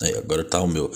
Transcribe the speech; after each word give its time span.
Aí, 0.00 0.14
agora 0.16 0.44
tá 0.44 0.60
o 0.60 0.68
meu. 0.68 0.92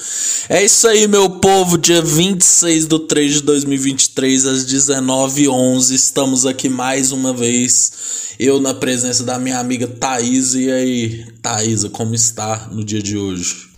É 0.48 0.62
isso 0.62 0.86
aí, 0.86 1.08
meu 1.08 1.28
povo. 1.28 1.76
Dia 1.76 2.00
26 2.00 2.86
do 2.86 3.00
3 3.00 3.32
de 3.32 3.40
2023, 3.42 4.46
às 4.46 4.64
19h11. 4.64 5.90
Estamos 5.90 6.46
aqui 6.46 6.68
mais 6.68 7.10
uma 7.10 7.32
vez. 7.32 8.36
Eu 8.38 8.60
na 8.60 8.72
presença 8.72 9.24
da 9.24 9.40
minha 9.40 9.58
amiga 9.58 9.88
Thaís. 9.88 10.54
E 10.54 10.70
aí, 10.70 11.26
Thaisa, 11.42 11.90
como 11.90 12.14
está 12.14 12.68
no 12.70 12.84
dia 12.84 13.02
de 13.02 13.18
hoje? 13.18 13.70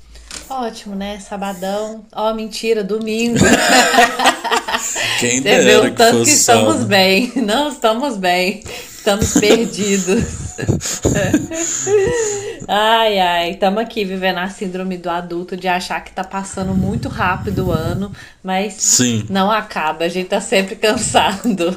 Ótimo, 0.50 0.94
né? 0.94 1.18
Sabadão. 1.20 2.04
Ó, 2.14 2.30
oh, 2.30 2.34
mentira, 2.34 2.84
domingo. 2.84 3.38
Quem 5.20 5.38
Você 5.38 5.40
dera 5.40 5.80
viu 5.80 5.82
que 5.84 5.96
tanto 5.96 6.22
que 6.22 6.30
estamos 6.32 6.84
bem. 6.84 7.32
Não 7.36 7.70
estamos 7.70 8.18
bem. 8.18 8.62
Estamos 8.94 9.32
perdidos. 9.32 10.43
ai, 12.68 13.18
ai, 13.18 13.50
estamos 13.50 13.82
aqui 13.82 14.04
vivendo 14.04 14.38
a 14.38 14.48
síndrome 14.48 14.96
do 14.96 15.10
adulto 15.10 15.56
de 15.56 15.68
achar 15.68 16.02
que 16.02 16.12
tá 16.12 16.22
passando 16.22 16.74
muito 16.74 17.08
rápido 17.08 17.66
o 17.66 17.72
ano, 17.72 18.12
mas 18.42 18.74
Sim. 18.74 19.26
não 19.28 19.50
acaba, 19.50 20.04
a 20.04 20.08
gente 20.08 20.28
tá 20.28 20.40
sempre 20.40 20.76
cansado. 20.76 21.76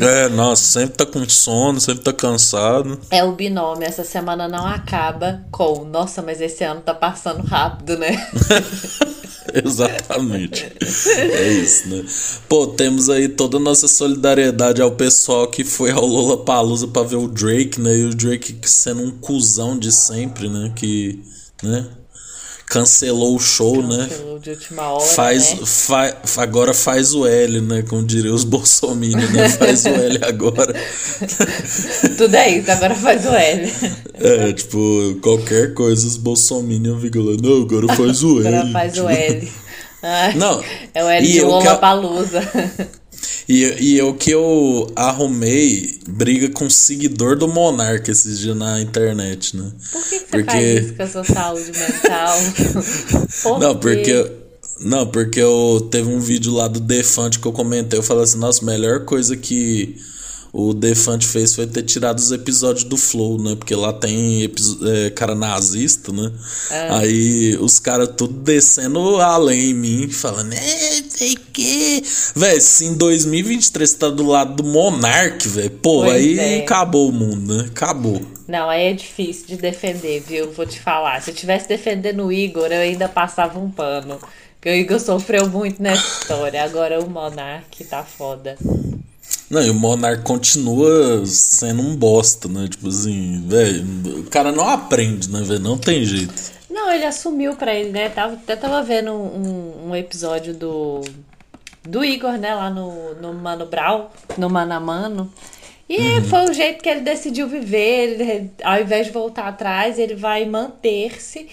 É, 0.00 0.28
nossa, 0.28 0.80
sempre 0.80 0.96
tá 0.96 1.06
com 1.06 1.28
sono, 1.28 1.80
sempre 1.80 2.04
tá 2.04 2.12
cansado. 2.12 3.00
É 3.10 3.24
o 3.24 3.32
binômio, 3.32 3.86
essa 3.86 4.04
semana 4.04 4.48
não 4.48 4.66
acaba 4.66 5.42
com, 5.50 5.84
nossa, 5.84 6.22
mas 6.22 6.40
esse 6.40 6.64
ano 6.64 6.80
tá 6.80 6.94
passando 6.94 7.42
rápido, 7.42 7.98
né? 7.98 8.16
Exatamente. 9.64 10.72
É 10.80 11.52
isso, 11.52 11.88
né? 11.88 12.04
Pô, 12.48 12.66
temos 12.66 13.08
aí 13.10 13.28
toda 13.28 13.56
a 13.56 13.60
nossa 13.60 13.88
solidariedade 13.88 14.80
ao 14.80 14.92
pessoal 14.92 15.48
que 15.48 15.64
foi 15.64 15.90
ao 15.90 16.06
Lola 16.06 16.44
Palusa 16.44 16.86
pra 16.86 17.02
ver 17.02 17.16
o 17.16 17.28
Drake, 17.28 17.80
né? 17.80 17.96
E 17.96 18.04
o 18.04 18.14
Drake 18.14 18.58
sendo 18.64 19.02
um 19.02 19.10
cuzão 19.10 19.78
de 19.78 19.90
sempre, 19.90 20.48
né? 20.48 20.72
Que, 20.76 21.22
né? 21.62 21.88
Cancelou 22.72 23.36
o 23.36 23.38
show, 23.38 23.82
né? 23.82 24.08
Cancelou 24.08 24.34
né? 24.34 24.40
de 24.40 24.50
última 24.50 24.82
hora, 24.92 25.04
faz, 25.04 25.52
né? 25.52 25.66
Fa, 25.66 26.16
agora 26.38 26.72
faz 26.72 27.14
o 27.14 27.26
L, 27.26 27.60
né? 27.60 27.82
Como 27.82 28.02
diriam 28.02 28.34
os 28.34 28.44
bolsominions, 28.44 29.30
né? 29.30 29.48
Faz 29.60 29.84
o 29.84 29.88
L 29.88 30.18
agora. 30.22 30.74
Tudo 32.16 32.34
é 32.34 32.50
isso, 32.50 32.70
agora 32.70 32.94
faz 32.94 33.26
o 33.26 33.34
L. 33.34 33.72
É, 34.14 34.52
tipo, 34.52 35.18
qualquer 35.20 35.74
coisa 35.74 36.06
os 36.06 36.16
bolsominions 36.16 37.02
ficam 37.02 37.22
lá, 37.22 37.36
não, 37.42 37.62
agora 37.62 37.94
faz 37.94 38.22
o 38.22 38.40
L. 38.40 38.48
Agora 38.48 38.72
faz 38.72 38.92
tipo... 38.94 39.06
o 39.06 39.10
L. 39.10 39.52
Ai, 40.02 40.34
não. 40.40 40.62
É 40.94 41.04
o 41.04 41.08
L 41.08 41.26
de 41.26 41.40
Lola 41.42 41.76
Palusa. 41.76 42.42
E, 43.48 43.94
e 43.94 44.02
o 44.02 44.14
que 44.14 44.30
eu 44.30 44.90
arrumei 44.94 45.98
briga 46.08 46.48
com 46.50 46.70
seguidor 46.70 47.36
do 47.36 47.48
Monark 47.48 48.10
esses 48.10 48.38
dias 48.38 48.56
na 48.56 48.80
internet, 48.80 49.56
né? 49.56 49.72
Por 49.90 50.02
que, 50.04 50.18
que 50.20 50.26
porque... 50.26 50.44
você 50.46 50.54
faz 50.54 50.78
isso 50.78 50.94
com 50.94 51.02
a 51.02 51.06
sua 51.06 51.24
saúde 51.24 51.72
mental? 51.78 52.38
Por 53.42 53.60
não, 53.60 53.76
porque. 53.76 54.32
Não, 54.80 55.06
porque 55.06 55.38
eu 55.38 55.88
teve 55.90 56.08
um 56.08 56.18
vídeo 56.18 56.52
lá 56.52 56.66
do 56.66 56.80
Defante 56.80 57.38
que 57.38 57.46
eu 57.46 57.52
comentei. 57.52 57.96
Eu 57.98 58.02
falei 58.02 58.24
assim, 58.24 58.38
nossa, 58.38 58.64
melhor 58.64 59.04
coisa 59.04 59.36
que 59.36 59.96
o 60.52 60.74
Defante 60.74 61.26
fez 61.26 61.54
foi 61.54 61.66
ter 61.66 61.82
tirado 61.82 62.18
os 62.18 62.30
episódios 62.30 62.84
do 62.84 62.98
Flow, 62.98 63.40
né? 63.42 63.56
Porque 63.56 63.74
lá 63.74 63.90
tem 63.90 64.44
é, 64.44 65.08
cara 65.10 65.34
nazista, 65.34 66.12
né? 66.12 66.30
É. 66.70 66.90
Aí 66.90 67.56
os 67.58 67.78
caras 67.78 68.10
tudo 68.14 68.34
descendo 68.34 69.16
além 69.16 69.70
em 69.70 69.74
mim, 69.74 70.08
falando, 70.10 70.52
é, 70.52 71.02
sei 71.08 71.36
que. 71.54 72.02
Véi, 72.36 72.60
se 72.60 72.84
em 72.84 72.94
2023 72.94 73.88
você 73.88 73.96
tá 73.96 74.10
do 74.10 74.26
lado 74.26 74.62
do 74.62 74.64
Monark, 74.64 75.48
velho, 75.48 75.70
pô, 75.70 76.02
pois 76.02 76.12
aí 76.12 76.38
é. 76.38 76.58
acabou 76.58 77.08
o 77.08 77.12
mundo, 77.12 77.56
né? 77.56 77.64
Acabou. 77.68 78.20
Não, 78.46 78.68
aí 78.68 78.88
é 78.88 78.92
difícil 78.92 79.46
de 79.46 79.56
defender, 79.56 80.20
viu? 80.20 80.52
Vou 80.52 80.66
te 80.66 80.78
falar. 80.78 81.22
Se 81.22 81.30
eu 81.30 81.34
tivesse 81.34 81.66
defendendo 81.66 82.26
o 82.26 82.32
Igor, 82.32 82.66
eu 82.66 82.80
ainda 82.80 83.08
passava 83.08 83.58
um 83.58 83.70
pano. 83.70 84.18
Porque 84.56 84.68
o 84.68 84.74
Igor 84.74 85.00
sofreu 85.00 85.48
muito 85.48 85.82
nessa 85.82 86.06
história. 86.20 86.62
Agora 86.62 87.00
o 87.00 87.08
Monark 87.08 87.82
tá 87.84 88.04
foda. 88.04 88.56
Não, 89.52 89.62
e 89.62 89.68
o 89.68 89.74
Monark 89.74 90.22
continua 90.22 91.26
sendo 91.26 91.82
um 91.82 91.94
bosta, 91.94 92.48
né? 92.48 92.66
Tipo 92.70 92.88
assim, 92.88 93.44
velho, 93.46 93.84
o 94.20 94.24
cara 94.30 94.50
não 94.50 94.66
aprende, 94.66 95.30
né, 95.30 95.42
velho? 95.42 95.60
Não 95.60 95.76
tem 95.76 96.02
jeito. 96.06 96.32
Não, 96.70 96.90
ele 96.90 97.04
assumiu 97.04 97.54
pra 97.54 97.74
ele, 97.74 97.90
né? 97.90 98.08
Tava, 98.08 98.32
até 98.32 98.56
tava 98.56 98.82
vendo 98.82 99.12
um, 99.12 99.90
um 99.90 99.94
episódio 99.94 100.54
do, 100.54 101.02
do 101.82 102.02
Igor, 102.02 102.38
né? 102.38 102.54
Lá 102.54 102.70
no, 102.70 103.14
no 103.16 103.34
Mano 103.34 103.66
Brown, 103.66 104.06
no 104.38 104.48
Mano 104.48 104.72
a 104.72 104.80
Mano. 104.80 105.30
E 105.86 105.98
uhum. 105.98 106.24
foi 106.24 106.44
o 106.46 106.54
jeito 106.54 106.82
que 106.82 106.88
ele 106.88 107.02
decidiu 107.02 107.46
viver. 107.46 108.20
Ele, 108.20 108.50
ao 108.64 108.80
invés 108.80 109.08
de 109.08 109.12
voltar 109.12 109.48
atrás, 109.48 109.98
ele 109.98 110.14
vai 110.14 110.46
manter-se 110.46 111.46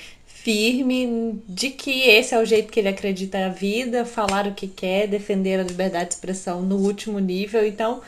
firme 0.43 1.41
de 1.47 1.69
que 1.69 2.01
esse 2.09 2.33
é 2.33 2.39
o 2.39 2.45
jeito 2.45 2.71
que 2.71 2.79
ele 2.79 2.87
acredita 2.87 3.39
na 3.39 3.49
vida, 3.49 4.05
falar 4.05 4.47
o 4.47 4.53
que 4.53 4.67
quer, 4.67 5.07
defender 5.07 5.59
a 5.59 5.63
liberdade 5.63 6.09
de 6.09 6.15
expressão 6.15 6.61
no 6.61 6.77
último 6.77 7.19
nível. 7.19 7.65
Então, 7.65 8.01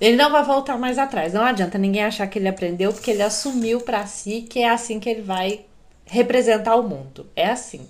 ele 0.00 0.16
não 0.16 0.30
vai 0.30 0.44
voltar 0.44 0.78
mais 0.78 0.98
atrás. 0.98 1.32
Não 1.32 1.42
adianta 1.42 1.76
ninguém 1.76 2.04
achar 2.04 2.26
que 2.28 2.38
ele 2.38 2.48
aprendeu, 2.48 2.92
porque 2.92 3.10
ele 3.10 3.22
assumiu 3.22 3.80
para 3.80 4.06
si 4.06 4.42
que 4.48 4.60
é 4.60 4.70
assim 4.70 5.00
que 5.00 5.08
ele 5.08 5.22
vai 5.22 5.62
representar 6.06 6.76
o 6.76 6.82
mundo. 6.82 7.26
É 7.34 7.50
assim. 7.50 7.80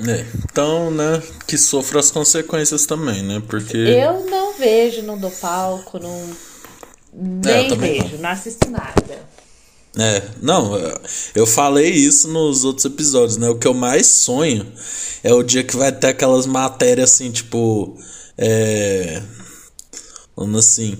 É, 0.00 0.26
então, 0.44 0.90
né, 0.90 1.22
que 1.46 1.56
sofra 1.56 2.00
as 2.00 2.10
consequências 2.10 2.84
também, 2.86 3.22
né? 3.22 3.42
Porque. 3.46 3.76
Eu 3.76 4.26
não 4.26 4.52
vejo, 4.52 5.02
não 5.02 5.16
dou 5.16 5.30
palco, 5.30 5.98
não. 5.98 6.36
É, 7.48 7.68
Nem 7.68 7.72
é, 7.72 7.74
vejo, 7.74 8.16
não. 8.16 8.22
não 8.22 8.30
assisto 8.30 8.68
nada. 8.68 9.35
É, 9.98 10.22
não, 10.42 10.78
eu 11.34 11.46
falei 11.46 11.90
isso 11.90 12.28
nos 12.28 12.64
outros 12.64 12.84
episódios, 12.84 13.38
né? 13.38 13.48
O 13.48 13.56
que 13.56 13.66
eu 13.66 13.72
mais 13.72 14.06
sonho 14.06 14.66
é 15.24 15.32
o 15.32 15.42
dia 15.42 15.64
que 15.64 15.76
vai 15.76 15.90
ter 15.90 16.08
aquelas 16.08 16.46
matérias 16.46 17.12
assim, 17.12 17.30
tipo. 17.30 17.96
É. 18.36 19.22
Falando 20.34 20.58
assim. 20.58 20.96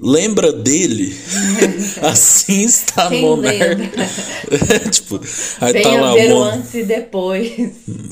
Lembra 0.00 0.52
dele? 0.52 1.12
assim 2.02 2.64
está 2.64 3.08
Quem 3.08 3.20
Monark. 3.20 3.90
tipo, 4.92 5.20
aí 5.60 5.72
Venha 5.72 5.82
tá 5.82 6.00
lá 6.00 6.14
ver 6.14 6.32
o 6.32 6.42
antes 6.44 6.74
e 6.74 6.84
depois. 6.84 7.52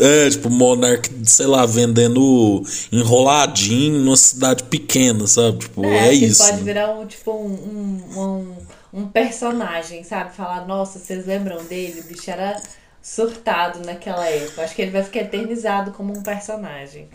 É, 0.01 0.29
tipo, 0.29 0.51
Monark, 0.51 1.09
sei 1.25 1.47
lá, 1.47 1.65
vendendo 1.65 2.61
enroladinho 2.91 4.01
numa 4.01 4.17
cidade 4.17 4.65
pequena, 4.65 5.29
sabe? 5.29 5.59
Tipo, 5.59 5.85
é, 5.85 6.09
é 6.09 6.13
isso. 6.13 6.43
Pode 6.43 6.65
virar 6.65 6.91
um, 6.91 7.07
tipo, 7.07 7.31
um, 7.31 7.53
um, 8.17 8.21
um 8.21 8.57
um 8.97 9.07
personagem, 9.09 10.03
sabe? 10.03 10.34
Falar, 10.34 10.67
nossa, 10.67 10.99
vocês 10.99 11.27
lembram 11.27 11.62
dele? 11.65 12.01
O 12.01 12.05
bicho 12.05 12.31
era 12.31 12.61
surtado 13.03 13.84
naquela 13.84 14.27
época. 14.27 14.62
Acho 14.62 14.75
que 14.75 14.81
ele 14.83 14.91
vai 14.91 15.05
ficar 15.05 15.21
eternizado 15.21 15.93
como 15.93 16.17
um 16.17 16.23
personagem. 16.23 17.06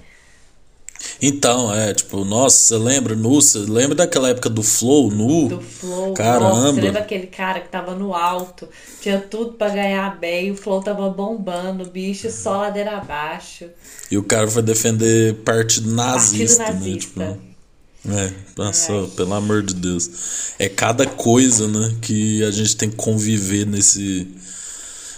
Então, 1.19 1.73
é, 1.73 1.93
tipo, 1.93 2.23
nossa, 2.23 2.57
você 2.57 2.77
lembra, 2.77 3.15
Nu, 3.15 3.41
você 3.41 3.57
lembra 3.57 3.95
daquela 3.95 4.29
época 4.29 4.49
do 4.49 4.61
Flow, 4.61 5.09
Nu? 5.09 5.49
Do 5.49 5.59
Flow, 5.61 6.13
Caramba. 6.13 6.49
Nossa, 6.49 6.73
você 6.73 6.81
lembra 6.81 7.01
aquele 7.01 7.25
cara 7.27 7.59
que 7.59 7.69
tava 7.69 7.95
no 7.95 8.13
alto, 8.13 8.69
tinha 9.01 9.19
tudo 9.19 9.53
para 9.53 9.73
ganhar 9.73 10.19
bem, 10.19 10.51
o 10.51 10.55
Flow 10.55 10.81
tava 10.81 11.09
bombando, 11.09 11.83
o 11.83 11.87
bicho 11.89 12.29
só 12.31 12.57
ladeira 12.57 12.97
abaixo. 12.97 13.65
E 14.11 14.17
o 14.17 14.23
cara 14.23 14.47
foi 14.47 14.61
defender 14.61 15.35
partido 15.43 15.91
nazista, 15.91 16.65
partido 16.65 16.79
nazista. 16.85 17.19
né? 17.19 17.31
Tipo, 17.31 17.50
é, 18.09 18.33
passou, 18.55 19.07
pelo 19.09 19.33
amor 19.33 19.61
de 19.61 19.75
Deus. 19.75 20.09
É 20.57 20.67
cada 20.67 21.05
coisa, 21.05 21.67
né, 21.67 21.95
que 22.01 22.43
a 22.43 22.51
gente 22.51 22.75
tem 22.75 22.89
que 22.89 22.95
conviver 22.95 23.65
nesse. 23.65 24.27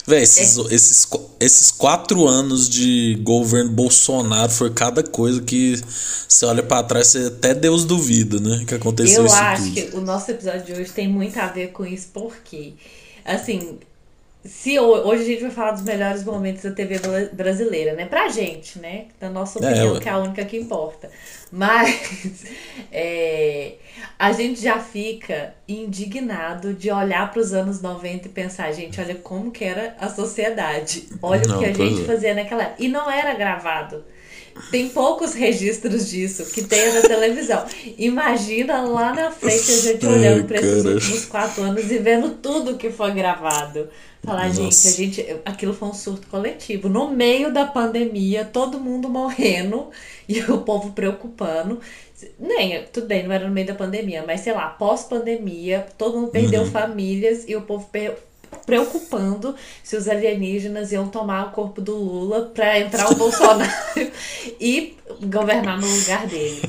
Véi, 0.06 0.24
esses, 0.24 0.58
é. 0.58 0.76
esses, 0.76 1.08
esses 1.40 1.72
quatro 1.72 2.28
anos 2.28 2.68
de 2.68 3.18
governo 3.24 3.72
Bolsonaro 3.72 4.52
foi 4.52 4.70
cada 4.74 5.02
coisa 5.02 5.42
que 5.42 5.82
você 6.28 6.46
olha 6.46 6.62
para 6.62 6.84
trás, 6.84 7.08
você 7.08 7.28
até 7.28 7.54
Deus 7.54 7.86
duvida, 7.86 8.38
né? 8.38 8.66
Que 8.68 8.76
aconteceu 8.76 9.26
Eu 9.26 9.32
acho 9.32 9.64
tudo. 9.64 9.74
que 9.74 9.96
o 9.96 10.02
nosso 10.02 10.30
episódio 10.30 10.66
de 10.66 10.74
hoje 10.74 10.92
tem 10.92 11.08
muito 11.08 11.38
a 11.38 11.48
ver 11.48 11.70
com 11.72 11.86
isso, 11.86 12.08
porque, 12.14 12.74
assim, 13.24 13.80
se 14.46 14.78
hoje 14.78 15.24
a 15.24 15.26
gente 15.26 15.42
vai 15.42 15.52
falar 15.52 15.72
dos 15.72 15.84
melhores 15.84 16.24
momentos 16.24 16.64
da 16.64 16.72
TV 16.72 17.00
brasileira, 17.32 17.94
né? 17.94 18.06
Pra 18.06 18.28
gente, 18.28 18.78
né? 18.78 19.06
Da 19.20 19.30
nossa 19.30 19.58
é, 19.60 19.70
opinião, 19.70 19.96
é, 19.96 20.00
que 20.02 20.10
é 20.10 20.12
a 20.12 20.18
única 20.18 20.44
que 20.44 20.58
importa. 20.58 21.10
Mas 21.50 22.46
é, 22.92 23.76
a 24.20 24.32
gente 24.34 24.62
já 24.62 24.80
fica 24.80 25.54
indignado 25.68 26.74
de 26.74 26.92
olhar 26.92 27.32
para 27.32 27.40
os 27.40 27.54
anos 27.54 27.82
90 27.82 28.28
e 28.28 28.32
pensar, 28.32 28.72
gente, 28.74 29.00
olha 29.00 29.16
como 29.16 29.50
que 29.50 29.64
era 29.64 29.96
a 30.00 30.10
sociedade. 30.10 31.08
Olha 31.22 31.48
não, 31.48 31.58
o 31.58 31.60
que 31.60 31.66
a 31.66 31.74
gente 31.74 32.02
é. 32.02 32.06
fazia 32.06 32.34
naquela 32.34 32.64
época. 32.64 32.84
E 32.84 32.88
não 32.90 33.10
era 33.10 33.34
gravado. 33.36 34.04
Tem 34.72 34.90
poucos 34.90 35.34
registros 35.34 36.10
disso 36.10 36.46
que 36.46 36.64
tem 36.64 36.94
na 36.94 37.02
televisão. 37.02 37.66
Imagina 37.98 38.82
lá 38.82 39.14
na 39.14 39.32
frente 39.32 39.72
a 39.72 39.78
gente 39.78 40.06
olhando 40.06 40.46
para 40.46 40.58
esses 40.58 40.86
últimos 40.86 41.26
quatro 41.26 41.64
anos 41.64 41.92
e 41.92 41.98
vendo 41.98 42.32
tudo 42.42 42.78
que 42.78 42.90
foi 42.90 43.12
gravado. 43.12 43.90
Falar, 44.24 44.48
Nossa. 44.48 44.90
gente, 44.90 45.22
a 45.22 45.24
gente, 45.24 45.42
aquilo 45.44 45.74
foi 45.74 45.90
um 45.90 45.94
surto 45.94 46.28
coletivo. 46.28 46.88
No 46.88 47.10
meio 47.10 47.52
da 47.52 47.66
pandemia, 47.66 48.46
todo 48.46 48.80
mundo 48.80 49.10
morrendo 49.10 49.90
e 50.28 50.40
o 50.42 50.60
povo 50.60 50.94
preocupando. 50.94 51.80
Nem, 52.40 52.84
tudo 52.86 53.08
bem, 53.08 53.24
não 53.24 53.34
era 53.34 53.48
no 53.48 53.54
meio 53.54 53.68
da 53.68 53.76
pandemia, 53.76 54.24
mas 54.26 54.42
sei 54.42 54.54
lá, 54.54 54.70
pós-pandemia, 54.70 55.86
todo 55.98 56.18
mundo 56.18 56.32
perdeu 56.32 56.62
uhum. 56.62 56.72
famílias 56.72 57.44
e 57.50 57.56
o 57.56 57.62
povo 57.64 57.90
per 57.92 58.18
preocupando 58.66 59.56
se 59.84 59.96
os 59.96 60.08
alienígenas 60.08 60.92
iam 60.92 61.08
tomar 61.08 61.48
o 61.48 61.52
corpo 61.52 61.82
do 61.82 61.96
Lula 61.96 62.52
para 62.54 62.80
entrar 62.80 63.12
o 63.12 63.16
Bolsonaro 63.16 63.72
e 64.60 64.96
governar 65.22 65.80
no 65.80 65.88
lugar 65.88 66.28
dele. 66.28 66.62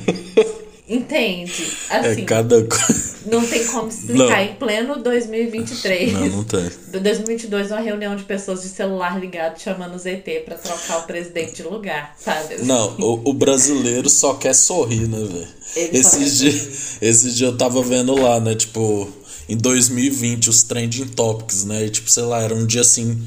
Entende? 0.87 1.67
É 1.89 1.97
assim, 1.97 2.21
é 2.21 2.25
cada 2.25 2.57
Não 3.25 3.45
tem 3.45 3.65
como 3.65 3.87
explicar. 3.87 4.17
Não. 4.17 4.39
Em 4.39 4.53
pleno 4.53 4.97
2023. 5.01 6.13
Não, 6.13 6.27
não 6.27 6.43
tem. 6.43 6.69
2022, 7.01 7.71
uma 7.71 7.79
reunião 7.79 8.15
de 8.15 8.23
pessoas 8.23 8.61
de 8.61 8.69
celular 8.69 9.19
ligado 9.19 9.59
chamando 9.59 9.95
o 9.95 9.97
ZT 9.97 10.43
pra 10.45 10.55
trocar 10.55 10.99
o 10.99 11.03
presidente 11.03 11.55
de 11.55 11.63
lugar, 11.63 12.15
sabe? 12.19 12.63
Não, 12.63 12.95
o, 12.99 13.29
o 13.31 13.33
brasileiro 13.33 14.09
só 14.09 14.35
quer 14.35 14.53
sorrir, 14.53 15.07
né, 15.07 15.17
velho? 15.17 15.47
Esses 15.75 16.37
dias 16.37 16.97
esse 17.01 17.31
dia 17.31 17.47
eu 17.47 17.57
tava 17.57 17.81
vendo 17.81 18.13
lá, 18.13 18.39
né? 18.39 18.53
Tipo, 18.53 19.09
em 19.47 19.57
2020, 19.57 20.49
os 20.49 20.63
trending 20.63 21.07
topics, 21.07 21.63
né? 21.65 21.85
E, 21.85 21.89
tipo, 21.89 22.09
sei 22.09 22.23
lá, 22.23 22.41
era 22.41 22.53
um 22.53 22.65
dia 22.65 22.81
assim 22.81 23.21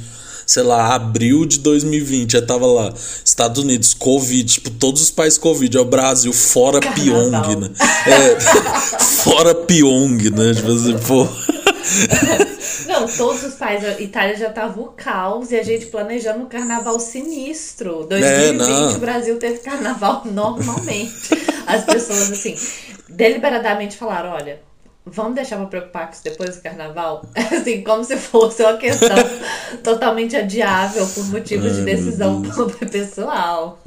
sei 0.48 0.62
lá, 0.62 0.94
abril 0.94 1.44
de 1.44 1.58
2020, 1.58 2.38
aí 2.38 2.42
tava 2.42 2.66
lá, 2.66 2.94
Estados 3.22 3.62
Unidos, 3.62 3.92
Covid, 3.92 4.54
tipo, 4.54 4.70
todos 4.70 5.02
os 5.02 5.10
países 5.10 5.38
Covid, 5.38 5.76
é 5.76 5.80
o 5.80 5.84
Brasil, 5.84 6.32
fora 6.32 6.80
Carnaval. 6.80 7.42
Pyong, 7.42 7.60
né? 7.60 7.70
É, 8.06 8.40
fora 8.98 9.54
Pyong, 9.54 10.30
né? 10.30 10.54
Tipo 10.54 10.72
assim, 10.72 10.98
pô. 11.06 11.28
Não, 12.88 13.06
todos 13.06 13.42
os 13.42 13.54
países. 13.54 13.88
A 13.88 14.00
Itália 14.00 14.36
já 14.36 14.50
tava 14.50 14.80
o 14.80 14.86
caos 14.88 15.50
e 15.50 15.56
a 15.56 15.62
gente 15.62 15.86
planejando 15.86 16.44
um 16.44 16.46
carnaval 16.46 16.98
sinistro. 16.98 18.06
2020 18.08 18.94
é, 18.94 18.96
o 18.96 18.98
Brasil 18.98 19.38
teve 19.38 19.58
carnaval 19.58 20.22
normalmente. 20.32 21.30
As 21.66 21.84
pessoas, 21.84 22.32
assim, 22.32 22.54
deliberadamente 23.08 23.96
falaram: 23.96 24.30
olha, 24.30 24.60
Vamos 25.12 25.34
deixar 25.34 25.56
pra 25.56 25.66
preocupar 25.66 26.06
com 26.06 26.12
isso 26.12 26.24
depois 26.24 26.56
do 26.56 26.62
carnaval? 26.62 27.24
Assim, 27.34 27.82
como 27.82 28.04
se 28.04 28.16
fosse 28.16 28.62
uma 28.62 28.76
questão 28.76 29.16
totalmente 29.82 30.36
adiável 30.36 31.06
por 31.06 31.24
motivos 31.26 31.76
de 31.76 31.82
decisão 31.82 32.42
pessoal. 32.90 33.78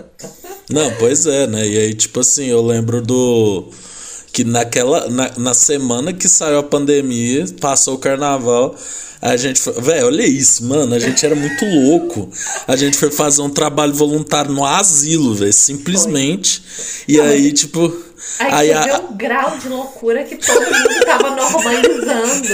Não, 0.69 0.91
pois 0.95 1.25
é, 1.25 1.47
né? 1.47 1.67
E 1.67 1.77
aí, 1.77 1.93
tipo 1.93 2.19
assim, 2.19 2.45
eu 2.45 2.61
lembro 2.65 3.01
do. 3.01 3.69
Que 4.31 4.43
naquela. 4.43 5.09
Na, 5.09 5.31
na 5.37 5.53
semana 5.53 6.13
que 6.13 6.27
saiu 6.27 6.59
a 6.59 6.63
pandemia, 6.63 7.45
passou 7.59 7.95
o 7.95 7.99
carnaval. 7.99 8.75
A 9.21 9.37
gente 9.37 9.59
foi. 9.59 9.73
Velho, 9.73 10.07
olha 10.07 10.25
isso, 10.25 10.63
mano. 10.65 10.95
A 10.95 10.99
gente 10.99 11.23
era 11.25 11.35
muito 11.35 11.65
louco. 11.65 12.29
A 12.67 12.75
gente 12.75 12.97
foi 12.97 13.11
fazer 13.11 13.41
um 13.41 13.49
trabalho 13.49 13.93
voluntário 13.93 14.51
no 14.51 14.65
asilo, 14.65 15.35
velho. 15.35 15.53
Simplesmente. 15.53 16.61
Foi. 16.61 17.15
E 17.15 17.17
Não, 17.17 17.25
aí, 17.25 17.51
tipo 17.51 18.10
Aí, 18.39 18.71
aí 18.71 18.83
você 18.83 18.89
a... 18.89 18.99
o 18.99 19.13
grau 19.13 19.57
de 19.57 19.67
loucura 19.67 20.23
que 20.23 20.35
todo 20.35 20.61
mundo 20.61 21.05
tava 21.05 21.35
normalizando. 21.35 22.47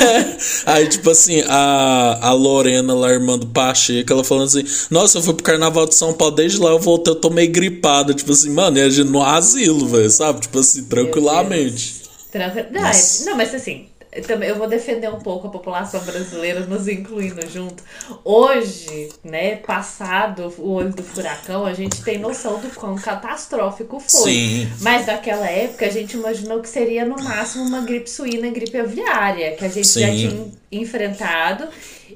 aí, 0.66 0.88
tipo 0.88 1.10
assim, 1.10 1.42
a, 1.46 2.18
a 2.28 2.32
Lorena 2.32 2.94
lá, 2.94 3.10
irmã 3.10 3.38
do 3.38 3.46
Pacheco, 3.46 4.12
ela 4.12 4.24
falando 4.24 4.46
assim: 4.46 4.64
Nossa, 4.90 5.18
eu 5.18 5.22
fui 5.22 5.34
pro 5.34 5.44
carnaval 5.44 5.86
de 5.86 5.94
São 5.94 6.12
Paulo, 6.12 6.34
desde 6.34 6.58
lá 6.58 6.70
eu 6.70 6.78
voltei, 6.78 7.12
eu 7.12 7.16
tô 7.16 7.30
meio 7.30 7.50
gripada. 7.50 8.14
Tipo 8.14 8.32
assim, 8.32 8.50
mano, 8.50 8.78
e 8.78 8.82
a 8.82 8.88
gente 8.88 9.08
no 9.08 9.22
asilo, 9.22 9.86
velho, 9.88 10.10
sabe? 10.10 10.40
Tipo 10.40 10.58
assim, 10.60 10.84
tranquilamente. 10.84 12.02
Tranquil... 12.30 12.66
Não, 12.70 12.86
é, 12.86 12.92
não, 13.24 13.36
mas 13.36 13.54
assim, 13.54 13.86
também 14.22 14.48
eu 14.48 14.56
vou 14.56 14.68
defender 14.68 15.08
um 15.08 15.18
pouco 15.18 15.46
a 15.46 15.50
população 15.50 16.00
brasileira, 16.00 16.60
nos 16.60 16.88
incluindo 16.88 17.46
junto. 17.48 17.82
Hoje, 18.24 19.10
né, 19.24 19.56
passado 19.56 20.52
o 20.58 20.72
olho 20.72 20.92
do 20.92 21.02
furacão, 21.02 21.64
a 21.64 21.74
gente 21.74 22.02
tem 22.02 22.18
noção 22.18 22.58
do 22.58 22.68
quão 22.70 22.96
catastrófico 22.96 24.00
foi. 24.00 24.30
Sim. 24.30 24.72
Mas 24.80 25.06
naquela 25.06 25.48
época 25.48 25.86
a 25.86 25.90
gente 25.90 26.16
imaginou 26.16 26.60
que 26.60 26.68
seria 26.68 27.04
no 27.04 27.22
máximo 27.22 27.64
uma 27.64 27.80
gripe 27.82 28.08
suína, 28.08 28.48
gripe 28.50 28.76
aviária, 28.78 29.52
que 29.52 29.64
a 29.64 29.68
gente 29.68 29.86
Sim. 29.86 30.00
já 30.00 30.06
tinha 30.08 30.46
enfrentado 30.70 31.68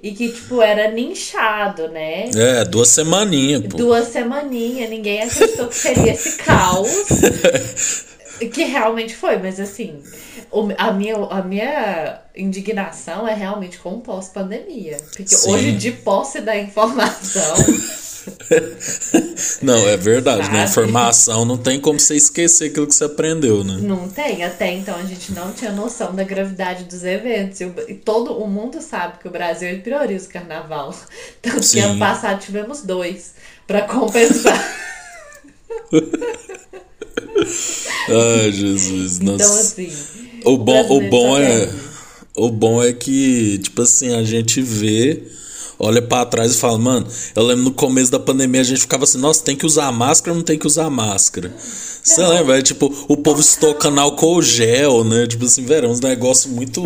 e 0.02 0.12
que, 0.12 0.30
tipo, 0.30 0.60
era 0.60 0.90
ninchado, 0.90 1.88
né? 1.88 2.30
É, 2.34 2.64
duas 2.64 2.88
semaninhas, 2.88 3.62
pô. 3.62 3.76
Duas 3.76 4.08
semaninhas, 4.08 4.90
ninguém 4.90 5.22
acreditou 5.22 5.68
que 5.68 5.74
seria 5.74 6.12
esse 6.12 6.36
caos. 6.38 6.90
que 8.48 8.64
realmente 8.64 9.14
foi, 9.14 9.38
mas 9.38 9.60
assim, 9.60 10.02
a 10.78 10.92
minha, 10.92 11.16
a 11.16 11.42
minha 11.42 12.20
indignação 12.36 13.26
é 13.26 13.34
realmente 13.34 13.78
com 13.78 14.00
pós-pandemia. 14.00 14.96
Porque 15.14 15.28
Sim. 15.28 15.50
hoje, 15.50 15.72
de 15.72 15.92
posse 15.92 16.40
da 16.40 16.56
informação. 16.56 17.56
não, 19.62 19.88
é 19.88 19.96
verdade, 19.96 20.50
né? 20.50 20.64
Informação 20.64 21.44
não 21.44 21.56
tem 21.56 21.80
como 21.80 21.98
você 21.98 22.16
esquecer 22.16 22.70
aquilo 22.70 22.86
que 22.86 22.94
você 22.94 23.04
aprendeu, 23.04 23.64
né? 23.64 23.78
Não 23.80 24.08
tem. 24.08 24.44
Até 24.44 24.72
então 24.72 24.96
a 24.96 25.04
gente 25.04 25.32
não 25.32 25.52
tinha 25.52 25.72
noção 25.72 26.14
da 26.14 26.24
gravidade 26.24 26.84
dos 26.84 27.04
eventos. 27.04 27.60
E 27.60 27.94
todo 27.94 28.38
o 28.38 28.48
mundo 28.48 28.80
sabe 28.80 29.18
que 29.18 29.28
o 29.28 29.30
Brasil 29.30 29.80
prioriza 29.82 30.28
o 30.28 30.32
carnaval. 30.32 30.94
Tanto 31.42 31.62
Sim. 31.62 31.78
que 31.78 31.84
ano 31.84 31.98
passado 31.98 32.40
tivemos 32.40 32.82
dois 32.82 33.34
para 33.66 33.82
compensar. 33.82 34.60
Ai, 38.42 38.52
Jesus. 38.52 39.18
Então, 39.20 39.36
nossa. 39.36 39.60
Assim. 39.60 39.92
O 40.44 40.56
bom, 40.56 40.80
o 40.90 41.08
bom 41.08 41.38
é. 41.38 41.68
O 42.34 42.50
bom 42.50 42.82
é 42.82 42.92
que, 42.92 43.58
tipo 43.58 43.82
assim, 43.82 44.14
a 44.14 44.22
gente 44.22 44.62
vê, 44.62 45.22
olha 45.78 46.00
para 46.00 46.24
trás 46.24 46.54
e 46.54 46.58
fala, 46.58 46.78
mano, 46.78 47.06
eu 47.36 47.42
lembro 47.42 47.64
no 47.64 47.72
começo 47.72 48.10
da 48.10 48.18
pandemia 48.18 48.62
a 48.62 48.64
gente 48.64 48.80
ficava 48.80 49.04
assim, 49.04 49.18
nossa, 49.18 49.44
tem 49.44 49.54
que 49.54 49.66
usar 49.66 49.92
máscara 49.92 50.32
ou 50.32 50.38
não 50.38 50.44
tem 50.44 50.58
que 50.58 50.66
usar 50.66 50.88
máscara? 50.88 51.52
Você 52.02 52.26
lembra? 52.26 52.58
É, 52.58 52.62
tipo, 52.62 52.92
o 53.06 53.16
povo 53.16 53.40
estocando 53.40 54.00
álcool 54.00 54.42
gel, 54.42 55.04
né? 55.04 55.24
Tipo 55.26 55.44
assim, 55.44 55.64
velho, 55.64 55.86
é 55.86 55.88
uns 55.88 56.00
negócios 56.00 56.52
muito. 56.52 56.82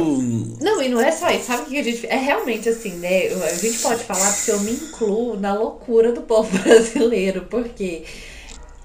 Não, 0.61 0.83
e 0.83 0.91
não 0.91 1.01
é 1.01 1.11
só 1.11 1.31
isso. 1.31 1.47
Sabe 1.47 1.63
o 1.63 1.67
que 1.67 1.79
a 1.79 1.83
gente. 1.83 2.07
É 2.07 2.17
realmente 2.17 2.69
assim, 2.69 2.91
né? 2.97 3.29
A 3.29 3.55
gente 3.55 3.79
pode 3.79 4.05
falar 4.05 4.31
porque 4.33 4.51
eu 4.51 4.61
me 4.61 4.73
incluo 4.73 5.41
na 5.41 5.55
loucura 5.55 6.13
do 6.13 6.21
povo 6.21 6.51
brasileiro, 6.61 7.47
porque 7.49 8.03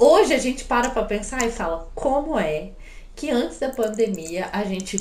hoje 0.01 0.33
a 0.33 0.39
gente 0.39 0.63
para 0.63 0.89
pra 0.89 1.03
pensar 1.03 1.45
e 1.45 1.51
fala, 1.51 1.89
como 1.93 2.39
é 2.39 2.71
que 3.15 3.29
antes 3.29 3.59
da 3.59 3.69
pandemia 3.69 4.49
a 4.51 4.63
gente 4.63 4.99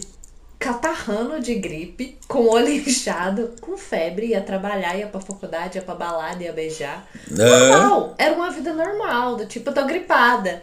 catarrando 0.58 1.40
de 1.40 1.54
gripe, 1.54 2.18
com 2.28 2.40
o 2.40 2.50
olho 2.50 2.68
inchado, 2.86 3.54
com 3.62 3.78
febre, 3.78 4.26
ia 4.26 4.42
trabalhar, 4.42 4.94
ia 4.96 5.06
pra 5.06 5.20
faculdade, 5.20 5.78
ia 5.78 5.82
pra 5.82 5.94
balada, 5.94 6.42
ia 6.42 6.52
beijar. 6.52 7.08
É. 7.30 7.34
Normal, 7.34 8.14
era 8.18 8.34
uma 8.34 8.50
vida 8.50 8.74
normal, 8.74 9.36
do 9.36 9.46
tipo, 9.46 9.70
eu 9.70 9.74
tô 9.74 9.86
gripada. 9.86 10.62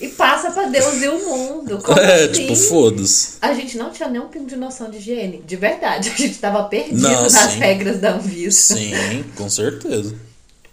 E 0.00 0.08
passa 0.08 0.50
pra 0.50 0.64
Deus 0.64 1.00
e 1.00 1.08
o 1.08 1.24
mundo. 1.24 1.78
Como 1.78 1.98
é, 2.00 2.24
assim? 2.24 2.32
tipo, 2.32 2.56
foda-se. 2.56 3.38
A 3.40 3.54
gente 3.54 3.78
não 3.78 3.90
tinha 3.90 4.08
nem 4.08 4.20
um 4.20 4.26
pingo 4.26 4.46
de 4.46 4.56
noção 4.56 4.90
de 4.90 4.98
higiene. 4.98 5.42
De 5.46 5.54
verdade. 5.54 6.10
A 6.12 6.16
gente 6.16 6.36
tava 6.38 6.64
perdido 6.64 7.00
não, 7.00 7.22
nas 7.22 7.32
sim. 7.32 7.58
regras 7.60 8.00
da 8.00 8.14
Anvisa. 8.14 8.74
Sim, 8.74 9.24
com 9.36 9.48
certeza. 9.48 10.16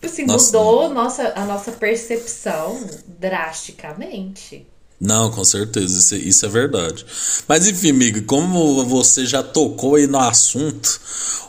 Tipo 0.02 0.12
assim, 0.12 0.26
nossa, 0.26 0.46
mudou 0.58 0.90
nossa, 0.90 1.32
a 1.36 1.46
nossa 1.46 1.72
percepção 1.74 2.84
drasticamente. 3.20 4.66
Não, 5.00 5.32
com 5.32 5.44
certeza, 5.44 5.98
isso, 5.98 6.16
isso, 6.16 6.46
é 6.46 6.50
verdade. 6.50 7.06
Mas 7.48 7.68
enfim, 7.68 7.92
amigo, 7.92 8.24
como 8.24 8.84
você 8.86 9.26
já 9.26 9.44
tocou 9.44 9.96
aí 9.96 10.08
no 10.08 10.20
assunto, 10.20 11.00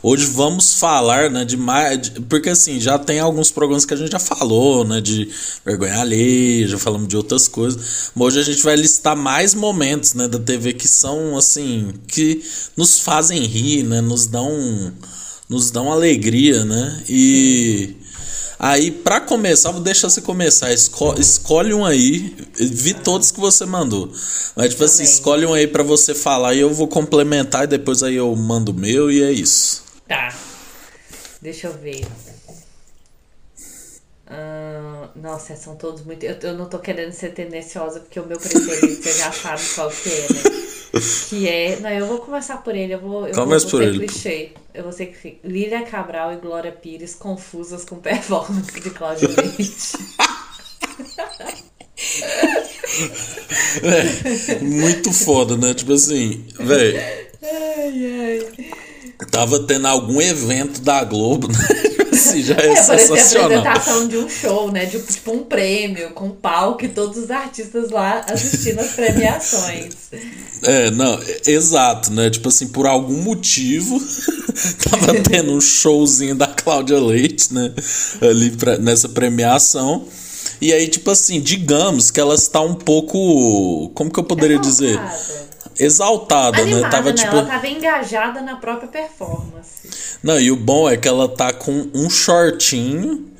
hoje 0.03 0.25
vamos 0.25 0.75
falar, 0.79 1.31
né, 1.31 1.45
de 1.45 1.57
mais. 1.57 2.09
Porque 2.29 2.49
assim, 2.49 2.79
já 2.79 2.97
tem 2.99 3.19
alguns 3.19 3.49
programas 3.51 3.85
que 3.85 3.93
a 3.93 3.97
gente 3.97 4.11
já 4.11 4.19
falou, 4.19 4.83
né, 4.83 5.01
de 5.01 5.29
vergonha 5.65 5.99
alheia, 5.99 6.67
já 6.67 6.77
falamos 6.77 7.07
de 7.07 7.17
outras 7.17 7.47
coisas. 7.47 8.11
Mas 8.15 8.27
hoje 8.27 8.39
a 8.39 8.53
gente 8.53 8.63
vai 8.63 8.75
listar 8.75 9.15
mais 9.15 9.55
momentos, 9.55 10.13
né, 10.13 10.27
da 10.27 10.39
TV 10.39 10.73
que 10.73 10.87
são, 10.87 11.37
assim, 11.37 11.93
que 12.07 12.43
nos 12.77 12.99
fazem 12.99 13.43
rir, 13.45 13.83
né, 13.83 13.99
nos 13.99 14.27
dão. 14.27 14.93
Nos 15.49 15.69
dão 15.69 15.91
alegria, 15.91 16.63
né? 16.63 17.03
E. 17.09 18.02
Aí, 18.65 18.91
para 18.91 19.19
começar, 19.19 19.71
vou 19.71 19.81
deixar 19.81 20.09
você 20.09 20.21
começar. 20.21 20.71
Esco 20.71 21.19
escolhe 21.19 21.73
um 21.73 21.85
aí. 21.85 22.33
Vi 22.57 22.93
todos 22.93 23.29
que 23.29 23.37
você 23.37 23.65
mandou. 23.65 24.09
Mas, 24.55 24.69
tipo 24.69 24.85
assim, 24.85 25.03
escolhe 25.03 25.45
um 25.45 25.53
aí 25.53 25.67
para 25.67 25.83
você 25.83 26.15
falar 26.15 26.53
e 26.53 26.61
eu 26.61 26.73
vou 26.73 26.87
complementar 26.87 27.65
e 27.65 27.67
depois 27.67 28.01
aí 28.01 28.15
eu 28.15 28.33
mando 28.37 28.71
o 28.71 28.73
meu 28.73 29.11
e 29.11 29.21
é 29.21 29.29
isso. 29.33 29.83
Tá. 30.07 30.33
Deixa 31.41 31.67
eu 31.67 31.73
ver. 31.73 32.07
Nossa, 35.15 35.55
são 35.55 35.75
todos 35.75 36.03
muito. 36.03 36.23
Eu, 36.23 36.35
eu 36.41 36.53
não 36.57 36.67
tô 36.67 36.79
querendo 36.79 37.11
ser 37.11 37.29
tendenciosa 37.33 37.99
porque 37.99 38.19
o 38.19 38.25
meu 38.25 38.37
preferido 38.37 39.01
você 39.01 39.11
já 39.11 39.31
sabe 39.31 39.61
qual 39.75 39.89
que 39.89 40.09
é, 40.09 40.21
né? 40.21 40.63
Que 41.27 41.47
é. 41.49 41.79
Não, 41.79 41.89
eu 41.89 42.05
vou 42.05 42.19
começar 42.19 42.57
por 42.57 42.75
ele. 42.75 42.93
Eu 42.93 42.99
vou, 42.99 43.27
eu 43.27 43.33
Começa 43.33 43.67
vou, 43.67 43.79
por 43.79 43.81
ele. 43.81 44.05
clichê. 44.05 44.51
Eu 44.73 44.83
vou 44.83 44.91
ser 44.91 45.39
Lília 45.43 45.81
Cabral 45.83 46.33
e 46.33 46.35
Glória 46.37 46.71
Pires 46.71 47.15
confusas 47.15 47.83
com 47.83 47.95
performance 47.95 48.79
de 48.79 48.89
Cláudia 48.91 49.27
Leite. 49.27 49.97
é, 54.53 54.59
muito 54.59 55.11
foda, 55.11 55.57
né? 55.57 55.73
Tipo 55.73 55.93
assim, 55.93 56.45
velho. 56.59 57.01
Ai, 57.41 58.41
ai. 58.41 58.69
Tava 59.31 59.63
tendo 59.63 59.87
algum 59.87 60.21
evento 60.21 60.79
da 60.81 61.03
Globo, 61.03 61.47
né? 61.47 61.57
Já 62.13 62.55
é, 62.55 62.67
é 62.67 62.75
sensacional. 62.75 63.07
Parece 63.09 63.37
a 63.37 63.45
apresentação 63.45 64.07
de 64.07 64.17
um 64.17 64.29
show, 64.29 64.71
né? 64.71 64.85
De, 64.85 64.99
tipo 65.01 65.31
um 65.31 65.43
prêmio 65.43 66.11
com 66.11 66.29
palco 66.29 66.85
e 66.85 66.89
todos 66.89 67.17
os 67.17 67.31
artistas 67.31 67.89
lá 67.89 68.25
assistindo 68.27 68.79
as 68.79 68.91
premiações. 68.95 69.93
É, 70.63 70.91
não, 70.91 71.19
exato, 71.45 72.11
né? 72.11 72.29
Tipo 72.29 72.49
assim, 72.49 72.67
por 72.67 72.85
algum 72.85 73.21
motivo 73.21 73.99
tava 74.89 75.13
tendo 75.29 75.53
um 75.53 75.61
showzinho 75.61 76.35
da 76.35 76.47
Cláudia 76.47 76.99
Leite, 76.99 77.53
né? 77.53 77.71
Ali 78.21 78.51
pra, 78.51 78.77
nessa 78.77 79.09
premiação. 79.09 80.05
E 80.61 80.71
aí, 80.71 80.87
tipo 80.87 81.09
assim, 81.11 81.41
digamos 81.41 82.11
que 82.11 82.19
ela 82.19 82.35
está 82.35 82.61
um 82.61 82.75
pouco. 82.75 83.91
Como 83.93 84.11
que 84.11 84.19
eu 84.19 84.23
poderia 84.23 84.57
dizer? 84.59 84.99
Exaltada, 85.79 86.61
Animada, 86.61 86.83
né? 86.83 86.89
Tava 86.89 87.09
né? 87.09 87.15
tipo. 87.15 87.35
Ela 87.35 87.45
tava 87.45 87.67
engajada 87.67 88.41
na 88.41 88.55
própria 88.57 88.87
performance. 88.87 90.17
Não, 90.21 90.39
e 90.39 90.51
o 90.51 90.55
bom 90.55 90.89
é 90.89 90.97
que 90.97 91.07
ela 91.07 91.27
tá 91.27 91.51
com 91.51 91.89
um 91.93 92.09
shortinho, 92.09 93.31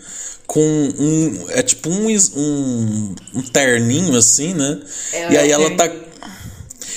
com 0.45 0.59
um. 0.59 1.45
É 1.49 1.61
tipo 1.61 1.89
um, 1.89 2.07
um, 2.07 3.15
um 3.35 3.41
terninho 3.41 4.17
assim, 4.17 4.53
né? 4.53 4.81
É, 5.13 5.33
e 5.33 5.37
aí 5.37 5.51
ela 5.51 5.69
tá. 5.71 5.89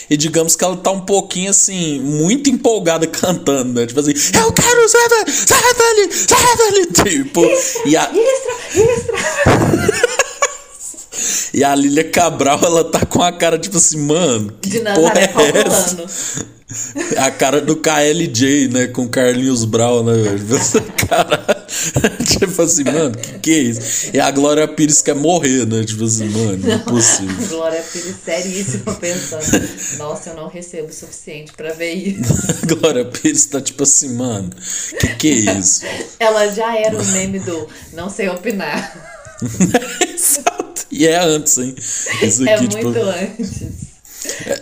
E 0.09 0.17
digamos 0.17 0.55
que 0.55 0.65
ela 0.65 0.77
tá 0.77 0.93
um 0.93 1.01
pouquinho 1.01 1.51
assim, 1.51 2.01
muito 2.01 2.49
empolgada 2.49 3.07
cantando, 3.09 3.81
né? 3.81 3.87
Tipo 3.87 4.01
assim, 4.01 4.13
eu 4.13 4.53
quero 4.53 4.89
sai 4.89 5.09
dali, 5.09 6.13
sai 6.13 6.57
dali, 6.57 6.87
tipo. 6.87 7.43
E 7.87 7.97
a... 7.97 8.05
Extra, 8.05 8.83
extra. 8.83 10.26
E 11.53 11.65
a 11.65 11.75
Lilia 11.75 12.05
Cabral, 12.05 12.61
ela 12.63 12.85
tá 12.85 13.05
com 13.05 13.23
a 13.23 13.33
cara 13.33 13.59
tipo 13.59 13.77
assim, 13.77 13.99
mano. 13.99 14.53
Que 14.61 14.71
de 14.71 14.81
porra 14.81 15.15
é 15.19 15.67
essa? 15.67 16.47
A 17.17 17.31
cara 17.31 17.61
do 17.61 17.77
KLJ, 17.77 18.69
né? 18.69 18.87
Com 18.89 19.09
Carlinhos 19.09 19.65
Brown, 19.65 20.03
né, 20.03 20.15
velho? 20.15 20.83
cara. 21.07 21.67
tipo 22.27 22.63
assim, 22.63 22.85
mano, 22.85 23.17
que 23.17 23.39
que 23.39 23.51
é 23.53 23.59
isso? 23.59 24.11
E 24.13 24.19
a 24.19 24.31
Glória 24.31 24.67
Pires 24.67 25.01
quer 25.03 25.15
morrer, 25.15 25.67
né? 25.67 25.85
Tipo 25.85 26.05
assim, 26.05 26.29
mano, 26.29 26.59
não 26.59 26.75
é 26.75 26.79
possível. 26.79 27.45
A 27.45 27.49
Glória 27.49 27.83
Pires 27.83 28.17
seríssima 28.25 28.95
pensando. 28.95 29.69
Nossa, 29.99 30.31
eu 30.31 30.37
não 30.37 30.49
recebo 30.49 30.89
o 30.89 30.93
suficiente 30.93 31.53
pra 31.53 31.73
ver 31.73 31.93
isso. 31.93 32.67
Glória 32.67 33.05
Pires 33.05 33.47
tá 33.47 33.61
tipo 33.61 33.83
assim, 33.83 34.15
mano, 34.15 34.51
que 34.99 35.09
que 35.17 35.29
é 35.29 35.59
isso? 35.59 35.83
Ela 36.19 36.49
já 36.49 36.77
era 36.77 36.97
o 36.97 37.07
meme 37.07 37.39
do 37.39 37.69
não 37.93 38.11
sei 38.11 38.29
opinar. 38.29 39.15
E 40.97 41.07
é 41.07 41.19
antes, 41.19 41.59
hein? 41.59 41.75
Isso 41.77 42.49
é 42.49 42.55
aqui, 42.55 42.65
é 42.65 42.69
tipo... 42.69 42.85
muito 42.85 43.01
antes. 43.01 43.61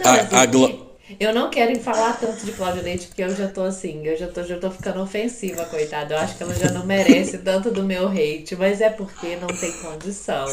Não, 0.05 0.38
a, 0.38 0.43
a 0.43 0.47
Glo... 0.47 0.85
Eu 1.21 1.33
não 1.33 1.49
quero 1.49 1.79
falar 1.81 2.19
tanto 2.19 2.45
de 2.45 2.53
Cláudia 2.53 2.83
Leite, 2.83 3.07
porque 3.07 3.23
eu 3.23 3.35
já 3.35 3.47
tô 3.47 3.62
assim, 3.62 4.05
eu 4.05 4.17
já 4.17 4.26
tô, 4.26 4.43
já 4.43 4.59
tô 4.59 4.71
ficando 4.71 5.00
ofensiva, 5.00 5.64
coitada. 5.67 6.14
Eu 6.14 6.19
acho 6.19 6.37
que 6.37 6.43
ela 6.43 6.55
já 6.55 6.73
não 6.73 6.85
merece 6.85 7.38
tanto 7.38 7.71
do 7.71 7.85
meu 7.85 8.09
hate, 8.09 8.57
mas 8.57 8.81
é 8.81 8.91
porque 8.91 9.37
não 9.37 9.49
tem 9.49 9.71
condição. 9.73 10.47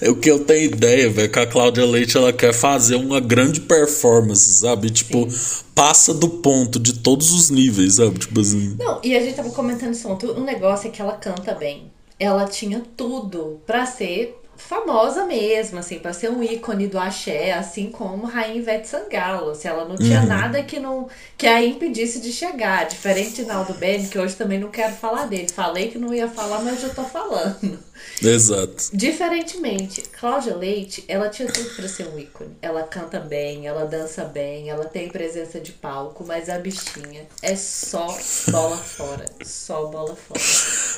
É 0.00 0.08
o 0.08 0.16
que 0.16 0.30
eu 0.30 0.44
tenho 0.44 0.72
ideia, 0.72 1.10
velho, 1.10 1.30
que 1.30 1.38
a 1.38 1.46
Cláudia 1.46 1.84
Leite 1.84 2.16
ela 2.16 2.32
quer 2.32 2.54
fazer 2.54 2.94
uma 2.94 3.20
grande 3.20 3.60
performance, 3.60 4.58
sabe? 4.58 4.90
Tipo, 4.90 5.30
Sim. 5.30 5.64
passa 5.74 6.14
do 6.14 6.28
ponto 6.28 6.78
de 6.78 6.94
todos 6.94 7.30
os 7.32 7.50
níveis, 7.50 7.94
sabe? 7.94 8.18
Tipo 8.18 8.40
assim. 8.40 8.76
Não, 8.78 9.00
e 9.04 9.14
a 9.14 9.20
gente 9.20 9.34
tava 9.34 9.50
comentando 9.50 9.92
isso 9.92 10.08
ontem. 10.08 10.26
O 10.30 10.40
negócio 10.40 10.88
é 10.88 10.90
que 10.90 11.02
ela 11.02 11.12
canta 11.12 11.52
bem. 11.54 11.90
Ela 12.20 12.44
tinha 12.44 12.82
tudo 12.96 13.60
para 13.66 13.84
ser 13.86 14.40
famosa 14.60 15.24
mesmo, 15.24 15.78
assim, 15.78 15.98
para 15.98 16.12
ser 16.12 16.30
um 16.30 16.42
ícone 16.42 16.86
do 16.86 16.98
axé, 16.98 17.52
assim 17.52 17.90
como 17.90 18.26
Rainha 18.26 18.58
Ivete 18.58 18.86
Sangalo. 18.86 19.54
Se 19.54 19.66
ela 19.66 19.86
não 19.86 19.96
tinha 19.96 20.20
uhum. 20.20 20.26
nada 20.26 20.62
que 20.62 20.78
não 20.78 21.08
que 21.36 21.46
a 21.46 21.64
impedisse 21.64 22.20
de 22.20 22.30
chegar. 22.32 22.86
Diferente 22.86 23.36
de 23.36 23.44
Naldo 23.44 23.74
Bene, 23.74 24.06
que 24.06 24.18
hoje 24.18 24.36
também 24.36 24.60
não 24.60 24.70
quero 24.70 24.94
falar 24.94 25.26
dele. 25.26 25.48
Falei 25.48 25.88
que 25.88 25.98
não 25.98 26.14
ia 26.14 26.28
falar, 26.28 26.60
mas 26.60 26.80
já 26.80 26.90
tô 26.90 27.02
falando. 27.02 27.78
Exato. 28.22 28.90
Diferentemente, 28.92 30.02
Cláudia 30.18 30.54
Leite, 30.54 31.04
ela 31.08 31.28
tinha 31.28 31.48
tudo 31.48 31.70
para 31.70 31.88
ser 31.88 32.06
um 32.08 32.18
ícone. 32.18 32.50
Ela 32.60 32.82
canta 32.82 33.18
bem, 33.18 33.66
ela 33.66 33.84
dança 33.84 34.24
bem, 34.24 34.68
ela 34.68 34.84
tem 34.84 35.08
presença 35.08 35.58
de 35.58 35.72
palco, 35.72 36.24
mas 36.26 36.48
a 36.48 36.58
bichinha 36.58 37.22
é 37.42 37.56
só 37.56 38.06
bola 38.50 38.76
fora. 38.76 39.24
Só 39.44 39.86
bola 39.86 40.14
fora. 40.14 40.40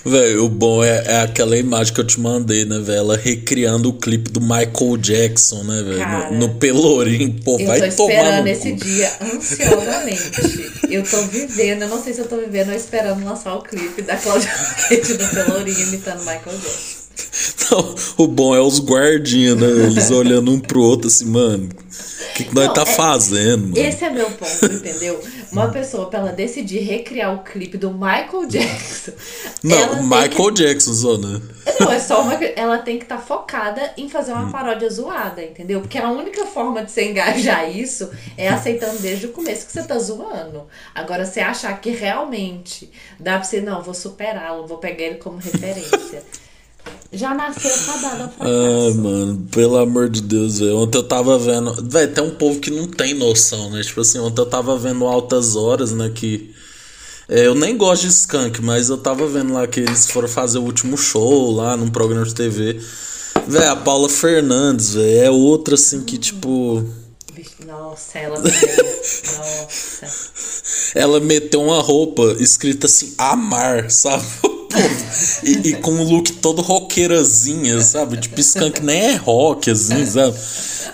Velho, 0.04 0.44
o 0.44 0.48
bom 0.48 0.82
é, 0.82 1.04
é 1.06 1.20
aquela 1.20 1.56
imagem 1.56 1.94
que 1.94 2.00
eu 2.00 2.06
te 2.06 2.18
mandei, 2.18 2.64
né, 2.64 2.78
velho? 2.78 2.98
Ela 2.98 3.16
recriando 3.16 3.88
o 3.88 3.92
clipe 3.92 4.30
do 4.30 4.40
Michael 4.40 4.96
Jackson, 4.98 5.62
né, 5.62 5.82
velho? 5.82 6.32
No, 6.32 6.48
no, 6.48 6.54
Pelourinho. 6.54 7.40
Pô, 7.44 7.56
vai 7.58 7.66
tomar. 7.66 7.76
Eu 7.76 7.96
tô 7.96 8.04
esperando 8.04 8.46
esse 8.48 8.72
dia 8.72 9.12
ansiosamente. 9.20 10.82
eu 10.90 11.02
tô 11.04 11.22
vivendo, 11.22 11.82
eu 11.82 11.88
não 11.88 12.02
sei 12.02 12.12
se 12.12 12.20
eu 12.20 12.28
tô 12.28 12.36
vivendo 12.36 12.70
ou 12.70 12.74
esperando 12.74 13.24
lançar 13.24 13.54
o 13.54 13.62
clipe 13.62 14.02
da 14.02 14.16
Cláudia 14.16 14.50
Leite 14.90 15.14
no 15.14 15.28
Pelourinho 15.28 15.80
imitando 15.88 16.18
Michael 16.20 16.58
Jackson. 16.58 16.91
O 18.16 18.26
bom 18.26 18.54
é 18.54 18.60
os 18.60 18.78
guardinhas, 18.78 19.56
né? 19.56 19.66
Eles 19.66 20.10
olhando 20.10 20.52
um 20.52 20.60
pro 20.60 20.80
outro 20.80 21.08
assim, 21.08 21.26
mano. 21.26 21.68
O 21.68 22.34
que, 22.34 22.44
que 22.44 22.54
nós 22.54 22.66
não, 22.68 22.74
tá 22.74 22.82
é, 22.82 22.86
fazendo, 22.86 23.62
mano? 23.68 23.78
Esse 23.78 24.04
é 24.04 24.10
meu 24.10 24.30
ponto, 24.30 24.66
entendeu? 24.66 25.20
Uma 25.50 25.68
pessoa, 25.68 26.08
pra 26.08 26.20
ela 26.20 26.32
decidir 26.32 26.80
recriar 26.80 27.34
o 27.34 27.42
clipe 27.42 27.76
do 27.76 27.90
Michael 27.90 28.46
Jackson. 28.48 29.12
Não, 29.62 30.02
Michael 30.02 30.30
que... 30.30 30.52
Jackson, 30.52 30.92
só, 30.94 31.18
né? 31.18 31.42
Não, 31.78 31.92
é 31.92 32.00
só 32.00 32.22
uma. 32.22 32.34
Ela 32.34 32.78
tem 32.78 32.96
que 32.96 33.04
estar 33.04 33.18
tá 33.18 33.22
focada 33.22 33.92
em 33.96 34.08
fazer 34.08 34.32
uma 34.32 34.46
hum. 34.46 34.50
paródia 34.50 34.88
zoada, 34.88 35.42
entendeu? 35.42 35.80
Porque 35.80 35.98
a 35.98 36.10
única 36.10 36.46
forma 36.46 36.82
de 36.82 36.90
você 36.90 37.10
engajar 37.10 37.70
isso 37.70 38.10
é 38.36 38.48
aceitando 38.48 38.98
desde 38.98 39.26
o 39.26 39.28
começo 39.28 39.66
que 39.66 39.72
você 39.72 39.82
tá 39.82 39.98
zoando. 39.98 40.66
Agora, 40.94 41.26
você 41.26 41.40
achar 41.40 41.78
que 41.80 41.90
realmente 41.90 42.90
dá 43.20 43.32
pra 43.32 43.44
você, 43.44 43.60
não, 43.60 43.82
vou 43.82 43.94
superá-lo, 43.94 44.66
vou 44.66 44.78
pegar 44.78 45.04
ele 45.04 45.16
como 45.16 45.36
referência. 45.36 46.22
Já 47.12 47.34
nasceu 47.34 47.70
fadada 47.70 48.24
ao 48.24 48.30
fracasso. 48.30 48.40
Ah, 48.40 48.94
mano, 48.94 49.46
pelo 49.50 49.76
amor 49.76 50.08
de 50.08 50.22
Deus, 50.22 50.60
velho. 50.60 50.78
Ontem 50.78 50.96
eu 50.96 51.02
tava 51.02 51.38
vendo. 51.38 51.74
Velho, 51.82 52.12
tem 52.12 52.24
um 52.24 52.30
povo 52.30 52.58
que 52.58 52.70
não 52.70 52.86
tem 52.86 53.12
noção, 53.12 53.68
né? 53.70 53.82
Tipo 53.82 54.00
assim, 54.00 54.18
ontem 54.18 54.40
eu 54.40 54.46
tava 54.46 54.78
vendo 54.78 55.06
Altas 55.06 55.54
Horas, 55.54 55.92
né? 55.92 56.10
Que. 56.14 56.54
É, 57.28 57.46
eu 57.46 57.54
nem 57.54 57.76
gosto 57.76 58.02
de 58.02 58.08
skunk, 58.08 58.62
mas 58.62 58.88
eu 58.88 58.96
tava 58.96 59.26
vendo 59.26 59.52
lá 59.52 59.66
que 59.66 59.80
eles 59.80 60.10
foram 60.10 60.26
fazer 60.26 60.58
o 60.58 60.62
último 60.62 60.96
show 60.96 61.50
lá 61.50 61.76
num 61.76 61.88
programa 61.90 62.24
de 62.24 62.34
TV. 62.34 62.80
Velho, 63.46 63.70
a 63.70 63.76
Paula 63.76 64.08
Fernandes, 64.08 64.94
velho, 64.94 65.22
é 65.22 65.30
outra 65.30 65.74
assim 65.74 66.02
que, 66.02 66.16
tipo. 66.16 66.82
Nossa, 67.66 68.18
ela 68.18 68.38
Nossa. 68.38 70.32
Ela 70.94 71.20
meteu 71.20 71.62
uma 71.62 71.80
roupa 71.80 72.36
escrita 72.38 72.86
assim, 72.86 73.14
amar, 73.16 73.90
sabe? 73.90 74.24
e, 75.42 75.68
e, 75.68 75.74
com 75.76 75.90
um 75.90 76.02
look 76.02 76.32
todo 76.34 76.62
roqueirazinha, 76.62 77.80
sabe? 77.80 78.16
Tipo, 78.16 78.40
Skank 78.40 78.82
nem 78.82 79.12
é 79.12 79.14
rock, 79.16 79.70
assim, 79.70 80.04
sabe? 80.06 80.36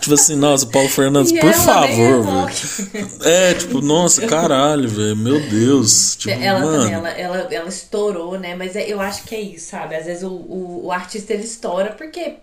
Tipo 0.00 0.14
assim, 0.14 0.36
nossa, 0.36 0.66
Paulo 0.66 0.88
Fernandes, 0.88 1.32
e 1.32 1.40
por 1.40 1.52
favor, 1.52 1.88
é 1.92 2.92
velho. 2.92 3.10
É, 3.24 3.54
tipo, 3.54 3.80
nossa, 3.80 4.26
caralho, 4.26 4.88
velho, 4.88 5.16
meu 5.16 5.40
Deus. 5.48 6.16
Tipo, 6.16 6.40
ela 6.40 6.60
mano. 6.60 6.78
também, 6.78 6.94
ela, 6.94 7.10
ela, 7.10 7.48
ela 7.50 7.68
estourou, 7.68 8.38
né? 8.38 8.54
Mas 8.54 8.76
é, 8.76 8.90
eu 8.90 9.00
acho 9.00 9.24
que 9.24 9.34
é 9.34 9.40
isso, 9.40 9.70
sabe? 9.70 9.96
Às 9.96 10.06
vezes 10.06 10.22
o, 10.22 10.30
o, 10.30 10.86
o 10.86 10.92
artista 10.92 11.32
ele 11.32 11.44
estoura 11.44 11.92
porque 11.92 12.36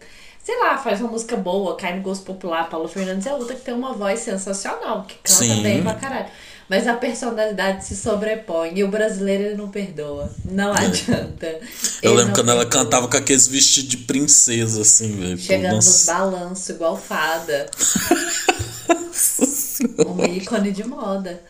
sei 0.45 0.59
lá, 0.59 0.77
faz 0.77 1.01
uma 1.01 1.09
música 1.09 1.35
boa, 1.35 1.75
cai 1.75 1.95
no 1.95 2.03
gosto 2.03 2.23
popular. 2.23 2.69
Paulo 2.69 2.87
Fernandes 2.87 3.25
é 3.25 3.33
outra 3.33 3.55
que 3.55 3.61
tem 3.61 3.73
uma 3.73 3.93
voz 3.93 4.19
sensacional, 4.19 5.03
que 5.03 5.15
canta 5.15 5.43
Sim. 5.43 5.63
bem 5.63 5.81
pra 5.81 5.95
caralho. 5.95 6.27
Mas 6.69 6.87
a 6.87 6.93
personalidade 6.95 7.85
se 7.85 7.95
sobrepõe 7.95 8.71
e 8.75 8.83
o 8.83 8.87
brasileiro 8.87 9.43
ele 9.43 9.55
não 9.55 9.69
perdoa. 9.69 10.31
Não 10.43 10.75
é. 10.75 10.85
adianta. 10.85 11.59
Eu 12.01 12.13
lembro 12.13 12.33
quando 12.33 12.47
perdoa. 12.47 12.63
ela 12.63 12.65
cantava 12.65 13.07
com 13.07 13.17
aqueles 13.17 13.47
vestidos 13.47 13.89
de 13.89 13.97
princesa, 13.97 14.81
assim, 14.81 15.15
velho. 15.15 15.37
Chegando 15.37 15.75
nos 15.75 16.05
balanços, 16.05 16.69
igual 16.69 16.97
fada. 16.97 17.69
um 20.07 20.25
ícone 20.25 20.71
de 20.71 20.83
moda. 20.87 21.41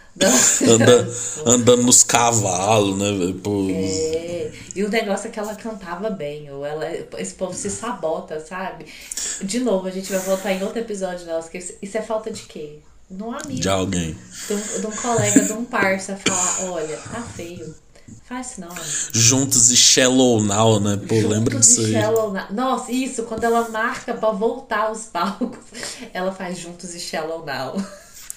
Anda, 0.68 1.08
andando 1.46 1.84
nos 1.84 2.04
cavalos, 2.04 2.98
né, 2.98 3.12
velho? 3.12 3.72
É. 3.72 4.52
E 4.76 4.84
o 4.84 4.90
negócio 4.90 5.28
é 5.28 5.32
que 5.32 5.40
ela 5.40 5.56
cantava 5.56 6.10
bem, 6.10 6.52
ou 6.52 6.66
ela, 6.66 6.86
esse 7.18 7.34
povo 7.34 7.54
se 7.54 7.70
sabota, 7.70 8.40
sabe? 8.40 8.86
De 9.42 9.60
novo, 9.60 9.88
a 9.88 9.92
gente 9.92 10.12
vai 10.12 10.20
voltar 10.20 10.52
em 10.52 10.64
outro 10.64 10.80
episódio, 10.80 11.26
que 11.50 11.58
isso 11.58 11.98
é 11.98 12.02
falta 12.02 12.32
de 12.32 12.44
quê? 12.44 12.80
De 13.10 13.24
um 13.24 13.32
amigo. 13.32 13.60
De 13.60 13.70
alguém. 13.70 14.18
De 14.48 14.54
um, 14.54 14.82
de 14.82 14.88
um 14.88 14.92
colega, 14.92 15.42
de 15.42 15.54
um 15.54 15.66
parça 15.66 16.18
falar, 16.18 16.72
olha, 16.72 16.98
tá 16.98 17.22
feio. 17.22 17.76
Faz 18.28 18.58
não. 18.58 18.70
Juntos 19.12 19.70
e 19.70 19.78
Shallow 19.78 20.42
Now, 20.44 20.80
né? 20.80 20.98
Pô, 20.98 21.16
Juntos 21.16 21.30
lembra 21.30 21.60
disso 21.60 21.82
aí. 21.82 21.92
Shallow 21.94 22.32
Now. 22.32 22.46
Nossa, 22.52 22.92
isso, 22.92 23.24
quando 23.24 23.44
ela 23.44 23.70
marca 23.70 24.14
pra 24.14 24.32
voltar 24.32 24.88
aos 24.88 25.04
palcos, 25.04 25.60
ela 26.14 26.32
faz 26.32 26.58
Juntos 26.58 26.94
e 26.96 27.00
Shallow 27.00 27.46
Now. 27.46 27.76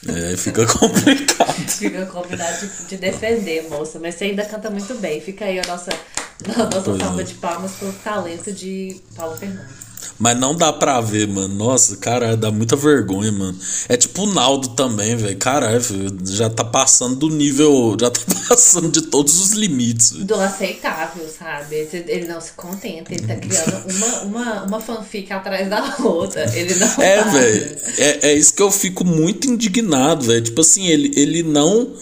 É, 0.06 0.36
fica 0.36 0.66
complicado. 0.66 1.54
fica 1.68 2.06
complicado 2.06 2.60
de, 2.60 2.84
de, 2.86 2.96
defender, 2.98 3.68
moça. 3.68 3.98
Mas 3.98 4.14
você 4.14 4.24
ainda 4.24 4.44
canta 4.44 4.70
muito 4.70 4.94
bem. 4.96 5.20
Fica 5.20 5.46
aí 5.46 5.58
a 5.58 5.66
nossa, 5.66 5.90
a 5.90 6.64
nossa 6.64 6.98
salva 6.98 7.20
é. 7.20 7.24
de 7.24 7.34
palmas 7.34 7.72
pelo 7.72 7.92
talento 7.94 8.52
de 8.52 9.00
Paulo 9.16 9.36
Fernandes. 9.36 9.87
Mas 10.18 10.38
não 10.38 10.54
dá 10.54 10.72
pra 10.72 11.00
ver, 11.00 11.28
mano. 11.28 11.54
Nossa, 11.54 11.96
cara, 11.96 12.36
dá 12.36 12.50
muita 12.50 12.74
vergonha, 12.74 13.30
mano. 13.30 13.56
É 13.88 13.96
tipo 13.96 14.22
o 14.22 14.34
Naldo 14.34 14.70
também, 14.70 15.16
velho. 15.16 15.36
Caralho, 15.36 15.80
já 16.24 16.50
tá 16.50 16.64
passando 16.64 17.16
do 17.16 17.28
nível. 17.28 17.96
Já 18.00 18.10
tá 18.10 18.20
passando 18.48 18.90
de 18.90 19.02
todos 19.02 19.38
os 19.40 19.52
limites. 19.52 20.12
Véio. 20.12 20.24
Do 20.24 20.34
aceitável, 20.34 21.26
sabe? 21.28 21.88
Ele 21.92 22.26
não 22.26 22.40
se 22.40 22.52
contenta. 22.52 23.12
Ele 23.12 23.26
tá 23.26 23.36
criando 23.36 23.84
uma, 23.96 24.22
uma, 24.22 24.62
uma 24.64 24.80
fanfic 24.80 25.32
atrás 25.32 25.68
da 25.68 25.96
outra. 26.00 26.44
Ele 26.56 26.74
não. 26.74 26.86
É, 27.02 27.24
velho. 27.24 27.78
É, 27.98 28.28
é 28.30 28.34
isso 28.34 28.54
que 28.54 28.62
eu 28.62 28.70
fico 28.70 29.04
muito 29.04 29.48
indignado, 29.48 30.26
velho. 30.26 30.42
Tipo 30.42 30.60
assim, 30.60 30.86
ele, 30.86 31.12
ele 31.16 31.42
não 31.42 31.94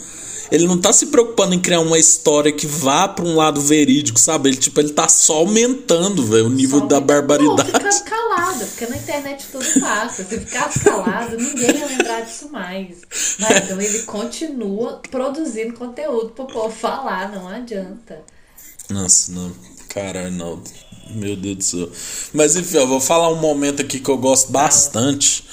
ele 0.51 0.67
não 0.67 0.79
tá 0.79 0.93
se 0.93 1.07
preocupando 1.07 1.55
em 1.55 1.61
criar 1.61 1.81
uma 1.81 1.99
história 1.99 2.53
que 2.53 2.67
vá 2.67 3.09
para 3.09 3.25
um 3.25 3.37
lado 3.37 3.61
verídico, 3.61 4.19
sabe? 4.19 4.51
Ele, 4.51 4.57
tipo, 4.57 4.79
ele 4.81 4.91
tá 4.91 5.09
só 5.09 5.39
aumentando, 5.39 6.25
velho, 6.25 6.47
o 6.47 6.51
nível 6.51 6.81
só 6.81 6.87
da 6.87 7.01
barbaridade. 7.01 7.73
Não, 7.73 7.93
fica 7.93 8.01
calado, 8.01 8.67
porque 8.67 8.87
na 8.87 8.97
internet 8.97 9.47
tudo 9.51 9.81
passa. 9.81 10.25
Se 10.25 10.39
ficasse 10.39 10.81
calado, 10.81 11.37
ninguém 11.37 11.77
ia 11.77 11.87
lembrar 11.87 12.21
disso 12.23 12.49
mais. 12.51 12.99
Mas 13.39 13.65
então 13.65 13.81
ele 13.81 14.01
continua 14.01 15.01
produzindo 15.11 15.75
conteúdo 15.75 16.31
pro 16.31 16.47
povo 16.47 16.75
falar, 16.75 17.31
não 17.33 17.49
adianta. 17.49 18.23
Nossa, 18.89 19.33
não. 19.33 19.53
Caralho, 19.89 20.31
não. 20.31 20.63
Meu 21.11 21.37
Deus 21.37 21.57
do 21.57 21.65
céu. 21.65 21.91
Mas 22.33 22.57
enfim, 22.57 22.79
eu 22.79 22.87
vou 22.87 23.01
falar 23.01 23.31
um 23.31 23.37
momento 23.37 23.83
aqui 23.83 24.01
que 24.01 24.11
eu 24.11 24.19
gosto 24.19 24.51
bastante, 24.51 25.45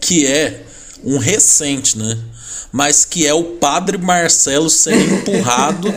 que 0.00 0.26
é 0.26 0.66
um 1.04 1.18
recente, 1.18 1.96
né? 1.98 2.18
Mas 2.76 3.06
que 3.06 3.26
é 3.26 3.32
o 3.32 3.42
padre 3.42 3.96
Marcelo 3.96 4.68
sendo 4.68 5.14
empurrado 5.14 5.88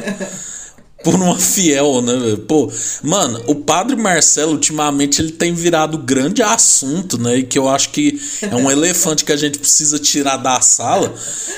por 1.04 1.14
uma 1.14 1.38
fiel, 1.38 2.02
né? 2.02 2.14
Pô, 2.48 2.72
mano, 3.04 3.42
o 3.48 3.56
padre 3.56 3.98
Marcelo 3.98 4.54
ultimamente 4.54 5.22
ele 5.22 5.34
tem 5.34 5.54
virado 5.54 5.98
grande 5.98 6.42
assunto, 6.42 7.18
né? 7.18 7.40
E 7.40 7.44
que 7.44 7.60
eu 7.60 7.68
acho 7.68 7.90
que 7.90 8.18
é 8.42 8.56
um 8.56 8.72
elefante 8.72 9.26
que 9.26 9.34
a 9.34 9.36
gente 9.36 9.60
precisa 9.60 10.00
tirar 10.00 10.38
da 10.38 10.62
sala. 10.62 11.14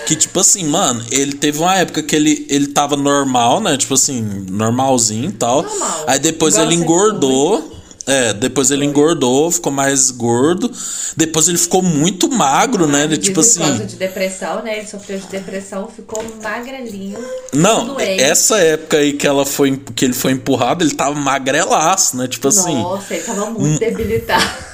Que, 0.07 0.15
tipo 0.15 0.39
assim, 0.39 0.63
mano, 0.63 1.05
ele 1.11 1.33
teve 1.33 1.59
uma 1.59 1.77
época 1.77 2.01
que 2.01 2.15
ele, 2.15 2.47
ele 2.49 2.67
tava 2.69 2.97
normal, 2.97 3.61
né? 3.61 3.77
Tipo 3.77 3.93
assim, 3.93 4.23
normalzinho 4.49 5.29
e 5.29 5.33
tal. 5.33 5.61
Normal. 5.61 6.05
Aí 6.07 6.17
depois 6.17 6.55
Igual 6.55 6.71
ele 6.71 6.81
engordou. 6.81 7.80
É, 8.07 8.33
depois 8.33 8.71
ele 8.71 8.83
engordou, 8.83 9.51
ficou 9.51 9.71
mais 9.71 10.09
gordo. 10.09 10.71
Depois 11.15 11.47
ele 11.47 11.57
ficou 11.57 11.81
muito 11.81 12.29
magro, 12.29 12.87
né? 12.87 13.03
Ele, 13.03 13.17
tipo 13.17 13.39
assim. 13.39 13.59
Por 13.59 13.67
causa 13.67 13.85
de 13.85 13.95
depressão, 13.95 14.63
né? 14.63 14.79
Ele 14.79 14.87
sofreu 14.87 15.19
de 15.19 15.27
depressão, 15.27 15.87
ficou 15.87 16.23
magrelinho. 16.41 17.19
Não, 17.53 17.99
essa 17.99 18.57
época 18.57 18.97
aí 18.97 19.13
que 19.13 19.27
ela 19.27 19.45
foi 19.45 19.77
que 19.95 20.05
ele 20.05 20.13
foi 20.13 20.31
empurrado, 20.31 20.83
ele 20.83 20.95
tava 20.95 21.13
magrelaço, 21.13 22.17
né? 22.17 22.27
Tipo 22.27 22.47
assim. 22.47 22.75
Nossa, 22.75 23.13
ele 23.13 23.23
tava 23.23 23.49
muito 23.51 23.79
debilitado. 23.79 24.70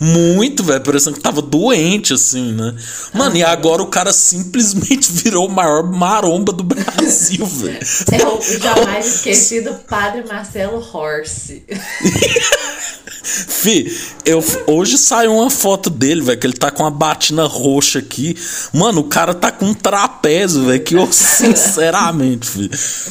Muito, 0.00 0.62
velho. 0.62 0.80
Parecendo 0.80 1.16
que 1.16 1.22
tava 1.22 1.42
doente, 1.42 2.12
assim, 2.12 2.52
né? 2.52 2.74
Mano, 3.12 3.36
ah, 3.36 3.38
e 3.38 3.42
agora 3.42 3.82
o 3.82 3.86
cara 3.86 4.12
simplesmente 4.12 5.10
virou 5.12 5.46
o 5.46 5.50
maior 5.50 5.82
maromba 5.82 6.52
do 6.52 6.62
Brasil, 6.62 7.44
velho. 7.46 7.78
É 8.12 8.26
o 8.26 8.58
jamais 8.58 9.16
esquecido 9.16 9.74
Padre 9.88 10.24
Marcelo 10.26 10.78
Horse. 10.92 11.64
Fi, 13.22 13.92
eu, 14.24 14.42
hoje 14.66 14.96
saiu 14.96 15.34
uma 15.34 15.50
foto 15.50 15.90
dele, 15.90 16.22
velho, 16.22 16.38
que 16.38 16.46
ele 16.46 16.54
tá 16.54 16.70
com 16.70 16.82
uma 16.82 16.90
batina 16.90 17.44
roxa 17.44 17.98
aqui. 17.98 18.36
Mano, 18.72 19.00
o 19.00 19.04
cara 19.04 19.34
tá 19.34 19.52
com 19.52 19.66
um 19.66 19.74
trapézio, 19.74 20.64
velho, 20.64 20.82
que 20.82 20.94
eu, 20.94 21.08
sinceramente, 21.12 22.48
fi. 22.48 22.70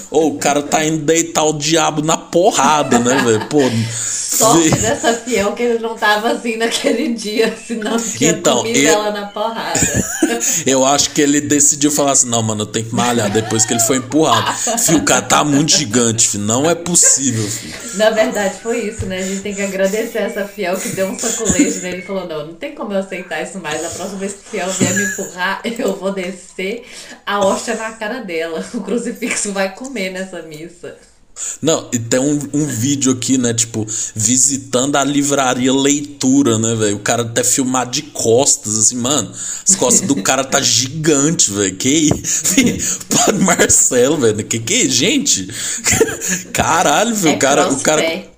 Ou 0.10 0.36
o 0.36 0.38
cara 0.38 0.64
tá 0.64 0.84
indo 0.84 1.04
deitar 1.04 1.44
o 1.44 1.54
diabo 1.54 2.02
na 2.02 2.18
porrada, 2.18 2.98
né, 3.00 3.22
velho? 3.24 3.46
Pô. 3.48 3.60
Sorte 3.68 4.70
fi. 4.70 4.80
dessa 4.80 5.14
fiel 5.14 5.54
que 5.54 5.64
ele 5.64 5.80
não 5.80 5.98
tava 6.18 6.32
assim 6.32 6.58
naquele 6.58 7.14
dia, 7.14 7.56
senão 7.56 7.98
tinha 7.98 8.32
então, 8.32 8.58
comido 8.58 8.78
eu, 8.78 8.94
ela 8.94 9.12
na 9.12 9.28
porrada. 9.28 9.80
eu 10.66 10.86
acho 10.86 11.12
que 11.12 11.22
ele 11.22 11.40
decidiu 11.40 11.92
falar 11.92 12.12
assim: 12.12 12.28
não, 12.28 12.42
mano, 12.42 12.64
eu 12.64 12.66
tenho 12.66 12.86
que 12.86 12.96
malhar 12.96 13.30
depois 13.32 13.66
que 13.66 13.74
ele 13.74 13.80
foi 13.80 13.98
empurrado. 13.98 14.58
Fio, 14.80 14.98
o 14.98 15.04
cara 15.04 15.22
tá 15.22 15.44
muito 15.44 15.72
gigante, 15.72 16.28
fi. 16.28 16.38
Não 16.38 16.70
é 16.70 16.76
possível, 16.76 17.48
fi. 17.48 17.98
Na 17.98 18.10
verdade, 18.10 18.60
foi 18.62 18.88
isso, 18.88 19.06
né? 19.06 19.20
A 19.20 19.24
gente 19.24 19.42
tem 19.42 19.54
que 19.54 19.62
agradecer 19.62 20.20
essa 20.20 20.46
fiel 20.46 20.78
que 20.78 20.90
deu 20.90 21.08
um 21.08 21.18
sacolete 21.18 21.80
nele 21.80 22.00
e 22.00 22.02
falou: 22.02 22.28
Não, 22.28 22.48
não 22.48 22.54
tem 22.56 22.74
como 22.74 22.94
eu 22.94 23.00
aceitar 23.00 23.42
isso 23.42 23.60
mais. 23.60 23.86
A 23.86 23.90
próxima 23.90 24.20
vez 24.20 24.34
que 24.34 24.40
o 24.40 24.52
fiel 24.52 24.70
vier 24.72 24.96
me 24.96 25.04
empurrar, 25.04 25.62
eu 25.66 25.96
vou 25.96 26.12
descer 26.12 26.84
a 27.26 27.40
hóstia 27.40 27.76
na 27.76 27.92
cara 27.92 28.20
dela. 28.22 28.66
O 28.78 28.82
crucifixo 28.82 29.52
vai 29.54 29.74
comer 29.74 30.12
nessa 30.12 30.42
missa. 30.44 30.98
Não, 31.62 31.90
e 31.92 32.00
tem 32.00 32.20
um, 32.20 32.40
um 32.54 32.66
vídeo 32.66 33.12
aqui, 33.12 33.38
né? 33.38 33.54
Tipo, 33.54 33.86
visitando 34.16 34.96
a 34.96 35.04
livraria 35.04 35.74
leitura, 35.74 36.58
né, 36.58 36.76
velho? 36.76 36.98
O 36.98 37.00
cara 37.00 37.24
até 37.24 37.44
filmar 37.44 37.90
de 37.90 38.04
costas, 38.04 38.78
assim, 38.78 38.98
mano. 38.98 39.32
As 39.68 39.76
costas 39.76 40.08
do 40.08 40.16
cara 40.22 40.44
tá 40.44 40.62
gigante, 40.62 41.52
velho. 41.52 41.76
Que 41.76 41.90
isso? 41.90 43.00
Padre 43.10 43.44
Marcelo, 43.44 44.18
velho. 44.18 44.44
Que 44.44 44.60
que 44.60 44.86
é, 44.86 44.90
gente? 44.90 45.48
Caralho, 46.54 47.16
velho. 47.16 47.34
É 47.34 47.38
o 47.38 47.40
cara. 47.40 47.72
O 47.72 47.80
cara 47.80 48.37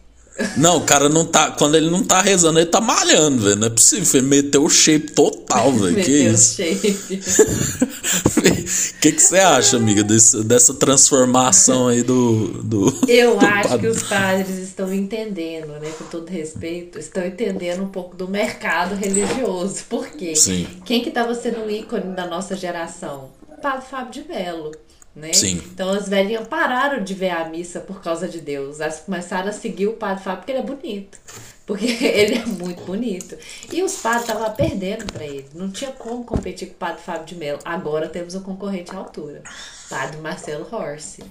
não, 0.58 0.78
o 0.78 0.82
cara 0.82 1.10
não 1.10 1.26
tá. 1.26 1.52
Quando 1.52 1.76
ele 1.76 1.90
não 1.90 2.04
tá 2.04 2.22
rezando, 2.22 2.60
ele 2.60 2.70
tá 2.70 2.80
malhando, 2.80 3.44
velho. 3.44 3.56
Não 3.58 3.68
é 3.68 3.70
possível. 3.70 4.20
Ele 4.20 4.28
meteu 4.28 4.64
o 4.64 4.70
shape 4.70 5.12
total, 5.12 5.72
velho. 5.74 6.04
que 6.04 6.12
isso? 6.12 6.62
O 6.62 8.42
que, 9.02 9.12
você 9.20 9.38
acha, 9.38 9.78
amiga, 9.78 10.04
desse, 10.04 10.44
dessa 10.44 10.74
transformação 10.74 11.88
aí 11.88 12.04
do. 12.04 12.48
do 12.64 12.94
Eu 13.08 13.38
do 13.38 13.46
acho 13.46 13.70
padre. 13.70 13.80
que 13.80 13.88
os 13.88 14.04
padres 14.04 14.58
estão 14.58 14.94
entendendo, 14.94 15.68
né? 15.80 15.90
Com 15.98 16.06
todo 16.06 16.30
respeito, 16.30 16.98
estão 17.00 17.26
entendendo 17.26 17.84
um 17.84 17.90
pouco 17.90 18.16
do 18.16 18.28
mercado 18.28 18.96
religioso. 18.96 19.84
Por 19.90 20.08
quê? 20.08 20.36
Sim. 20.36 20.68
Quem 20.86 21.04
que 21.04 21.12
tava 21.12 21.34
sendo 21.36 21.66
o 21.66 21.70
ícone 21.72 22.16
da 22.16 22.26
nossa 22.26 22.56
geração? 22.56 23.30
O 23.52 23.62
padre 23.62 23.86
Fábio 23.90 24.24
de 24.24 24.30
Mello 24.30 24.72
né? 25.16 25.34
Sim. 25.34 25.62
Então 25.74 25.90
as 25.90 26.08
velhinhas 26.08 26.48
pararam 26.48 27.04
de 27.04 27.14
ver 27.14 27.32
a 27.32 27.50
missa 27.50 27.80
por 27.80 28.02
causa 28.02 28.28
de 28.28 28.40
Deus. 28.40 28.80
Elas 28.80 29.00
começaram 29.00 29.50
a 29.50 29.52
seguir 29.52 29.88
o 29.88 29.94
padre 29.94 30.24
Fábio 30.24 30.40
porque 30.40 30.52
ele 30.52 30.60
é 30.60 30.64
bonito. 30.64 31.18
Porque 31.66 31.86
ele 32.06 32.36
é 32.36 32.46
muito 32.46 32.84
bonito. 32.84 33.38
E 33.72 33.84
os 33.84 33.94
padres 33.96 34.22
estavam 34.22 34.52
perdendo 34.54 35.06
para 35.12 35.26
ele. 35.26 35.46
Não 35.54 35.70
tinha 35.70 35.92
como 35.92 36.24
competir 36.24 36.70
com 36.70 36.74
o 36.74 36.78
padre 36.78 37.02
Fábio 37.02 37.26
de 37.26 37.36
Mello. 37.36 37.60
Agora 37.66 38.08
temos 38.08 38.36
um 38.36 38.42
concorrente 38.42 38.92
à 38.92 38.98
altura. 38.98 39.44
Padre 39.90 40.18
Marcelo 40.18 40.68
Horse. 40.72 41.24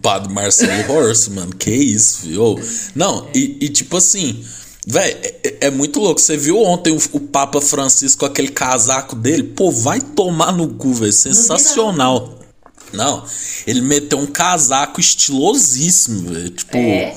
Padre 0.00 0.32
Marcelo 0.32 0.92
Horse, 0.92 1.30
mano. 1.30 1.54
Que 1.54 1.70
isso, 1.70 2.26
viu? 2.26 2.60
Não, 2.94 3.26
é. 3.26 3.30
e, 3.34 3.58
e 3.60 3.68
tipo 3.68 3.96
assim. 3.96 4.44
Véi, 4.86 5.12
é, 5.42 5.66
é, 5.66 5.70
muito 5.70 5.98
louco. 5.98 6.20
Você 6.20 6.36
viu 6.36 6.58
ontem 6.58 6.92
o, 6.92 6.98
o, 7.12 7.20
Papa 7.20 7.58
Francisco 7.60 8.20
com 8.20 8.26
aquele 8.26 8.48
casaco 8.48 9.16
dele? 9.16 9.42
Pô, 9.42 9.70
vai 9.70 9.98
tomar 9.98 10.52
no 10.52 10.74
cu, 10.74 10.92
velho. 10.92 11.12
Sensacional. 11.12 12.43
Não, 12.94 13.24
ele 13.66 13.80
meteu 13.80 14.18
um 14.18 14.26
casaco 14.26 15.00
estilosíssimo, 15.00 16.32
velho. 16.32 16.50
Tipo. 16.50 16.76
É? 16.76 17.16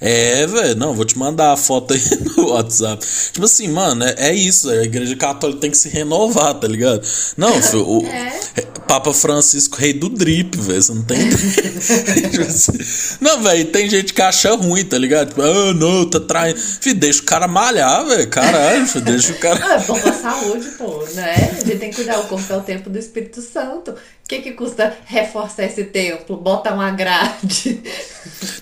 É, 0.00 0.46
velho, 0.46 0.76
não, 0.76 0.94
vou 0.94 1.04
te 1.04 1.18
mandar 1.18 1.52
a 1.52 1.56
foto 1.56 1.94
aí 1.94 2.00
no 2.36 2.50
WhatsApp. 2.50 3.04
Tipo 3.32 3.46
assim, 3.46 3.68
mano, 3.68 4.04
é, 4.04 4.14
é 4.18 4.34
isso, 4.34 4.68
a 4.70 4.84
igreja 4.84 5.16
católica 5.16 5.60
tem 5.60 5.70
que 5.70 5.78
se 5.78 5.88
renovar, 5.88 6.54
tá 6.54 6.68
ligado? 6.68 7.06
Não, 7.36 7.52
filho, 7.62 7.88
o 7.88 8.06
é. 8.06 8.40
Papa 8.86 9.12
Francisco, 9.12 9.76
rei 9.78 9.92
do 9.92 10.08
drip, 10.08 10.56
velho, 10.58 10.82
você 10.82 10.92
não 10.92 11.02
tem. 11.02 11.18
Tipo 12.30 12.42
assim, 12.42 13.16
não, 13.20 13.42
velho, 13.42 13.64
tem 13.66 13.88
gente 13.88 14.12
que 14.12 14.22
acha 14.22 14.54
ruim, 14.54 14.84
tá 14.84 14.98
ligado? 14.98 15.28
Tipo, 15.28 15.42
ah, 15.42 15.74
não, 15.74 16.08
tá 16.08 16.20
traindo. 16.20 16.58
Filho, 16.58 17.00
deixa 17.00 17.22
o 17.22 17.24
cara 17.24 17.48
malhar, 17.48 18.06
velho, 18.06 18.28
caralho, 18.28 18.86
filho, 18.86 19.04
deixa 19.04 19.32
o 19.32 19.38
cara. 19.38 19.58
Ah, 19.62 19.74
é 19.74 19.86
bom 19.86 19.98
pra 19.98 20.12
saúde, 20.12 20.68
pô, 20.76 21.04
né? 21.14 21.52
A 21.58 21.64
gente 21.64 21.78
tem 21.78 21.90
que 21.90 21.96
cuidar, 21.96 22.20
o 22.20 22.24
corpo 22.24 22.52
é 22.52 22.56
o 22.56 22.60
tempo 22.60 22.90
do 22.90 22.98
Espírito 22.98 23.40
Santo. 23.40 23.94
O 24.26 24.28
que, 24.28 24.40
que 24.40 24.52
custa 24.54 24.92
reforçar 25.04 25.66
esse 25.66 25.84
templo? 25.84 26.36
Bota 26.36 26.74
uma 26.74 26.90
grade. 26.90 27.80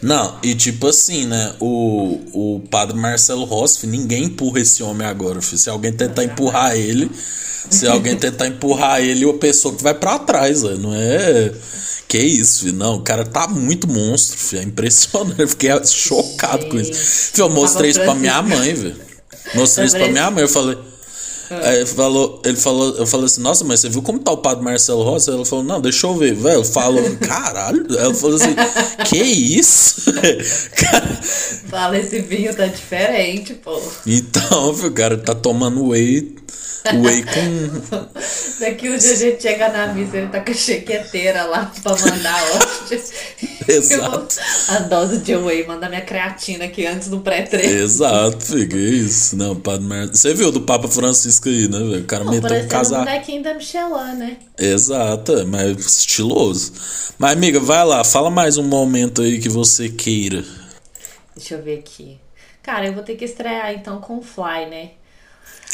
Não, 0.03 0.39
e 0.43 0.55
tipo 0.55 0.89
assim, 0.89 1.25
né? 1.25 1.55
O, 1.59 2.21
o 2.35 2.61
padre 2.69 2.95
Marcelo 2.95 3.45
Rossi, 3.45 3.87
ninguém 3.87 4.25
empurra 4.25 4.61
esse 4.61 4.83
homem 4.83 5.07
agora. 5.07 5.41
Filho. 5.41 5.57
Se 5.57 5.71
alguém 5.71 5.91
tentar 5.91 6.23
empurrar 6.23 6.77
ele, 6.77 7.11
se 7.71 7.87
alguém 7.87 8.15
tentar 8.15 8.47
empurrar 8.47 9.01
ele, 9.01 9.27
a 9.27 9.33
pessoa 9.33 9.75
que 9.75 9.83
vai 9.83 9.95
para 9.95 10.19
trás, 10.19 10.61
véio. 10.61 10.77
não 10.77 10.95
é. 10.95 11.51
Que 12.07 12.19
isso, 12.19 12.65
filho. 12.65 12.75
não, 12.75 12.97
o 12.97 13.03
cara 13.03 13.25
tá 13.25 13.49
muito 13.49 13.89
monstro, 13.89 14.37
filho. 14.39 14.61
é 14.61 14.65
impressionante. 14.67 15.41
Eu 15.41 15.49
fiquei 15.49 15.71
chocado 15.87 16.65
Gente. 16.65 16.71
com 16.73 16.79
isso. 16.79 16.93
Filho, 17.33 17.47
eu 17.47 17.51
mostrei 17.51 17.89
isso 17.89 18.01
pra 18.01 18.15
minha 18.15 18.43
mãe, 18.43 18.75
velho. 18.75 18.97
Mostrei 19.55 19.87
isso 19.87 19.97
pra 19.97 20.09
minha 20.09 20.31
mãe, 20.31 20.43
eu 20.43 20.49
falei. 20.49 20.77
Aí 21.51 21.77
ele 21.77 21.87
falou, 21.87 22.41
ele 22.45 22.57
falou, 22.57 22.97
eu 22.97 23.07
falei 23.07 23.27
assim, 23.27 23.41
nossa, 23.41 23.65
mas 23.65 23.81
você 23.81 23.89
viu 23.89 24.03
como 24.03 24.19
tá 24.19 24.33
o 24.33 24.39
padre 24.39 24.65
Marcelo 24.65 25.03
Rossi? 25.03 25.31
Ela 25.31 25.45
falou, 25.45 25.65
não, 25.65 25.81
deixa 25.81 26.07
eu 26.07 26.17
ver, 26.17 26.35
velho. 26.35 26.65
Falou, 26.65 27.03
caralho. 27.21 27.87
Ela 27.97 28.15
falou 28.15 28.37
assim, 28.37 28.55
que 29.05 29.19
isso? 29.19 30.13
Fala, 31.69 31.99
esse 31.99 32.21
vinho 32.21 32.55
tá 32.55 32.67
diferente, 32.67 33.55
pô. 33.55 33.81
Então, 34.07 34.71
o 34.71 34.91
cara 34.93 35.19
tá 35.19 35.35
tomando 35.35 35.89
whey. 35.89 36.35
Whey 36.93 37.25
com. 37.25 37.99
Daqui 38.61 38.91
um 38.91 38.97
dia 38.97 39.13
a 39.13 39.17
gente 39.17 39.43
chega 39.43 39.71
na 39.71 39.87
missa, 39.95 40.19
ele 40.19 40.29
tá 40.29 40.41
com 40.41 40.51
a 40.51 40.55
chequeteira 40.55 41.45
lá 41.45 41.73
pra 41.83 41.97
mandar 41.97 42.43
hóstia. 42.53 43.01
Exato. 43.69 44.37
A 44.69 44.79
dose 44.81 45.19
de 45.19 45.37
whey 45.37 45.67
manda 45.67 45.89
minha 45.89 46.01
creatina 46.01 46.65
aqui 46.65 46.87
antes 46.87 47.09
do 47.09 47.21
pré-treino. 47.21 47.73
Exato, 47.73 48.45
fica 48.45 48.77
isso. 48.77 49.37
Não, 49.37 49.57
padre 49.57 49.87
merda. 49.87 50.15
Você 50.15 50.35
viu 50.35 50.51
do 50.51 50.63
Papa 50.63 50.89
Francisco 50.89 51.49
aí, 51.49 51.69
né, 51.69 51.79
velho? 51.79 52.03
O 52.03 52.05
cara 52.05 52.25
meteu 52.25 52.57
um 52.57 52.69
casaco. 52.69 53.03
um 53.03 53.43
da 53.43 53.55
Michelin, 53.55 54.17
né? 54.17 54.37
Exato, 54.59 55.39
é, 55.39 55.45
mas 55.45 55.79
estiloso. 55.79 56.73
Mas, 57.19 57.33
amiga, 57.33 57.61
vai 57.61 57.85
lá, 57.85 58.05
fala 58.05 58.31
mais 58.31 58.57
um 58.57 58.65
momento 58.65 59.23
aí 59.23 59.39
que 59.39 59.49
você 59.49 59.89
queira. 59.89 60.45
Deixa 61.37 61.55
eu 61.55 61.63
ver 61.63 61.79
aqui. 61.79 62.19
Cara, 62.63 62.87
eu 62.87 62.95
vou 62.95 63.03
ter 63.03 63.17
que 63.17 63.25
estrear 63.25 63.73
então 63.73 64.01
com 64.01 64.19
o 64.19 64.23
Fly, 64.23 64.67
né? 64.71 64.91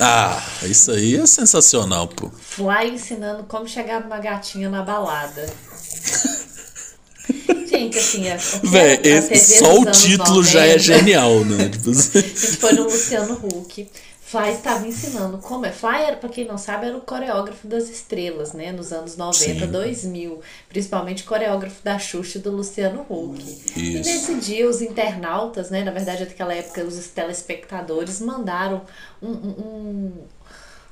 Ah, 0.00 0.42
isso 0.62 0.90
aí 0.90 1.16
é 1.16 1.26
sensacional, 1.26 2.08
pô. 2.08 2.30
Fly 2.30 2.94
ensinando 2.94 3.44
como 3.44 3.68
chegar 3.68 4.00
numa 4.00 4.18
gatinha 4.18 4.70
na 4.70 4.82
balada. 4.82 5.46
Assim, 7.88 8.28
a, 8.28 8.36
Véi, 8.62 9.00
esse, 9.02 9.58
só 9.58 9.78
o 9.78 9.90
título 9.90 10.36
90, 10.36 10.48
já 10.48 10.66
é 10.66 10.78
genial, 10.78 11.44
né? 11.44 11.68
Tipo 11.68 11.90
a 11.90 12.58
foi 12.60 12.72
no 12.72 12.84
Luciano 12.84 13.34
Huck. 13.42 13.88
Fly 14.30 14.52
estava 14.52 14.86
ensinando 14.86 15.38
como 15.38 15.66
é. 15.66 15.72
Fly, 15.72 16.02
era, 16.02 16.16
pra 16.16 16.28
quem 16.28 16.46
não 16.46 16.56
sabe, 16.56 16.86
era 16.86 16.96
o 16.96 17.00
coreógrafo 17.00 17.66
das 17.66 17.88
estrelas, 17.88 18.52
né? 18.52 18.70
Nos 18.70 18.92
anos 18.92 19.16
90, 19.16 19.66
Sim. 19.66 19.72
2000. 19.72 20.40
Principalmente 20.68 21.24
coreógrafo 21.24 21.82
da 21.82 21.98
Xuxa 21.98 22.38
e 22.38 22.40
do 22.40 22.52
Luciano 22.52 23.04
Huck. 23.10 23.42
Isso. 23.42 23.76
E 23.76 23.94
nesse 23.94 24.34
dia, 24.36 24.68
os 24.68 24.80
internautas, 24.80 25.68
né? 25.68 25.82
Na 25.82 25.90
verdade, 25.90 26.24
naquela 26.24 26.54
época, 26.54 26.84
os 26.84 27.08
telespectadores 27.08 28.20
mandaram 28.20 28.82
um, 29.20 29.30
um 29.30 30.12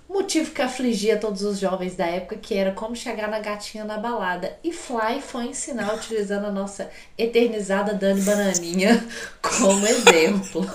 motivo 0.08 0.50
que 0.52 0.62
afligia 0.62 1.18
todos 1.18 1.42
os 1.42 1.58
jovens 1.58 1.94
da 1.94 2.06
época, 2.06 2.36
que 2.36 2.54
era 2.54 2.72
como 2.72 2.96
chegar 2.96 3.28
na 3.28 3.40
gatinha 3.40 3.84
na 3.84 3.98
balada. 3.98 4.56
E 4.64 4.72
Fly 4.72 5.20
foi 5.20 5.48
ensinar 5.48 5.94
utilizando 5.94 6.46
a 6.46 6.50
nossa 6.50 6.88
eternizada 7.16 7.92
Dani 7.92 8.22
Bananinha 8.22 9.06
como 9.42 9.86
exemplo. 9.86 10.66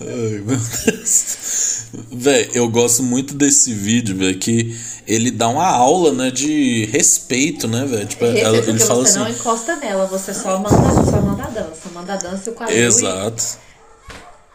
Ai, 0.00 0.42
meu 0.44 0.58
Deus. 0.84 1.86
Véi, 2.10 2.50
eu 2.52 2.68
gosto 2.68 3.02
muito 3.02 3.32
desse 3.32 3.72
vídeo, 3.72 4.16
velho, 4.16 4.38
que 4.38 4.76
ele 5.06 5.30
dá 5.30 5.48
uma 5.48 5.68
aula, 5.68 6.12
né, 6.12 6.30
de 6.30 6.84
respeito, 6.86 7.68
né, 7.68 7.84
velho? 7.84 8.06
Tipo, 8.06 8.24
ela, 8.24 8.56
ele 8.58 8.78
fala 8.80 9.04
você 9.04 9.10
assim... 9.10 9.18
não 9.20 9.28
encosta 9.28 9.76
nela, 9.76 10.06
você 10.06 10.34
só 10.34 10.58
manda, 10.58 11.04
só 11.04 11.20
manda 11.22 11.44
a 11.44 11.50
dança. 11.50 11.88
Manda 11.94 12.12
a 12.12 12.16
dança 12.16 12.50
e 12.50 12.52
o 12.52 12.56
quadril. 12.56 12.86
Exato. 12.86 13.58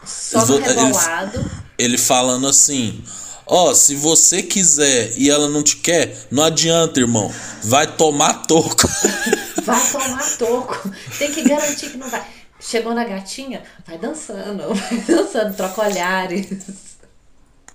Só 0.04 0.44
no 0.44 0.58
rebolado. 0.58 1.38
Ele, 1.38 1.48
ele 1.78 1.98
falando 1.98 2.46
assim 2.46 3.02
Ó, 3.46 3.70
oh, 3.70 3.74
se 3.74 3.94
você 3.94 4.42
quiser 4.42 5.12
e 5.18 5.30
ela 5.30 5.48
não 5.48 5.62
te 5.62 5.76
quer, 5.76 6.26
não 6.30 6.42
adianta, 6.42 7.00
irmão. 7.00 7.30
Vai 7.62 7.86
tomar 7.86 8.46
toco. 8.46 8.88
vai 9.62 9.92
tomar 9.92 10.36
toco. 10.38 10.90
Tem 11.18 11.30
que 11.30 11.42
garantir 11.42 11.90
que 11.90 11.98
não 11.98 12.08
vai. 12.08 12.24
Chegou 12.58 12.94
na 12.94 13.04
gatinha, 13.04 13.62
vai 13.86 13.98
dançando, 13.98 14.62
vai 14.74 14.98
dançando, 15.06 15.54
troca 15.54 15.82
olhares. 15.82 16.46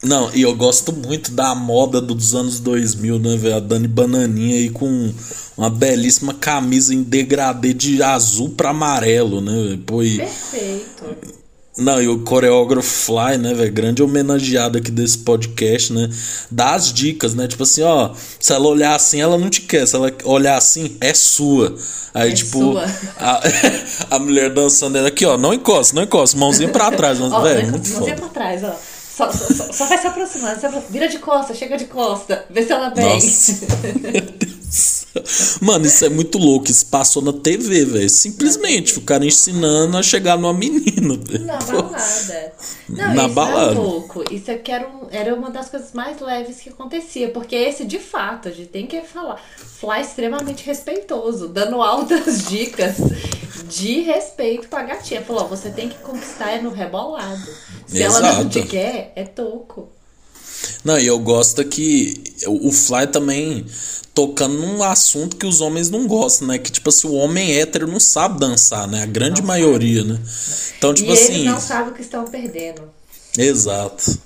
Não, 0.01 0.34
e 0.34 0.41
eu 0.41 0.55
gosto 0.55 0.93
muito 0.93 1.32
da 1.32 1.53
moda 1.53 1.99
dos 1.99 2.34
anos 2.34 2.60
2000, 2.60 3.19
né, 3.19 3.36
velho? 3.36 3.58
A 3.58 3.60
Dani 3.60 3.88
Bananinha 3.88 4.55
aí 4.55 4.69
com 4.69 5.13
uma 5.58 5.69
belíssima 5.69 6.34
camisa 6.34 6.93
em 6.93 7.03
degradê 7.03 7.73
de 7.73 8.01
azul 8.01 8.49
para 8.49 8.69
amarelo, 8.69 9.41
né? 9.41 9.77
Pô, 9.86 10.01
e... 10.01 10.17
Perfeito. 10.17 11.17
Não, 11.79 12.01
e 12.01 12.07
o 12.07 12.19
coreógrafo 12.19 12.87
Fly, 12.87 13.37
né, 13.37 13.53
velho? 13.53 13.71
Grande 13.71 14.03
homenageado 14.03 14.77
aqui 14.77 14.91
desse 14.91 15.17
podcast, 15.19 15.93
né? 15.93 16.09
Dá 16.51 16.75
as 16.75 16.93
dicas, 16.93 17.33
né? 17.33 17.47
Tipo 17.47 17.63
assim, 17.63 17.81
ó, 17.83 18.11
se 18.39 18.53
ela 18.53 18.67
olhar 18.67 18.95
assim, 18.95 19.21
ela 19.21 19.37
não 19.37 19.49
te 19.49 19.61
quer. 19.61 19.87
Se 19.87 19.95
ela 19.95 20.11
olhar 20.23 20.57
assim, 20.57 20.97
é 20.99 21.13
sua. 21.13 21.75
Aí, 22.13 22.31
é 22.31 22.33
tipo, 22.33 22.59
sua. 22.59 22.85
A, 23.17 23.41
a 24.15 24.19
mulher 24.19 24.53
dançando 24.53 24.97
ela 24.97 25.07
aqui, 25.07 25.25
ó, 25.25 25.37
não 25.37 25.53
encosta, 25.53 25.95
não 25.95 26.03
encosta, 26.03 26.37
mãozinha 26.37 26.69
pra 26.69 26.91
trás, 26.91 27.19
mas, 27.19 27.43
velho, 27.43 27.71
muito 27.71 27.89
Mãozinha 27.89 28.15
pra 28.15 28.27
trás, 28.29 28.63
ó. 28.63 28.75
Só, 29.19 29.29
só, 29.34 29.73
só, 29.73 29.86
vai 29.86 29.97
se 29.97 30.08
aproximando, 30.08 30.62
vira 30.89 31.10
de 31.10 31.19
costa, 31.19 31.53
chega 31.53 31.75
de 31.75 31.88
costa, 31.88 32.45
vê 32.49 32.63
se 32.63 32.71
ela 32.71 32.88
vem. 32.88 33.15
Nossa. 33.15 33.67
Mano, 35.60 35.86
isso 35.86 36.05
é 36.05 36.10
muito 36.10 36.38
louco. 36.38 36.71
Isso 36.71 36.86
passou 36.86 37.21
na 37.21 37.34
TV, 37.34 37.84
velho. 37.84 38.10
Simplesmente 38.10 38.93
ficaram 38.93 39.25
ensinando 39.25 39.97
a 39.97 40.03
chegar 40.03 40.38
numa 40.38 40.53
menina. 40.53 41.17
Véio. 41.17 41.45
Na 41.45 41.58
balada. 41.58 42.53
Não, 42.88 43.13
na 43.13 43.25
isso 43.25 43.34
balada. 43.34 43.71
É 43.71 43.75
louco. 43.75 44.23
Isso 44.34 44.51
aqui 44.51 44.71
era, 44.71 44.88
um, 44.88 45.08
era 45.12 45.36
uma 45.36 45.49
das 45.49 45.67
coisas 45.67 45.91
mais 45.91 46.21
leves 46.21 46.62
que 46.62 46.69
acontecia. 46.69 47.29
Porque 47.29 47.55
esse, 47.55 47.84
de 47.84 47.99
fato, 47.99 48.47
a 48.47 48.51
gente 48.51 48.69
tem 48.69 48.88
que 48.88 49.01
falar. 49.01 49.41
Fly 49.58 50.01
extremamente 50.01 50.63
respeitoso, 50.63 51.49
dando 51.49 51.82
altas 51.82 52.45
dicas 52.47 52.97
de 53.69 54.01
respeito 54.01 54.67
pra 54.67 54.84
gatinha. 54.84 55.21
Falou: 55.21 55.47
você 55.47 55.69
tem 55.69 55.88
que 55.88 55.97
conquistar 55.99 56.62
no 56.62 56.71
rebolado. 56.71 57.47
Se 57.88 58.01
Exato. 58.01 58.25
ela 58.25 58.43
não 58.43 58.49
te 58.49 58.63
quer, 58.63 59.13
é 59.15 59.23
toco. 59.23 59.89
Não, 60.84 60.97
e 60.97 61.08
eu 61.08 61.17
gosto 61.19 61.63
que 61.63 62.21
o 62.47 62.71
Fly 62.71 63.08
também 63.08 63.65
tocando 64.13 64.58
num 64.58 64.84
assunto 64.84 65.38
que 65.38 65.45
os 65.45 65.62
homens 65.62 65.89
não 65.89 66.05
gostam, 66.08 66.49
né? 66.49 66.58
Que 66.58 66.71
tipo 66.71 66.89
assim, 66.89 67.08
o 67.08 67.13
homem 67.13 67.55
hétero 67.58 67.88
não 67.88 67.99
sabe 67.99 68.39
dançar, 68.39 68.88
né? 68.88 69.03
A 69.03 69.05
grande 69.05 69.41
não 69.41 69.47
maioria, 69.47 70.01
sabe. 70.01 70.13
né? 70.13 70.19
Então, 70.77 70.93
tipo 70.93 71.10
e 71.10 71.13
assim. 71.13 71.34
Eles 71.34 71.45
não 71.45 71.62
sabem 71.62 71.91
o 71.91 71.95
que 71.95 72.01
estão 72.01 72.25
perdendo. 72.25 72.82
Exato. 73.38 74.19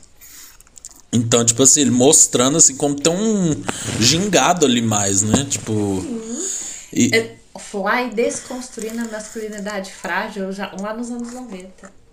Então, 1.11 1.45
tipo 1.45 1.61
assim, 1.61 1.81
ele 1.81 1.91
mostrando 1.91 2.57
assim 2.57 2.75
como 2.75 2.95
tem 2.95 3.13
um 3.13 3.61
gingado 3.99 4.65
ali 4.65 4.81
mais, 4.81 5.21
né? 5.21 5.45
Tipo. 5.47 5.71
Uhum. 5.71 6.43
E... 6.91 7.15
É, 7.15 7.35
Fly 7.59 8.09
desconstruindo 8.13 9.01
a 9.01 9.11
masculinidade 9.11 9.91
frágil 9.93 10.51
já, 10.51 10.71
lá 10.79 10.93
nos 10.93 11.11
anos 11.11 11.31
90. 11.31 12.03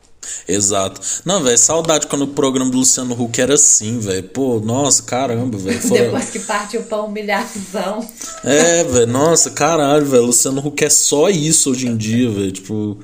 Exato. 0.46 1.00
Não, 1.24 1.42
velho, 1.42 1.56
saudade 1.56 2.06
quando 2.06 2.22
o 2.22 2.28
programa 2.28 2.70
do 2.70 2.78
Luciano 2.78 3.20
Huck 3.20 3.40
era 3.40 3.54
assim, 3.54 3.98
velho. 3.98 4.22
Pô, 4.24 4.60
nossa, 4.60 5.02
caramba, 5.02 5.56
velho. 5.56 5.80
Fora... 5.80 6.04
Depois 6.04 6.30
que 6.30 6.40
partiu 6.40 6.82
pra 6.82 7.02
humilhação. 7.02 8.06
É, 8.44 8.84
velho, 8.84 9.06
nossa, 9.06 9.50
caralho, 9.50 10.04
velho. 10.04 10.24
Luciano 10.26 10.64
Huck 10.66 10.84
é 10.84 10.90
só 10.90 11.30
isso 11.30 11.70
hoje 11.70 11.86
em 11.86 11.96
dia, 11.96 12.30
velho. 12.30 12.52
Tipo. 12.52 12.98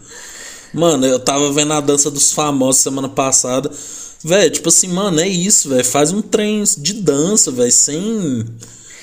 Mano, 0.75 1.07
eu 1.07 1.19
tava 1.19 1.51
vendo 1.53 1.73
a 1.73 1.81
dança 1.81 2.11
dos 2.11 2.33
famosos 2.33 2.83
semana 2.83 3.09
passada. 3.09 3.71
Velho, 4.23 4.51
tipo 4.51 4.69
assim, 4.69 4.89
mano, 4.89 5.21
é 5.21 5.29
isso, 5.29 5.69
velho. 5.69 5.85
Faz 5.85 6.13
um 6.13 6.21
trem 6.21 6.65
de 6.77 6.95
dança, 6.95 7.51
velho, 7.51 7.73
sem 7.73 8.45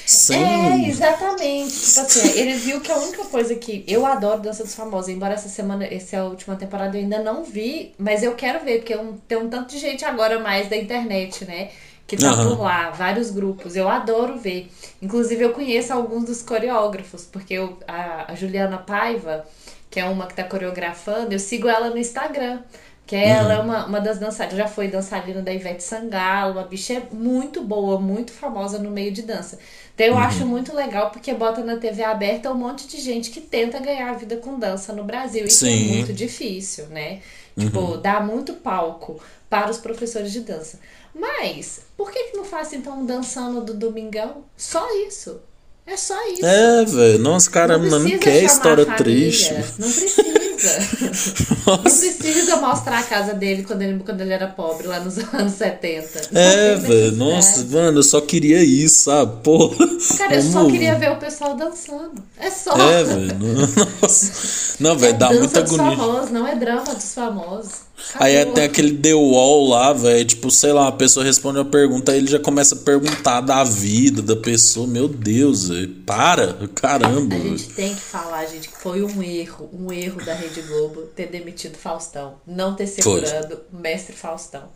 sem... 0.05 0.43
É, 0.43 0.87
exatamente. 0.87 1.71
Tipo 1.71 1.99
assim, 2.01 2.39
ele 2.39 2.53
viu 2.55 2.81
que 2.81 2.91
a 2.91 2.97
única 2.97 3.23
coisa 3.25 3.55
que. 3.55 3.83
Eu 3.87 4.05
adoro 4.05 4.41
Dança 4.41 4.63
dos 4.63 4.75
Famosos, 4.75 5.09
embora 5.09 5.33
essa 5.33 5.49
semana, 5.49 5.85
essa 5.85 6.15
é 6.15 6.19
a 6.19 6.25
última 6.25 6.55
temporada, 6.55 6.97
eu 6.97 7.01
ainda 7.01 7.21
não 7.21 7.43
vi, 7.43 7.93
mas 7.97 8.23
eu 8.23 8.35
quero 8.35 8.63
ver, 8.63 8.79
porque 8.79 8.97
tem 9.27 9.37
um 9.37 9.49
tanto 9.49 9.69
de 9.69 9.79
gente 9.79 10.03
agora 10.05 10.39
mais 10.39 10.69
da 10.69 10.75
internet, 10.75 11.45
né? 11.45 11.71
Que 12.05 12.17
tá 12.17 12.33
uhum. 12.33 12.49
por 12.49 12.63
lá, 12.63 12.89
vários 12.89 13.31
grupos. 13.31 13.75
Eu 13.75 13.87
adoro 13.87 14.37
ver. 14.37 14.69
Inclusive, 15.01 15.43
eu 15.43 15.53
conheço 15.53 15.93
alguns 15.93 16.25
dos 16.25 16.41
coreógrafos, 16.41 17.23
porque 17.25 17.53
eu, 17.53 17.77
a, 17.87 18.31
a 18.31 18.35
Juliana 18.35 18.77
Paiva, 18.77 19.45
que 19.89 19.99
é 19.99 20.05
uma 20.05 20.27
que 20.27 20.35
tá 20.35 20.43
coreografando, 20.43 21.33
eu 21.33 21.39
sigo 21.39 21.69
ela 21.69 21.89
no 21.89 21.97
Instagram. 21.97 22.61
Que 23.05 23.15
uhum. 23.15 23.21
ela 23.21 23.53
é 23.53 23.59
uma, 23.59 23.85
uma 23.85 23.99
das 23.99 24.17
dançarinas, 24.17 24.57
já 24.57 24.67
foi 24.67 24.87
dançarina 24.87 25.41
da 25.41 25.53
Ivete 25.53 25.83
Sangalo, 25.83 26.59
a 26.59 26.63
bicha 26.63 26.93
é 26.93 27.03
muito 27.11 27.61
boa, 27.61 27.99
muito 27.99 28.31
famosa 28.31 28.79
no 28.79 28.89
meio 28.89 29.11
de 29.11 29.21
dança. 29.21 29.59
Então 29.93 30.07
eu 30.07 30.13
uhum. 30.13 30.19
acho 30.19 30.45
muito 30.45 30.73
legal 30.73 31.11
porque 31.11 31.33
bota 31.33 31.63
na 31.63 31.77
TV 31.77 32.03
aberta 32.03 32.51
um 32.51 32.55
monte 32.55 32.87
de 32.87 32.99
gente 32.99 33.29
que 33.29 33.41
tenta 33.41 33.79
ganhar 33.79 34.09
a 34.09 34.13
vida 34.13 34.37
com 34.37 34.57
dança 34.57 34.93
no 34.93 35.03
Brasil. 35.03 35.45
Isso 35.45 35.65
é 35.65 35.69
Sim. 35.69 35.91
é 35.91 35.95
muito 35.95 36.13
difícil, 36.13 36.87
né? 36.87 37.19
Tipo, 37.57 37.79
uhum. 37.79 38.01
dá 38.01 38.19
muito 38.19 38.53
palco 38.53 39.21
para 39.49 39.69
os 39.69 39.77
professores 39.77 40.31
de 40.31 40.39
dança. 40.39 40.79
Mas, 41.13 41.81
por 41.95 42.11
que, 42.11 42.31
que 42.31 42.37
não 42.37 42.43
faz 42.43 42.73
então 42.73 43.05
dançando 43.05 43.61
do 43.61 43.73
Domingão? 43.73 44.43
Só 44.57 44.83
isso. 45.05 45.39
É 45.85 45.97
só 45.97 46.15
isso. 46.31 46.45
É, 46.45 46.85
velho. 46.85 47.19
Nossa, 47.19 47.51
caramba, 47.51 47.85
não, 47.87 47.99
não 47.99 48.17
quer 48.17 48.43
história 48.43 48.85
triste. 48.85 49.53
Não 49.77 49.91
precisa. 49.91 50.43
Não 51.65 51.77
precisa 51.77 52.55
mostrar 52.57 52.99
a 52.99 53.03
casa 53.03 53.33
dele 53.33 53.63
quando 53.63 53.81
ele, 53.81 53.99
quando 54.03 54.21
ele 54.21 54.31
era 54.31 54.47
pobre, 54.47 54.87
lá 54.87 54.99
nos 54.99 55.17
anos 55.33 55.53
70. 55.53 56.29
é, 56.33 56.75
velho. 56.75 57.11
Nossa, 57.13 57.65
mano, 57.65 57.99
eu 57.99 58.03
só 58.03 58.21
queria 58.21 58.63
isso, 58.63 59.05
sabe? 59.05 59.43
Porra. 59.43 59.85
Cara, 60.17 60.35
eu 60.35 60.41
só 60.41 60.65
queria 60.69 60.95
ver 60.95 61.11
o 61.11 61.17
pessoal 61.17 61.55
dançando. 61.55 62.23
É 62.37 62.49
só. 62.49 62.77
É, 62.77 63.03
velho. 63.03 63.37
Nossa. 64.01 64.75
Não, 64.79 64.97
velho, 64.97 65.15
é 65.15 65.17
dá 65.17 65.33
muita 65.33 65.59
agonia. 65.59 65.97
Famosos, 65.97 66.31
não 66.31 66.47
é 66.47 66.55
drama 66.55 66.95
dos 66.95 67.13
famosos. 67.13 67.71
Aí 68.15 68.39
até 68.39 68.65
aquele 68.65 68.97
The 68.97 69.13
Wall 69.13 69.67
lá, 69.69 69.93
velho. 69.93 70.25
Tipo, 70.25 70.51
sei 70.51 70.73
lá, 70.73 70.87
a 70.87 70.91
pessoa 70.91 71.25
responde 71.25 71.59
uma 71.59 71.65
pergunta, 71.65 72.11
aí 72.11 72.17
ele 72.17 72.29
já 72.29 72.39
começa 72.39 72.75
a 72.75 72.77
perguntar 72.77 73.41
da 73.41 73.63
vida 73.63 74.21
da 74.21 74.35
pessoa. 74.35 74.85
Meu 74.87 75.07
Deus, 75.07 75.69
véio, 75.69 75.89
para, 76.05 76.67
caramba. 76.75 77.35
A 77.35 77.39
gente 77.39 77.69
tem 77.69 77.93
que 77.95 78.01
falar, 78.01 78.45
gente, 78.45 78.69
que 78.69 78.77
foi 78.77 79.01
um 79.01 79.23
erro, 79.23 79.69
um 79.73 79.91
erro 79.91 80.23
da 80.23 80.33
Rede 80.33 80.61
Globo 80.61 81.03
ter 81.15 81.27
demitido 81.27 81.77
Faustão. 81.77 82.35
Não 82.45 82.75
ter 82.75 82.87
segurado 82.87 83.61
o 83.71 83.77
mestre 83.77 84.15
Faustão. 84.15 84.69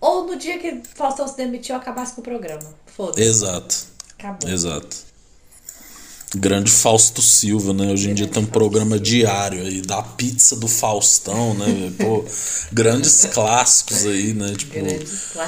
Ou 0.00 0.26
no 0.26 0.36
dia 0.36 0.58
que 0.58 0.80
Faustão 0.94 1.28
se 1.28 1.36
demitiu, 1.36 1.76
acabasse 1.76 2.14
com 2.14 2.20
o 2.20 2.24
programa. 2.24 2.74
Foda-se. 2.86 3.22
Exato. 3.22 3.76
Acabou. 4.18 4.50
Exato. 4.50 5.09
Grande 6.34 6.70
Fausto 6.70 7.20
Silva, 7.20 7.72
né? 7.72 7.92
Hoje 7.92 8.08
em 8.08 8.14
dia 8.14 8.26
tem 8.28 8.42
um 8.42 8.46
programa 8.46 9.00
diário 9.00 9.62
aí 9.62 9.80
da 9.80 10.00
pizza 10.00 10.54
do 10.54 10.68
Faustão, 10.68 11.54
né? 11.54 11.92
Pô, 11.98 12.24
grandes 12.72 13.24
clássicos 13.26 14.06
aí, 14.06 14.32
né? 14.32 14.54
Tipo, 14.56 14.78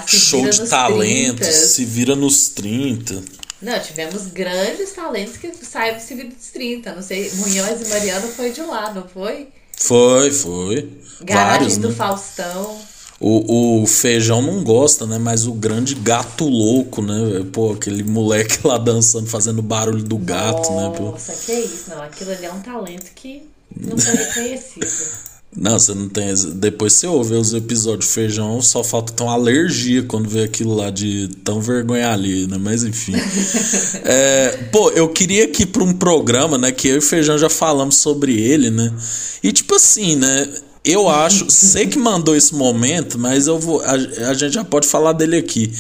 show 0.07 0.49
de 0.49 0.69
talentos, 0.69 1.47
se 1.47 1.85
vira 1.85 2.17
nos 2.17 2.49
30. 2.49 3.23
Não, 3.63 3.79
tivemos 3.79 4.27
grandes 4.27 4.91
talentos 4.91 5.37
que 5.37 5.53
saíram 5.65 6.01
se 6.01 6.15
vira 6.17 6.29
nos 6.29 6.49
30. 6.49 6.95
Não 6.97 7.03
sei, 7.03 7.31
Munhoz 7.35 7.81
e 7.81 7.89
Mariano 7.89 8.27
foi 8.27 8.51
de 8.51 8.61
lá, 8.63 8.93
não 8.93 9.07
foi? 9.07 9.49
Foi, 9.79 10.33
foi. 10.33 10.91
Garagem 11.23 11.59
Vários, 11.59 11.77
do 11.79 11.89
né? 11.91 11.95
Faustão. 11.95 12.92
O, 13.25 13.83
o 13.83 13.87
feijão 13.87 14.43
não 14.43 14.65
gosta, 14.65 15.07
né? 15.07 15.17
Mas 15.17 15.47
o 15.47 15.53
grande 15.53 15.95
gato 15.95 16.45
louco, 16.45 17.01
né? 17.01 17.47
Pô, 17.53 17.73
aquele 17.73 18.03
moleque 18.03 18.67
lá 18.67 18.77
dançando, 18.77 19.29
fazendo 19.29 19.63
barulho 19.63 20.03
do 20.03 20.19
gato, 20.19 20.73
Nossa, 20.73 20.91
né? 20.91 20.99
Nossa, 20.99 21.33
que 21.33 21.53
isso, 21.53 21.91
não. 21.91 22.03
Aquilo 22.03 22.33
ali 22.33 22.47
é 22.47 22.53
um 22.53 22.61
talento 22.61 23.13
que 23.15 23.45
não 23.77 23.97
foi 23.97 24.13
reconhecido. 24.13 24.87
Não, 25.55 25.79
você 25.79 25.93
não 25.93 26.09
tem. 26.09 26.33
Depois 26.55 26.95
você 26.95 27.07
ouve 27.07 27.35
os 27.35 27.53
episódios 27.53 28.07
de 28.07 28.15
feijão, 28.15 28.63
só 28.63 28.83
falta 28.83 29.13
ter 29.13 29.23
uma 29.23 29.35
alergia 29.35 30.03
quando 30.03 30.27
vê 30.27 30.45
aquilo 30.45 30.75
lá 30.75 30.89
de 30.89 31.29
tão 31.45 31.61
vergonha 31.61 32.11
ali, 32.11 32.47
né? 32.47 32.57
Mas 32.59 32.85
enfim. 32.85 33.13
é, 34.03 34.49
pô, 34.73 34.89
eu 34.93 35.11
queria 35.11 35.45
aqui 35.45 35.67
para 35.67 35.85
um 35.85 35.93
programa, 35.93 36.57
né? 36.57 36.73
Que 36.73 36.89
eu 36.89 36.95
e 36.95 36.99
o 37.01 37.03
feijão 37.03 37.37
já 37.37 37.51
falamos 37.51 37.97
sobre 37.97 38.41
ele, 38.41 38.71
né? 38.71 38.91
E 39.43 39.53
tipo 39.53 39.75
assim, 39.75 40.17
né? 40.17 40.51
Eu 40.85 41.09
acho, 41.09 41.49
sei 41.49 41.87
que 41.87 41.97
mandou 41.97 42.35
esse 42.35 42.53
momento, 42.53 43.17
mas 43.17 43.47
eu 43.47 43.57
vou. 43.57 43.81
A, 43.83 43.93
a 43.93 44.35
gente 44.35 44.55
já 44.55 44.65
pode 44.65 44.89
falar 44.89 45.13
dele 45.13 45.37
aqui. 45.37 45.73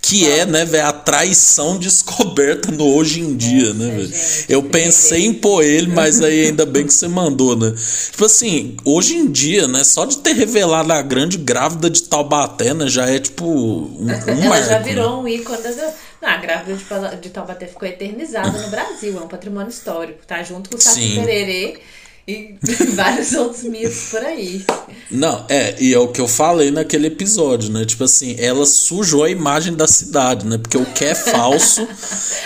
Que 0.00 0.30
é, 0.30 0.46
né, 0.46 0.64
velho, 0.64 0.86
a 0.86 0.92
traição 0.92 1.76
descoberta 1.76 2.70
no 2.70 2.94
hoje 2.94 3.20
em 3.20 3.36
dia, 3.36 3.72
Nossa, 3.72 3.78
né, 3.78 3.96
velho? 3.96 4.14
Eu 4.48 4.62
pensei 4.62 5.24
em 5.24 5.34
pôr 5.34 5.64
ele, 5.64 5.88
mas 5.88 6.20
aí 6.20 6.46
ainda 6.46 6.64
bem 6.64 6.86
que 6.86 6.92
você 6.92 7.08
mandou, 7.08 7.56
né? 7.56 7.74
Tipo 8.10 8.26
assim, 8.26 8.76
hoje 8.84 9.16
em 9.16 9.32
dia, 9.32 9.66
né, 9.66 9.82
só 9.82 10.04
de 10.04 10.18
ter 10.18 10.34
revelado 10.34 10.92
a 10.92 11.02
grande 11.02 11.38
grávida 11.38 11.88
de 11.88 12.02
Taubaté, 12.02 12.74
né, 12.74 12.86
já 12.86 13.08
é 13.08 13.18
tipo 13.18 13.44
um, 13.46 14.04
um 14.06 14.10
Ela 14.10 14.48
marco, 14.50 14.68
já 14.68 14.78
virou 14.78 15.16
né? 15.16 15.22
um 15.22 15.28
ícone 15.28 15.62
da. 15.62 15.70
Não, 16.22 16.28
a 16.28 16.36
grávida 16.36 16.76
de 17.20 17.30
Taubaté 17.30 17.66
ficou 17.66 17.88
eternizada 17.88 18.56
no 18.58 18.68
Brasil, 18.68 19.18
é 19.18 19.20
um 19.20 19.28
patrimônio 19.28 19.70
histórico, 19.70 20.20
tá? 20.26 20.42
Junto 20.42 20.70
com 20.70 20.76
o 20.76 20.80
Saci 20.80 21.14
Pererê 21.16 21.80
e 22.26 22.54
vários 22.94 23.32
outros 23.34 23.64
mitos 23.64 24.08
por 24.10 24.24
aí. 24.24 24.64
Não, 25.10 25.44
é, 25.48 25.76
e 25.78 25.92
é 25.92 25.98
o 25.98 26.08
que 26.08 26.20
eu 26.20 26.28
falei 26.28 26.70
naquele 26.70 27.08
episódio, 27.08 27.70
né? 27.70 27.84
Tipo 27.84 28.04
assim, 28.04 28.36
ela 28.38 28.64
sujou 28.64 29.24
a 29.24 29.30
imagem 29.30 29.74
da 29.74 29.86
cidade, 29.86 30.46
né? 30.46 30.58
Porque 30.58 30.78
o 30.78 30.86
que 30.86 31.04
é 31.04 31.14
falso 31.14 31.86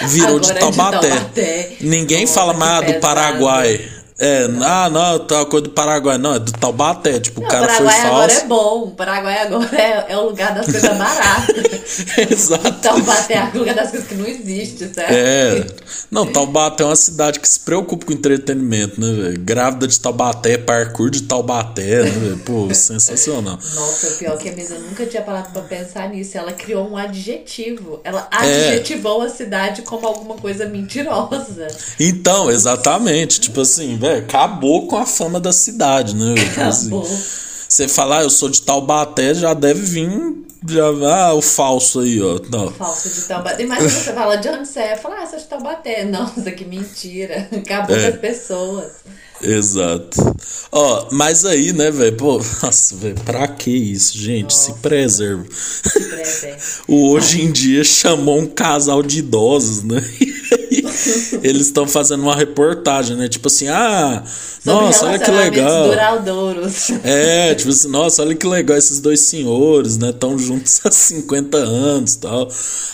virou 0.08 0.40
de 0.40 0.52
Taubaté. 0.54 1.00
de 1.00 1.08
Taubaté. 1.08 1.76
Ninguém 1.80 2.22
Nossa, 2.22 2.34
fala 2.34 2.54
mais 2.54 2.86
do 2.86 3.00
Paraguai. 3.00 3.97
É, 4.20 4.48
ah, 4.64 4.90
não, 4.90 5.20
tá 5.20 5.46
coisa 5.46 5.68
do 5.68 5.70
Paraguai. 5.70 6.18
Não, 6.18 6.34
é 6.34 6.38
do 6.40 6.50
Taubaté. 6.50 7.20
Tipo, 7.20 7.40
não, 7.40 7.46
o 7.46 7.50
cara 7.50 7.68
foi 7.68 7.86
falso. 7.86 7.94
O 7.94 8.02
Paraguai 8.02 8.10
agora 8.10 8.32
é 8.32 8.44
bom. 8.46 8.82
O 8.82 8.90
Paraguai 8.90 9.38
agora 9.42 9.76
é, 9.80 10.06
é 10.08 10.16
o 10.16 10.24
lugar 10.24 10.54
das 10.54 10.66
coisas 10.66 10.82
baratas. 10.98 12.04
Exato. 12.28 12.72
Taubaté 12.82 13.34
é 13.34 13.50
o 13.54 13.58
lugar 13.58 13.76
das 13.76 13.90
coisas 13.90 14.08
que 14.08 14.16
não 14.16 14.26
existe, 14.26 14.92
certo? 14.92 15.12
É. 15.12 15.66
Não, 16.10 16.26
Taubaté 16.26 16.82
é 16.82 16.86
uma 16.86 16.96
cidade 16.96 17.38
que 17.38 17.48
se 17.48 17.60
preocupa 17.60 18.06
com 18.06 18.12
entretenimento, 18.12 19.00
né, 19.00 19.12
velho? 19.12 19.40
Grávida 19.40 19.86
de 19.86 20.00
Taubaté, 20.00 20.58
parkour 20.58 21.10
de 21.10 21.22
Taubaté, 21.22 22.02
né, 22.02 22.10
velho? 22.10 22.38
Pô, 22.38 22.68
sensacional. 22.74 23.54
Nossa, 23.54 24.08
o 24.08 24.16
pior 24.16 24.34
é 24.34 24.36
que 24.36 24.48
a 24.48 24.52
mesa 24.52 24.78
nunca 24.80 25.06
tinha 25.06 25.22
parado 25.22 25.50
pra 25.50 25.62
pensar 25.62 26.08
nisso. 26.08 26.36
Ela 26.36 26.52
criou 26.52 26.90
um 26.90 26.96
adjetivo. 26.96 28.00
Ela 28.02 28.26
adjetivou 28.32 29.22
é. 29.22 29.26
a 29.26 29.30
cidade 29.30 29.82
como 29.82 30.08
alguma 30.08 30.34
coisa 30.34 30.66
mentirosa. 30.66 31.68
Então, 32.00 32.50
exatamente. 32.50 33.38
Tipo 33.38 33.60
assim, 33.60 33.96
velho 33.96 34.07
velho, 34.08 34.24
acabou 34.24 34.86
com 34.86 34.96
a 34.96 35.06
fama 35.06 35.40
da 35.40 35.52
cidade, 35.52 36.14
né? 36.16 36.34
Tipo 36.34 36.50
acabou. 36.60 37.02
Assim, 37.02 37.22
você 37.68 37.86
falar, 37.86 38.20
ah, 38.20 38.22
eu 38.22 38.30
sou 38.30 38.48
de 38.48 38.62
Taubaté, 38.62 39.34
já 39.34 39.52
deve 39.52 39.80
vir 39.80 40.38
já, 40.66 40.86
ah, 40.86 41.34
o 41.34 41.40
falso 41.40 42.00
aí, 42.00 42.20
ó. 42.20 42.40
Não. 42.50 42.70
Falso 42.72 43.08
de 43.08 43.20
Taubaté. 43.22 43.64
Mas 43.64 43.92
você 43.92 44.12
fala 44.12 44.36
de 44.36 44.48
onde 44.48 44.66
você 44.66 44.80
é? 44.80 44.96
Fala, 44.96 45.22
ah, 45.22 45.26
sou 45.26 45.38
de 45.38 45.44
Taubaté. 45.44 46.04
Nossa, 46.04 46.50
que 46.50 46.64
mentira. 46.64 47.48
Acabou 47.52 47.94
é. 47.94 48.02
com 48.02 48.08
as 48.08 48.20
pessoas. 48.20 48.92
Exato. 49.40 50.36
Ó, 50.72 51.08
mas 51.12 51.44
aí, 51.44 51.72
né, 51.72 51.92
velho? 51.92 52.16
Pô, 52.16 52.40
nossa, 52.62 52.96
velho, 52.96 53.14
pra 53.24 53.46
que 53.46 53.70
isso, 53.70 54.18
gente? 54.18 54.54
Nossa, 54.54 54.72
se 54.72 54.78
preserva. 54.80 55.46
Se 55.52 56.00
preserva. 56.08 56.58
o 56.88 57.10
hoje 57.12 57.42
em 57.42 57.52
dia 57.52 57.84
chamou 57.84 58.40
um 58.40 58.46
casal 58.46 59.00
de 59.02 59.20
idosos, 59.20 59.84
né? 59.84 60.02
eles 61.42 61.66
estão 61.66 61.86
fazendo 61.86 62.22
uma 62.22 62.36
reportagem, 62.36 63.16
né? 63.16 63.28
Tipo 63.28 63.48
assim, 63.48 63.68
ah, 63.68 64.22
Sobre 64.68 64.84
nossa, 64.84 65.06
olha 65.06 65.18
que 65.18 65.30
legal. 65.30 65.88
Duradouros. 65.88 66.90
É, 67.04 67.54
tipo 67.54 67.70
assim, 67.70 67.88
nossa, 67.88 68.22
olha 68.22 68.34
que 68.34 68.46
legal 68.46 68.76
esses 68.76 69.00
dois 69.00 69.20
senhores, 69.20 69.96
né? 69.96 70.10
Estão 70.10 70.38
juntos 70.38 70.80
há 70.84 70.90
50 70.90 71.56
anos 71.56 72.14
e 72.14 72.18
tal. 72.18 72.48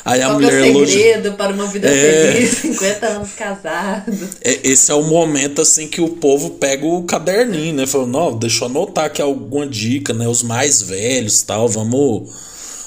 Aí 0.05 0.21
Qual 0.21 0.31
a 0.31 0.35
mulher 0.35 0.53
é 0.53 0.71
o 0.71 0.87
segredo 0.87 1.33
para 1.33 1.53
uma 1.53 1.67
vida 1.67 1.88
é... 1.88 2.33
feliz, 2.33 2.51
50 2.79 3.07
anos 3.07 3.31
casado. 3.33 4.12
É, 4.43 4.61
esse 4.62 4.90
é 4.90 4.95
o 4.95 5.03
momento 5.03 5.62
assim 5.62 5.88
que 5.88 6.01
o 6.01 6.09
povo 6.09 6.51
pega 6.51 6.87
o 6.87 7.03
caderninho, 7.05 7.75
né? 7.75 7.87
Falou, 7.87 8.07
não, 8.07 8.37
deixa 8.37 8.64
eu 8.64 8.69
anotar 8.69 9.07
aqui 9.07 9.23
alguma 9.23 9.67
dica, 9.67 10.12
né? 10.12 10.29
Os 10.29 10.43
mais 10.43 10.83
velhos 10.83 11.43
tal, 11.43 11.69
vamos 11.69 12.31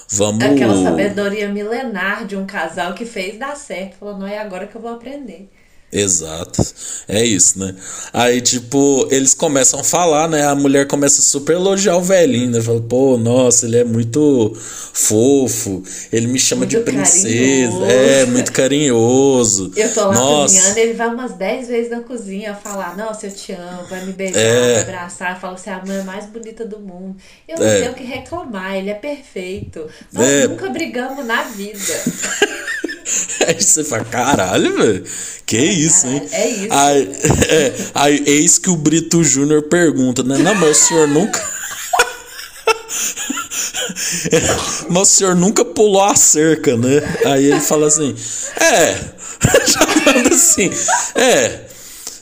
Vamos. 0.09 0.43
Aquela 0.43 0.75
sabedoria 0.81 1.49
milenar 1.49 2.25
de 2.25 2.35
um 2.35 2.45
casal 2.45 2.93
que 2.93 3.05
fez 3.05 3.37
dar 3.37 3.55
certo. 3.55 3.97
Falou, 3.97 4.17
não 4.17 4.27
é 4.27 4.37
agora 4.39 4.67
que 4.67 4.75
eu 4.75 4.81
vou 4.81 4.91
aprender. 4.91 5.49
Exato. 5.91 6.61
É 7.07 7.23
isso, 7.23 7.57
né? 7.57 7.73
Aí, 8.11 8.41
tipo, 8.41 9.07
eles 9.09 9.33
começam 9.33 9.79
a 9.79 9.83
falar, 9.83 10.27
né? 10.27 10.45
A 10.45 10.53
mulher 10.53 10.85
começa 10.85 11.21
a 11.21 11.23
super 11.23 11.53
elogiar 11.53 11.95
o 11.95 12.01
velhinho, 12.01 12.51
né? 12.51 12.61
Fala, 12.61 12.81
pô, 12.81 13.17
nossa, 13.17 13.65
ele 13.65 13.77
é 13.77 13.83
muito 13.85 14.53
fofo, 14.57 15.81
ele 16.11 16.27
me 16.27 16.37
chama 16.37 16.65
muito 16.65 16.71
de 16.71 16.83
princesa, 16.83 17.71
carinhoso. 17.71 17.85
é, 17.85 18.25
muito 18.25 18.51
carinhoso. 18.51 19.71
Eu 19.77 19.93
tô 19.93 20.01
lá 20.07 20.13
nossa. 20.13 20.55
cozinhando, 20.55 20.79
ele 20.79 20.93
vai 20.93 21.07
umas 21.07 21.33
10 21.33 21.67
vezes 21.69 21.91
na 21.91 22.01
cozinha 22.01 22.53
falar, 22.53 22.97
nossa, 22.97 23.27
eu 23.27 23.31
te 23.31 23.53
amo, 23.53 23.87
vai 23.89 24.05
me 24.05 24.11
beijar, 24.11 24.39
é. 24.39 24.75
me 24.75 24.81
abraçar, 24.81 25.39
fala, 25.39 25.57
você 25.57 25.69
é 25.69 25.73
a 25.73 25.85
mãe 25.85 26.03
mais 26.03 26.25
bonita 26.25 26.65
do 26.65 26.79
mundo. 26.79 27.15
Eu 27.47 27.57
não 27.59 27.65
é. 27.65 27.79
tenho 27.79 27.91
o 27.91 27.95
que 27.95 28.03
reclamar, 28.03 28.75
ele 28.75 28.89
é 28.89 28.93
perfeito. 28.93 29.87
Nós 30.11 30.27
é. 30.27 30.47
nunca 30.47 30.69
brigamos 30.69 31.25
na 31.25 31.43
vida. 31.43 31.77
Aí 33.47 33.61
você 33.61 33.83
fala, 33.83 34.03
caralho, 34.03 34.75
velho. 34.75 35.03
Que 35.45 35.57
isso, 35.85 36.07
hein? 36.07 36.21
É 36.31 36.49
isso. 36.49 36.67
Aí, 36.71 37.11
é, 37.49 37.73
aí, 37.93 38.23
eis 38.25 38.57
que 38.57 38.69
o 38.69 38.75
Brito 38.75 39.23
Júnior 39.23 39.63
pergunta, 39.63 40.23
né? 40.23 40.37
Não, 40.37 40.55
mas 40.55 40.81
o 40.81 40.87
senhor 40.87 41.07
nunca. 41.07 41.39
mas 44.89 45.01
o 45.01 45.05
senhor 45.05 45.35
nunca 45.35 45.65
pulou 45.65 46.03
a 46.03 46.15
cerca, 46.15 46.77
né? 46.77 47.01
Aí 47.25 47.45
ele 47.45 47.61
fala 47.61 47.87
assim: 47.87 48.15
É, 48.59 48.95
já 49.67 49.87
manda 50.05 50.35
assim, 50.35 50.71
é. 51.15 51.67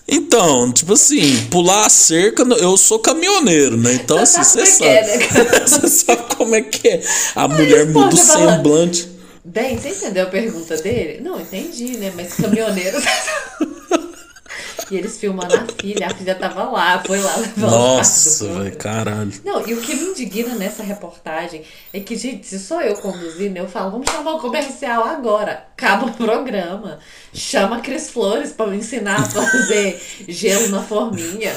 Então, 0.07 0.71
tipo 0.71 0.93
assim, 0.93 1.47
pular 1.49 1.87
a 1.87 1.89
cerca, 1.89 2.43
eu 2.43 2.77
sou 2.77 2.99
caminhoneiro, 2.99 3.75
né? 3.75 3.95
Então, 3.95 4.19
assim, 4.19 4.43
você 4.43 4.61
é 4.61 4.65
sabe. 4.65 4.87
É, 4.87 5.17
né? 5.17 5.27
Você 5.65 5.87
sabe 5.87 6.35
como 6.35 6.53
é 6.53 6.61
que 6.61 6.87
é. 6.87 7.01
A 7.35 7.47
mulher 7.47 7.87
muda 7.87 8.13
o 8.13 8.17
semblante. 8.17 9.14
Bem, 9.47 9.77
você 9.77 9.89
entendeu 9.89 10.23
a 10.23 10.29
pergunta 10.29 10.75
dele? 10.77 11.21
Não, 11.21 11.39
entendi, 11.39 11.97
né? 11.97 12.11
Mas 12.15 12.33
caminhoneiro. 12.33 12.97
e 14.89 14.97
eles 14.97 15.19
filmando 15.19 15.53
a 15.53 15.67
filha, 15.79 16.07
a 16.07 16.09
filha 16.15 16.33
tava 16.33 16.63
lá, 16.63 17.03
foi 17.05 17.19
lá 17.19 17.35
levar 17.37 17.69
Nossa, 17.69 18.47
velho, 18.47 18.75
caralho. 18.75 19.31
Não, 19.43 19.67
e 19.67 19.75
o 19.75 19.81
que 19.81 19.93
me 19.93 20.05
indigna 20.05 20.55
nessa 20.55 20.81
reportagem 20.81 21.61
é 21.93 21.99
que, 21.99 22.15
gente, 22.15 22.47
se 22.47 22.57
sou 22.57 22.81
eu 22.81 22.95
conduzindo, 22.95 23.55
eu 23.57 23.67
falo, 23.67 23.91
vamos 23.91 24.09
chamar 24.09 24.33
o 24.33 24.39
comercial 24.39 25.03
agora. 25.03 25.67
Acaba 25.77 26.07
o 26.07 26.13
programa. 26.13 26.97
Chama 27.31 27.77
a 27.77 27.81
Cris 27.81 28.09
Flores 28.09 28.51
pra 28.51 28.65
me 28.65 28.77
ensinar 28.77 29.19
a 29.19 29.25
fazer 29.25 30.01
gelo 30.27 30.69
na 30.69 30.81
forminha. 30.81 31.51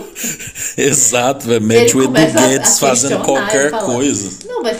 Exato, 0.78 1.46
velho. 1.46 1.60
Mete 1.60 1.94
o 1.94 2.02
Edu 2.02 2.12
Guedes 2.12 2.78
fazendo 2.78 3.22
qualquer 3.22 3.70
coisa. 3.70 4.46
Não, 4.46 4.62
mas 4.62 4.78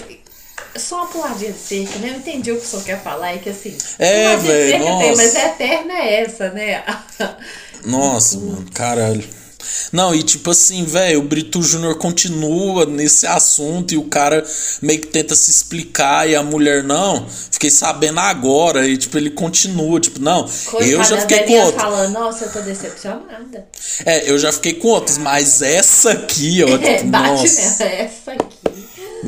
só 0.77 0.97
uma 0.97 1.07
puladinha 1.07 1.53
de 1.53 1.59
cerca, 1.59 1.99
né? 1.99 2.11
Eu 2.11 2.17
entendi 2.17 2.53
o 2.53 2.59
que 2.59 2.65
o 2.65 2.69
senhor 2.69 2.85
quer 2.85 3.03
falar, 3.03 3.35
é 3.35 3.39
que 3.39 3.51
assim. 3.51 3.77
É, 3.99 4.37
velho. 4.37 4.85
Mas 5.17 5.35
é 5.35 5.47
eterna 5.49 5.93
é 5.95 6.23
essa, 6.23 6.51
né? 6.51 6.85
Nossa, 7.85 8.39
mano, 8.39 8.67
caralho. 8.73 9.43
Não, 9.93 10.15
e 10.15 10.23
tipo 10.23 10.51
assim, 10.51 10.85
velho, 10.85 11.21
o 11.21 11.23
Brito 11.23 11.63
Júnior 11.63 11.97
continua 11.97 12.87
nesse 12.87 13.27
assunto 13.27 13.93
e 13.93 13.97
o 13.97 14.05
cara 14.05 14.45
meio 14.81 15.01
que 15.01 15.07
tenta 15.07 15.35
se 15.35 15.51
explicar 15.51 16.29
e 16.29 16.35
a 16.35 16.43
mulher, 16.43 16.83
não, 16.83 17.27
fiquei 17.29 17.71
sabendo 17.71 18.21
agora. 18.21 18.87
E 18.89 18.97
tipo, 18.97 19.17
ele 19.17 19.31
continua, 19.31 20.01
tipo, 20.01 20.21
não, 20.21 20.49
Coitada, 20.67 20.91
eu 20.91 21.05
já 21.05 21.21
fiquei 21.21 21.43
com 21.45 21.53
outro. 21.61 21.81
falando, 21.81 22.13
nossa, 22.13 22.45
eu 22.45 22.53
tô 22.53 22.61
decepcionada. 22.61 23.67
É, 24.05 24.31
eu 24.31 24.39
já 24.39 24.53
fiquei 24.53 24.75
com 24.75 24.89
outros, 24.89 25.19
mas 25.19 25.63
essa 25.63 26.13
aqui, 26.13 26.63
ó, 26.65 26.67
tipo, 26.79 26.87
é, 26.87 27.03
bate 27.05 27.29
nossa. 27.29 27.43
Nessa, 27.43 27.85
essa 27.85 28.33
aqui. 28.33 28.52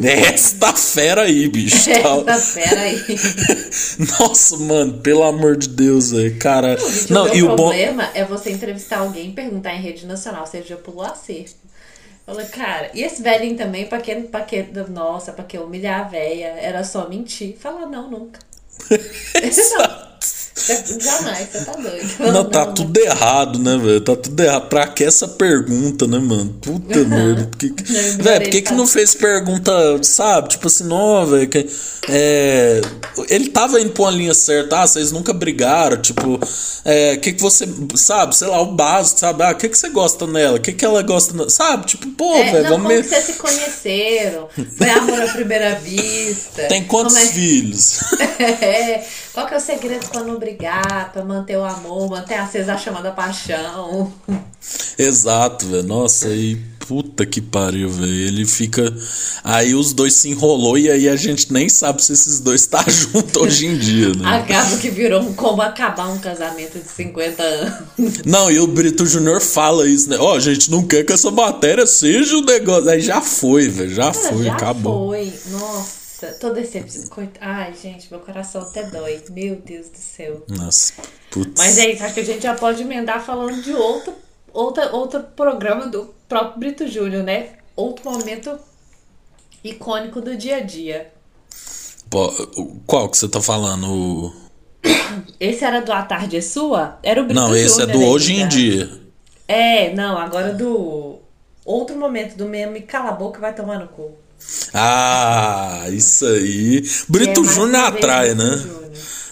Essa 0.03 0.73
fera 0.75 1.23
aí, 1.23 1.49
bicho. 1.49 1.91
Essa 1.91 2.39
fera 2.39 2.81
aí. 2.81 3.01
Nossa, 4.19 4.57
mano, 4.57 4.99
pelo 4.99 5.23
amor 5.23 5.57
de 5.57 5.69
Deus, 5.69 6.11
velho. 6.11 6.37
Cara. 6.39 6.77
Não, 7.11 7.27
não 7.27 7.35
e 7.35 7.43
o 7.43 7.55
problema 7.55 8.05
bom... 8.05 8.11
é 8.15 8.25
você 8.25 8.51
entrevistar 8.51 8.99
alguém 8.99 9.31
e 9.31 9.33
perguntar 9.33 9.75
em 9.75 9.81
rede 9.81 10.07
nacional 10.07 10.47
se 10.47 10.57
ele 10.57 10.67
já 10.67 10.77
pulou 10.77 11.05
a 11.05 11.15
cerca. 11.15 11.65
Fala, 12.27 12.45
cara, 12.45 12.91
e 12.95 13.03
esse 13.03 13.23
velhinho 13.23 13.57
também, 13.57 13.87
pra 13.87 14.01
que, 14.01 14.15
pra 14.15 14.41
que, 14.41 14.63
nossa, 14.89 15.31
pra 15.31 15.45
que 15.45 15.59
humilhar 15.59 16.01
a 16.01 16.09
véia? 16.09 16.55
Era 16.59 16.83
só 16.83 17.07
mentir. 17.09 17.57
Fala, 17.59 17.87
não, 17.87 18.11
nunca. 18.11 18.41
não. 18.91 20.15
Jamais, 20.57 21.49
você 21.51 21.65
tá 21.65 21.73
doido. 21.73 22.15
Não, 22.21 22.33
não 22.33 22.45
tá 22.45 22.67
não, 22.67 22.75
tudo 22.75 22.97
errado, 23.01 23.59
né, 23.59 23.77
velho? 23.77 24.01
Tá 24.01 24.15
tudo 24.15 24.41
errado. 24.41 24.69
Pra 24.69 24.87
que 24.87 25.03
essa 25.03 25.27
pergunta, 25.27 26.07
né, 26.07 26.19
mano? 26.19 26.55
Puta 26.63 27.01
merda. 27.05 27.49
Por 27.51 27.59
que, 27.59 27.83
velho, 28.23 28.43
por 28.43 28.51
que, 28.51 28.63
que 28.63 28.73
não 28.73 28.87
fez 28.87 29.15
pergunta, 29.15 29.73
sabe? 30.05 30.51
Tipo 30.51 30.69
assim, 30.69 30.85
não, 30.85 31.27
velho. 31.27 31.51
É, 32.09 32.81
ele 33.29 33.49
tava 33.49 33.81
indo 33.81 33.91
pra 33.91 34.05
uma 34.05 34.11
linha 34.13 34.33
certa. 34.33 34.81
Ah, 34.81 34.87
vocês 34.87 35.11
nunca 35.11 35.33
brigaram. 35.33 36.01
Tipo, 36.01 36.39
é, 36.85 37.17
que 37.17 37.33
que 37.33 37.43
você, 37.43 37.69
sabe? 37.97 38.37
Sei 38.37 38.47
lá, 38.47 38.61
o 38.63 38.67
básico, 38.67 39.19
sabe? 39.19 39.43
Ah, 39.43 39.51
o 39.51 39.57
que 39.57 39.69
que 39.69 39.77
você 39.77 39.89
gosta 39.89 40.25
nela? 40.25 40.59
O 40.59 40.61
que 40.61 40.73
que 40.73 40.85
ela 40.85 41.03
gosta, 41.03 41.51
sabe? 41.51 41.87
Tipo, 41.87 42.09
pô, 42.13 42.33
é, 42.37 42.53
velho, 42.53 42.69
vamos 42.69 42.87
ver. 42.87 43.05
vocês 43.05 43.25
se 43.25 43.33
conheceram? 43.35 44.49
Foi 44.79 44.89
amor 44.89 45.21
à 45.21 45.33
primeira 45.33 45.75
vista? 45.77 46.63
Tem 46.69 46.85
quantos 46.85 47.17
é... 47.17 47.27
filhos? 47.27 48.01
é. 48.39 49.05
Qual 49.33 49.49
que 49.49 49.55
é 49.55 49.57
o 49.57 49.61
segredo 49.61 50.07
para 50.11 50.23
não 50.23 50.39
brigar, 50.45 51.11
para 51.11 51.25
manter 51.25 51.57
o 51.57 51.65
amor, 51.65 52.11
manter 52.11 52.35
acesa 52.35 52.75
a 52.75 52.79
chama 52.79 53.01
da 53.01 53.11
paixão? 53.11 54.13
Exato, 54.99 55.67
velho. 55.67 55.83
Nossa, 55.83 56.29
aí 56.29 56.57
puta 56.87 57.25
que 57.25 57.41
pariu, 57.41 57.89
velho. 57.89 58.13
Ele 58.13 58.45
fica. 58.45 58.95
Aí 59.43 59.75
os 59.75 59.93
dois 59.93 60.15
se 60.15 60.29
enrolou 60.29 60.77
e 60.77 60.91
aí 60.91 61.09
a 61.09 61.17
gente 61.17 61.53
nem 61.53 61.69
sabe 61.69 62.05
se 62.05 62.13
esses 62.13 62.41
dois 62.41 62.67
tá 62.67 62.85
junto 62.89 63.41
hoje 63.41 63.67
em 63.67 63.79
dia, 63.79 64.11
né? 64.11 64.37
Acaba 64.37 64.77
que 64.77 64.91
virou 64.91 65.25
como 65.35 65.63
acabar 65.63 66.09
um 66.09 66.19
casamento 66.19 66.79
de 66.79 66.89
50 66.89 67.43
anos. 67.43 67.79
Não, 68.25 68.51
e 68.51 68.61
o 68.61 68.67
Brito 68.67 69.07
Júnior 69.07 69.41
fala 69.41 69.89
isso, 69.89 70.09
né? 70.11 70.17
Ó, 70.19 70.33
oh, 70.33 70.37
a 70.37 70.41
gente 70.41 70.71
não 70.71 70.87
quer 70.87 71.05
que 71.05 71.13
essa 71.13 71.31
matéria 71.31 71.87
seja 71.87 72.37
o 72.37 72.41
um 72.41 72.45
negócio. 72.45 72.89
Aí 72.89 73.01
já 73.01 73.21
foi, 73.21 73.69
velho. 73.69 73.95
Já 73.95 74.13
Cara, 74.13 74.35
foi, 74.35 74.45
já 74.45 74.53
acabou. 74.53 75.09
Foi, 75.09 75.33
nossa. 75.51 76.04
Nossa, 76.25 76.39
tô 76.39 76.51
decepcionada. 76.51 77.33
Ai, 77.41 77.75
gente, 77.75 78.11
meu 78.11 78.21
coração 78.21 78.63
até 78.63 78.85
dói. 78.85 79.23
Meu 79.31 79.57
Deus 79.57 79.89
do 79.89 79.99
céu. 79.99 80.43
Nossa, 80.49 80.95
putz. 81.31 81.53
Mas 81.57 81.79
é 81.79 81.91
isso, 81.91 82.05
acho 82.05 82.15
que 82.15 82.21
a 82.21 82.25
gente 82.25 82.43
já 82.43 82.55
pode 82.55 82.83
emendar 82.83 83.25
falando 83.25 83.63
de 83.63 83.73
outro, 83.73 84.15
outra, 84.53 84.95
outro 84.95 85.21
programa 85.21 85.87
do 85.87 86.15
próprio 86.29 86.59
Brito 86.59 86.89
Júnior, 86.89 87.23
né? 87.23 87.51
Outro 87.77 88.11
momento 88.11 88.59
icônico 89.63 90.21
do 90.21 90.37
dia 90.37 90.59
a 90.59 90.61
dia. 90.61 91.13
Qual 92.87 93.09
que 93.09 93.19
você 93.19 93.29
tá 93.29 93.41
falando? 93.41 94.33
Esse 95.41 95.65
era 95.65 95.81
do 95.81 95.93
A 95.93 96.03
Tarde 96.03 96.37
é 96.37 96.41
Sua? 96.41 96.99
Era 97.03 97.21
o 97.21 97.25
Brito 97.25 97.41
Não, 97.41 97.57
esse 97.57 97.83
é 97.83 97.87
do 97.87 98.01
Hoje 98.05 98.35
em 98.35 98.49
Dia. 98.49 99.01
É, 99.49 99.93
não, 99.93 100.17
agora 100.17 100.55
do 100.55 101.19
outro 101.65 101.97
momento 101.97 102.37
do 102.37 102.47
meme 102.47 102.83
Cala 102.83 103.11
a 103.11 103.13
Boca 103.13 103.41
vai 103.41 103.55
tomar 103.55 103.79
no 103.79 103.89
cu. 103.89 104.13
Ah, 104.73 105.87
isso 105.91 106.27
aí. 106.27 106.85
Brito 107.09 107.41
é 107.41 107.45
Júnior 107.45 107.85
atrai, 107.85 108.35
né? 108.35 108.65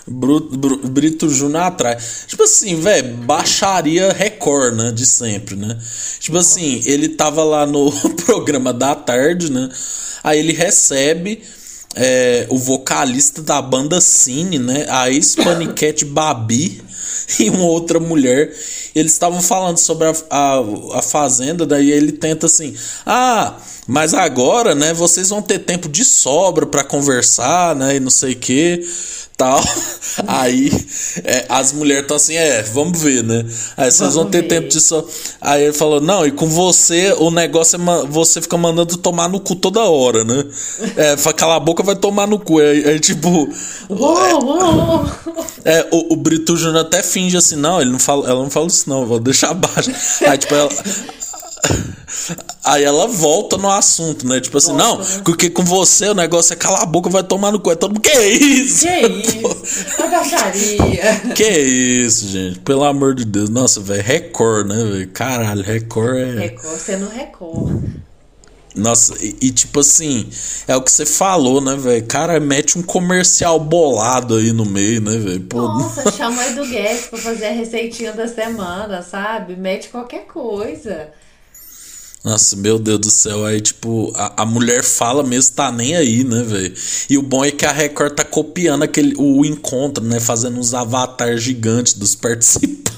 Bruto, 0.06 0.56
Brito 0.88 1.28
Júnior 1.28 1.62
atrai. 1.62 1.96
Tipo 2.26 2.42
assim, 2.44 2.80
velho, 2.80 3.16
baixaria 3.18 4.12
Record, 4.12 4.74
né? 4.74 4.92
De 4.92 5.06
sempre, 5.06 5.56
né? 5.56 5.78
Tipo 6.18 6.38
assim, 6.38 6.82
ele 6.86 7.08
tava 7.08 7.44
lá 7.44 7.66
no 7.66 7.90
programa 8.24 8.72
da 8.72 8.94
tarde, 8.94 9.50
né? 9.50 9.68
Aí 10.22 10.38
ele 10.38 10.52
recebe 10.52 11.42
é, 11.94 12.46
o 12.48 12.58
vocalista 12.58 13.42
da 13.42 13.60
banda 13.60 14.00
Cine, 14.00 14.58
né? 14.58 14.86
A 14.88 15.10
ex-paniquete 15.10 16.04
Babi 16.06 16.82
e 17.38 17.50
uma 17.50 17.64
outra 17.64 18.00
mulher. 18.00 18.52
Eles 18.94 19.12
estavam 19.12 19.40
falando 19.40 19.78
sobre 19.78 20.08
a, 20.08 20.14
a, 20.30 20.98
a, 20.98 21.02
fazenda, 21.02 21.64
daí 21.66 21.90
ele 21.90 22.12
tenta 22.12 22.46
assim: 22.46 22.74
ah, 23.06 23.56
mas 23.86 24.14
agora, 24.14 24.74
né, 24.74 24.92
vocês 24.92 25.30
vão 25.30 25.40
ter 25.40 25.60
tempo 25.60 25.88
de 25.88 26.04
sobra 26.04 26.66
para 26.66 26.84
conversar, 26.84 27.74
né, 27.74 27.96
e 27.96 28.00
não 28.00 28.10
sei 28.10 28.32
o 28.32 28.36
que 28.36 28.86
tal. 29.42 29.60
Aí 30.28 30.70
é, 31.24 31.46
as 31.48 31.72
mulheres 31.72 32.02
estão 32.02 32.16
assim, 32.16 32.36
é, 32.36 32.62
vamos 32.62 33.00
ver, 33.00 33.24
né? 33.24 33.44
Aí 33.76 33.90
vocês 33.90 34.14
vão 34.14 34.26
ter 34.26 34.42
ver. 34.42 34.48
tempo 34.48 34.68
de 34.68 34.80
só. 34.80 35.04
Aí 35.40 35.64
ele 35.64 35.72
falou, 35.72 36.00
não, 36.00 36.26
e 36.26 36.30
com 36.30 36.46
você 36.46 37.12
o 37.18 37.30
negócio 37.30 37.76
é 37.76 38.06
você 38.06 38.40
fica 38.40 38.56
mandando 38.56 38.96
tomar 38.98 39.28
no 39.28 39.40
cu 39.40 39.56
toda 39.56 39.80
hora, 39.80 40.24
né? 40.24 40.44
É, 40.96 41.32
cala 41.32 41.56
a 41.56 41.60
boca, 41.60 41.82
vai 41.82 41.96
tomar 41.96 42.26
no 42.26 42.38
cu. 42.38 42.58
Aí, 42.58 42.84
aí 42.84 43.00
tipo. 43.00 43.48
Uou, 43.88 44.44
uou. 44.44 45.06
É, 45.64 45.88
o, 45.90 46.12
o 46.12 46.16
Brito 46.16 46.56
Júnior 46.56 46.84
até 46.84 47.02
finge 47.02 47.36
assim, 47.36 47.56
não, 47.56 47.80
ele 47.80 47.90
não 47.90 47.98
fala, 47.98 48.28
ela 48.28 48.42
não 48.42 48.50
fala 48.50 48.66
isso, 48.66 48.88
não, 48.88 49.06
vou 49.06 49.18
deixar 49.18 49.50
abaixo. 49.50 49.90
Aí, 50.26 50.38
tipo, 50.38 50.54
ela. 50.54 50.68
Aí 52.64 52.84
ela 52.84 53.06
volta 53.06 53.56
no 53.56 53.70
assunto, 53.70 54.26
né? 54.26 54.40
Tipo 54.40 54.58
assim, 54.58 54.72
não, 54.72 54.98
né? 54.98 55.22
porque 55.24 55.48
com 55.48 55.64
você 55.64 56.08
o 56.08 56.14
negócio 56.14 56.52
é 56.52 56.56
calar 56.56 56.82
a 56.82 56.86
boca, 56.86 57.08
vai 57.08 57.22
tomar 57.22 57.50
no 57.52 57.60
cu. 57.60 57.72
É 57.72 57.74
todo 57.74 57.92
mundo, 57.92 58.00
que 58.00 58.12
isso? 58.12 58.86
Que 58.86 59.06
isso? 59.06 60.02
Agacharia. 60.02 61.32
Que 61.34 61.48
isso, 61.48 62.28
gente? 62.28 62.58
Pelo 62.60 62.84
amor 62.84 63.14
de 63.14 63.24
Deus. 63.24 63.48
Nossa, 63.48 63.80
velho, 63.80 64.02
Record, 64.02 64.68
né, 64.68 64.84
velho? 64.84 65.08
Caralho, 65.08 65.62
Record 65.62 66.16
é. 66.16 66.38
Record 66.40 66.78
sendo 66.78 67.08
Record. 67.08 67.82
Nossa, 68.74 69.14
e, 69.22 69.36
e, 69.42 69.50
tipo 69.50 69.80
assim, 69.80 70.30
é 70.66 70.74
o 70.74 70.82
que 70.82 70.90
você 70.90 71.04
falou, 71.04 71.60
né, 71.60 71.76
velho? 71.76 72.06
Cara, 72.06 72.40
mete 72.40 72.78
um 72.78 72.82
comercial 72.82 73.58
bolado 73.60 74.36
aí 74.36 74.52
no 74.52 74.64
meio, 74.64 75.00
né, 75.00 75.16
velho? 75.18 75.46
Nossa, 75.52 76.10
chama 76.12 76.40
aí 76.40 76.54
do 76.54 76.64
Guedes 76.64 77.06
pra 77.06 77.18
fazer 77.18 77.46
a 77.46 77.52
receitinha 77.52 78.12
da 78.12 78.26
semana, 78.26 79.02
sabe? 79.02 79.56
Mete 79.56 79.88
qualquer 79.88 80.26
coisa. 80.26 81.10
Nossa, 82.24 82.54
meu 82.56 82.78
Deus 82.78 83.00
do 83.00 83.10
céu. 83.10 83.44
Aí, 83.44 83.60
tipo, 83.60 84.12
a, 84.14 84.42
a 84.42 84.46
mulher 84.46 84.84
fala 84.84 85.22
mesmo, 85.24 85.54
tá 85.54 85.72
nem 85.72 85.96
aí, 85.96 86.22
né, 86.22 86.42
velho? 86.44 86.72
E 87.10 87.18
o 87.18 87.22
bom 87.22 87.44
é 87.44 87.50
que 87.50 87.66
a 87.66 87.72
Record 87.72 88.14
tá 88.14 88.24
copiando 88.24 88.84
aquele, 88.84 89.14
o 89.18 89.44
encontro, 89.44 90.04
né? 90.04 90.20
Fazendo 90.20 90.58
uns 90.58 90.72
avatares 90.72 91.42
gigantes 91.42 91.94
dos 91.94 92.14
participantes. 92.14 92.92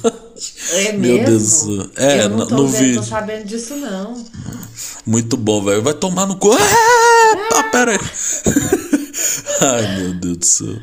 É 0.72 0.92
meu 0.96 1.16
mesmo? 1.16 1.26
Deus 1.26 1.42
do 1.42 1.76
céu. 1.76 1.90
É, 1.96 2.24
Eu 2.24 2.28
não 2.28 2.46
tô 2.46 2.54
no 2.56 2.68
vendo, 2.68 2.80
vídeo. 2.84 3.00
tô 3.00 3.06
sabendo 3.06 3.44
disso, 3.46 3.74
não. 3.76 4.22
Muito 5.06 5.36
bom, 5.38 5.64
velho. 5.64 5.82
Vai 5.82 5.94
tomar 5.94 6.26
no 6.26 6.36
cu. 6.36 6.50
Ah, 7.56 7.62
pera 7.64 7.92
aí. 7.92 7.98
Ai, 9.60 9.96
meu 9.96 10.14
Deus 10.14 10.36
do 10.36 10.44
céu. 10.44 10.76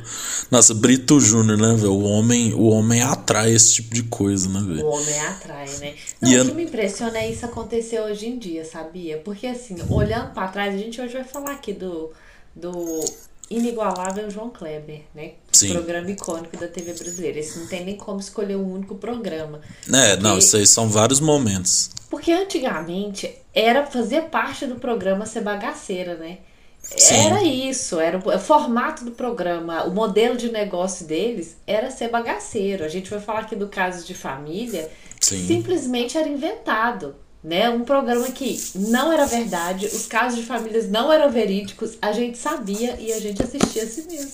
Nossa, 0.49 0.73
Brito 0.73 1.19
Júnior, 1.19 1.57
né, 1.57 1.75
velho? 1.75 1.93
O 1.93 2.03
homem, 2.03 2.53
o 2.53 2.67
homem 2.67 3.01
atrai 3.01 3.53
esse 3.53 3.75
tipo 3.75 3.93
de 3.93 4.03
coisa, 4.03 4.49
né, 4.49 4.60
velho? 4.60 4.86
O 4.86 4.89
homem 4.89 5.19
atrai, 5.19 5.67
né? 5.79 5.95
Não, 6.21 6.31
e 6.31 6.39
o 6.39 6.45
que 6.45 6.53
me 6.53 6.63
impressiona 6.63 7.17
é 7.17 7.31
isso 7.31 7.45
acontecer 7.45 7.99
hoje 7.99 8.27
em 8.27 8.38
dia, 8.38 8.65
sabia? 8.65 9.17
Porque, 9.17 9.47
assim, 9.47 9.75
olhando 9.89 10.34
para 10.34 10.47
trás, 10.47 10.73
a 10.73 10.77
gente 10.77 10.99
hoje 10.99 11.13
vai 11.13 11.23
falar 11.23 11.51
aqui 11.51 11.73
do, 11.73 12.12
do 12.55 13.03
inigualável 13.49 14.29
João 14.29 14.49
Kleber, 14.49 15.01
né? 15.13 15.34
Sim. 15.51 15.73
Programa 15.73 16.10
icônico 16.10 16.57
da 16.57 16.67
TV 16.67 16.93
brasileira. 16.93 17.39
Esse 17.39 17.60
não 17.60 17.67
tem 17.67 17.84
nem 17.84 17.97
como 17.97 18.19
escolher 18.19 18.55
um 18.55 18.73
único 18.73 18.95
programa. 18.95 19.60
É, 19.91 20.12
porque... 20.12 20.23
não, 20.23 20.38
isso 20.38 20.55
aí 20.55 20.65
são 20.65 20.89
vários 20.89 21.19
momentos. 21.19 21.91
Porque 22.10 22.31
antigamente 22.31 23.29
era 23.53 23.86
fazer 23.86 24.23
parte 24.23 24.65
do 24.65 24.75
programa 24.75 25.25
ser 25.25 25.41
bagaceira, 25.41 26.15
né? 26.15 26.39
Sim. 26.81 27.15
Era 27.15 27.43
isso, 27.43 27.99
era 27.99 28.17
o, 28.17 28.39
formato 28.39 29.05
do 29.05 29.11
programa, 29.11 29.83
o 29.83 29.91
modelo 29.91 30.35
de 30.35 30.51
negócio 30.51 31.05
deles 31.05 31.55
era 31.65 31.89
ser 31.89 32.09
bagaceiro. 32.09 32.83
A 32.83 32.87
gente 32.87 33.09
vai 33.09 33.19
falar 33.19 33.41
aqui 33.41 33.55
do 33.55 33.67
caso 33.67 34.05
de 34.05 34.13
família, 34.13 34.91
Sim. 35.19 35.45
simplesmente 35.47 36.17
era 36.17 36.27
inventado. 36.27 37.15
Né? 37.43 37.69
Um 37.71 37.83
programa 37.83 38.29
que 38.29 38.61
não 38.75 39.11
era 39.11 39.25
verdade, 39.25 39.87
os 39.87 40.05
casos 40.05 40.37
de 40.37 40.45
famílias 40.45 40.87
não 40.87 41.11
eram 41.11 41.31
verídicos, 41.31 41.97
a 41.99 42.11
gente 42.11 42.37
sabia 42.37 42.95
e 42.99 43.11
a 43.11 43.19
gente 43.19 43.41
assistia 43.41 43.83
a 43.83 43.87
si 43.87 44.03
mesmo. 44.03 44.31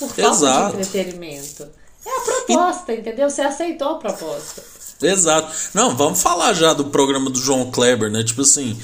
Por 0.00 0.08
falta 0.08 0.20
Exato. 0.20 0.76
de 0.76 0.82
entretenimento. 0.82 1.68
É 2.04 2.10
a 2.10 2.20
proposta, 2.22 2.92
e... 2.92 2.98
entendeu? 2.98 3.30
Você 3.30 3.42
aceitou 3.42 3.90
a 3.90 3.98
proposta. 3.98 4.62
Exato. 5.02 5.54
Não, 5.72 5.96
vamos 5.96 6.20
falar 6.20 6.52
já 6.52 6.72
do 6.72 6.86
programa 6.86 7.30
do 7.30 7.38
João 7.38 7.70
Kleber, 7.70 8.10
né? 8.10 8.22
Tipo 8.22 8.42
assim, 8.42 8.76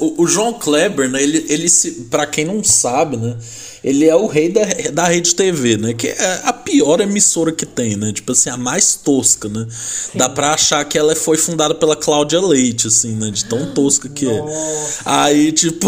o, 0.00 0.22
o 0.22 0.26
João 0.26 0.54
Kleber, 0.54 1.08
né? 1.08 1.22
Ele, 1.22 1.46
ele 1.48 1.68
se, 1.68 1.92
para 2.10 2.26
quem 2.26 2.44
não 2.44 2.64
sabe, 2.64 3.16
né? 3.16 3.36
Ele 3.86 4.04
é 4.04 4.16
o 4.16 4.26
rei 4.26 4.48
da, 4.48 4.62
da 4.92 5.04
rede 5.04 5.32
TV, 5.32 5.76
né? 5.76 5.94
Que 5.94 6.08
é 6.08 6.40
a 6.42 6.52
pior 6.52 7.00
emissora 7.00 7.52
que 7.52 7.64
tem, 7.64 7.94
né? 7.94 8.12
Tipo 8.12 8.32
assim, 8.32 8.50
a 8.50 8.56
mais 8.56 8.96
tosca, 8.96 9.48
né? 9.48 9.64
Sim. 9.70 10.18
Dá 10.18 10.28
pra 10.28 10.54
achar 10.54 10.84
que 10.84 10.98
ela 10.98 11.14
foi 11.14 11.36
fundada 11.36 11.72
pela 11.72 11.94
Cláudia 11.94 12.40
Leite, 12.40 12.88
assim, 12.88 13.14
né? 13.14 13.30
De 13.30 13.44
tão 13.44 13.72
tosca 13.74 14.08
que 14.08 14.28
é. 14.28 14.38
Nossa. 14.38 14.50
é. 14.50 15.02
Aí, 15.04 15.52
tipo. 15.52 15.86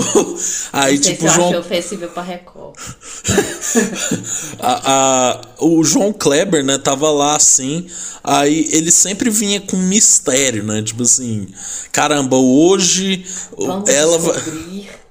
Aí, 0.72 0.94
não 0.94 1.02
sei 1.02 1.14
tipo, 1.16 1.28
se 1.28 1.34
João. 1.34 1.52
Eu 1.52 1.58
ofensivo 1.58 2.06
pra 2.06 2.22
Record. 2.22 2.76
a, 4.61 4.92
a, 4.92 5.40
o 5.64 5.82
João 5.82 6.12
Kleber, 6.12 6.64
né? 6.64 6.78
Tava 6.78 7.11
lá 7.11 7.34
assim. 7.34 7.84
Aí 8.22 8.68
ele 8.70 8.92
sempre 8.92 9.28
vinha 9.28 9.61
com 9.61 9.76
mistério, 9.76 10.62
né? 10.62 10.82
Tipo 10.82 11.03
assim, 11.03 11.49
caramba, 11.90 12.36
hoje 12.36 13.24
Vamos 13.57 13.90
ela 13.90 14.18
vai 14.18 14.36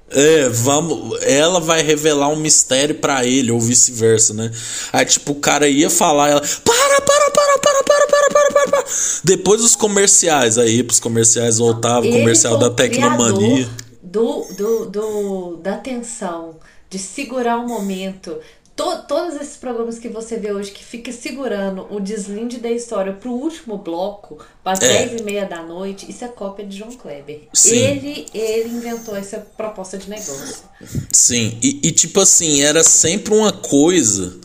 É, 0.10 0.48
vamos. 0.50 1.22
Ela 1.22 1.60
vai 1.60 1.82
revelar 1.82 2.30
um 2.30 2.36
mistério 2.38 2.96
para 2.96 3.26
ele, 3.26 3.52
ou 3.52 3.60
vice-versa, 3.60 4.34
né? 4.34 4.52
Aí, 4.94 5.06
tipo, 5.06 5.34
o 5.34 5.36
cara 5.36 5.68
ia 5.68 5.90
falar, 5.90 6.30
ela. 6.30 6.42
Para, 6.42 7.02
para, 7.02 7.32
para, 7.32 7.60
para, 7.60 7.84
para, 7.84 8.08
para, 8.08 8.30
para, 8.30 8.52
para, 8.52 8.72
para. 8.72 8.86
Depois 9.24 9.62
dos 9.62 9.76
comerciais, 9.76 10.58
aí 10.58 10.82
pros 10.82 11.00
comerciais 11.00 11.58
voltava, 11.58 12.06
o 12.06 12.12
comercial 12.12 12.58
da 12.58 12.70
Tecnomania. 12.70 13.68
Do, 14.02 14.48
do, 14.58 14.86
do, 14.86 15.58
da 15.58 15.76
tensão, 15.76 16.56
de 16.90 16.98
segurar 16.98 17.58
o 17.58 17.68
momento, 17.68 18.38
to, 18.78 19.04
todos 19.08 19.36
esses 19.36 19.58
programas 19.58 19.98
que 19.98 20.08
você 20.08 20.38
vê 20.38 20.54
hoje 20.54 20.72
que 20.72 20.84
fica 20.84 21.12
segurando 21.12 21.88
o 21.90 22.00
deslinde 22.00 22.60
da 22.60 22.70
história 22.70 23.12
pro 23.12 23.32
último 23.32 23.78
bloco, 23.78 24.38
às 24.64 24.80
é. 24.80 25.08
10 25.08 25.22
e 25.22 25.24
meia 25.24 25.46
da 25.46 25.64
noite, 25.64 26.10
isso 26.10 26.24
é 26.24 26.28
cópia 26.28 26.66
de 26.66 26.78
João 26.78 26.92
Kleber. 26.92 27.42
Sim. 27.54 27.76
Ele, 27.76 28.26
ele 28.34 28.70
inventou 28.70 29.16
essa 29.18 29.40
proposta 29.58 29.98
de 29.98 30.08
negócio. 30.08 30.64
Sim, 31.12 31.58
e, 31.62 31.80
e 31.84 31.92
tipo 31.92 32.22
assim, 32.22 32.62
era 32.62 32.84
sempre 32.84 33.34
uma 33.34 33.52
coisa 33.52 34.38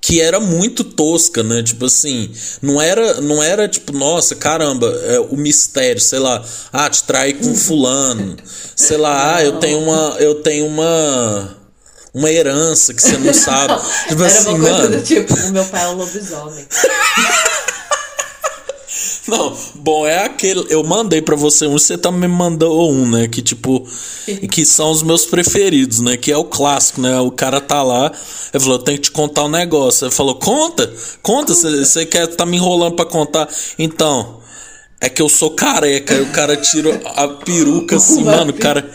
que 0.00 0.20
era 0.20 0.38
muito 0.38 0.84
tosca, 0.84 1.42
né? 1.42 1.62
Tipo 1.62 1.86
assim, 1.86 2.30
não 2.62 2.80
era, 2.80 3.20
não 3.20 3.42
era 3.42 3.68
tipo, 3.68 3.92
nossa, 3.92 4.36
caramba, 4.36 4.86
é, 5.04 5.18
o 5.18 5.36
mistério, 5.36 6.00
sei 6.00 6.20
lá, 6.20 6.44
ah, 6.72 6.88
te 6.88 7.02
trai 7.02 7.34
com 7.34 7.52
fulano, 7.56 8.36
sei 8.74 8.96
lá, 8.96 9.36
ah, 9.36 9.44
eu 9.44 9.58
tenho 9.58 9.80
uma, 9.80 10.16
eu 10.20 10.36
tenho 10.42 10.66
uma 10.66 11.55
uma 12.16 12.30
herança 12.30 12.94
que 12.94 13.02
você 13.02 13.18
não 13.18 13.32
sabe. 13.34 13.74
tipo 14.08 14.22
Era 14.22 14.26
assim, 14.26 14.48
uma 14.48 14.58
coisa 14.58 14.78
mano. 14.78 14.96
do 14.96 15.02
tipo, 15.02 15.34
o 15.34 15.52
meu 15.52 15.64
pai 15.66 15.84
é 15.84 15.88
um 15.88 15.94
lobisomem. 15.96 16.66
Não, 19.28 19.56
bom, 19.74 20.06
é 20.06 20.24
aquele. 20.24 20.64
Eu 20.68 20.84
mandei 20.84 21.20
para 21.20 21.34
você 21.34 21.66
um, 21.66 21.72
você 21.72 21.98
também 21.98 22.30
mandou 22.30 22.92
um, 22.92 23.10
né? 23.10 23.26
Que 23.26 23.42
tipo. 23.42 23.86
que 24.50 24.64
são 24.64 24.90
os 24.92 25.02
meus 25.02 25.26
preferidos, 25.26 25.98
né? 26.00 26.16
Que 26.16 26.30
é 26.30 26.36
o 26.36 26.44
clássico, 26.44 27.00
né? 27.00 27.18
O 27.20 27.32
cara 27.32 27.60
tá 27.60 27.82
lá, 27.82 28.06
ele 28.54 28.62
falou: 28.62 28.78
eu 28.78 28.82
tenho 28.84 28.98
que 28.98 29.04
te 29.04 29.10
contar 29.10 29.44
um 29.44 29.48
negócio. 29.48 30.06
Ele 30.06 30.14
falou: 30.14 30.36
conta, 30.36 30.90
conta, 31.22 31.52
você 31.54 32.06
quer 32.06 32.28
tá 32.28 32.46
me 32.46 32.56
enrolando 32.56 32.94
para 32.94 33.04
contar. 33.04 33.48
Então, 33.76 34.38
é 35.00 35.08
que 35.08 35.20
eu 35.20 35.28
sou 35.28 35.50
careca. 35.50 36.14
Aí 36.14 36.22
o 36.22 36.30
cara 36.30 36.56
tira 36.56 36.94
a 37.16 37.26
peruca 37.28 37.96
assim, 37.96 38.22
mano, 38.22 38.52
o 38.52 38.54
cara. 38.54 38.88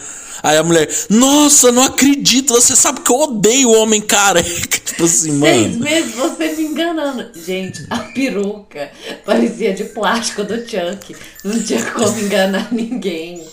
Aí 0.44 0.58
a 0.58 0.64
mulher, 0.64 0.90
nossa, 1.10 1.72
não 1.72 1.84
acredito, 1.84 2.54
você 2.54 2.76
sabe 2.76 3.02
que 3.02 3.12
eu 3.12 3.20
odeio 3.20 3.70
o 3.70 3.82
homem 3.82 4.02
careca. 4.02 4.80
Tipo 4.92 5.04
assim, 5.06 5.32
mano. 5.34 5.54
Seis 5.54 5.78
meses 5.78 6.16
você 6.16 6.56
me 6.56 6.64
enganando. 6.64 7.30
Gente, 7.40 7.86
a 7.90 8.00
peruca 8.00 8.92
parecia 9.26 9.74
de 9.74 9.86
plástico 9.86 10.44
do 10.44 10.58
Chuck. 10.58 11.16
Não 11.44 11.62
tinha 11.62 11.84
como 11.92 12.20
enganar 12.20 12.72
ninguém. 12.72 13.44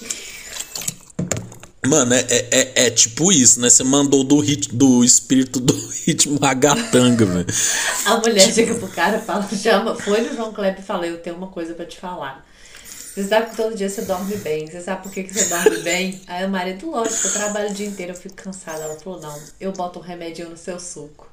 Mano, 1.86 2.12
é, 2.12 2.26
é, 2.28 2.48
é, 2.50 2.86
é, 2.86 2.90
tipo 2.90 3.30
isso, 3.32 3.60
né? 3.60 3.70
Você 3.70 3.84
mandou 3.84 4.24
do, 4.24 4.40
hit, 4.40 4.74
do 4.74 5.04
espírito 5.04 5.60
do 5.60 5.72
ritmo 6.04 6.38
ragatanga, 6.38 7.24
velho. 7.24 7.46
A 8.04 8.16
mulher 8.16 8.42
tipo... 8.42 8.54
chega 8.54 8.74
pro 8.74 8.88
cara 8.88 9.18
e 9.18 9.20
fala, 9.20 9.48
chama, 9.56 9.94
foi 9.94 10.20
no 10.22 10.34
João 10.34 10.52
Kleber 10.52 10.80
e 10.80 10.82
fala, 10.82 11.06
eu 11.06 11.18
tenho 11.18 11.36
uma 11.36 11.46
coisa 11.46 11.74
para 11.74 11.86
te 11.86 11.98
falar. 11.98 12.44
Você 13.18 13.24
sabe 13.24 13.50
que 13.50 13.56
todo 13.56 13.74
dia 13.74 13.88
você 13.88 14.02
dorme 14.02 14.36
bem. 14.36 14.68
Você 14.68 14.80
sabe 14.80 15.02
por 15.02 15.10
que, 15.10 15.24
que 15.24 15.34
você 15.34 15.46
dorme 15.46 15.78
bem? 15.82 16.20
Aí 16.28 16.46
o 16.46 16.48
marido, 16.48 16.88
lógico, 16.88 17.26
eu 17.26 17.32
trabalho 17.32 17.68
o 17.68 17.74
dia 17.74 17.88
inteiro, 17.88 18.12
eu 18.12 18.16
fico 18.16 18.36
cansada. 18.36 18.84
Ela 18.84 18.94
falou, 18.94 19.20
não, 19.20 19.42
eu 19.60 19.72
boto 19.72 19.98
um 19.98 20.02
remedinho 20.02 20.50
no 20.50 20.56
seu 20.56 20.78
suco. 20.78 21.28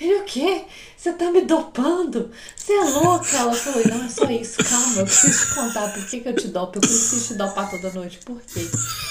Ele, 0.00 0.20
o 0.20 0.24
quê? 0.24 0.62
Você 0.96 1.12
tá 1.12 1.30
me 1.30 1.42
dopando? 1.42 2.30
Você 2.56 2.72
é 2.72 2.84
louca? 2.84 3.36
Ela 3.36 3.52
falou, 3.52 3.82
não, 3.88 4.04
é 4.04 4.08
só 4.08 4.24
isso, 4.24 4.56
calma, 4.64 4.98
eu 4.98 5.04
preciso 5.04 5.46
te 5.46 5.54
contar 5.54 5.92
por 5.92 6.04
que, 6.06 6.20
que 6.20 6.28
eu 6.28 6.34
te 6.34 6.48
dopo. 6.48 6.76
Eu 6.76 6.80
preciso 6.80 7.28
te 7.28 7.34
dopar 7.34 7.70
toda 7.70 7.90
noite. 7.92 8.18
Por 8.24 8.40
quê? 8.42 8.66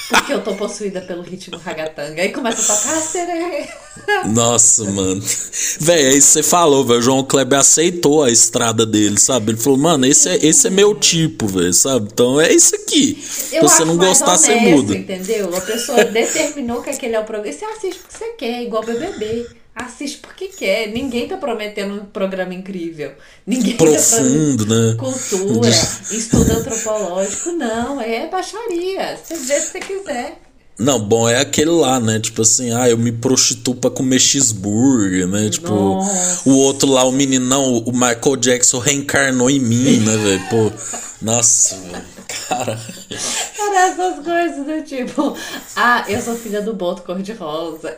Porque 0.10 0.34
eu 0.34 0.44
tô 0.44 0.54
possuída 0.56 1.02
pelo 1.02 1.22
ritmo 1.22 1.58
ragatanga. 1.58 2.22
Aí 2.22 2.32
começa 2.32 2.74
a 2.74 2.76
tocar 2.76 3.02
sereia. 3.02 3.68
Nossa, 4.28 4.84
mano. 4.86 5.22
Véi, 5.80 6.08
aí 6.08 6.22
você 6.22 6.44
falou, 6.44 6.86
velho. 6.86 7.00
O 7.00 7.02
João 7.02 7.24
Kleber 7.24 7.60
aceitou 7.60 8.24
a 8.24 8.30
estrada 8.30 8.86
dele, 8.86 9.20
sabe? 9.20 9.52
Ele 9.52 9.60
falou, 9.60 9.80
mano, 9.80 10.06
esse 10.06 10.28
é, 10.28 10.46
esse 10.46 10.68
é 10.68 10.70
meu 10.70 10.94
tipo, 10.94 11.48
velho, 11.48 11.74
sabe? 11.74 12.10
Então 12.12 12.40
é 12.40 12.52
isso 12.52 12.76
aqui. 12.76 13.22
Se 13.22 13.60
você 13.62 13.86
não 13.86 13.98
gostar, 13.98 14.28
honesto, 14.28 14.46
você 14.46 14.60
muda. 14.60 14.96
Entendeu? 14.96 15.56
A 15.56 15.62
pessoa 15.62 16.04
determinou 16.04 16.82
que 16.82 16.90
aquele 16.90 17.16
é 17.16 17.20
o 17.20 17.26
programa. 17.26 17.54
E 17.54 17.58
você 17.58 17.66
assiste 17.66 18.00
porque 18.00 18.18
você 18.18 18.32
quer, 18.34 18.64
igual 18.64 18.84
BBB. 18.84 19.48
Assiste 19.78 20.18
porque 20.18 20.48
quer. 20.48 20.88
Ninguém 20.88 21.28
tá 21.28 21.38
prometendo 21.38 21.94
um 21.94 22.06
programa 22.06 22.52
incrível. 22.52 23.12
Ninguém 23.46 23.78
tá 23.78 23.86
Profundo, 23.86 24.66
tá 24.66 24.74
né? 24.74 24.96
Cultura, 24.98 25.70
estudo 26.12 26.52
antropológico. 26.52 27.52
Não, 27.52 28.02
é 28.02 28.28
baixaria. 28.28 29.16
Você 29.18 29.36
vê 29.36 29.60
se 29.60 29.68
você 29.68 29.80
quiser. 29.80 30.42
Não, 30.80 31.00
bom, 31.00 31.28
é 31.28 31.40
aquele 31.40 31.72
lá, 31.72 32.00
né? 32.00 32.20
Tipo 32.20 32.44
assim, 32.44 32.72
ah, 32.72 32.88
eu 32.90 32.98
me 32.98 33.12
prostituo 33.12 33.76
pra 33.76 33.90
comer 33.90 34.20
cheeseburger, 34.20 35.28
né? 35.28 35.50
Tipo, 35.50 35.70
nossa. 35.70 36.48
o 36.48 36.56
outro 36.56 36.90
lá, 36.90 37.04
o 37.04 37.12
meninão, 37.12 37.78
o 37.78 37.92
Michael 37.92 38.36
Jackson 38.38 38.78
reencarnou 38.78 39.50
em 39.50 39.60
mim, 39.60 39.98
né, 40.00 40.18
velho? 40.18 40.42
Pô, 40.50 40.72
nossa, 41.22 41.76
velho. 41.78 42.06
Cara. 42.48 42.80
Cara, 43.58 43.80
essas 43.88 44.24
coisas 44.24 44.66
do 44.66 44.82
tipo, 44.84 45.36
ah, 45.76 46.06
eu 46.08 46.22
sou 46.22 46.36
filha 46.36 46.62
do 46.62 46.74
Boto 46.74 47.02
Cor-de-Rosa. 47.02 47.98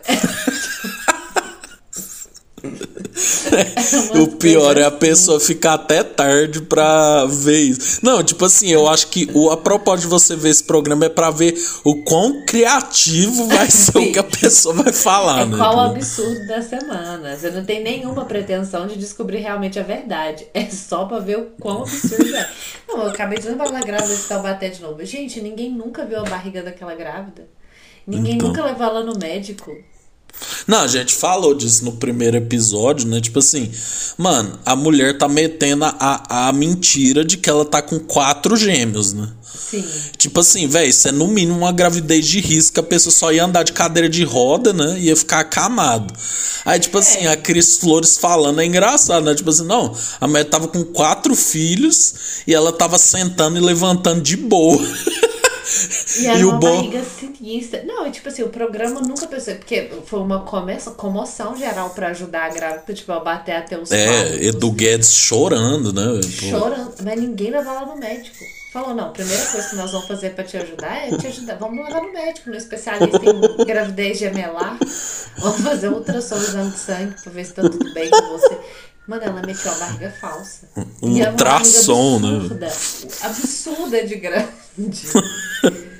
o 4.22 4.28
pior 4.28 4.78
é 4.78 4.84
a 4.84 4.92
pessoa 4.92 5.40
ficar 5.40 5.74
até 5.76 6.04
tarde 6.04 6.62
pra 6.62 7.26
ver 7.26 7.60
isso. 7.60 8.00
Não, 8.04 8.24
tipo 8.24 8.46
assim, 8.46 8.70
eu 8.70 8.88
acho 8.88 9.08
que 9.08 9.30
o, 9.34 9.50
a 9.50 9.58
propósito 9.58 10.06
de 10.06 10.10
você 10.10 10.36
ver 10.36 10.50
esse 10.50 10.64
programa 10.64 11.06
é 11.06 11.10
pra 11.10 11.30
ver 11.32 11.56
o 11.84 12.04
quão 12.04 12.46
criativo 12.46 13.48
vai 13.48 13.70
ser 13.72 13.98
o 13.98 14.12
que 14.12 14.20
a 14.20 14.24
pessoa 14.24 14.76
vai 14.76 14.94
falar, 14.94 15.42
é 15.42 15.46
né? 15.46 15.58
Qual 15.58 15.76
o 15.76 15.80
absurdo 15.80 16.48
da 16.48 16.62
semana. 16.62 17.36
Você 17.36 17.50
não 17.52 17.64
tem 17.64 17.84
nenhuma 17.84 18.26
pretensão 18.26 18.88
de 18.88 18.98
descobrir 18.98 19.40
realmente 19.40 19.80
a 19.80 19.84
verdade. 19.84 20.48
É 20.54 20.66
só 20.66 21.06
pra 21.06 21.20
ver 21.20 21.38
o 21.38 21.46
quão 21.60 21.84
absurdo 21.84 22.36
é. 22.36 22.50
Não, 22.88 23.04
eu 23.04 23.10
acabei 23.10 23.40
de 23.40 23.48
lembrar 23.48 23.72
da 23.72 23.80
grávida 23.80 24.16
de 24.16 24.24
Taubaté 24.24 24.70
de 24.70 24.82
novo. 24.82 25.04
Gente, 25.06 25.42
ninguém 25.42 25.72
nunca 25.72 26.06
viu 26.06 26.20
a 26.20 26.24
barriga 26.24 26.62
daquela 26.62 26.96
grávida. 26.96 27.48
Ninguém 28.06 28.36
então. 28.36 28.48
nunca 28.48 28.64
levou 28.64 28.88
ela 28.88 29.04
no 29.04 29.18
médico. 29.18 29.72
Não, 30.68 30.82
a 30.82 30.88
gente 30.88 31.14
falou 31.14 31.54
disso 31.54 31.84
no 31.84 31.94
primeiro 31.94 32.38
episódio, 32.38 33.08
né? 33.08 33.20
Tipo 33.20 33.40
assim, 33.40 33.72
mano, 34.18 34.60
a 34.66 34.76
mulher 34.76 35.18
tá 35.18 35.28
metendo 35.28 35.86
a, 35.86 36.48
a 36.48 36.52
mentira 36.52 37.26
de 37.26 37.38
que 37.38 37.50
ela 37.50 37.66
tá 37.66 37.82
com 37.82 38.00
quatro 38.00 38.56
gêmeos, 38.56 39.14
né? 39.14 39.30
Sim. 39.70 39.84
Tipo 40.18 40.40
assim, 40.40 40.68
velho, 40.68 40.90
isso 40.90 41.08
é 41.08 41.12
no 41.12 41.28
mínimo 41.28 41.58
uma 41.58 41.72
gravidez 41.72 42.26
de 42.26 42.40
risco, 42.40 42.80
a 42.80 42.84
pessoa 42.84 43.14
só 43.14 43.32
ia 43.32 43.44
andar 43.44 43.64
de 43.64 43.74
cadeira 43.74 44.10
de 44.10 44.24
roda, 44.24 44.74
né? 44.74 45.00
Ia 45.00 45.16
ficar 45.16 45.40
acamado. 45.40 46.14
Aí, 46.66 46.80
tipo 46.80 46.98
é. 46.98 47.02
assim, 47.02 47.28
a 47.28 47.36
Cris 47.36 47.78
Flores 47.78 48.18
falando 48.18 48.62
é 48.62 48.66
engraçado, 48.66 49.24
né? 49.24 49.36
Tipo 49.36 49.50
assim, 49.50 49.66
não, 49.66 49.96
a 50.20 50.28
mulher 50.28 50.46
tava 50.46 50.68
com 50.68 50.84
quatro 50.84 51.36
filhos 51.36 52.14
e 52.48 52.54
ela 52.54 52.72
tava 52.72 52.98
sentando 52.98 53.58
e 53.58 53.62
levantando 53.62 54.22
de 54.22 54.38
boa. 54.38 54.80
E 56.20 56.40
e 56.40 56.46
uma 56.46 56.58
bom... 56.58 56.76
barriga 56.76 57.04
sinistra. 57.04 57.84
Não, 57.84 58.10
tipo 58.12 58.28
assim, 58.30 58.44
o 58.44 58.50
programa 58.50 59.02
nunca 59.02 59.28
pensou, 59.28 59.56
porque 59.56 59.90
foi 60.06 60.20
uma 60.20 60.42
comoção 60.42 61.56
geral 61.56 61.90
pra 61.92 62.10
ajudar 62.10 62.46
a 62.46 62.50
grávida, 62.50 62.94
tipo, 62.94 63.12
a 63.12 63.20
bater 63.20 63.56
até 63.56 63.78
os 63.78 63.92
É, 63.92 64.46
Edu 64.46 64.72
Guedes 64.72 65.14
chorando, 65.14 65.94
né? 65.94 66.22
Chorando, 66.24 66.94
mas 67.04 67.20
ninguém 67.20 67.52
levava 67.52 67.86
no 67.86 67.98
médico. 67.98 68.38
Falou, 68.72 68.94
não, 68.94 69.06
a 69.06 69.10
primeira 69.10 69.44
coisa 69.48 69.68
que 69.68 69.76
nós 69.76 69.92
vamos 69.92 70.08
fazer 70.08 70.36
pra 70.36 70.44
te 70.44 70.56
ajudar 70.56 71.08
é 71.08 71.18
te 71.18 71.26
ajudar. 71.26 71.56
Vamos 71.56 71.84
levar 71.84 72.04
no 72.04 72.14
médico, 72.14 72.52
no 72.52 72.56
especialista 72.56 73.20
em 73.26 73.66
gravidez 73.66 74.20
gemelar. 74.20 74.78
Vamos 75.40 75.62
fazer 75.62 75.90
um 75.90 75.94
ultrassom 75.94 76.36
exame 76.36 76.70
de 76.70 76.78
sangue 76.78 77.16
pra 77.24 77.32
ver 77.32 77.46
se 77.46 77.54
tá 77.54 77.64
tudo 77.64 77.94
bem 77.94 78.12
com 78.12 78.28
você. 78.28 78.60
Mano, 79.08 79.24
ela 79.24 79.42
meteu 79.42 79.72
a 79.72 79.76
barriga 79.76 80.14
falsa. 80.22 80.70
Um 81.02 81.18
e 81.18 81.26
ultrassom, 81.26 82.20
né? 82.20 82.38
Absurda, 82.38 82.68
absurda 83.24 84.06
de 84.06 84.16
grande. 84.16 84.50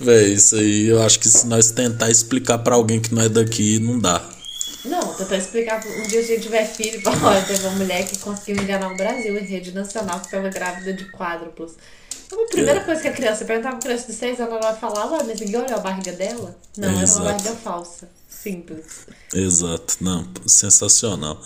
Véi, 0.00 0.34
isso 0.34 0.56
aí 0.56 0.86
eu 0.88 1.02
acho 1.02 1.18
que 1.18 1.28
se 1.28 1.46
nós 1.46 1.70
tentar 1.70 2.10
explicar 2.10 2.58
para 2.58 2.74
alguém 2.74 3.00
que 3.00 3.14
não 3.14 3.22
é 3.22 3.28
daqui, 3.28 3.78
não 3.78 3.98
dá. 3.98 4.22
Não, 4.84 5.14
tentar 5.14 5.36
explicar. 5.36 5.84
Um 5.84 6.06
dia 6.06 6.20
a 6.20 6.22
gente 6.22 6.42
tiver 6.42 6.64
filho, 6.64 7.00
olha, 7.22 7.42
teve 7.42 7.66
uma 7.66 7.76
mulher 7.76 8.06
que 8.06 8.18
conseguiu 8.18 8.62
enganar 8.62 8.92
o 8.92 8.96
Brasil 8.96 9.36
em 9.36 9.44
rede 9.44 9.72
nacional 9.72 10.20
porque 10.20 10.36
ela 10.36 10.48
grávida 10.48 10.92
de 10.92 11.04
quádruplos. 11.10 11.72
Então, 12.26 12.42
a 12.42 12.48
primeira 12.48 12.80
é. 12.80 12.84
coisa 12.84 13.00
que 13.00 13.08
a 13.08 13.12
criança 13.12 13.44
perguntava 13.44 13.76
pra 13.76 13.84
criança 13.88 14.06
de 14.06 14.12
6 14.12 14.40
anos, 14.40 14.54
ela 14.54 14.74
falava, 14.74 15.20
ah, 15.20 15.24
mas 15.24 15.40
ninguém 15.40 15.60
olhou 15.60 15.76
a 15.76 15.80
barriga 15.80 16.12
dela? 16.12 16.56
Não, 16.76 16.88
é, 16.88 17.02
era 17.02 17.12
uma 17.12 17.24
barriga 17.24 17.52
falsa. 17.54 18.08
Simples. 18.42 19.06
Exato, 19.34 19.96
não, 20.00 20.24
sensacional. 20.46 21.40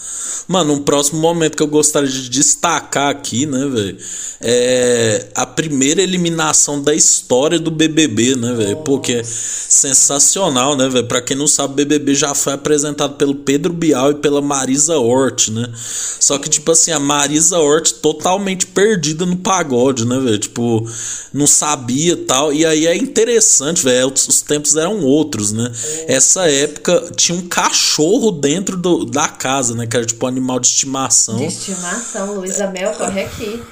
Mano, 0.46 0.74
um 0.74 0.82
próximo 0.82 1.18
momento 1.18 1.56
que 1.56 1.62
eu 1.62 1.66
gostaria 1.66 2.10
de 2.10 2.28
destacar 2.28 3.08
aqui, 3.08 3.46
né, 3.46 3.66
velho, 3.66 3.96
é 4.42 5.28
a 5.34 5.46
primeira 5.46 6.02
eliminação 6.02 6.82
da 6.82 6.94
história 6.94 7.58
do 7.58 7.70
BBB, 7.70 8.36
né, 8.36 8.52
velho? 8.52 8.76
Porque 8.78 9.14
é 9.14 9.22
sensacional, 9.24 10.76
né, 10.76 10.88
velho? 10.90 11.06
Pra 11.06 11.22
quem 11.22 11.36
não 11.36 11.46
sabe, 11.46 11.72
o 11.72 11.76
BBB 11.76 12.14
já 12.14 12.34
foi 12.34 12.52
apresentado 12.52 13.14
pelo 13.16 13.34
Pedro 13.34 13.72
Bial 13.72 14.10
e 14.10 14.16
pela 14.16 14.42
Marisa 14.42 14.98
Hort, 14.98 15.48
né? 15.48 15.72
Só 15.74 16.38
que, 16.38 16.50
tipo 16.50 16.70
assim, 16.70 16.90
a 16.90 17.00
Marisa 17.00 17.58
Hort 17.58 17.92
totalmente 18.02 18.66
perdida 18.66 19.24
no 19.24 19.38
pagode, 19.38 20.04
né, 20.04 20.18
velho? 20.18 20.38
Tipo, 20.38 20.86
não 21.32 21.46
sabia 21.46 22.14
tal. 22.14 22.52
E 22.52 22.66
aí 22.66 22.86
é 22.86 22.94
interessante, 22.94 23.82
velho, 23.82 24.12
os 24.12 24.42
tempos 24.42 24.76
eram 24.76 25.00
outros, 25.00 25.50
né? 25.52 25.72
Essa 26.06 26.46
época 26.46 26.79
tinha 27.16 27.36
um 27.36 27.48
cachorro 27.48 28.32
dentro 28.32 28.76
do, 28.76 29.04
da 29.04 29.28
casa, 29.28 29.74
né? 29.74 29.86
Que 29.86 29.96
era 29.96 30.06
tipo 30.06 30.24
um 30.24 30.28
animal 30.28 30.60
de 30.60 30.68
estimação. 30.68 31.36
De 31.36 31.46
estimação, 31.46 32.34
Luísa 32.34 32.66
Mel, 32.68 32.92
corre 32.92 33.22
aqui. 33.22 33.62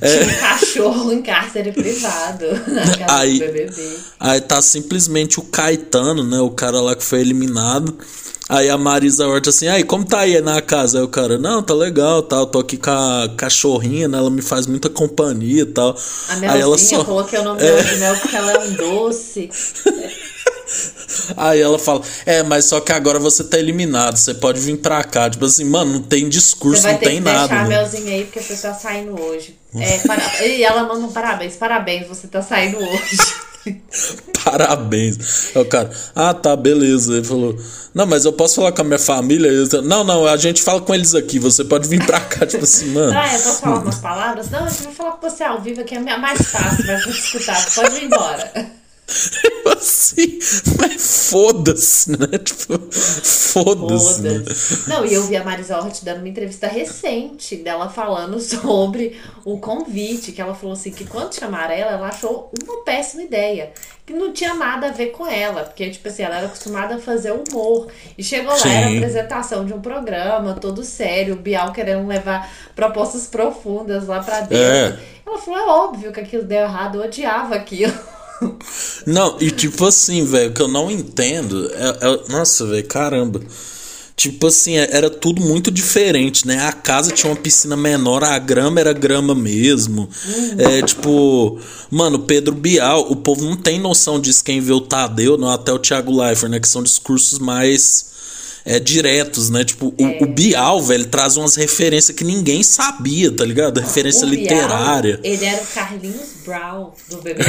É. 0.00 0.24
Tinha 0.24 0.36
um 0.36 0.40
cachorro 0.40 1.12
em 1.12 1.22
cárcere 1.22 1.72
privado 1.72 2.46
na 2.66 2.96
casa 2.96 3.20
aí, 3.20 3.38
do 3.38 3.46
BBB. 3.46 3.96
Aí 4.18 4.40
tá 4.40 4.60
simplesmente 4.60 5.38
o 5.38 5.42
Caetano, 5.42 6.24
né? 6.24 6.40
O 6.40 6.50
cara 6.50 6.80
lá 6.80 6.96
que 6.96 7.04
foi 7.04 7.20
eliminado. 7.20 7.96
Aí 8.48 8.70
a 8.70 8.78
Marisa 8.78 9.28
Horta 9.28 9.50
assim, 9.50 9.68
aí, 9.68 9.84
como 9.84 10.06
tá 10.06 10.20
aí 10.20 10.40
na 10.40 10.62
casa? 10.62 10.98
Aí 10.98 11.04
o 11.04 11.08
cara, 11.08 11.36
não, 11.36 11.62
tá 11.62 11.74
legal, 11.74 12.22
tal, 12.22 12.46
tá, 12.46 12.52
tô 12.52 12.58
aqui 12.60 12.78
com 12.78 12.90
a 12.90 13.28
cachorrinha, 13.36 14.08
né? 14.08 14.16
Ela 14.16 14.30
me 14.30 14.40
faz 14.40 14.66
muita 14.66 14.88
companhia 14.88 15.62
e 15.62 15.66
tal. 15.66 15.90
A 15.90 16.36
Melzinha 16.36 16.52
aí 16.52 16.60
ela 16.62 16.78
só... 16.78 17.04
falou 17.04 17.24
que 17.24 17.36
eu 17.36 17.44
não 17.44 17.56
me 17.56 17.62
é. 17.62 17.82
de 17.82 17.96
mel 17.96 18.16
porque 18.16 18.36
ela 18.36 18.52
é 18.52 18.58
um 18.60 18.72
doce. 18.72 19.50
Aí 21.36 21.60
ela 21.60 21.78
fala: 21.78 22.02
É, 22.26 22.42
mas 22.42 22.66
só 22.66 22.80
que 22.80 22.92
agora 22.92 23.18
você 23.18 23.44
tá 23.44 23.58
eliminado, 23.58 24.16
você 24.16 24.34
pode 24.34 24.60
vir 24.60 24.76
pra 24.78 25.02
cá. 25.02 25.28
Tipo 25.30 25.44
assim, 25.44 25.64
mano, 25.64 25.94
não 25.94 26.02
tem 26.02 26.28
discurso, 26.28 26.86
não 26.86 26.98
tem 26.98 27.20
nada. 27.20 27.40
Você 27.40 27.48
vai 27.48 27.48
deixar 27.48 27.64
a 27.64 27.68
Melzinha 27.68 28.14
aí 28.14 28.24
porque 28.24 28.40
você 28.40 28.56
tá 28.56 28.74
saindo 28.74 29.20
hoje. 29.20 29.58
É, 29.74 29.98
para... 29.98 30.46
E 30.46 30.62
ela 30.62 30.84
manda 30.84 31.06
um 31.06 31.12
parabéns, 31.12 31.56
parabéns, 31.56 32.06
você 32.06 32.26
tá 32.26 32.42
saindo 32.42 32.78
hoje. 32.78 33.18
parabéns. 34.44 35.50
Aí 35.54 35.62
o 35.62 35.64
cara, 35.64 35.90
ah 36.14 36.34
tá, 36.34 36.54
beleza. 36.54 37.14
Ele 37.14 37.24
falou: 37.24 37.56
Não, 37.94 38.06
mas 38.06 38.24
eu 38.24 38.32
posso 38.32 38.56
falar 38.56 38.72
com 38.72 38.82
a 38.82 38.84
minha 38.84 38.98
família? 38.98 39.48
Eu, 39.48 39.82
não, 39.82 40.04
não, 40.04 40.26
a 40.26 40.36
gente 40.36 40.62
fala 40.62 40.80
com 40.80 40.94
eles 40.94 41.14
aqui, 41.14 41.38
você 41.38 41.64
pode 41.64 41.88
vir 41.88 42.04
pra 42.04 42.20
cá. 42.20 42.44
tipo 42.46 42.64
assim, 42.64 42.90
mano. 42.92 43.18
Ah, 43.18 43.34
eu 43.34 43.40
posso 43.40 43.60
falar 43.60 43.78
umas 43.80 43.98
palavras? 43.98 44.50
Não, 44.50 44.64
a 44.64 44.68
gente 44.68 44.84
vai 44.84 44.94
falar 44.94 45.12
com 45.12 45.30
você 45.30 45.44
ao 45.44 45.60
vivo 45.60 45.80
aqui, 45.80 45.94
é 45.94 46.16
mais 46.16 46.42
fácil, 46.42 46.86
vai 46.86 46.96
escutar, 46.96 47.74
pode 47.74 47.96
ir 47.96 48.04
embora. 48.04 48.77
Tipo 49.40 49.70
assim, 49.70 50.38
mas 50.78 51.30
foda-se, 51.30 52.10
né? 52.12 52.26
Tipo, 52.44 52.78
foda-se. 52.92 54.16
Foda 54.16 54.38
né? 54.38 54.44
Não, 54.86 55.06
e 55.06 55.14
eu 55.14 55.22
vi 55.24 55.34
a 55.34 55.42
Marisa 55.42 55.78
Hort 55.78 56.04
dando 56.04 56.18
uma 56.18 56.28
entrevista 56.28 56.66
recente 56.66 57.56
dela 57.56 57.88
falando 57.88 58.38
sobre 58.40 59.18
o 59.46 59.58
convite, 59.58 60.32
que 60.32 60.42
ela 60.42 60.54
falou 60.54 60.74
assim, 60.74 60.90
que 60.90 61.06
quando 61.06 61.34
chamaram 61.34 61.72
ela, 61.72 61.92
ela 61.92 62.08
achou 62.08 62.52
uma 62.62 62.84
péssima 62.84 63.22
ideia. 63.22 63.72
Que 64.04 64.12
não 64.12 64.32
tinha 64.32 64.54
nada 64.54 64.88
a 64.88 64.92
ver 64.92 65.08
com 65.08 65.26
ela, 65.26 65.64
porque, 65.64 65.88
tipo 65.90 66.08
assim, 66.08 66.22
ela 66.22 66.36
era 66.36 66.46
acostumada 66.46 66.96
a 66.96 66.98
fazer 66.98 67.32
humor. 67.32 67.88
E 68.16 68.22
chegou 68.22 68.52
lá, 68.52 68.58
Sim. 68.58 68.70
era 68.70 68.86
a 68.88 68.96
apresentação 68.96 69.64
de 69.66 69.72
um 69.72 69.80
programa, 69.80 70.54
todo 70.54 70.82
sério, 70.82 71.34
o 71.34 71.38
Bial 71.38 71.72
querendo 71.72 72.06
levar 72.06 72.50
propostas 72.74 73.26
profundas 73.26 74.06
lá 74.06 74.22
pra 74.22 74.40
dentro. 74.40 74.56
É. 74.56 74.98
Ela 75.26 75.38
falou, 75.38 75.60
é 75.60 75.66
óbvio 75.66 76.12
que 76.12 76.20
aquilo 76.20 76.44
deu 76.44 76.60
errado, 76.60 76.96
eu 76.98 77.04
odiava 77.04 77.54
aquilo. 77.54 77.92
Não, 79.06 79.36
e 79.40 79.50
tipo 79.50 79.84
assim, 79.86 80.24
velho, 80.24 80.52
que 80.52 80.60
eu 80.60 80.68
não 80.68 80.90
entendo. 80.90 81.70
É, 81.74 82.06
é, 82.06 82.32
nossa, 82.32 82.66
velho, 82.66 82.86
caramba. 82.86 83.40
Tipo 84.18 84.48
assim, 84.48 84.76
é, 84.76 84.88
era 84.90 85.08
tudo 85.08 85.40
muito 85.40 85.70
diferente, 85.70 86.44
né? 86.44 86.58
A 86.66 86.72
casa 86.72 87.12
tinha 87.12 87.30
uma 87.30 87.40
piscina 87.40 87.76
menor, 87.76 88.24
a 88.24 88.36
grama 88.36 88.80
era 88.80 88.92
grama 88.92 89.32
mesmo. 89.32 90.10
Uhum. 90.26 90.56
É 90.58 90.82
tipo, 90.82 91.60
mano, 91.88 92.18
Pedro 92.18 92.52
Bial, 92.52 93.10
o 93.10 93.14
povo 93.14 93.44
não 93.44 93.56
tem 93.56 93.78
noção 93.78 94.20
disso 94.20 94.42
quem 94.42 94.60
vê 94.60 94.72
o 94.72 94.80
Tadeu, 94.80 95.38
não, 95.38 95.48
até 95.48 95.72
o 95.72 95.78
Thiago 95.78 96.10
Leifert, 96.20 96.50
né? 96.50 96.58
Que 96.58 96.68
são 96.68 96.82
discursos 96.82 97.38
mais 97.38 98.08
é, 98.64 98.78
diretos, 98.78 99.50
né? 99.50 99.64
Tipo, 99.64 99.94
é. 99.96 100.02
o, 100.02 100.24
o, 100.24 100.26
Bial, 100.26 100.82
velho, 100.82 101.06
traz 101.06 101.36
umas 101.36 101.54
referências 101.54 102.16
que 102.16 102.24
ninguém 102.24 102.62
sabia, 102.64 103.30
tá 103.30 103.44
ligado? 103.44 103.78
Referência 103.78 104.26
literária. 104.26 105.20
Ele 105.22 105.44
era 105.44 105.62
o 105.62 105.66
Carlinhos 105.68 106.28
Brown 106.44 106.90
do 107.08 107.16
BBB. 107.22 107.44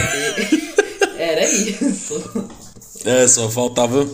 era 1.20 1.45
isso. 1.45 2.49
É, 3.05 3.28
só 3.28 3.49
faltava 3.49 4.07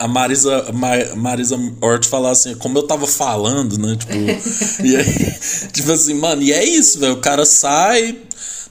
a 0.00 0.08
Marisa, 0.08 0.66
a 0.68 1.16
Marisa 1.16 1.56
Hort 1.80 2.06
falar 2.06 2.30
assim, 2.30 2.54
como 2.54 2.78
eu 2.78 2.86
tava 2.86 3.06
falando, 3.06 3.78
né? 3.78 3.96
Tipo, 3.96 4.14
e 4.82 4.96
aí, 4.96 5.34
tipo 5.72 5.92
assim, 5.92 6.14
mano, 6.14 6.42
e 6.42 6.52
é 6.52 6.64
isso, 6.64 6.98
velho. 6.98 7.14
O 7.14 7.20
cara 7.20 7.44
sai, 7.44 8.18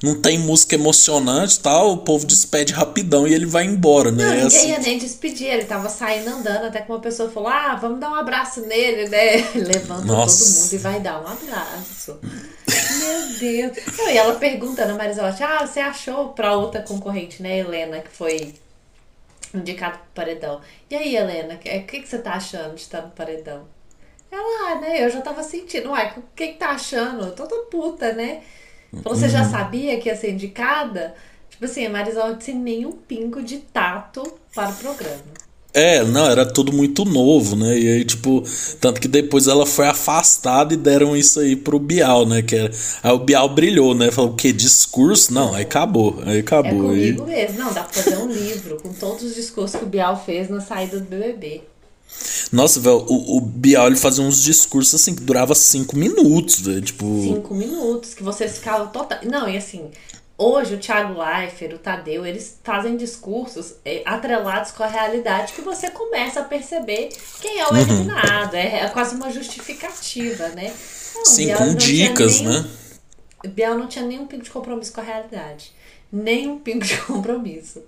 não 0.02 0.22
tem 0.22 0.40
música 0.40 0.76
emocionante 0.76 1.58
e 1.58 1.60
tal, 1.60 1.92
o 1.92 1.98
povo 1.98 2.26
despede 2.26 2.72
rapidão 2.72 3.28
e 3.28 3.34
ele 3.34 3.46
vai 3.46 3.66
embora, 3.66 4.12
né? 4.12 4.24
Não, 4.24 4.32
ninguém 4.32 4.48
assim... 4.48 4.70
ia 4.70 4.80
nem 4.80 4.98
despedir, 4.98 5.48
ele 5.48 5.66
tava 5.66 5.90
saindo 5.90 6.30
andando, 6.30 6.66
até 6.66 6.82
que 6.82 6.90
uma 6.90 7.00
pessoa 7.00 7.30
falou, 7.30 7.50
ah, 7.50 7.76
vamos 7.76 8.00
dar 8.00 8.12
um 8.12 8.16
abraço 8.16 8.62
nele, 8.62 9.10
né? 9.10 9.38
Levanta 9.56 10.06
Nossa. 10.06 10.46
todo 10.46 10.62
mundo 10.62 10.74
e 10.74 10.78
vai 10.78 11.00
dar 11.02 11.22
um 11.22 11.28
abraço. 11.28 12.20
Meu 12.22 13.40
Deus. 13.40 13.98
Não, 13.98 14.10
e 14.10 14.18
ela 14.18 14.36
pergunta 14.36 14.86
na 14.86 14.96
Marisa 14.96 15.28
ah, 15.28 15.66
você 15.66 15.82
achou 15.82 16.30
pra 16.30 16.56
outra 16.56 16.82
concorrente, 16.82 17.44
né, 17.44 17.60
Helena, 17.60 18.00
que 18.00 18.10
foi 18.10 18.54
indicada 19.54 19.98
pro 19.98 20.08
paredão. 20.16 20.62
E 20.90 20.96
aí, 20.96 21.16
Helena, 21.16 21.56
o 21.56 21.58
que, 21.58 21.80
que, 21.82 22.00
que 22.02 22.08
você 22.08 22.20
tá 22.20 22.34
achando 22.34 22.76
de 22.76 22.82
estar 22.82 23.02
no 23.02 23.12
paredão? 23.12 23.68
Ela, 24.32 24.72
ah, 24.72 24.76
né, 24.80 25.04
eu 25.04 25.10
já 25.10 25.22
tava 25.22 25.44
sentindo, 25.44 25.90
uai, 25.90 26.14
o 26.16 26.24
que 26.36 26.50
que 26.50 26.58
tá 26.58 26.70
achando? 26.70 27.26
Eu 27.26 27.32
tô 27.32 27.48
toda 27.48 27.66
puta, 27.66 28.14
né? 28.14 28.44
Falou, 29.04 29.18
você 29.18 29.30
já 29.30 29.44
uhum. 29.44 29.52
sabia 29.52 30.00
que 30.00 30.10
ia 30.10 30.16
ser 30.16 30.32
indicada? 30.32 31.14
Tipo 31.50 31.66
assim, 31.66 31.86
a 31.86 31.90
Marisol 31.90 32.40
sem 32.40 32.56
nenhum 32.56 32.92
pingo 32.92 33.44
de 33.44 33.58
tato 33.58 34.24
para 34.54 34.70
o 34.70 34.76
programa. 34.76 35.40
É, 35.72 36.04
não, 36.04 36.28
era 36.28 36.46
tudo 36.46 36.74
muito 36.74 37.06
novo, 37.06 37.56
né? 37.56 37.78
E 37.78 37.88
aí, 37.88 38.04
tipo, 38.04 38.44
tanto 38.82 39.00
que 39.00 39.08
depois 39.08 39.48
ela 39.48 39.68
foi 39.68 39.88
afastada 39.88 40.74
e 40.74 40.78
deram 40.78 41.16
isso 41.16 41.40
aí 41.40 41.56
pro 41.56 41.78
Bial, 41.78 42.26
né? 42.26 42.42
Que 42.42 42.56
era, 42.56 42.72
aí 43.04 43.12
o 43.12 43.20
Bial 43.20 43.48
brilhou, 43.50 43.94
né? 43.94 44.10
Falou, 44.10 44.32
o 44.32 44.36
quê? 44.36 44.52
Discurso? 44.52 45.32
Não, 45.32 45.54
aí 45.54 45.64
acabou. 45.64 46.24
Aí 46.26 46.40
acabou. 46.40 46.92
É 46.92 46.96
comigo 46.96 47.24
aí... 47.24 47.30
mesmo. 47.30 47.60
Não, 47.60 47.72
dá 47.72 47.84
pra 47.84 48.02
fazer 48.02 48.18
um 48.18 48.28
livro 48.28 48.78
com 48.82 48.92
todos 48.94 49.24
os 49.24 49.36
discursos 49.36 49.80
que 49.80 49.86
o 49.86 49.90
Bial 49.90 50.22
fez 50.26 50.50
na 50.50 50.60
saída 50.60 51.00
do 51.00 51.06
BBB. 51.06 51.62
Nossa, 52.52 52.80
velho, 52.80 53.06
o, 53.08 53.38
o 53.38 53.42
Bial 53.42 53.88
ele 53.88 53.96
fazia 53.96 54.24
uns 54.24 54.42
discursos 54.44 55.00
assim 55.00 55.16
que 55.16 55.22
durava 55.22 55.54
cinco 55.56 55.96
minutos, 55.96 56.62
velho. 56.62 56.82
Tipo. 56.82 57.06
Cinco 57.06 57.54
minutos, 57.54 58.14
que 58.14 58.24
você 58.24 58.48
ficava 58.48 58.88
total. 58.88 59.20
Não, 59.24 59.48
e 59.48 59.58
assim, 59.58 59.92
hoje 60.38 60.76
o 60.76 60.78
Thiago 60.80 61.22
Leifert, 61.22 61.74
o 61.74 61.78
Tadeu, 61.78 62.26
eles 62.26 62.58
fazem 62.64 62.98
discursos 62.98 63.76
é, 63.86 64.02
atrelados 64.06 64.72
com 64.72 64.84
a 64.84 64.88
realidade 64.88 65.54
que 65.54 65.62
você 65.62 65.90
começa 65.92 66.40
a 66.40 66.44
perceber 66.44 67.10
quem 67.42 67.60
é 67.60 67.68
o 67.68 67.72
uhum. 67.72 67.78
eliminado. 67.78 68.56
É, 68.56 68.82
é, 68.82 68.90
quase 68.90 69.16
uma 69.16 69.30
justificativa, 69.32 70.48
né? 70.50 70.74
Não, 71.16 71.26
Sim, 71.26 71.46
Biel 71.46 71.58
com 71.58 71.76
dicas, 71.76 72.40
nenhum, 72.40 72.52
né? 72.52 72.70
Biel 73.48 73.78
não 73.78 73.88
tinha 73.88 74.06
nenhum 74.06 74.26
pingo 74.26 74.44
de 74.44 74.50
compromisso 74.50 74.94
com 74.94 75.02
a 75.02 75.04
realidade. 75.04 75.72
Nenhum 76.12 76.58
pingo 76.58 76.84
de 76.86 76.98
compromisso. 77.06 77.84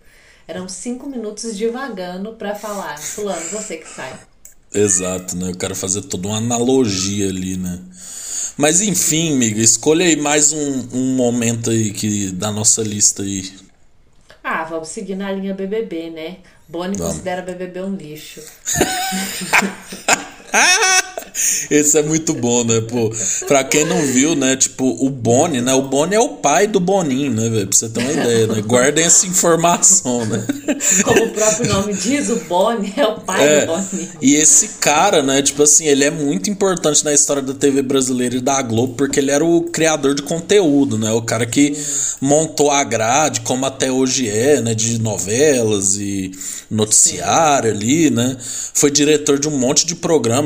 Eram 0.48 0.68
cinco 0.68 1.08
minutos 1.08 1.56
divagando 1.56 2.34
para 2.34 2.56
falar, 2.56 2.98
fulano, 2.98 3.42
você 3.52 3.78
que 3.78 3.88
sai. 3.88 4.14
Exato, 4.74 5.36
né? 5.36 5.50
Eu 5.50 5.56
quero 5.56 5.76
fazer 5.76 6.02
toda 6.04 6.28
uma 6.28 6.38
analogia 6.38 7.30
ali, 7.30 7.58
né? 7.58 7.80
Mas 8.58 8.82
enfim, 8.82 9.34
amiga, 9.34 9.62
escolha 9.62 10.06
aí 10.06 10.16
mais 10.16 10.54
um, 10.54 10.88
um 10.94 11.16
momento 11.16 11.70
aí 11.70 11.92
que, 11.92 12.32
da 12.32 12.52
nossa 12.52 12.82
lista 12.82 13.24
aí. 13.24 13.52
Ah, 14.44 14.64
vamos 14.64 14.90
seguir 14.90 15.16
na 15.16 15.32
linha 15.32 15.54
BBB, 15.54 16.10
né? 16.10 16.38
Bonnie 16.68 16.98
vamos. 16.98 17.14
considera 17.14 17.42
BBB 17.42 17.82
um 17.82 17.96
lixo. 17.96 18.42
Esse 21.70 21.98
é 21.98 22.04
muito 22.04 22.34
bom, 22.34 22.64
né? 22.64 22.82
Pô, 22.82 23.12
pra 23.48 23.64
quem 23.64 23.86
não 23.86 24.02
viu, 24.02 24.36
né? 24.36 24.56
Tipo, 24.56 24.86
o 25.04 25.10
Boni, 25.10 25.62
né? 25.62 25.74
O 25.74 25.84
Boni 25.84 26.16
é 26.16 26.20
o 26.20 26.30
pai 26.30 26.68
do 26.68 26.80
Boninho, 26.80 27.32
né, 27.32 27.50
velho? 27.50 27.68
Pra 27.68 27.78
você 27.78 27.90
ter 27.90 28.02
uma 28.02 28.12
ideia, 28.12 28.48
né? 28.48 28.62
Guardem 28.62 29.06
essa 29.06 29.26
informação, 29.26 30.26
né? 30.26 30.46
Como 31.04 31.26
o 31.26 31.30
próprio 31.30 31.74
nome 31.74 31.94
diz, 31.94 32.30
o 32.30 32.36
Boni 32.48 32.94
é 32.98 33.06
o 33.06 33.22
pai 33.22 33.48
é, 33.48 33.62
do 33.62 33.68
Boninho. 33.68 34.10
E 34.22 34.36
esse 34.36 34.68
cara, 34.80 35.24
né? 35.24 35.42
Tipo 35.42 35.64
assim, 35.64 35.86
ele 35.86 36.04
é 36.04 36.12
muito 36.12 36.50
importante 36.50 37.04
na 37.06 37.14
história 37.14 37.42
da 37.42 37.54
TV 37.54 37.82
brasileira 37.82 38.36
e 38.36 38.42
da 38.42 38.62
Globo, 38.62 38.96
porque 38.96 39.20
ele 39.20 39.32
era 39.32 39.44
o 39.44 39.62
criador 39.64 40.14
de 40.14 40.24
conteúdo, 40.24 40.98
né? 40.98 41.12
O 41.12 41.22
cara 41.22 41.46
que 41.46 41.74
montou 42.20 42.70
a 42.72 42.84
grade, 42.84 43.42
como 43.42 43.66
até 43.66 43.92
hoje 43.92 44.30
é, 44.30 44.62
né? 44.62 44.74
De 44.74 45.00
novelas 45.00 45.96
e 45.96 46.32
noticiário 46.70 47.72
ali, 47.72 48.10
né? 48.10 48.38
Foi 48.74 48.92
diretor 48.92 49.40
de 49.40 49.48
um 49.48 49.58
monte 49.58 49.86
de 49.86 49.96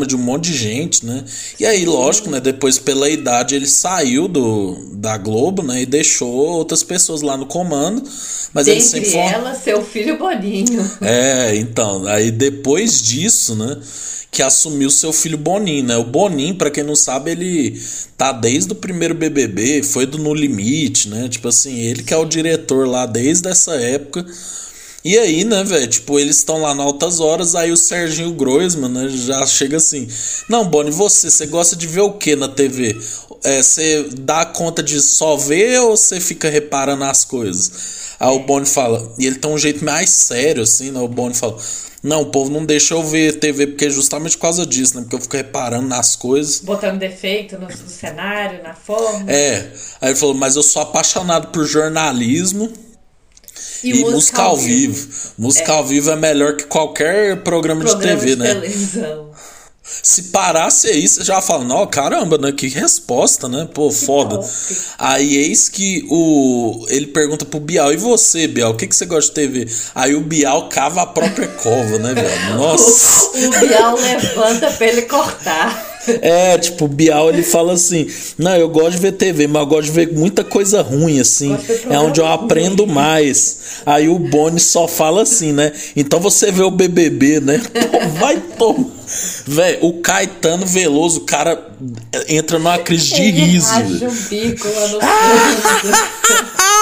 de 0.04 0.16
um 0.16 0.20
monte 0.20 0.46
de 0.46 0.58
gente 0.58 1.06
né? 1.06 1.24
E 1.60 1.66
aí, 1.66 1.86
lógico, 1.86 2.30
né? 2.30 2.40
Depois, 2.40 2.80
pela 2.80 3.10
idade, 3.10 3.56
ele 3.56 3.68
saiu 3.68 4.28
do, 4.28 4.78
da 4.94 5.18
Globo, 5.18 5.62
né? 5.62 5.82
E 5.82 5.86
deixou 5.86 6.30
outras 6.30 6.84
pessoas 6.84 7.22
lá 7.22 7.38
no 7.38 7.46
comando. 7.46 8.02
Mas 8.54 8.66
Dentre 8.66 8.82
ele 8.82 8.82
sempre 8.82 9.12
foi... 9.12 9.20
ela, 9.20 9.54
seu 9.54 9.84
filho 9.84 10.18
Boninho. 10.18 10.86
É, 11.02 11.56
então, 11.56 12.08
aí 12.08 12.32
depois 12.32 13.02
disso, 13.02 13.56
né? 13.56 13.78
que 14.32 14.44
assumiu 14.44 14.90
seu 14.90 15.14
filho 15.14 15.38
Boninho, 15.38 15.86
né? 15.86 15.96
O 15.96 16.04
Boninho, 16.04 16.56
para 16.56 16.70
quem 16.70 16.84
não 16.84 16.96
sabe, 16.96 17.32
ele 17.32 17.82
tá 18.18 18.34
desde 18.34 18.74
o 18.74 18.76
primeiro 18.76 19.16
BBB, 19.16 19.82
foi 19.82 20.06
do 20.06 20.18
No 20.18 20.34
Limite, 20.34 21.08
né? 21.08 21.30
Tipo 21.30 21.48
assim, 21.48 21.80
ele 21.80 22.04
que 22.04 22.14
é 22.14 22.18
o 22.18 22.26
diretor 22.26 22.86
lá 22.86 23.06
desde 23.06 23.48
essa 23.48 23.76
época. 23.76 24.26
E 25.06 25.20
aí, 25.20 25.44
né, 25.44 25.64
velho, 25.64 25.88
tipo, 25.88 26.20
eles 26.20 26.38
estão 26.38 26.60
lá 26.64 26.74
na 26.74 26.82
altas 26.82 27.20
horas, 27.20 27.54
aí 27.54 27.72
o 27.72 27.78
Serginho 27.78 28.34
Groisman, 28.34 28.90
né, 28.90 29.08
já 29.10 29.46
chega 29.46 29.78
assim: 29.78 30.08
Não, 30.50 30.68
Boni, 30.68 30.90
você, 30.90 31.30
você 31.30 31.46
gosta 31.46 31.76
de 31.76 31.86
ver 31.86 32.02
o 32.02 32.14
que 32.14 32.36
na 32.36 32.48
TV? 32.48 32.98
É, 33.44 33.62
você 33.62 34.10
dá 34.18 34.44
conta 34.48 34.82
de 34.82 35.00
só 35.00 35.38
ver 35.38 35.80
ou 35.82 35.96
você 35.96 36.20
fica 36.20 36.50
reparando 36.50 37.04
as 37.04 37.24
coisas? 37.24 38.16
Aí 38.20 38.36
o 38.36 38.40
Boni 38.40 38.66
fala, 38.66 39.14
e 39.20 39.28
ele 39.28 39.36
tem 39.36 39.52
um 39.52 39.60
jeito 39.60 39.86
mais 39.86 40.10
sério, 40.10 40.64
assim, 40.64 40.90
né? 40.90 41.00
O 41.00 41.08
Boni 41.08 41.36
fala: 41.36 41.56
não, 42.02 42.22
o 42.22 42.26
povo 42.28 42.50
não 42.50 42.66
deixa 42.66 42.96
eu 42.96 43.04
ver 43.04 43.40
TV 43.40 43.68
porque 43.68 43.86
é 43.86 43.90
justamente 43.92 44.36
por 44.38 44.42
causa 44.44 44.66
disso, 44.66 44.96
né? 44.96 45.02
Porque 45.02 45.18
eu 45.18 45.22
fico 45.22 45.38
reparando 45.38 45.88
nas 45.88 46.16
coisas. 46.16 46.62
Botando 46.62 46.98
defeito 46.98 47.60
no, 47.60 47.68
no 47.68 47.90
cenário, 47.90 48.64
na 48.64 48.74
forma. 48.74 49.32
É. 49.32 49.72
Aí 50.02 50.10
ele 50.10 50.16
falou, 50.16 50.34
mas 50.34 50.56
eu 50.56 50.64
sou 50.64 50.82
apaixonado 50.82 51.50
por 51.50 51.64
jornalismo. 51.64 52.72
E, 53.84 53.92
e 53.92 54.00
música, 54.04 54.42
ao 54.42 54.58
vivo. 54.58 54.94
vivo. 54.94 55.08
Música 55.38 55.72
é. 55.72 55.76
ao 55.76 55.86
vivo 55.86 56.10
é 56.10 56.16
melhor 56.16 56.56
que 56.56 56.66
qualquer 56.66 57.44
programa, 57.44 57.84
programa 57.84 58.16
de 58.16 58.22
TV, 58.22 58.36
de 58.36 58.42
né? 58.42 58.54
Televisão. 58.54 59.32
Se 59.88 60.24
parasse 60.24 60.88
aí, 60.88 61.08
você 61.08 61.24
já 61.24 61.40
fala, 61.42 61.64
não, 61.64 61.86
caramba, 61.86 62.40
né? 62.40 62.52
Que 62.52 62.68
resposta, 62.68 63.48
né? 63.48 63.68
Pô, 63.72 63.92
foda. 63.92 64.40
Aí 64.98 65.36
eis 65.36 65.70
que 65.70 66.06
o. 66.10 66.86
Ele 66.90 67.08
pergunta 67.08 67.46
pro 67.46 67.60
Bial, 67.60 67.94
e 67.94 67.98
você, 67.98 68.48
Bial, 68.48 68.72
o 68.72 68.76
que, 68.76 68.88
que 68.88 68.96
você 68.96 69.06
gosta 69.06 69.30
de 69.30 69.36
TV? 69.36 69.72
Aí 69.94 70.16
o 70.16 70.22
Bial 70.22 70.70
cava 70.70 71.04
a 71.04 71.06
própria 71.06 71.48
cova, 71.48 72.00
né, 72.00 72.16
velho? 72.16 72.56
Nossa. 72.58 73.26
o, 73.38 73.46
o 73.46 73.60
Bial 73.60 73.96
levanta 73.96 74.72
pra 74.72 74.88
ele 74.88 75.04
cortar. 75.04 75.95
É, 76.22 76.58
tipo, 76.58 76.86
o 76.86 76.88
Bial 76.88 77.30
ele 77.30 77.44
fala 77.44 77.74
assim: 77.74 78.08
Não, 78.38 78.56
eu 78.56 78.70
gosto 78.70 78.92
de 78.92 78.98
ver 78.98 79.14
TV, 79.14 79.48
mas 79.48 79.62
eu 79.62 79.68
gosto 79.68 79.86
de 79.86 79.92
ver 79.92 80.14
muita 80.14 80.44
coisa 80.44 80.82
ruim, 80.82 81.20
assim. 81.20 81.58
É 81.90 82.00
onde 82.00 82.20
eu 82.20 82.28
aprendo 82.28 82.86
mais. 82.88 83.82
Aí 83.86 84.08
o 84.08 84.20
Boni 84.20 84.60
só 84.60 84.88
fala 84.88 85.24
assim, 85.24 85.52
né? 85.52 85.72
Então 85.96 86.20
você 86.20 86.52
vê 86.52 86.64
o 86.64 86.72
BBB, 86.72 87.40
né? 87.40 87.62
Pô, 87.92 88.00
vai 88.20 88.38
tomar. 88.38 88.96
Véi, 89.46 89.78
o 89.82 89.94
Caetano 90.02 90.66
Veloso, 90.66 91.20
o 91.20 91.24
cara 91.26 91.70
entra 92.28 92.58
numa 92.58 92.78
crise 92.80 93.14
de 93.14 93.30
riso. 93.30 93.80
Ele 93.80 94.08
um 94.08 94.16
bico 94.30 94.68
lá 94.68 94.88
no 94.88 95.00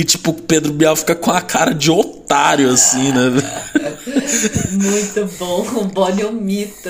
E 0.00 0.04
tipo, 0.04 0.32
Pedro 0.32 0.72
Bial 0.72 0.96
fica 0.96 1.14
com 1.14 1.30
a 1.30 1.42
cara 1.42 1.74
de 1.74 1.90
otário, 1.90 2.70
assim, 2.70 3.12
né? 3.12 3.30
Muito 4.72 5.26
bom, 5.38 5.60
o 5.76 5.84
Boni 5.84 6.22
é 6.22 6.26
um 6.26 6.32
mito. 6.32 6.88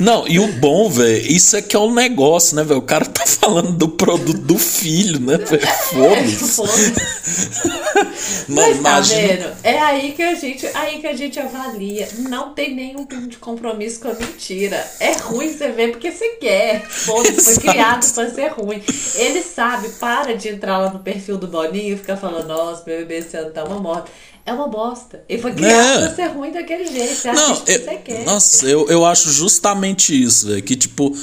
Não, 0.00 0.26
e 0.26 0.40
o 0.40 0.50
bom, 0.54 0.88
velho, 0.88 1.30
isso 1.30 1.54
é 1.54 1.60
que 1.60 1.76
é 1.76 1.78
um 1.78 1.92
negócio, 1.92 2.56
né, 2.56 2.64
velho? 2.64 2.80
O 2.80 2.82
cara 2.82 3.04
tá 3.04 3.26
falando 3.26 3.72
do 3.72 3.90
produto 3.90 4.40
do 4.40 4.56
filho, 4.56 5.20
né, 5.20 5.36
velho? 5.36 5.66
Foda-se. 5.90 6.62
Mas, 8.48 8.80
Mas 8.80 9.10
tá 9.10 9.16
vendo? 9.16 9.52
É 9.62 9.78
aí 9.78 10.12
que 10.12 10.22
a 10.22 10.34
gente, 10.34 10.66
aí 10.74 10.98
que 10.98 11.06
a 11.06 11.14
gente 11.14 11.38
avalia. 11.38 12.08
Não 12.18 12.54
tem 12.54 12.74
nenhum 12.74 13.04
tipo 13.04 13.26
de 13.26 13.36
compromisso 13.36 14.00
com 14.00 14.08
a 14.08 14.14
mentira. 14.14 14.84
É 14.98 15.12
ruim 15.12 15.52
você 15.52 15.70
ver 15.70 15.92
porque 15.92 16.10
você 16.10 16.28
quer. 16.40 16.86
Foda-se, 16.88 17.40
foi 17.40 17.56
criado 17.56 18.12
pra 18.12 18.30
ser 18.30 18.48
ruim. 18.52 18.82
Ele 19.14 19.42
sabe, 19.42 19.88
para 20.00 20.34
de 20.34 20.48
entrar 20.48 20.78
lá 20.78 20.90
no 20.90 21.00
perfil 21.00 21.36
do 21.36 21.46
Boninho 21.46 21.81
ficar 21.96 22.16
falando, 22.16 22.46
nossa, 22.46 22.82
BBB 22.84 23.16
esse 23.16 23.36
ano 23.36 23.50
tá 23.50 23.64
uma 23.64 23.78
morte 23.78 24.10
é 24.44 24.52
uma 24.52 24.66
bosta. 24.66 25.22
Ele 25.28 25.40
foi 25.40 25.52
criado 25.52 26.02
é. 26.02 26.06
pra 26.06 26.14
ser 26.14 26.26
ruim 26.32 26.50
daquele 26.50 26.86
jeito. 26.86 27.14
Você 27.14 27.32
não, 27.32 27.50
eu, 27.54 27.60
que 27.62 27.78
você 27.78 27.96
quer. 27.96 28.24
Nossa, 28.24 28.66
eu, 28.66 28.88
eu 28.88 29.04
acho 29.06 29.30
justamente 29.30 30.20
isso, 30.20 30.48
velho. 30.48 30.62
Que 30.62 30.74
tipo 30.74 31.14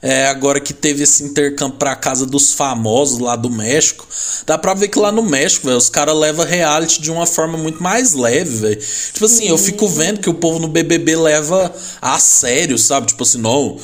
é, 0.00 0.26
agora 0.26 0.60
que 0.60 0.72
teve 0.72 1.02
esse 1.02 1.22
intercâmbio 1.22 1.78
pra 1.78 1.96
casa 1.96 2.26
dos 2.26 2.52
famosos 2.52 3.18
lá 3.18 3.36
do 3.36 3.50
México, 3.50 4.06
dá 4.46 4.56
pra 4.56 4.74
ver 4.74 4.88
que 4.88 4.98
lá 4.98 5.10
no 5.10 5.22
México, 5.22 5.66
velho, 5.66 5.78
os 5.78 5.88
caras 5.88 6.16
levam 6.16 6.44
reality 6.44 7.00
de 7.00 7.10
uma 7.10 7.26
forma 7.26 7.58
muito 7.58 7.82
mais 7.82 8.14
leve, 8.14 8.56
velho. 8.56 8.80
Tipo 9.12 9.24
assim, 9.24 9.44
Sim. 9.44 9.48
eu 9.48 9.58
fico 9.58 9.88
vendo 9.88 10.20
que 10.20 10.30
o 10.30 10.34
povo 10.34 10.58
no 10.58 10.68
BBB 10.68 11.16
leva 11.16 11.74
a 12.00 12.18
sério, 12.18 12.78
sabe? 12.78 13.08
Tipo 13.08 13.22
assim, 13.22 13.38
não, 13.38 13.78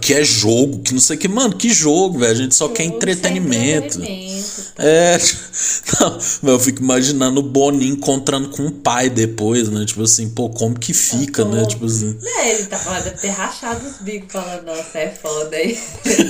que 0.00 0.14
é 0.14 0.24
jogo, 0.24 0.80
que 0.80 0.92
não 0.92 1.00
sei 1.00 1.16
o 1.16 1.18
que. 1.18 1.28
Mano, 1.28 1.56
que 1.56 1.70
jogo, 1.70 2.18
velho? 2.18 2.32
A 2.32 2.34
gente 2.34 2.54
só 2.54 2.68
quer 2.68 2.84
entretenimento. 2.84 3.98
entretenimento 3.98 4.70
tá? 4.74 4.82
É, 4.82 5.18
não, 6.42 6.52
eu 6.52 6.60
fico 6.60 6.82
imaginando 6.82 7.40
o 7.40 7.42
Boninho 7.42 7.94
encontrando 7.94 8.48
com 8.50 8.66
o 8.66 8.72
pai 8.72 9.10
depois, 9.10 9.68
né? 9.68 9.84
Tipo 9.84 10.02
assim, 10.02 10.28
pô, 10.30 10.48
como 10.48 10.78
que 10.78 10.94
fica, 10.94 11.44
né? 11.44 11.64
Tipo 11.66 11.86
assim. 11.86 12.18
É, 12.38 12.54
ele 12.54 12.66
tá 12.66 12.78
falando, 12.78 13.04
deve 13.04 13.18
ter 13.18 13.28
rachado 13.28 13.86
os 13.86 13.98
bicos 13.98 14.32
falando, 14.32 14.64
nossa, 14.64 14.98
é 14.98 15.10
foda 15.10 15.49
daí. 15.50 15.78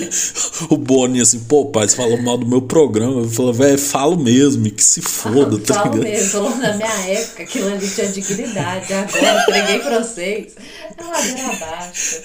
o 0.70 0.76
Boni 0.76 1.20
assim, 1.20 1.40
pô, 1.40 1.66
pai, 1.66 1.88
você 1.88 1.96
falou 1.96 2.20
mal 2.22 2.38
do 2.38 2.46
meu 2.46 2.62
programa. 2.62 3.22
Eu 3.22 3.30
falo, 3.30 3.52
velho, 3.52 3.78
falo 3.78 4.16
mesmo, 4.16 4.66
e 4.66 4.70
que 4.70 4.82
se 4.82 5.00
foda, 5.02 5.58
tá 5.58 5.74
falo 5.74 5.96
ligado? 5.96 6.10
mesmo, 6.10 6.30
falou 6.30 6.56
na 6.56 6.76
minha 6.76 7.08
época, 7.08 7.42
aquilo 7.42 7.68
ali 7.68 7.88
tinha 7.88 8.08
dignidade. 8.08 8.92
Agora 8.92 9.44
entreguei 9.48 9.78
pra 9.80 10.02
vocês. 10.02 10.52
É 10.96 11.02
uma 11.02 11.12
ladeira 11.12 11.48
abaixo. 11.50 12.20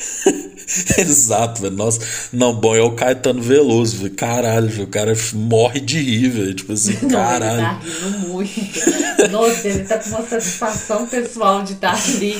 Exato, 0.97 1.61
velho. 1.61 1.75
Nossa, 1.75 1.99
não, 2.31 2.53
bom, 2.53 2.75
é 2.75 2.81
o 2.81 2.91
Caetano 2.91 3.41
Veloso, 3.41 3.97
velho. 3.97 4.13
Caralho, 4.15 4.67
velho. 4.67 4.83
O 4.83 4.87
cara 4.87 5.13
morre 5.33 5.79
de 5.79 5.99
rir, 5.99 6.29
velho. 6.29 6.53
Tipo 6.53 6.73
assim, 6.73 6.97
não, 7.03 7.09
caralho. 7.09 7.53
Ele 7.55 7.61
tá 7.61 7.79
rindo 7.83 8.19
muito. 8.27 9.31
Nossa, 9.31 9.67
ele 9.67 9.83
tá 9.83 9.97
com 9.99 10.09
uma 10.09 10.27
satisfação 10.27 11.07
pessoal 11.07 11.63
de 11.63 11.73
estar 11.73 11.93
ali. 11.93 12.35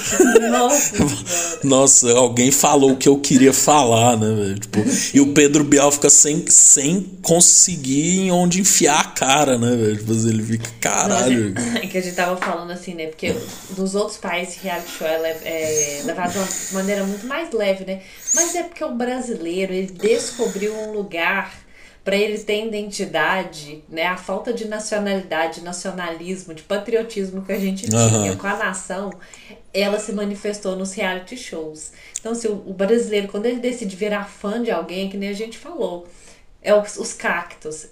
Nossa. 0.49 0.95
Nossa, 1.64 2.12
alguém 2.12 2.51
falou 2.51 2.91
o 2.91 2.97
que 2.97 3.08
eu 3.08 3.18
queria 3.20 3.53
falar, 3.53 4.18
né, 4.18 4.28
velho? 4.28 4.45
Tipo, 4.54 4.84
e 5.14 5.20
o 5.20 5.34
Pedro 5.34 5.64
Bial 5.64 5.91
fica 5.91 6.10
sem, 6.10 6.46
sem 6.48 7.02
conseguir 7.22 8.20
em 8.20 8.32
onde 8.32 8.62
enfiar 8.62 9.00
a 9.00 9.04
cara, 9.06 9.58
né, 9.58 9.76
velho? 9.76 9.98
Tipo, 9.98 10.12
assim, 10.12 10.30
ele 10.30 10.43
fica, 10.43 10.70
caralho. 10.80 11.54
É 11.76 11.88
que 11.88 11.98
a 11.98 12.02
gente 12.02 12.16
tava 12.16 12.38
falando 12.38 12.72
assim, 12.72 12.93
né? 12.93 13.08
Porque 13.08 13.36
nos 13.78 13.96
outros 13.96 14.18
países 14.18 14.58
reality 14.58 14.91
show 14.91 15.08
é, 15.08 15.38
é 15.43 16.02
levado 16.06 16.32
de 16.32 16.38
uma 16.38 16.48
maneira 16.74 17.04
muito 17.04 17.26
mais 17.26 17.52
leve, 17.52 17.86
né? 17.86 18.02
Mas 18.34 18.56
é 18.56 18.64
porque 18.64 18.84
o 18.84 18.93
brasileiro, 18.93 19.74
ele 19.74 19.91
descobriu 19.91 20.74
um 20.74 20.91
lugar 20.91 21.64
para 22.06 22.16
ele 22.16 22.38
ter 22.38 22.68
identidade, 22.68 23.84
né? 23.89 24.06
A 24.06 24.16
falta 24.16 24.53
de 24.53 24.68
nacionalidade, 24.68 25.62
nacionalismo, 25.62 26.53
de 26.53 26.62
patriotismo 26.62 27.43
que 27.43 27.51
a 27.51 27.58
gente 27.60 27.89
tinha 27.89 28.32
uhum. 28.32 28.38
com 28.38 28.45
a 28.45 28.56
nação, 28.56 29.12
ela 29.74 29.97
se 29.97 30.14
manifestou 30.14 30.76
nos 30.76 30.93
reality 30.93 31.36
shows. 31.36 31.93
Então, 32.20 32.34
assim, 32.34 32.47
o, 32.47 32.72
brasileiro, 32.72 33.28
quando 33.28 33.47
ele 33.47 33.60
decide 33.60 33.95
virar 33.95 34.26
fã 34.26 34.62
de 34.62 34.70
alguém, 34.70 35.10
que 35.10 35.18
nem 35.18 35.30
a 35.30 35.34
gente 35.34 35.58
falou, 35.58 36.08
é 36.62 36.76
os, 36.76 36.95
os 36.95 37.12
cactos. 37.12 37.88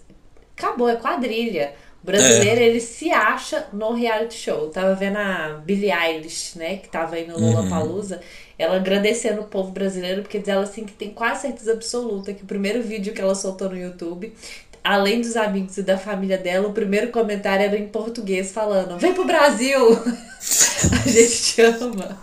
Acabou, 0.55 0.87
é 0.87 0.95
quadrilha. 0.95 1.73
Brasileiro, 2.03 2.59
é. 2.59 2.63
ele 2.63 2.79
se 2.81 3.11
acha 3.11 3.67
no 3.71 3.93
reality 3.93 4.35
show. 4.35 4.63
Eu 4.63 4.69
tava 4.69 4.93
vendo 4.93 5.17
a 5.17 5.61
Billie 5.65 5.91
Eilish, 5.91 6.57
né, 6.57 6.77
que 6.77 6.89
tava 6.89 7.15
aí 7.15 7.25
no 7.25 7.39
Lollapalooza, 7.39 8.17
uhum. 8.17 8.21
ela 8.59 8.75
agradecendo 8.75 9.41
o 9.41 9.45
povo 9.45 9.71
brasileiro, 9.71 10.21
porque 10.21 10.39
diz 10.39 10.49
ela 10.49 10.63
assim 10.63 10.83
que 10.83 10.93
tem 10.93 11.11
quase 11.11 11.43
certeza 11.43 11.71
absoluta 11.71 12.33
que 12.33 12.43
o 12.43 12.47
primeiro 12.47 12.83
vídeo 12.83 13.13
que 13.13 13.21
ela 13.21 13.35
soltou 13.35 13.69
no 13.69 13.77
YouTube 13.77 14.33
além 14.83 15.21
dos 15.21 15.37
amigos 15.37 15.77
e 15.77 15.83
da 15.83 15.97
família 15.97 16.37
dela, 16.37 16.67
o 16.67 16.73
primeiro 16.73 17.09
comentário 17.09 17.65
era 17.65 17.77
em 17.77 17.87
português 17.87 18.51
falando: 18.51 18.99
Vem 18.99 19.13
pro 19.13 19.25
Brasil! 19.25 19.79
A 21.05 21.09
gente 21.09 21.43
te 21.43 21.61
ama. 21.61 22.21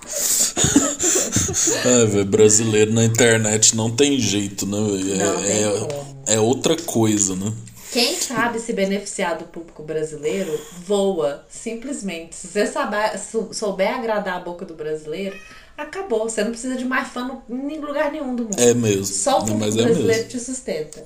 É, 1.85 2.05
velho, 2.05 2.25
brasileiro 2.27 2.93
na 2.93 3.05
internet 3.05 3.75
não 3.75 3.91
tem 3.91 4.19
jeito, 4.19 4.67
né, 4.67 4.77
velho? 4.77 5.23
É, 5.23 6.33
é, 6.33 6.35
é, 6.35 6.41
outra 6.41 6.77
coisa, 6.77 7.35
né? 7.35 7.51
Quem 7.93 8.17
sabe 8.17 8.61
se 8.61 8.73
beneficiar 8.73 9.37
do 9.37 9.45
público 9.45 9.83
brasileiro, 9.83 10.59
voa, 10.87 11.45
simplesmente. 11.51 12.37
Se 12.37 12.47
você 12.47 12.67
saber, 12.67 13.19
souber 13.53 13.95
agradar 13.95 14.37
a 14.37 14.41
boca 14.41 14.65
do 14.65 14.75
brasileiro, 14.75 15.37
acabou. 15.77 16.29
Você 16.29 16.45
não 16.45 16.51
precisa 16.51 16.77
de 16.77 16.85
mais 16.85 17.09
fã 17.09 17.41
em 17.49 17.79
lugar 17.79 18.13
nenhum 18.13 18.37
do 18.37 18.45
mundo. 18.45 18.59
É 18.59 18.73
mesmo. 18.75 19.07
Só 19.07 19.41
o 19.41 19.47
público 19.47 19.79
é 19.79 19.83
brasileiro 19.83 20.07
mesmo. 20.07 20.29
te 20.29 20.39
sustenta. 20.39 21.05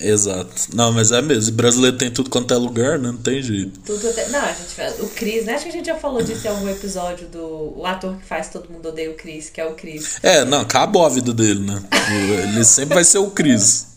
Exato. 0.00 0.74
Não, 0.74 0.90
mas 0.90 1.12
é 1.12 1.20
mesmo. 1.20 1.50
E 1.50 1.52
brasileiro 1.52 1.98
tem 1.98 2.10
tudo 2.10 2.30
quanto 2.30 2.54
é 2.54 2.56
lugar, 2.56 2.98
né? 2.98 3.08
Não 3.08 3.18
tem 3.18 3.42
jeito. 3.42 3.78
Tudo 3.80 4.08
até... 4.08 4.26
Não, 4.28 4.40
a 4.40 4.52
gente 4.52 5.02
O 5.02 5.08
Cris, 5.10 5.44
né? 5.44 5.54
Acho 5.54 5.64
que 5.64 5.68
a 5.68 5.72
gente 5.72 5.86
já 5.86 5.96
falou 5.96 6.22
disso 6.22 6.46
em 6.46 6.50
algum 6.50 6.68
episódio 6.70 7.28
do 7.28 7.78
o 7.78 7.84
ator 7.84 8.16
que 8.16 8.24
faz 8.24 8.48
Todo 8.48 8.70
Mundo 8.70 8.88
Odeia 8.88 9.10
o 9.10 9.14
Cris, 9.14 9.50
que 9.50 9.60
é 9.60 9.66
o 9.66 9.74
Cris. 9.74 10.18
É, 10.22 10.46
não, 10.46 10.62
acabou 10.62 11.04
a 11.04 11.10
vida 11.10 11.34
dele, 11.34 11.60
né? 11.60 11.82
Ele 12.44 12.64
sempre 12.64 12.94
vai 12.94 13.04
ser 13.04 13.18
o 13.18 13.30
Cris. 13.30 13.91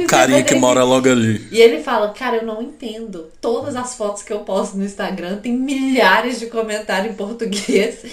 Ele 0.00 0.08
Carinha 0.08 0.42
que 0.42 0.54
mora 0.54 0.84
logo 0.84 1.08
ali. 1.08 1.46
E 1.50 1.60
ele 1.60 1.82
fala, 1.82 2.10
cara, 2.10 2.38
eu 2.38 2.46
não 2.46 2.62
entendo. 2.62 3.30
Todas 3.40 3.76
as 3.76 3.94
fotos 3.94 4.22
que 4.22 4.32
eu 4.32 4.40
posto 4.40 4.76
no 4.76 4.84
Instagram 4.84 5.38
tem 5.38 5.52
milhares 5.52 6.38
de 6.38 6.46
comentários 6.46 7.12
em 7.12 7.16
português. 7.16 8.04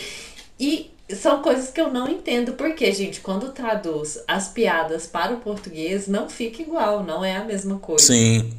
E 0.60 0.92
são 1.14 1.42
coisas 1.42 1.70
que 1.70 1.80
eu 1.80 1.92
não 1.92 2.10
entendo. 2.10 2.54
Porque, 2.54 2.92
gente, 2.92 3.22
quando 3.22 3.52
traduz 3.52 4.20
as 4.28 4.48
piadas 4.48 5.06
para 5.06 5.34
o 5.34 5.40
português, 5.40 6.08
não 6.08 6.30
fica 6.30 6.62
igual, 6.62 7.04
não 7.04 7.24
é 7.24 7.36
a 7.36 7.44
mesma 7.44 7.78
coisa. 7.78 8.06
Sim. 8.06 8.52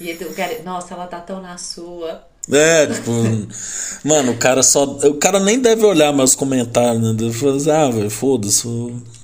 E 0.00 0.12
o 0.12 0.34
cara, 0.34 0.62
nossa, 0.62 0.94
ela 0.94 1.06
tá 1.06 1.20
tão 1.20 1.40
na 1.40 1.58
sua. 1.58 2.26
É, 2.50 2.86
tipo, 2.86 3.10
mano, 4.04 4.32
o 4.32 4.36
cara 4.36 4.62
só. 4.62 4.84
O 4.84 5.14
cara 5.14 5.40
nem 5.40 5.58
deve 5.60 5.84
olhar 5.84 6.12
meus 6.12 6.34
comentários, 6.34 7.02
né? 7.02 7.12
Deve 7.14 7.32
falar 7.32 7.56
assim, 7.56 7.70
ah, 7.70 7.90
velho, 7.90 8.10
foda-se. 8.10 8.66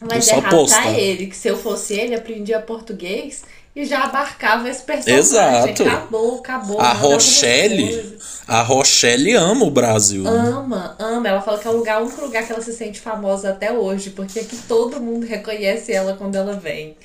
Mas 0.01 0.27
só 0.27 0.37
errado 0.37 0.67
tá 0.67 0.91
ele, 0.93 1.27
que 1.27 1.37
se 1.37 1.49
eu 1.49 1.57
fosse 1.57 1.95
ele, 1.95 2.15
aprendia 2.15 2.61
português 2.61 3.43
e 3.75 3.85
já 3.85 4.05
abarcava 4.05 4.69
esse 4.69 4.83
personagem. 4.83 5.19
Exato. 5.19 5.83
Acabou, 5.83 6.39
acabou. 6.39 6.81
A 6.81 6.93
Rochelle. 6.93 8.19
A 8.47 8.63
Rochelle 8.63 9.35
ama 9.35 9.65
o 9.65 9.71
Brasil. 9.71 10.27
Ama, 10.27 10.95
ama. 10.99 11.29
Ela 11.29 11.41
fala 11.41 11.59
que 11.59 11.67
é 11.67 11.71
o 11.71 11.77
lugar, 11.77 12.01
o 12.01 12.05
único 12.05 12.21
lugar 12.21 12.47
que 12.47 12.53
ela 12.53 12.61
se 12.61 12.73
sente 12.73 13.01
famosa 13.01 13.51
até 13.51 13.73
hoje, 13.73 14.11
porque 14.11 14.39
aqui 14.39 14.57
todo 14.69 15.01
mundo 15.01 15.27
reconhece 15.27 15.93
ela 15.93 16.15
quando 16.15 16.37
ela 16.37 16.55
vem. 16.55 16.97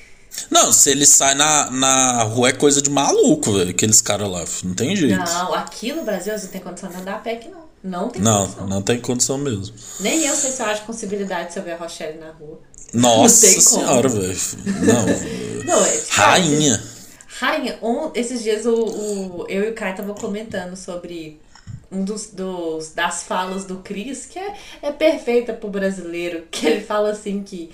Não, 0.50 0.72
se 0.72 0.90
ele 0.90 1.06
sai 1.06 1.34
na, 1.34 1.70
na 1.70 2.22
rua 2.22 2.50
é 2.50 2.52
coisa 2.52 2.80
de 2.80 2.90
maluco, 2.90 3.52
velho. 3.52 3.70
Aqueles 3.70 4.00
caras 4.00 4.28
lá. 4.28 4.44
Não 4.64 4.74
tem 4.74 4.94
jeito. 4.96 5.18
Não, 5.18 5.54
aqui 5.54 5.92
no 5.92 6.04
Brasil 6.04 6.36
você 6.36 6.44
não 6.44 6.52
tem 6.52 6.60
condição 6.60 6.90
de 6.90 6.96
andar 6.96 7.14
a 7.16 7.18
pé 7.18 7.32
aqui, 7.32 7.48
não. 7.48 7.70
Não 7.82 8.08
tem 8.10 8.20
não, 8.20 8.42
condição. 8.42 8.60
Não, 8.60 8.68
não 8.68 8.82
tem 8.82 9.00
condição 9.00 9.38
mesmo. 9.38 9.74
Nem 10.00 10.26
eu 10.26 10.36
sei 10.36 10.50
se 10.50 10.62
eu 10.62 10.66
acho 10.66 10.82
possibilidade 10.84 11.52
de 11.52 11.58
eu 11.58 11.62
ver 11.62 11.72
a 11.72 11.76
Rochelle 11.76 12.18
na 12.18 12.30
rua. 12.30 12.60
Nossa 12.92 13.46
senhora, 13.46 14.08
velho. 14.08 14.36
Não. 14.64 15.64
não 15.64 15.84
é, 15.84 15.90
tipo, 15.92 16.12
Rainha. 16.12 16.82
Rainha, 17.38 17.78
um, 17.82 18.10
esses 18.14 18.42
dias 18.42 18.66
o, 18.66 18.74
o, 18.74 19.46
eu 19.48 19.64
e 19.64 19.70
o 19.70 19.74
Kai 19.74 19.92
estavam 19.92 20.14
comentando 20.14 20.76
sobre 20.76 21.40
um 21.90 22.04
dos, 22.04 22.26
dos 22.26 22.92
das 22.92 23.22
falas 23.22 23.64
do 23.64 23.76
Cris, 23.78 24.26
que 24.26 24.38
é, 24.38 24.54
é 24.82 24.92
perfeita 24.92 25.52
pro 25.52 25.70
brasileiro, 25.70 26.44
que 26.50 26.66
ele 26.66 26.80
fala 26.82 27.10
assim 27.10 27.42
que 27.42 27.70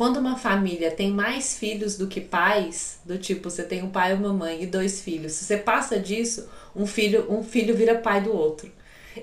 quando 0.00 0.16
uma 0.16 0.38
família 0.38 0.90
tem 0.90 1.10
mais 1.10 1.58
filhos 1.58 1.98
do 1.98 2.06
que 2.06 2.22
pais, 2.22 2.96
do 3.04 3.18
tipo, 3.18 3.50
você 3.50 3.62
tem 3.62 3.82
um 3.82 3.90
pai 3.90 4.12
e 4.12 4.14
uma 4.14 4.32
mãe 4.32 4.62
e 4.62 4.66
dois 4.66 5.02
filhos, 5.02 5.32
se 5.32 5.44
você 5.44 5.58
passa 5.58 5.98
disso, 5.98 6.48
um 6.74 6.86
filho, 6.86 7.26
um 7.28 7.44
filho 7.44 7.76
vira 7.76 7.96
pai 7.96 8.22
do 8.22 8.34
outro. 8.34 8.72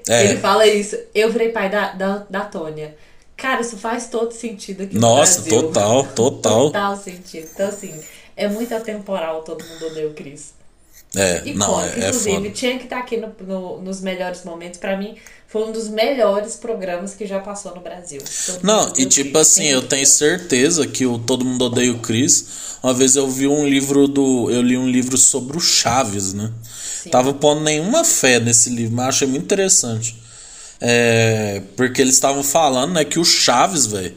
É. 0.07 0.25
Ele 0.25 0.37
fala 0.37 0.67
isso, 0.67 0.95
eu 1.15 1.31
virei 1.31 1.49
pai 1.49 1.67
da, 1.67 1.93
da, 1.93 2.17
da 2.29 2.41
Tônia. 2.41 2.95
Cara, 3.35 3.61
isso 3.61 3.75
faz 3.75 4.07
todo 4.07 4.31
sentido 4.33 4.83
aqui 4.83 4.95
Nossa, 4.95 5.39
no 5.39 5.47
Brasil. 5.47 5.63
total, 5.63 6.03
total. 6.13 6.65
Total 6.67 6.95
sentido. 6.95 7.49
Então, 7.51 7.69
assim, 7.69 7.99
é 8.35 8.47
muito 8.47 8.75
atemporal 8.75 9.41
todo 9.41 9.65
mundo 9.65 9.87
odeia 9.87 10.07
o 10.07 10.13
Cris. 10.13 10.53
É, 11.15 11.41
e 11.45 11.53
não, 11.53 11.81
é, 11.81 11.87
é 11.87 12.07
Inclusive, 12.09 12.47
é 12.47 12.51
tinha 12.51 12.77
que 12.77 12.83
estar 12.83 12.97
tá 12.97 13.01
aqui 13.01 13.17
no, 13.17 13.33
no, 13.45 13.81
nos 13.81 14.01
melhores 14.01 14.43
momentos. 14.43 14.79
para 14.79 14.97
mim, 14.97 15.15
foi 15.47 15.63
um 15.63 15.71
dos 15.71 15.87
melhores 15.87 16.55
programas 16.55 17.15
que 17.15 17.25
já 17.25 17.39
passou 17.39 17.73
no 17.73 17.81
Brasil. 17.81 18.21
Não, 18.61 18.93
e 18.97 19.05
tipo 19.05 19.37
assim, 19.37 19.65
eu 19.65 19.81
tenho 19.81 20.05
certeza 20.05 20.85
que 20.85 21.05
o 21.05 21.17
Todo 21.17 21.45
Mundo 21.45 21.65
Odeia 21.65 21.91
o 21.93 21.99
Chris. 21.99 22.77
Uma 22.83 22.93
vez 22.93 23.15
eu 23.15 23.29
vi 23.29 23.47
um 23.47 23.67
livro 23.67 24.07
do. 24.07 24.51
Eu 24.51 24.61
li 24.61 24.77
um 24.77 24.89
livro 24.89 25.17
sobre 25.17 25.57
o 25.57 25.59
Chaves, 25.59 26.33
né? 26.33 26.51
Sim. 27.01 27.09
Tava 27.09 27.33
pondo 27.33 27.61
nenhuma 27.61 28.03
fé 28.03 28.39
nesse 28.39 28.69
livro, 28.69 28.95
mas 28.95 29.07
achei 29.07 29.27
muito 29.27 29.43
interessante. 29.43 30.15
É, 30.79 31.61
porque 31.75 32.01
eles 32.01 32.13
estavam 32.15 32.43
falando, 32.43 32.93
né, 32.93 33.03
que 33.03 33.17
o 33.17 33.25
Chaves, 33.25 33.87
velho, 33.87 34.15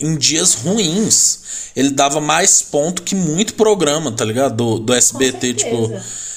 em 0.00 0.16
dias 0.16 0.54
ruins, 0.54 1.38
ele 1.74 1.90
dava 1.90 2.20
mais 2.20 2.62
ponto 2.62 3.02
que 3.02 3.14
muito 3.14 3.54
programa, 3.54 4.12
tá 4.12 4.24
ligado? 4.24 4.56
Do, 4.56 4.78
do 4.78 4.94
SBT, 4.94 5.54
tipo. 5.54 5.92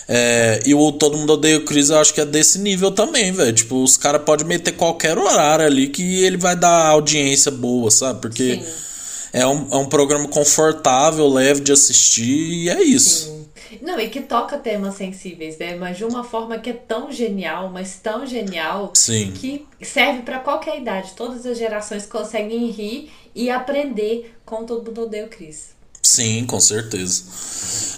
É, 0.07 0.59
e 0.65 0.73
o 0.75 0.91
Todo 0.91 1.17
Mundo 1.17 1.33
Odeia 1.33 1.57
o 1.57 1.65
Chris, 1.65 1.89
eu 1.89 1.97
acho 1.97 2.13
que 2.13 2.21
é 2.21 2.25
desse 2.25 2.59
nível 2.59 2.91
também, 2.91 3.31
velho. 3.31 3.51
Tipo, 3.51 3.83
os 3.83 3.97
caras 3.97 4.21
podem 4.23 4.45
meter 4.45 4.73
qualquer 4.73 5.17
horário 5.17 5.65
ali 5.65 5.87
que 5.87 6.23
ele 6.23 6.37
vai 6.37 6.55
dar 6.55 6.87
audiência 6.87 7.51
boa, 7.51 7.89
sabe? 7.89 8.21
Porque 8.21 8.61
é 9.33 9.45
um, 9.47 9.67
é 9.71 9.77
um 9.77 9.85
programa 9.85 10.27
confortável, 10.27 11.27
leve 11.27 11.61
de 11.61 11.71
assistir 11.71 12.23
e 12.23 12.69
é 12.69 12.83
isso. 12.83 13.25
Sim. 13.25 13.34
Não, 13.85 13.99
e 13.99 14.09
que 14.09 14.19
toca 14.19 14.57
temas 14.57 14.95
sensíveis, 14.95 15.59
né? 15.59 15.75
Mas 15.75 15.95
de 15.95 16.03
uma 16.03 16.23
forma 16.23 16.57
que 16.57 16.71
é 16.71 16.73
tão 16.73 17.11
genial, 17.11 17.69
mas 17.69 17.99
tão 17.99 18.25
genial, 18.25 18.91
Sim. 18.95 19.31
que 19.31 19.67
serve 19.79 20.23
para 20.23 20.39
qualquer 20.39 20.79
idade. 20.79 21.13
Todas 21.15 21.45
as 21.45 21.55
gerações 21.55 22.07
conseguem 22.07 22.65
rir 22.71 23.11
e 23.35 23.47
aprender 23.47 24.35
com 24.43 24.65
Todo 24.65 24.87
Mundo 24.87 25.03
Odeia 25.03 25.25
o 25.25 25.29
Chris. 25.29 25.74
Sim, 26.05 26.45
com 26.45 26.59
certeza. 26.59 27.23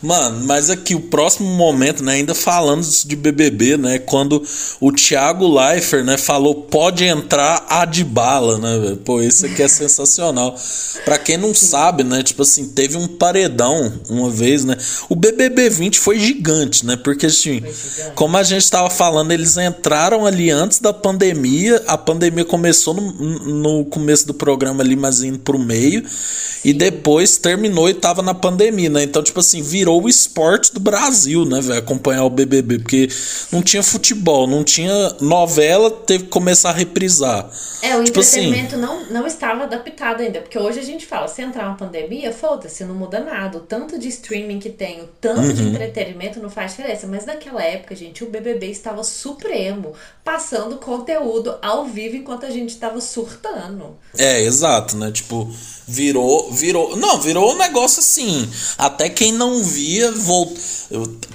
Mano, 0.01 0.45
mas 0.45 0.69
aqui 0.69 0.95
o 0.95 0.99
próximo 0.99 1.49
momento, 1.49 2.03
né, 2.03 2.13
ainda 2.13 2.33
falando 2.33 2.87
de 2.87 3.15
BBB, 3.15 3.77
né, 3.77 3.99
quando 3.99 4.41
o 4.79 4.91
Thiago 4.91 5.47
Leifert, 5.47 6.05
né, 6.05 6.17
falou 6.17 6.55
pode 6.55 7.03
entrar 7.03 7.65
a 7.67 7.83
de 7.83 8.03
bala, 8.03 8.57
né, 8.59 8.79
véio? 8.79 8.97
Pô, 8.97 9.21
isso 9.21 9.45
aqui 9.45 9.61
é 9.61 9.67
sensacional. 9.67 10.55
Pra 11.03 11.17
quem 11.17 11.35
não 11.35 11.53
sabe, 11.53 12.03
né, 12.03 12.23
tipo 12.23 12.43
assim, 12.43 12.69
teve 12.69 12.95
um 12.95 13.07
paredão 13.07 13.91
uma 14.09 14.29
vez, 14.29 14.63
né, 14.63 14.77
o 15.09 15.15
BBB 15.15 15.69
20 15.69 15.99
foi 15.99 16.19
gigante, 16.19 16.85
né, 16.85 16.95
porque 16.95 17.25
assim, 17.25 17.61
como 18.15 18.37
a 18.37 18.43
gente 18.43 18.69
tava 18.69 18.89
falando, 18.89 19.31
eles 19.31 19.57
entraram 19.57 20.25
ali 20.25 20.49
antes 20.49 20.79
da 20.79 20.93
pandemia, 20.93 21.83
a 21.87 21.97
pandemia 21.97 22.45
começou 22.45 22.93
no, 22.93 23.11
no 23.11 23.85
começo 23.85 24.25
do 24.27 24.33
programa 24.33 24.83
ali, 24.83 24.95
mas 24.95 25.23
indo 25.23 25.39
pro 25.39 25.59
meio, 25.59 26.05
e 26.63 26.73
depois 26.73 27.37
terminou 27.37 27.89
tava 27.97 28.21
na 28.21 28.33
pandemia, 28.33 28.89
né, 28.89 29.03
então 29.03 29.21
tipo 29.21 29.39
assim, 29.39 29.61
virou 29.61 30.03
o 30.03 30.09
esporte 30.09 30.73
do 30.73 30.79
Brasil, 30.79 31.45
né, 31.45 31.59
velho? 31.61 31.79
Acompanhar 31.79 32.23
o 32.23 32.29
BBB, 32.29 32.79
porque 32.79 33.09
não 33.51 33.61
tinha 33.61 33.83
futebol, 33.83 34.47
não 34.47 34.63
tinha 34.63 35.15
novela, 35.19 35.91
teve 35.91 36.25
que 36.25 36.29
começar 36.29 36.69
a 36.69 36.73
reprisar. 36.73 37.49
É, 37.81 37.95
o 37.95 38.03
tipo 38.03 38.19
assim, 38.19 38.47
entretenimento 38.47 38.75
assim, 38.75 38.81
não, 38.81 39.05
não 39.09 39.27
estava 39.27 39.63
adaptado 39.63 40.21
ainda, 40.21 40.41
porque 40.41 40.57
hoje 40.57 40.79
a 40.79 40.83
gente 40.83 41.05
fala, 41.05 41.27
se 41.27 41.41
entrar 41.41 41.67
uma 41.67 41.75
pandemia, 41.75 42.31
foda-se, 42.31 42.83
não 42.83 42.95
muda 42.95 43.19
nada. 43.19 43.57
O 43.57 43.61
tanto 43.61 43.99
de 43.99 44.07
streaming 44.07 44.59
que 44.59 44.69
tem, 44.69 45.01
o 45.01 45.07
tanto 45.07 45.41
uhum. 45.41 45.53
de 45.53 45.63
entretenimento 45.63 46.39
não 46.39 46.49
faz 46.49 46.71
diferença. 46.71 47.07
Mas 47.07 47.25
naquela 47.25 47.63
época, 47.63 47.95
gente, 47.95 48.23
o 48.23 48.29
BBB 48.29 48.67
estava 48.67 49.03
supremo, 49.03 49.93
passando 50.23 50.77
conteúdo 50.77 51.57
ao 51.61 51.85
vivo 51.85 52.15
enquanto 52.15 52.45
a 52.45 52.49
gente 52.49 52.69
estava 52.69 52.99
surtando. 52.99 53.97
É, 54.17 54.41
exato, 54.41 54.97
né? 54.97 55.11
Tipo, 55.11 55.49
virou, 55.87 56.51
virou, 56.51 56.97
não, 56.97 57.19
virou 57.19 57.53
um 57.53 57.57
negócio 57.57 57.99
assim. 57.99 58.47
Até 58.77 59.09
quem 59.09 59.31
não 59.31 59.63
via 59.63 60.11
volt... 60.11 60.51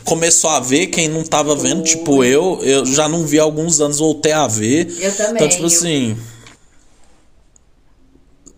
começou 0.05 0.51
a 0.51 0.61
ver, 0.61 0.89
quem 0.89 1.09
não 1.09 1.25
tava 1.25 1.57
vendo, 1.57 1.83
tipo 1.83 2.23
eu, 2.23 2.61
eu 2.63 2.85
já 2.85 3.09
não 3.09 3.27
vi 3.27 3.41
há 3.41 3.43
alguns 3.43 3.81
anos, 3.81 3.99
voltei 3.99 4.33
a 4.33 4.47
ver. 4.47 4.95
Eu 5.01 5.17
também. 5.17 5.35
Então, 5.35 5.49
tipo 5.49 5.67
assim. 5.67 6.11
Eu... 6.11 6.33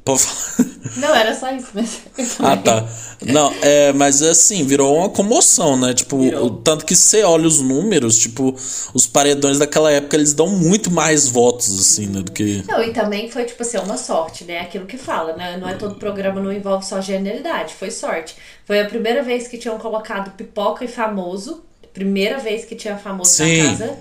Pode 0.05 0.23
falar. 0.23 0.74
Não, 0.97 1.15
era 1.15 1.35
só 1.35 1.53
isso, 1.53 1.69
mas. 1.75 2.01
ah, 2.41 2.57
tá. 2.57 2.87
Não, 3.25 3.53
é, 3.63 3.93
mas 3.93 4.23
assim, 4.23 4.65
virou 4.65 4.97
uma 4.97 5.09
comoção, 5.09 5.77
né? 5.77 5.93
Tipo, 5.95 6.17
o, 6.17 6.51
tanto 6.51 6.85
que 6.85 6.95
você 6.95 7.23
olha 7.23 7.47
os 7.47 7.61
números, 7.61 8.19
tipo, 8.19 8.55
os 8.93 9.07
paredões 9.07 9.59
daquela 9.59 9.91
época, 9.91 10.17
eles 10.17 10.33
dão 10.33 10.49
muito 10.49 10.91
mais 10.91 11.29
votos, 11.29 11.79
assim, 11.79 12.07
né? 12.07 12.23
Do 12.23 12.33
que. 12.33 12.63
Não, 12.67 12.83
e 12.83 12.93
também 12.93 13.31
foi, 13.31 13.45
tipo 13.45 13.63
assim, 13.63 13.79
uma 13.79 13.97
sorte, 13.97 14.45
né? 14.45 14.61
Aquilo 14.61 14.87
que 14.87 14.97
fala, 14.97 15.35
né? 15.35 15.57
Não 15.57 15.69
é 15.69 15.75
todo 15.75 15.97
programa, 15.97 16.41
não 16.41 16.53
envolve 16.53 16.85
só 16.85 17.01
genialidade, 17.01 17.75
foi 17.75 17.91
sorte. 17.91 18.37
Foi 18.65 18.81
a 18.81 18.87
primeira 18.87 19.23
vez 19.23 19.49
que 19.49 19.59
tinham 19.59 19.79
colocado 19.79 20.31
pipoca 20.33 20.85
e 20.85 20.89
famoso. 20.89 21.63
Primeira 21.93 22.39
vez 22.39 22.65
que 22.65 22.75
tinha 22.75 22.97
famoso 22.97 23.31
Sim. 23.31 23.63
na 23.63 23.71
casa 23.71 23.99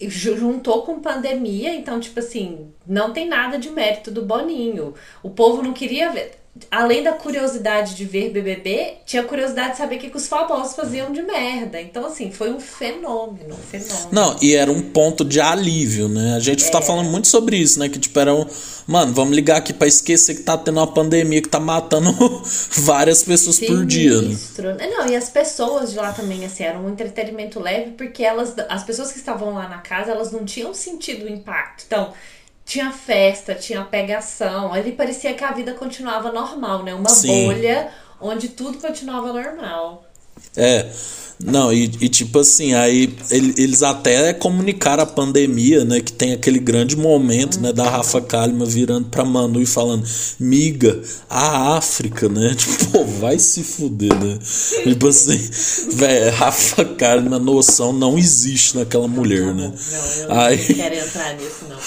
juntou 0.00 0.82
com 0.82 1.00
pandemia, 1.00 1.74
então, 1.74 1.98
tipo 1.98 2.20
assim, 2.20 2.72
não 2.86 3.12
tem 3.12 3.26
nada 3.26 3.58
de 3.58 3.70
mérito 3.70 4.10
do 4.10 4.22
Boninho. 4.22 4.94
O 5.22 5.30
povo 5.30 5.62
não 5.62 5.72
queria 5.72 6.10
ver 6.10 6.38
além 6.70 7.02
da 7.02 7.12
curiosidade 7.12 7.94
de 7.94 8.04
ver 8.04 8.30
BBB, 8.30 8.94
tinha 9.04 9.22
curiosidade 9.22 9.72
de 9.72 9.78
saber 9.78 9.96
o 9.96 9.98
que, 9.98 10.10
que 10.10 10.16
os 10.16 10.26
famosos 10.26 10.74
faziam 10.74 11.12
de 11.12 11.22
merda. 11.22 11.80
Então, 11.80 12.06
assim, 12.06 12.30
foi 12.30 12.52
um 12.52 12.60
fenômeno, 12.60 13.54
um 13.54 13.58
fenômeno. 13.58 14.08
Não, 14.12 14.36
e 14.40 14.54
era 14.54 14.70
um 14.70 14.90
ponto 14.90 15.24
de 15.24 15.40
alívio, 15.40 16.08
né? 16.08 16.34
A 16.36 16.40
gente 16.40 16.62
tá 16.62 16.68
é. 16.68 16.72
tá 16.72 16.82
falando 16.82 17.08
muito 17.08 17.28
sobre 17.28 17.56
isso, 17.56 17.78
né? 17.78 17.88
Que, 17.88 17.98
tipo, 17.98 18.18
era 18.18 18.34
um... 18.34 18.46
Mano, 18.86 19.12
vamos 19.12 19.34
ligar 19.34 19.58
aqui 19.58 19.72
pra 19.72 19.86
esquecer 19.86 20.34
que 20.34 20.42
tá 20.42 20.56
tendo 20.56 20.78
uma 20.78 20.86
pandemia 20.86 21.42
que 21.42 21.48
tá 21.48 21.60
matando 21.60 22.10
várias 22.78 23.22
pessoas 23.22 23.56
Sinistro. 23.56 23.78
por 23.78 23.86
dia, 23.86 24.22
né? 24.22 24.36
Não, 24.90 25.06
e 25.08 25.14
as 25.14 25.28
pessoas 25.28 25.92
de 25.92 25.98
lá 25.98 26.12
também, 26.12 26.44
assim, 26.44 26.64
era 26.64 26.78
um 26.78 26.88
entretenimento 26.88 27.60
leve, 27.60 27.92
porque 27.92 28.24
elas... 28.24 28.54
As 28.68 28.84
pessoas 28.84 29.12
que 29.12 29.18
estavam 29.18 29.54
lá 29.54 29.68
na 29.68 29.78
casa, 29.78 30.12
elas 30.12 30.32
não 30.32 30.44
tinham 30.44 30.72
sentido 30.72 31.26
o 31.26 31.28
impacto. 31.28 31.84
Então 31.86 32.12
tinha 32.68 32.92
festa, 32.92 33.54
tinha 33.54 33.82
pegação. 33.82 34.74
Ali 34.74 34.92
parecia 34.92 35.32
que 35.32 35.42
a 35.42 35.52
vida 35.52 35.72
continuava 35.72 36.30
normal, 36.30 36.82
né? 36.82 36.92
Uma 36.92 37.08
Sim. 37.08 37.46
bolha 37.46 37.90
onde 38.20 38.50
tudo 38.50 38.78
continuava 38.78 39.32
normal. 39.32 40.04
É. 40.54 40.86
Não, 41.42 41.72
e, 41.72 41.84
e, 42.00 42.08
tipo 42.08 42.40
assim, 42.40 42.74
aí 42.74 43.14
eles 43.30 43.82
até 43.84 44.32
comunicaram 44.32 45.04
a 45.04 45.06
pandemia, 45.06 45.84
né? 45.84 46.00
Que 46.00 46.12
tem 46.12 46.32
aquele 46.32 46.58
grande 46.58 46.96
momento, 46.96 47.60
né? 47.60 47.72
Da 47.72 47.88
Rafa 47.88 48.20
Kalimann 48.20 48.66
virando 48.66 49.08
pra 49.08 49.24
Manu 49.24 49.62
e 49.62 49.66
falando, 49.66 50.04
miga, 50.40 51.00
a 51.30 51.76
África, 51.76 52.28
né? 52.28 52.54
Tipo, 52.58 52.86
pô, 52.90 53.04
vai 53.04 53.38
se 53.38 53.62
fuder, 53.62 54.12
né? 54.18 54.38
tipo 54.82 55.06
assim, 55.06 55.38
velho, 55.92 56.32
Rafa 56.32 56.84
Kalimann, 56.84 57.40
noção 57.40 57.92
não 57.92 58.18
existe 58.18 58.76
naquela 58.76 59.06
mulher, 59.06 59.54
né? 59.54 59.72
Não, 59.72 60.22
eu 60.22 60.32
aí, 60.32 60.56
não 60.56 60.74
quero 60.74 60.94
entrar 60.96 61.36
nisso, 61.36 61.64
não. 61.68 61.78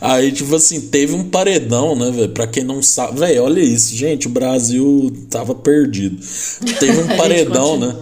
aí, 0.08 0.32
tipo 0.32 0.54
assim, 0.54 0.80
teve 0.80 1.14
um 1.14 1.24
paredão, 1.24 1.94
né, 1.94 2.10
velho? 2.10 2.30
Pra 2.30 2.46
quem 2.46 2.64
não 2.64 2.80
sabe, 2.82 3.20
velho, 3.20 3.44
olha 3.44 3.60
isso, 3.60 3.94
gente, 3.94 4.26
o 4.26 4.30
Brasil 4.30 5.12
tava 5.28 5.54
perdido. 5.54 6.18
Teve 6.80 6.98
um 6.98 7.08
paredão, 7.16 7.78
né? 7.78 7.94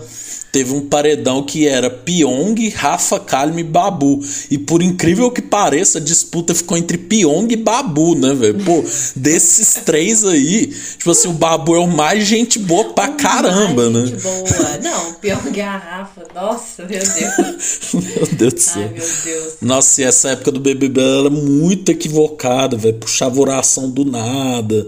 Teve 0.53 0.73
um 0.73 0.81
paredão 0.87 1.43
que 1.43 1.67
era 1.67 1.89
Pyong, 1.89 2.69
Rafa 2.71 3.19
Kalimann 3.21 3.61
e 3.61 3.65
Babu. 3.65 4.21
E 4.51 4.59
por 4.59 4.83
incrível 4.83 5.31
que 5.31 5.43
pareça, 5.43 5.99
a 5.99 6.01
disputa 6.01 6.55
ficou 6.55 6.77
entre 6.77 6.99
Pyong 6.99 7.53
e 7.53 7.57
Babu, 7.57 8.15
né, 8.15 8.35
velho? 8.35 8.63
Pô, 8.65 8.85
desses 9.15 9.83
três 9.85 10.25
aí, 10.25 10.67
tipo 10.67 11.11
assim, 11.11 11.29
o 11.29 11.33
Babu 11.33 11.75
é 11.75 11.79
o 11.79 11.87
mais 11.87 12.27
gente 12.27 12.59
boa 12.59 12.93
pra 12.93 13.09
caramba, 13.09 13.89
né? 13.89 14.07
Gente 14.07 14.23
boa. 14.23 14.79
Não, 14.83 15.15
Pyong 15.15 15.57
e 15.57 15.61
a 15.61 15.77
Rafa. 15.77 16.23
Nossa, 16.35 16.85
meu 16.85 17.01
Deus. 17.01 17.95
meu 17.95 18.27
Deus 18.33 18.55
do 18.55 18.61
céu. 18.61 18.83
Ai, 18.83 18.89
meu 18.89 19.09
Deus. 19.25 19.55
Nossa, 19.61 20.03
e 20.03 20.05
essa 20.05 20.31
época 20.31 20.51
do 20.53 20.61
BBB 20.61 21.01
era 21.01 21.31
muito 21.31 21.91
equivocada, 21.91 22.77
velho. 22.77 22.99
Puxava 22.99 23.41
oração 23.41 23.91
do 23.91 24.05
nada. 24.05 24.87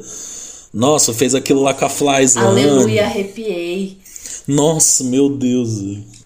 Nossa, 0.73 1.13
fez 1.13 1.35
aquilo 1.35 1.63
lá 1.63 1.75
com 1.75 1.85
a 1.85 1.89
Flies 1.89 2.37
Aleluia, 2.37 3.05
arrepiei. 3.05 3.99
Nossa, 4.47 5.05
meu 5.05 5.29
Deus. 5.29 5.81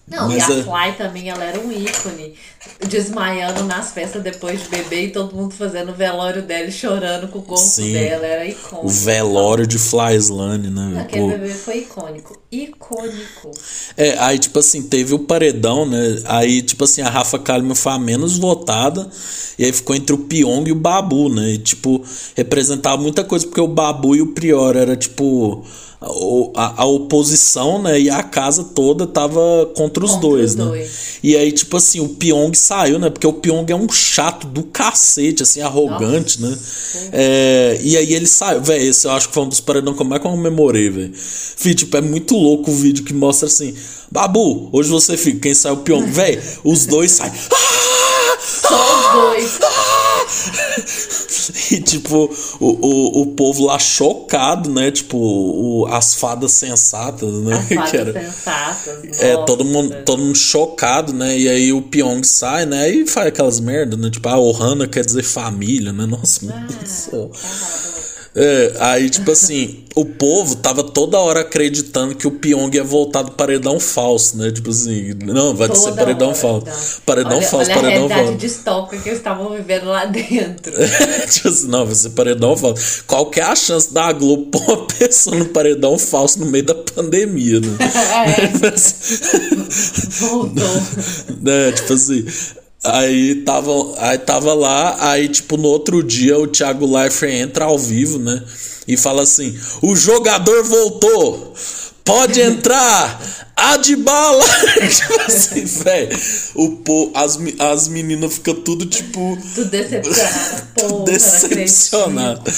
Não, 0.07 0.29
Mas 0.29 0.47
e 0.47 0.51
a 0.53 0.55
é... 0.55 0.63
Fly 0.63 0.97
também, 0.97 1.29
ela 1.29 1.43
era 1.43 1.59
um 1.59 1.71
ícone. 1.71 2.33
Desmaiando 2.87 3.63
nas 3.63 3.91
festas 3.91 4.21
depois 4.21 4.61
de 4.61 4.69
beber 4.69 5.05
e 5.05 5.11
todo 5.11 5.35
mundo 5.35 5.53
fazendo 5.53 5.91
o 5.91 5.95
velório 5.95 6.41
dela 6.41 6.67
e 6.67 6.71
chorando 6.71 7.27
com 7.27 7.39
o 7.39 7.41
corpo 7.41 7.63
Sim, 7.63 7.93
dela. 7.93 8.25
Era 8.25 8.45
icônico. 8.45 8.85
O 8.85 8.89
velório 8.89 9.67
de 9.67 9.77
Slane, 9.77 10.69
né? 10.69 11.01
Aquele 11.01 11.21
Pô. 11.21 11.29
bebê 11.29 11.49
foi 11.49 11.77
icônico. 11.79 12.37
Icônico. 12.51 13.51
É, 13.95 14.17
aí, 14.19 14.39
tipo 14.39 14.59
assim, 14.59 14.83
teve 14.83 15.13
o 15.13 15.19
paredão, 15.19 15.85
né? 15.85 16.21
Aí, 16.25 16.61
tipo 16.61 16.83
assim, 16.83 17.01
a 17.01 17.09
Rafa 17.09 17.39
Kalimann 17.39 17.75
foi 17.75 17.91
a 17.91 17.99
menos 17.99 18.37
votada. 18.37 19.09
E 19.57 19.65
aí 19.65 19.73
ficou 19.73 19.95
entre 19.95 20.13
o 20.13 20.19
Pyong 20.19 20.67
e 20.67 20.71
o 20.71 20.75
Babu, 20.75 21.29
né? 21.29 21.53
E, 21.53 21.57
tipo, 21.57 22.03
representava 22.35 23.01
muita 23.01 23.23
coisa, 23.23 23.45
porque 23.45 23.61
o 23.61 23.67
Babu 23.67 24.15
e 24.15 24.21
o 24.21 24.27
Prior 24.33 24.75
era, 24.75 24.95
tipo 24.95 25.65
a, 26.55 26.83
a, 26.83 26.85
oposição, 26.85 27.81
né, 27.81 27.99
e 27.99 28.09
a 28.09 28.21
casa 28.21 28.63
toda 28.63 29.07
tava 29.07 29.39
contra 29.75 30.05
os 30.05 30.11
contra 30.11 30.29
dois, 30.29 30.51
os 30.51 30.55
né? 30.55 30.65
Dois. 30.65 31.19
E 31.23 31.35
aí, 31.35 31.51
tipo 31.51 31.75
assim, 31.75 31.99
o 31.99 32.09
Pyong 32.09 32.55
saiu, 32.57 32.99
né? 32.99 33.09
Porque 33.09 33.25
o 33.27 33.33
Pyong 33.33 33.65
é 33.71 33.75
um 33.75 33.89
chato 33.89 34.47
do 34.47 34.63
cacete, 34.63 35.43
assim, 35.43 35.61
arrogante, 35.61 36.41
Nossa. 36.41 36.55
né? 36.55 37.09
É, 37.13 37.79
e 37.81 37.95
aí 37.95 38.13
ele 38.13 38.27
saiu, 38.27 38.61
velho, 38.61 38.89
esse 38.89 39.07
eu 39.07 39.11
acho 39.11 39.29
que 39.29 39.33
foi 39.33 39.43
um 39.43 39.49
dos 39.49 39.59
paredão 39.59 39.93
que 39.93 40.01
eu 40.01 40.19
comemorei, 40.19 40.89
velho. 40.89 41.13
Tipo, 41.75 41.97
é 41.97 42.01
muito 42.01 42.35
louco 42.35 42.71
o 42.71 42.75
vídeo 42.75 43.03
que 43.03 43.13
mostra 43.13 43.47
assim, 43.47 43.75
Babu, 44.11 44.69
hoje 44.71 44.89
você 44.89 45.15
fica, 45.17 45.39
quem 45.39 45.53
sai 45.53 45.71
o 45.71 45.77
Pyong, 45.77 46.09
velho, 46.09 46.41
os 46.63 46.85
dois 46.85 47.11
saem. 47.11 47.33
Só 48.39 49.35
os 49.37 49.59
dois. 49.59 49.59
e 51.71 51.79
tipo, 51.81 52.29
o, 52.59 52.65
o, 52.65 53.21
o 53.21 53.25
povo 53.27 53.65
lá 53.65 53.79
chocado, 53.79 54.69
né? 54.71 54.91
Tipo, 54.91 55.17
o, 55.17 55.85
as 55.87 56.15
fadas 56.15 56.51
sensatas, 56.51 57.33
né? 57.33 57.55
As 57.55 57.67
fadas 57.69 57.91
que 57.91 57.97
era, 57.97 58.13
sensatas. 58.13 59.21
É, 59.21 59.37
todo 59.45 59.63
mundo, 59.65 59.95
todo 60.05 60.21
mundo 60.21 60.37
chocado, 60.37 61.13
né? 61.13 61.37
E 61.37 61.47
aí 61.47 61.73
o 61.73 61.81
Pyong 61.81 62.23
sai, 62.23 62.65
né? 62.65 62.89
E 62.89 63.07
faz 63.07 63.27
aquelas 63.27 63.59
merdas, 63.59 63.99
né? 63.99 64.09
Tipo, 64.09 64.29
a 64.29 64.39
Ohana 64.39 64.87
quer 64.87 65.05
dizer 65.05 65.23
família, 65.23 65.93
né? 65.93 66.05
Nossa, 66.05 66.41
ah, 66.43 66.45
meu 66.45 66.67
Deus 66.67 66.79
do 66.79 66.87
céu. 66.87 67.31
É, 68.39 68.73
aí, 68.79 69.09
tipo 69.09 69.31
assim, 69.31 69.83
o 69.95 70.05
povo 70.05 70.57
tava 70.57 70.83
toda 70.83 71.17
hora 71.17 71.39
acreditando 71.39 72.13
que 72.13 72.27
o 72.27 72.31
Pyong 72.31 72.69
ia 72.71 72.83
voltar 72.83 73.23
do 73.23 73.31
paredão 73.31 73.79
falso, 73.79 74.37
né? 74.37 74.51
Tipo 74.51 74.69
assim, 74.69 75.15
não, 75.25 75.55
vai 75.55 75.67
toda 75.67 75.79
ser 75.79 75.93
paredão 75.93 76.35
falso. 76.35 76.67
Então. 76.67 77.01
Paredão 77.03 77.37
olha, 77.37 77.47
falso, 77.47 77.71
olha 77.71 77.81
paredão 77.81 78.05
a 78.05 78.07
realidade 78.07 78.37
distópica 78.37 79.01
que 79.01 79.09
eles 79.09 79.17
estavam 79.17 79.49
vivendo 79.49 79.87
lá 79.87 80.05
dentro. 80.05 80.71
tipo 81.31 81.47
assim, 81.47 81.67
não, 81.67 81.83
vai 81.83 81.95
ser 81.95 82.11
paredão 82.11 82.55
falso. 82.55 83.03
Qual 83.07 83.25
que 83.31 83.39
é 83.39 83.43
a 83.43 83.55
chance 83.55 83.91
da 83.91 84.11
Globo 84.11 84.51
pôr 84.51 84.61
uma 84.61 84.85
pessoa 84.85 85.35
no 85.35 85.45
paredão 85.45 85.97
falso 85.97 86.39
no 86.39 86.45
meio 86.45 86.65
da 86.65 86.75
pandemia, 86.75 87.59
né? 87.59 87.75
é. 88.27 88.47
Voltou. 90.21 90.63
É, 91.43 91.71
tipo 91.71 91.93
assim. 91.93 92.23
Aí 92.83 93.35
tava, 93.43 93.71
aí 93.97 94.17
tava 94.19 94.53
lá, 94.53 95.11
aí 95.11 95.27
tipo 95.27 95.57
no 95.57 95.67
outro 95.67 96.03
dia 96.03 96.37
o 96.37 96.47
Thiago 96.47 96.85
Leifert 96.85 97.33
entra 97.33 97.65
ao 97.65 97.77
vivo, 97.77 98.19
né? 98.19 98.43
E 98.87 98.95
fala 98.95 99.23
assim: 99.23 99.57
"O 99.81 99.95
jogador 99.95 100.63
voltou. 100.63 101.53
Pode 102.07 102.41
entrar. 102.41 103.21
Adbala!" 103.55 104.43
tipo 104.89 105.21
assim, 105.21 105.65
velho. 105.65 106.09
As, 107.13 107.37
as 107.59 107.87
meninas 107.87 108.35
ficam 108.35 108.55
tudo 108.55 108.85
tipo 108.85 109.37
tudo 109.55 109.69
decepcionado, 109.69 110.67
tudo 110.77 111.03
decepcionado. 111.03 112.51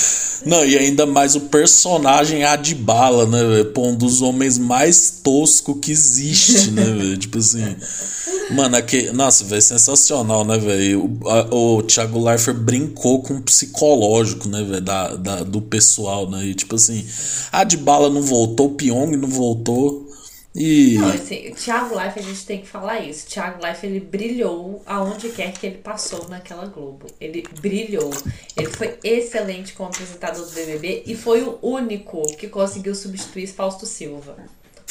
Não, 0.46 0.66
e 0.66 0.78
ainda 0.78 1.06
mais 1.06 1.36
o 1.36 1.42
personagem 1.42 2.44
Adbala, 2.46 3.26
né, 3.26 3.64
Pô, 3.74 3.88
um 3.88 3.96
dos 3.96 4.22
homens 4.22 4.58
mais 4.58 5.20
tosco 5.22 5.76
que 5.76 5.92
existe, 5.92 6.72
né, 6.72 6.84
Tipo 7.20 7.40
assim, 7.40 7.76
Mano, 8.52 8.78
aqui, 8.78 9.12
nossa, 9.12 9.44
velho, 9.44 9.62
sensacional, 9.62 10.44
né, 10.44 10.58
velho? 10.58 11.20
O, 11.52 11.78
o 11.78 11.84
Thiago 11.84 12.24
Leifert 12.24 12.58
brincou 12.58 13.22
com 13.22 13.36
o 13.36 13.42
psicológico, 13.42 14.50
né, 14.50 14.64
velho, 14.64 14.82
da, 14.82 15.16
da, 15.16 15.44
do 15.44 15.62
pessoal, 15.62 16.28
né? 16.28 16.46
E 16.46 16.56
tipo 16.56 16.76
assim, 16.76 17.06
a 17.52 17.64
de 17.64 17.78
bala 17.78 18.10
não 18.10 18.24
voltou, 18.24 18.68
o 18.68 18.72
Pyong 18.72 19.16
não 19.16 19.28
voltou. 19.28 19.39
E... 20.54 20.98
Não, 20.98 21.10
assim, 21.10 21.50
o 21.50 21.56
Thiago 21.56 21.96
Leifert, 21.96 22.26
a 22.26 22.30
gente 22.30 22.46
tem 22.46 22.62
que 22.62 22.68
falar 22.68 23.00
isso. 23.02 23.28
O 23.28 23.30
Thiago 23.30 23.62
Leifert, 23.62 23.92
ele 23.92 24.00
brilhou 24.00 24.82
aonde 24.86 25.30
quer 25.30 25.54
que 25.54 25.66
ele 25.66 25.78
passou 25.78 26.28
naquela 26.28 26.66
Globo. 26.66 27.06
Ele 27.22 27.44
brilhou. 27.62 28.12
Ele 28.58 28.70
foi 28.70 28.98
excelente 29.04 29.74
como 29.74 29.90
apresentador 29.90 30.46
do 30.46 30.52
BBB 30.52 31.04
e 31.06 31.16
foi 31.16 31.44
o 31.44 31.60
único 31.62 32.22
que 32.36 32.48
conseguiu 32.48 32.96
substituir 32.96 33.48
Fausto 33.48 33.86
Silva. 33.86 34.38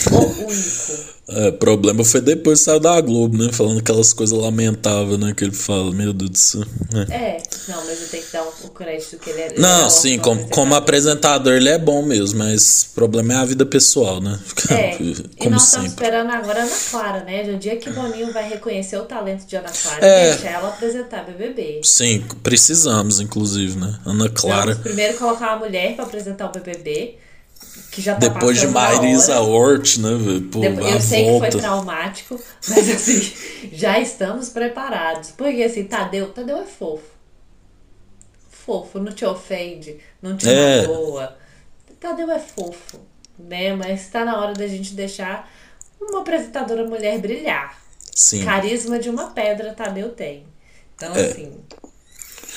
O 0.06 0.46
único. 0.46 1.18
É, 1.30 1.50
problema 1.50 2.02
foi 2.04 2.22
depois 2.22 2.60
que 2.60 2.64
saiu 2.64 2.80
da 2.80 2.98
Globo, 3.02 3.36
né? 3.36 3.52
Falando 3.52 3.80
aquelas 3.80 4.14
coisas 4.14 4.36
lamentáveis, 4.38 5.18
né? 5.18 5.34
Que 5.36 5.44
ele 5.44 5.52
fala, 5.52 5.92
meu 5.92 6.12
Deus 6.14 6.30
do 6.30 6.38
céu. 6.38 6.62
É, 7.10 7.14
é 7.14 7.42
não, 7.68 7.84
mas 7.84 8.00
eu 8.00 8.08
tenho 8.08 8.22
que 8.22 8.32
dar 8.32 8.44
um, 8.44 8.66
o 8.66 8.70
crédito 8.70 9.18
que 9.18 9.28
ele 9.28 9.40
é. 9.42 9.54
Não, 9.58 9.86
é 9.86 9.90
sim, 9.90 10.18
como, 10.18 10.48
como 10.48 10.74
apresentador 10.74 11.52
ele 11.52 11.68
é 11.68 11.78
bom 11.78 12.02
mesmo, 12.02 12.38
mas 12.38 12.88
o 12.90 12.94
problema 12.94 13.34
é 13.34 13.36
a 13.36 13.44
vida 13.44 13.66
pessoal, 13.66 14.20
né? 14.20 14.38
É, 14.70 14.92
como 14.92 15.06
e 15.08 15.48
nós 15.48 15.62
sempre. 15.62 15.86
estamos 15.86 15.86
esperando 15.88 16.30
agora 16.30 16.60
a 16.60 16.64
Ana 16.64 16.76
Clara, 16.90 17.24
né? 17.24 17.42
No 17.44 17.58
dia 17.58 17.76
que 17.76 17.90
Boninho 17.90 18.32
vai 18.32 18.48
reconhecer 18.48 18.98
o 18.98 19.04
talento 19.04 19.46
de 19.46 19.56
Ana 19.56 19.70
Clara 19.70 20.04
é, 20.04 20.30
deixar 20.30 20.50
ela 20.50 20.68
apresentar 20.68 21.24
BBB. 21.24 21.80
Sim, 21.84 22.22
precisamos, 22.42 23.18
inclusive, 23.18 23.78
né? 23.78 23.98
Ana 24.04 24.28
Clara. 24.28 24.72
Vamos 24.72 24.82
primeiro 24.82 25.16
colocar 25.16 25.56
uma 25.56 25.66
mulher 25.66 25.96
para 25.96 26.04
apresentar 26.04 26.46
o 26.46 26.52
BBB 26.52 27.16
que 27.98 28.02
já 28.02 28.14
tá 28.14 28.28
Depois 28.28 28.60
de 28.60 28.68
Marisa 28.68 29.40
Hort, 29.40 29.98
né, 29.98 30.10
Pô, 30.52 30.60
Depois, 30.60 30.94
eu 30.94 31.00
sei 31.00 31.24
volta. 31.24 31.46
que 31.46 31.52
foi 31.52 31.60
traumático, 31.60 32.40
mas 32.68 32.90
assim, 32.90 33.32
já 33.72 33.98
estamos 33.98 34.50
preparados. 34.50 35.32
Porque 35.32 35.64
assim, 35.64 35.82
Tadeu, 35.84 36.28
Tadeu 36.28 36.58
é 36.58 36.64
fofo. 36.64 37.18
Fofo, 38.48 39.00
não 39.00 39.12
te 39.12 39.24
ofende, 39.24 39.98
não 40.22 40.36
te 40.36 40.48
é. 40.48 40.82
magoa. 40.82 41.36
Tadeu 41.98 42.30
é 42.30 42.38
fofo, 42.38 43.00
né? 43.36 43.74
Mas 43.74 44.06
tá 44.08 44.24
na 44.24 44.40
hora 44.40 44.54
da 44.54 44.68
gente 44.68 44.94
deixar 44.94 45.50
uma 46.00 46.20
apresentadora 46.20 46.86
mulher 46.86 47.18
brilhar. 47.18 47.82
Sim. 48.14 48.44
Carisma 48.44 49.00
de 49.00 49.10
uma 49.10 49.30
pedra 49.30 49.74
Tadeu 49.74 50.10
tem. 50.10 50.44
Então, 50.94 51.16
é. 51.16 51.26
assim. 51.26 51.52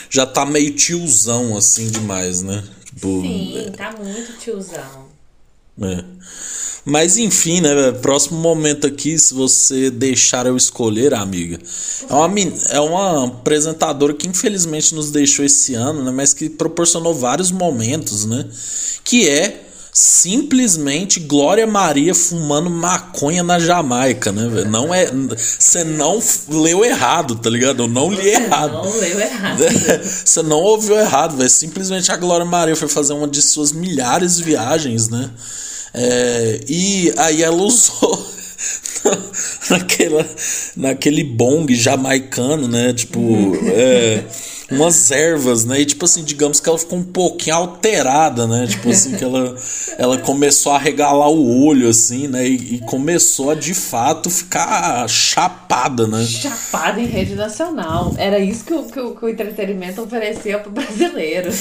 Já 0.08 0.28
tá 0.28 0.46
meio 0.46 0.76
tiozão, 0.76 1.58
assim, 1.58 1.90
demais, 1.90 2.44
né? 2.44 2.64
Tipo, 2.86 3.22
Sim, 3.22 3.66
é... 3.66 3.70
tá 3.72 3.92
muito 3.94 4.38
tiozão. 4.38 5.11
É. 5.80 6.04
Mas 6.84 7.18
enfim, 7.18 7.62
né? 7.62 7.92
Próximo 8.02 8.40
momento 8.40 8.88
aqui, 8.88 9.18
se 9.18 9.34
você 9.34 9.92
deixar 9.92 10.48
eu 10.48 10.58
escolher, 10.58 11.14
amiga. 11.14 11.60
É 12.10 12.14
uma, 12.14 12.40
é 12.70 12.80
uma 12.80 13.26
apresentadora 13.28 14.14
que 14.14 14.28
infelizmente 14.28 14.96
nos 14.96 15.12
deixou 15.12 15.46
esse 15.46 15.76
ano, 15.76 16.04
né? 16.04 16.12
Mas 16.12 16.34
que 16.34 16.50
proporcionou 16.50 17.14
vários 17.14 17.52
momentos, 17.52 18.26
né? 18.26 18.48
Que 19.04 19.30
é 19.30 19.71
simplesmente 19.94 21.20
Glória 21.20 21.68
Maria 21.68 22.16
fumando 22.16 22.70
maconha 22.70 23.44
na 23.44 23.60
Jamaica, 23.60 24.32
né, 24.32 24.48
velho? 24.48 24.70
Não 24.70 24.94
é. 24.94 25.08
Você 25.08 25.84
não 25.84 26.22
leu 26.50 26.86
errado, 26.86 27.36
tá 27.36 27.50
ligado? 27.50 27.84
Eu 27.84 27.88
não 27.88 28.12
li 28.12 28.30
errado. 28.30 28.74
Não 28.74 28.98
leu 28.98 29.20
errado. 29.20 29.64
Você 30.04 30.42
não 30.42 30.60
ouviu 30.60 30.98
errado, 30.98 31.36
velho. 31.36 31.50
Simplesmente 31.50 32.12
a 32.12 32.18
Glória 32.18 32.46
Maria 32.46 32.76
foi 32.76 32.88
fazer 32.88 33.14
uma 33.14 33.28
de 33.28 33.42
suas 33.42 33.72
milhares 33.72 34.38
de 34.38 34.44
viagens, 34.44 35.10
né? 35.10 35.30
É, 35.94 36.62
e 36.70 37.14
aí 37.18 37.44
ela 37.44 37.62
usou 37.62 38.26
naquela, 39.70 40.26
naquele 40.78 41.24
bong 41.24 41.74
jamaicano, 41.76 42.68
né? 42.68 42.94
Tipo, 42.94 43.20
é, 43.66 44.24
umas 44.72 45.12
ervas, 45.12 45.66
né? 45.66 45.82
E 45.82 45.86
tipo 45.86 46.06
assim, 46.06 46.24
digamos 46.24 46.60
que 46.60 46.68
ela 46.68 46.78
ficou 46.78 47.00
um 47.00 47.04
pouquinho 47.04 47.56
alterada, 47.56 48.48
né? 48.48 48.68
Tipo 48.68 48.90
assim, 48.90 49.16
que 49.16 49.24
ela, 49.24 49.56
ela 49.98 50.18
começou 50.20 50.72
a 50.72 50.78
regalar 50.78 51.30
o 51.30 51.66
olho, 51.66 51.90
assim, 51.90 52.28
né? 52.28 52.48
E, 52.48 52.76
e 52.76 52.80
começou 52.80 53.52
a 53.52 53.56
de 53.56 53.74
fato 53.74 54.30
ficar 54.30 55.08
chapada, 55.08 56.08
né? 56.08 56.24
Chapada 56.26 57.00
em 57.00 57.06
rede 57.06 57.36
nacional. 57.36 58.14
Era 58.18 58.40
isso 58.40 58.64
que 58.64 58.74
o, 58.74 58.84
que 58.84 59.00
o, 59.00 59.16
que 59.16 59.26
o 59.26 59.30
entretenimento 59.30 60.02
oferecia 60.02 60.60
pro 60.60 60.72
brasileiro. 60.72 61.52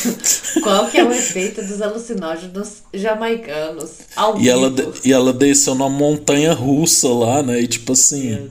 Qual 0.63 0.89
que 0.89 0.99
é 0.99 1.05
o 1.05 1.13
efeito 1.13 1.63
dos 1.63 1.83
alucinógenos 1.83 2.83
jamaicanos? 2.93 3.91
e, 4.39 4.49
ela, 4.49 4.73
e 5.05 5.13
ela 5.13 5.33
desceu 5.33 5.75
numa 5.75 5.89
montanha 5.89 6.53
russa 6.53 7.09
lá, 7.09 7.43
né? 7.43 7.61
E 7.61 7.67
tipo 7.67 7.93
assim. 7.93 8.51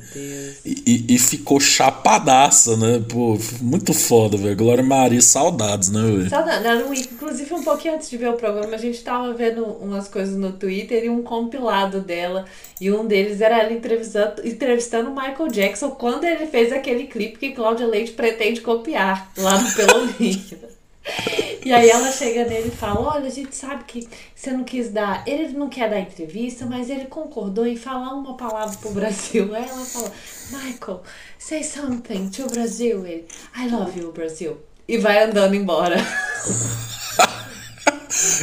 E, 0.66 1.06
e 1.08 1.20
ficou 1.20 1.60
chapadaça, 1.60 2.76
né? 2.78 3.02
Pô, 3.08 3.38
muito 3.62 3.94
foda, 3.94 4.38
velho. 4.38 4.49
Glória 4.56 4.84
Maria, 4.84 5.22
saudades, 5.22 5.90
né, 5.90 6.02
velho? 6.02 6.30
Saudades. 6.30 7.12
Inclusive, 7.12 7.54
um 7.54 7.64
pouquinho 7.64 7.96
antes 7.96 8.10
de 8.10 8.18
ver 8.18 8.30
o 8.30 8.34
programa, 8.34 8.76
a 8.76 8.78
gente 8.78 9.02
tava 9.04 9.34
vendo 9.34 9.64
umas 9.66 10.08
coisas 10.08 10.36
no 10.36 10.54
Twitter 10.54 11.04
e 11.04 11.10
um 11.10 11.22
compilado 11.22 12.00
dela. 12.02 12.46
E 12.80 12.92
um 12.92 13.06
deles 13.06 13.42
era 13.42 13.60
ela 13.60 13.74
entrevistando, 13.74 14.48
entrevistando 14.48 15.10
o 15.10 15.16
Michael 15.16 15.50
Jackson 15.50 15.92
quando 15.92 16.24
ele 16.24 16.46
fez 16.48 16.72
aquele 16.72 17.08
clipe 17.08 17.38
que 17.38 17.52
Cláudia 17.52 17.88
Leite 17.88 18.12
pretende 18.12 18.62
copiar 18.62 19.32
lá 19.38 19.60
no 19.60 19.72
Pelourinho. 19.74 20.79
E 21.66 21.74
aí 21.74 21.90
ela 21.90 22.12
chega 22.12 22.46
nele 22.46 22.70
e 22.70 22.76
fala: 22.76 23.02
Olha, 23.02 23.28
a 23.28 23.30
gente 23.30 23.56
sabe 23.56 23.84
que 23.84 24.08
você 24.34 24.52
não 24.52 24.64
quis 24.64 24.90
dar. 24.90 25.24
Ele 25.28 25.50
não 25.50 25.70
quer 25.70 25.90
dar 25.90 26.00
entrevista, 26.00 26.66
mas 26.66 26.90
ele 26.90 27.06
concordou 27.06 27.68
em 27.68 27.76
falar 27.76 28.14
uma 28.14 28.36
palavra 28.38 28.76
pro 28.78 28.92
Brasil. 28.92 29.54
Aí 29.54 29.68
ela 29.68 29.86
fala: 29.86 30.12
Michael, 30.52 31.04
say 31.38 31.64
something 31.64 32.30
to 32.30 32.48
Brasil. 32.48 33.06
Ele: 33.06 33.26
I 33.56 33.70
love 33.70 34.00
you, 34.00 34.12
Brasil. 34.12 34.58
E 34.88 34.98
vai 34.98 35.24
andando 35.24 35.54
embora. 35.54 35.98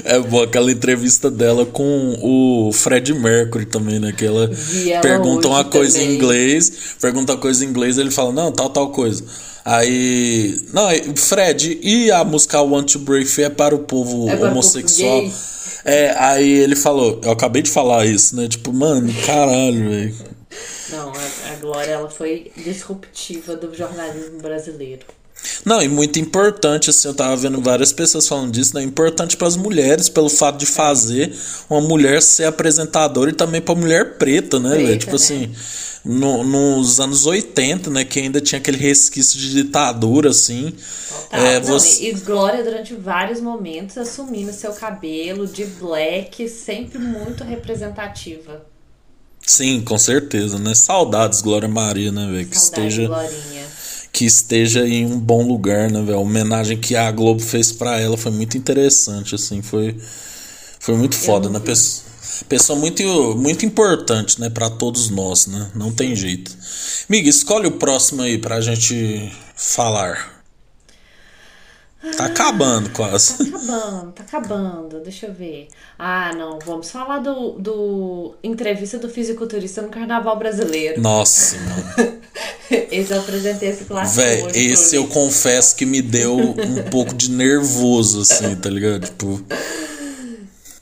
É 0.04 0.18
boa 0.20 0.44
aquela 0.44 0.70
entrevista 0.70 1.30
dela 1.30 1.66
com 1.66 2.16
o 2.22 2.72
Fred 2.72 3.12
Mercury 3.12 3.66
também, 3.66 3.98
né? 3.98 4.12
Que 4.12 4.24
ela, 4.24 4.44
ela 4.86 5.00
pergunta 5.00 5.48
uma 5.48 5.64
coisa 5.64 5.98
também. 5.98 6.12
em 6.12 6.14
inglês, 6.14 6.96
pergunta 7.00 7.32
uma 7.32 7.38
coisa 7.38 7.64
em 7.64 7.68
inglês, 7.68 7.98
ele 7.98 8.10
fala, 8.10 8.32
não, 8.32 8.52
tal, 8.52 8.70
tal 8.70 8.90
coisa. 8.90 9.24
Aí. 9.66 10.64
Não, 10.72 10.88
Fred, 11.16 11.80
e 11.82 12.08
a 12.12 12.22
música 12.22 12.62
Want 12.62 12.92
to 12.92 13.00
Break 13.00 13.42
é 13.42 13.50
para 13.50 13.74
o 13.74 13.80
povo 13.80 14.30
é 14.30 14.36
homossexual? 14.36 15.28
É, 15.84 16.14
aí 16.16 16.48
ele 16.48 16.76
falou, 16.76 17.20
eu 17.24 17.32
acabei 17.32 17.62
de 17.62 17.70
falar 17.70 18.06
isso, 18.06 18.36
né? 18.36 18.46
Tipo, 18.46 18.72
mano, 18.72 19.12
caralho, 19.26 19.90
velho. 19.90 20.14
Não, 20.90 21.12
a, 21.12 21.52
a 21.52 21.56
Glória 21.56 21.90
ela 21.90 22.08
foi 22.08 22.52
disruptiva 22.56 23.56
do 23.56 23.74
jornalismo 23.74 24.38
brasileiro. 24.40 25.04
Não, 25.64 25.82
e 25.82 25.88
muito 25.88 26.18
importante, 26.18 26.90
assim, 26.90 27.08
eu 27.08 27.14
tava 27.14 27.36
vendo 27.36 27.60
várias 27.60 27.92
pessoas 27.92 28.26
falando 28.26 28.52
disso, 28.52 28.74
né? 28.74 28.82
Importante 28.82 29.36
para 29.36 29.48
as 29.48 29.56
mulheres, 29.56 30.08
pelo 30.08 30.28
fato 30.28 30.58
de 30.58 30.66
fazer 30.66 31.34
uma 31.68 31.80
mulher 31.80 32.22
ser 32.22 32.44
apresentadora 32.44 33.30
e 33.30 33.34
também 33.34 33.60
para 33.60 33.74
mulher 33.74 34.16
preta, 34.16 34.58
né, 34.58 34.76
velho? 34.76 34.98
Tipo 34.98 35.12
né? 35.12 35.16
assim, 35.16 35.52
no, 36.04 36.44
nos 36.44 37.00
anos 37.00 37.26
80, 37.26 37.90
né, 37.90 38.04
que 38.04 38.20
ainda 38.20 38.40
tinha 38.40 38.58
aquele 38.60 38.78
resquício 38.78 39.38
de 39.38 39.52
ditadura, 39.52 40.30
assim. 40.30 40.72
É, 41.30 41.58
Não, 41.58 41.66
você... 41.66 42.10
E 42.10 42.12
Glória, 42.12 42.62
durante 42.62 42.94
vários 42.94 43.40
momentos, 43.40 43.98
assumindo 43.98 44.52
seu 44.52 44.72
cabelo 44.72 45.46
de 45.46 45.64
black, 45.64 46.48
sempre 46.48 46.98
muito 46.98 47.42
representativa. 47.42 48.64
Sim, 49.44 49.80
com 49.80 49.98
certeza, 49.98 50.58
né? 50.58 50.74
Saudades, 50.74 51.40
Glória 51.40 51.68
Maria, 51.68 52.10
né, 52.10 52.26
velho? 52.30 52.46
Que 52.46 52.56
esteja. 52.56 53.06
Glorinha 53.06 53.75
que 54.16 54.24
esteja 54.24 54.88
em 54.88 55.04
um 55.04 55.20
bom 55.20 55.46
lugar, 55.46 55.90
né, 55.90 56.00
velho? 56.00 56.16
A 56.16 56.20
homenagem 56.20 56.78
que 56.78 56.96
a 56.96 57.10
Globo 57.10 57.38
fez 57.38 57.70
para 57.70 58.00
ela 58.00 58.16
foi 58.16 58.32
muito 58.32 58.56
interessante, 58.56 59.34
assim, 59.34 59.60
foi 59.60 59.94
foi 60.80 60.96
muito 60.96 61.14
foda, 61.14 61.50
né? 61.50 61.60
Pessoa, 61.60 62.06
pessoa 62.48 62.78
muito 62.78 63.02
muito 63.36 63.66
importante, 63.66 64.40
né, 64.40 64.48
para 64.48 64.70
todos 64.70 65.10
nós, 65.10 65.46
né? 65.46 65.70
Não 65.74 65.92
tem 65.92 66.16
jeito. 66.16 66.56
Miga, 67.10 67.28
escolhe 67.28 67.66
o 67.66 67.72
próximo 67.72 68.22
aí 68.22 68.38
pra 68.38 68.58
gente 68.62 69.30
falar. 69.54 70.34
Tá 72.16 72.26
acabando 72.26 72.88
quase. 72.90 73.36
Tá 73.36 73.44
acabando, 73.44 74.12
tá 74.12 74.22
acabando. 74.22 75.00
Deixa 75.00 75.26
eu 75.26 75.34
ver. 75.34 75.68
Ah, 75.98 76.32
não. 76.34 76.58
Vamos 76.64 76.90
falar 76.90 77.18
do, 77.18 77.52
do 77.58 78.34
entrevista 78.42 78.96
do 78.96 79.08
fisiculturista 79.08 79.82
no 79.82 79.88
Carnaval 79.88 80.38
Brasileiro. 80.38 81.02
Nossa, 81.02 81.56
mano. 81.58 82.20
esse 82.90 83.12
eu 83.12 83.20
apresentei 83.20 83.70
esse 83.70 83.84
clássico. 83.84 84.20
Véi, 84.20 84.46
esse 84.54 84.96
eu 84.96 85.06
confesso 85.08 85.74
que 85.76 85.86
me 85.86 86.02
deu 86.02 86.36
um 86.36 86.82
pouco 86.90 87.14
de 87.14 87.30
nervoso, 87.30 88.20
assim, 88.20 88.54
tá 88.56 88.70
ligado? 88.70 89.06
Tipo. 89.06 89.42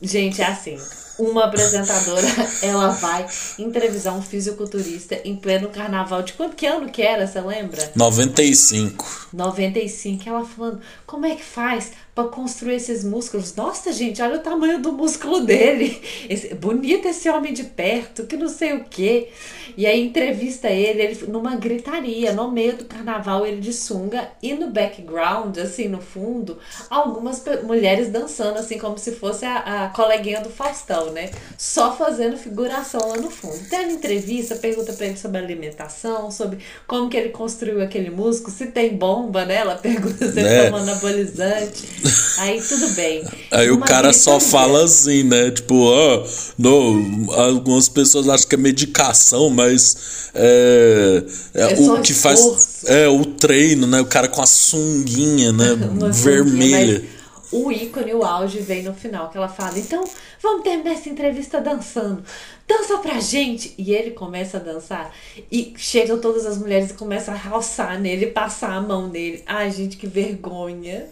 Gente, 0.00 0.42
é 0.42 0.46
assim 0.46 0.78
uma 1.18 1.44
apresentadora, 1.44 2.26
ela 2.62 2.88
vai 2.88 3.26
entrevistar 3.58 4.12
um 4.12 4.22
fisiculturista 4.22 5.20
em 5.24 5.36
pleno 5.36 5.68
carnaval. 5.68 6.22
De 6.22 6.32
quanto 6.32 6.56
que 6.56 6.66
ano 6.66 6.88
que 6.88 7.02
era, 7.02 7.26
você 7.26 7.40
lembra? 7.40 7.92
95. 7.94 9.28
95. 9.32 10.28
Ela 10.28 10.44
falando, 10.44 10.80
como 11.06 11.26
é 11.26 11.34
que 11.34 11.44
faz 11.44 11.92
para 12.14 12.28
construir 12.28 12.76
esses 12.76 13.02
músculos. 13.02 13.54
Nossa, 13.56 13.92
gente, 13.92 14.22
olha 14.22 14.36
o 14.36 14.42
tamanho 14.42 14.80
do 14.80 14.92
músculo 14.92 15.40
dele. 15.40 16.00
Esse, 16.28 16.54
bonito 16.54 17.08
esse 17.08 17.28
homem 17.28 17.52
de 17.52 17.64
perto, 17.64 18.24
que 18.24 18.36
não 18.36 18.48
sei 18.48 18.74
o 18.74 18.84
quê. 18.84 19.28
E 19.76 19.86
aí 19.86 20.00
entrevista 20.00 20.68
ele, 20.68 21.02
ele 21.02 21.26
numa 21.26 21.56
gritaria, 21.56 22.32
no 22.32 22.50
meio 22.50 22.76
do 22.76 22.84
carnaval, 22.84 23.44
ele 23.44 23.60
de 23.60 23.72
sunga, 23.72 24.28
e 24.40 24.54
no 24.54 24.70
background, 24.70 25.58
assim, 25.58 25.88
no 25.88 26.00
fundo, 26.00 26.58
algumas 26.88 27.42
mulheres 27.64 28.08
dançando, 28.10 28.58
assim, 28.58 28.78
como 28.78 28.96
se 28.96 29.12
fosse 29.12 29.44
a, 29.44 29.86
a 29.86 29.88
coleguinha 29.88 30.40
do 30.40 30.50
Faustão, 30.50 31.10
né? 31.10 31.30
Só 31.58 31.96
fazendo 31.96 32.36
figuração 32.36 33.00
lá 33.08 33.16
no 33.16 33.30
fundo. 33.30 33.58
Tem 33.68 33.80
uma 33.80 33.92
entrevista, 33.92 34.54
pergunta 34.54 34.92
pra 34.92 35.06
ele 35.06 35.16
sobre 35.16 35.38
alimentação, 35.38 36.30
sobre 36.30 36.58
como 36.86 37.08
que 37.08 37.16
ele 37.16 37.30
construiu 37.30 37.82
aquele 37.82 38.10
músculo, 38.10 38.52
se 38.52 38.66
tem 38.66 38.96
bomba, 38.96 39.44
né? 39.44 39.56
Ela 39.56 39.74
pergunta 39.82 40.30
se 40.30 40.38
ele 40.38 40.48
é. 40.48 40.64
toma 40.66 40.82
anabolizante. 40.82 42.03
Aí 42.38 42.60
tudo 42.60 42.88
bem. 42.90 43.24
Aí 43.50 43.70
o 43.70 43.78
cara 43.78 44.12
só 44.12 44.38
fala 44.38 44.84
assim, 44.84 45.22
né? 45.22 45.50
Tipo, 45.50 45.74
oh, 45.74 46.26
não, 46.58 47.26
algumas 47.32 47.88
pessoas 47.88 48.28
acham 48.28 48.48
que 48.48 48.54
é 48.54 48.58
medicação, 48.58 49.50
mas 49.50 50.30
é, 50.34 51.24
é, 51.54 51.72
é 51.72 51.80
o 51.80 52.00
que 52.02 52.12
faz 52.12 52.84
é 52.86 53.08
o 53.08 53.24
treino, 53.24 53.86
né? 53.86 54.00
O 54.00 54.06
cara 54.06 54.28
com 54.28 54.42
a 54.42 54.46
sunguinha, 54.46 55.52
né? 55.52 55.76
vermelha. 56.12 56.96
Sunguinha, 56.96 57.14
o 57.54 57.70
ícone, 57.70 58.12
o 58.12 58.24
auge 58.24 58.58
vem 58.58 58.82
no 58.82 58.92
final, 58.92 59.30
que 59.30 59.36
ela 59.36 59.48
fala, 59.48 59.78
então 59.78 60.02
vamos 60.42 60.64
terminar 60.64 60.90
essa 60.90 61.08
entrevista 61.08 61.60
dançando. 61.60 62.24
Dança 62.66 62.98
pra 62.98 63.20
gente! 63.20 63.72
E 63.78 63.92
ele 63.92 64.10
começa 64.10 64.56
a 64.56 64.60
dançar. 64.60 65.14
E 65.52 65.72
chegam 65.76 66.18
todas 66.18 66.46
as 66.46 66.58
mulheres 66.58 66.90
e 66.90 66.94
começam 66.94 67.32
a 67.32 67.48
alçar 67.50 68.00
nele, 68.00 68.26
passar 68.26 68.72
a 68.72 68.80
mão 68.80 69.08
nele. 69.08 69.42
Ai, 69.46 69.70
gente, 69.70 69.96
que 69.96 70.06
vergonha. 70.06 71.06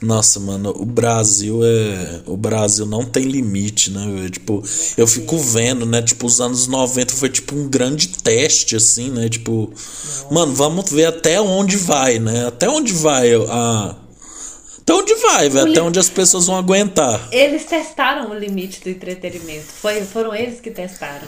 Nossa, 0.00 0.38
mano, 0.38 0.72
o 0.76 0.84
Brasil 0.84 1.60
é. 1.64 2.20
O 2.26 2.36
Brasil 2.36 2.86
não 2.86 3.04
tem 3.04 3.24
limite, 3.24 3.90
né? 3.90 4.28
Tipo, 4.30 4.62
eu 4.96 5.06
fico 5.06 5.36
vendo, 5.38 5.84
né? 5.84 6.00
Tipo, 6.02 6.26
os 6.26 6.40
anos 6.40 6.66
90 6.68 7.14
foi 7.14 7.28
tipo 7.28 7.56
um 7.56 7.68
grande 7.68 8.08
teste, 8.08 8.76
assim, 8.76 9.10
né? 9.10 9.28
Tipo, 9.28 9.72
mano, 10.30 10.54
vamos 10.54 10.90
ver 10.90 11.06
até 11.06 11.40
onde 11.40 11.76
vai, 11.76 12.18
né? 12.18 12.46
Até 12.46 12.68
onde 12.68 12.92
vai 12.92 13.34
a. 13.34 13.96
Até 14.80 14.94
onde 14.94 15.14
vai, 15.16 15.50
velho? 15.50 15.70
Até 15.70 15.82
onde 15.82 15.98
as 15.98 16.08
pessoas 16.08 16.46
vão 16.46 16.56
aguentar. 16.56 17.28
Eles 17.30 17.64
testaram 17.64 18.30
o 18.30 18.34
limite 18.34 18.80
do 18.80 18.88
entretenimento. 18.88 19.66
Foi, 19.66 20.02
foram 20.02 20.34
eles 20.34 20.60
que 20.60 20.70
testaram. 20.70 21.26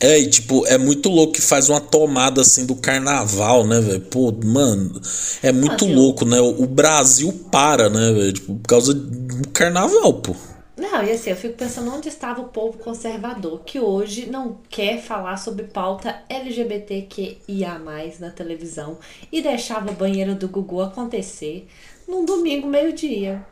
É, 0.00 0.18
e 0.18 0.28
tipo, 0.28 0.66
é 0.66 0.76
muito 0.76 1.08
louco 1.08 1.32
que 1.32 1.40
faz 1.40 1.70
uma 1.70 1.80
tomada 1.80 2.42
assim 2.42 2.66
do 2.66 2.76
carnaval, 2.76 3.66
né, 3.66 3.80
velho? 3.80 4.00
Pô, 4.02 4.32
mano, 4.44 5.00
é 5.42 5.50
muito 5.52 5.86
louco, 5.86 6.24
né? 6.26 6.38
O 6.40 6.66
Brasil 6.66 7.32
para, 7.50 7.88
né, 7.88 8.12
velho? 8.12 8.32
Tipo, 8.32 8.54
por 8.56 8.68
causa 8.68 8.92
do 8.92 9.48
carnaval, 9.48 10.14
pô. 10.14 10.36
Não, 10.76 11.02
e 11.02 11.10
assim, 11.10 11.30
eu 11.30 11.36
fico 11.36 11.56
pensando 11.56 11.90
onde 11.90 12.08
estava 12.08 12.42
o 12.42 12.48
povo 12.48 12.76
conservador, 12.76 13.62
que 13.64 13.80
hoje 13.80 14.26
não 14.26 14.58
quer 14.68 15.00
falar 15.00 15.38
sobre 15.38 15.64
pauta 15.64 16.22
LGBTQIA 16.28 17.80
na 18.20 18.30
televisão 18.30 18.98
e 19.32 19.40
deixava 19.40 19.90
a 19.90 19.94
banheira 19.94 20.34
do 20.34 20.46
Gugu 20.46 20.82
acontecer 20.82 21.66
num 22.06 22.26
domingo, 22.26 22.68
meio-dia. 22.68 23.42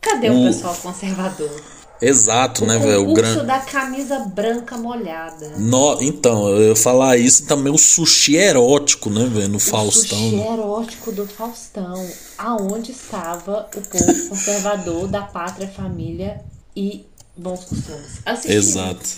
Cadê 0.00 0.30
o, 0.30 0.40
o 0.40 0.46
pessoal 0.46 0.76
conservador? 0.76 1.81
Exato, 2.02 2.64
o 2.64 2.66
né, 2.66 2.78
velho? 2.78 3.08
O 3.08 3.14
gran... 3.14 3.44
da 3.44 3.60
camisa 3.60 4.18
branca 4.18 4.76
molhada. 4.76 5.52
No... 5.56 6.02
Então, 6.02 6.48
eu 6.48 6.74
falar 6.74 7.16
isso 7.16 7.46
também, 7.46 7.72
o 7.72 7.78
sushi 7.78 8.34
erótico, 8.36 9.08
né, 9.08 9.24
velho, 9.32 9.48
no 9.48 9.56
o 9.56 9.60
Faustão. 9.60 10.18
O 10.18 10.30
sushi 10.30 10.40
erótico 10.40 11.12
do 11.12 11.26
Faustão. 11.26 12.06
Aonde 12.36 12.90
estava 12.90 13.68
o 13.76 13.80
povo 13.80 14.28
conservador 14.28 15.06
da 15.06 15.22
pátria, 15.22 15.68
família 15.68 16.40
e 16.76 17.06
bons 17.36 17.64
costumes. 17.64 18.18
Assistindo. 18.26 18.56
Exato. 18.56 19.08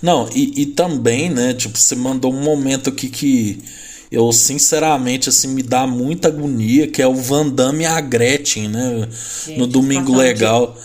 Não, 0.00 0.28
e, 0.32 0.62
e 0.62 0.66
também, 0.66 1.30
né, 1.30 1.52
tipo, 1.52 1.76
você 1.76 1.96
mandou 1.96 2.32
um 2.32 2.42
momento 2.42 2.90
aqui 2.90 3.08
que 3.08 3.62
eu 4.10 4.30
sinceramente 4.32 5.28
assim 5.28 5.48
me 5.48 5.62
dá 5.62 5.86
muita 5.86 6.28
agonia, 6.28 6.86
que 6.86 7.02
é 7.02 7.06
o 7.06 7.14
Van 7.14 7.48
Damme 7.48 7.82
e 7.82 7.86
a 7.86 8.00
Gretchen, 8.00 8.68
né? 8.68 9.08
Gente, 9.46 9.58
no 9.58 9.66
Domingo 9.66 10.14
Legal. 10.14 10.76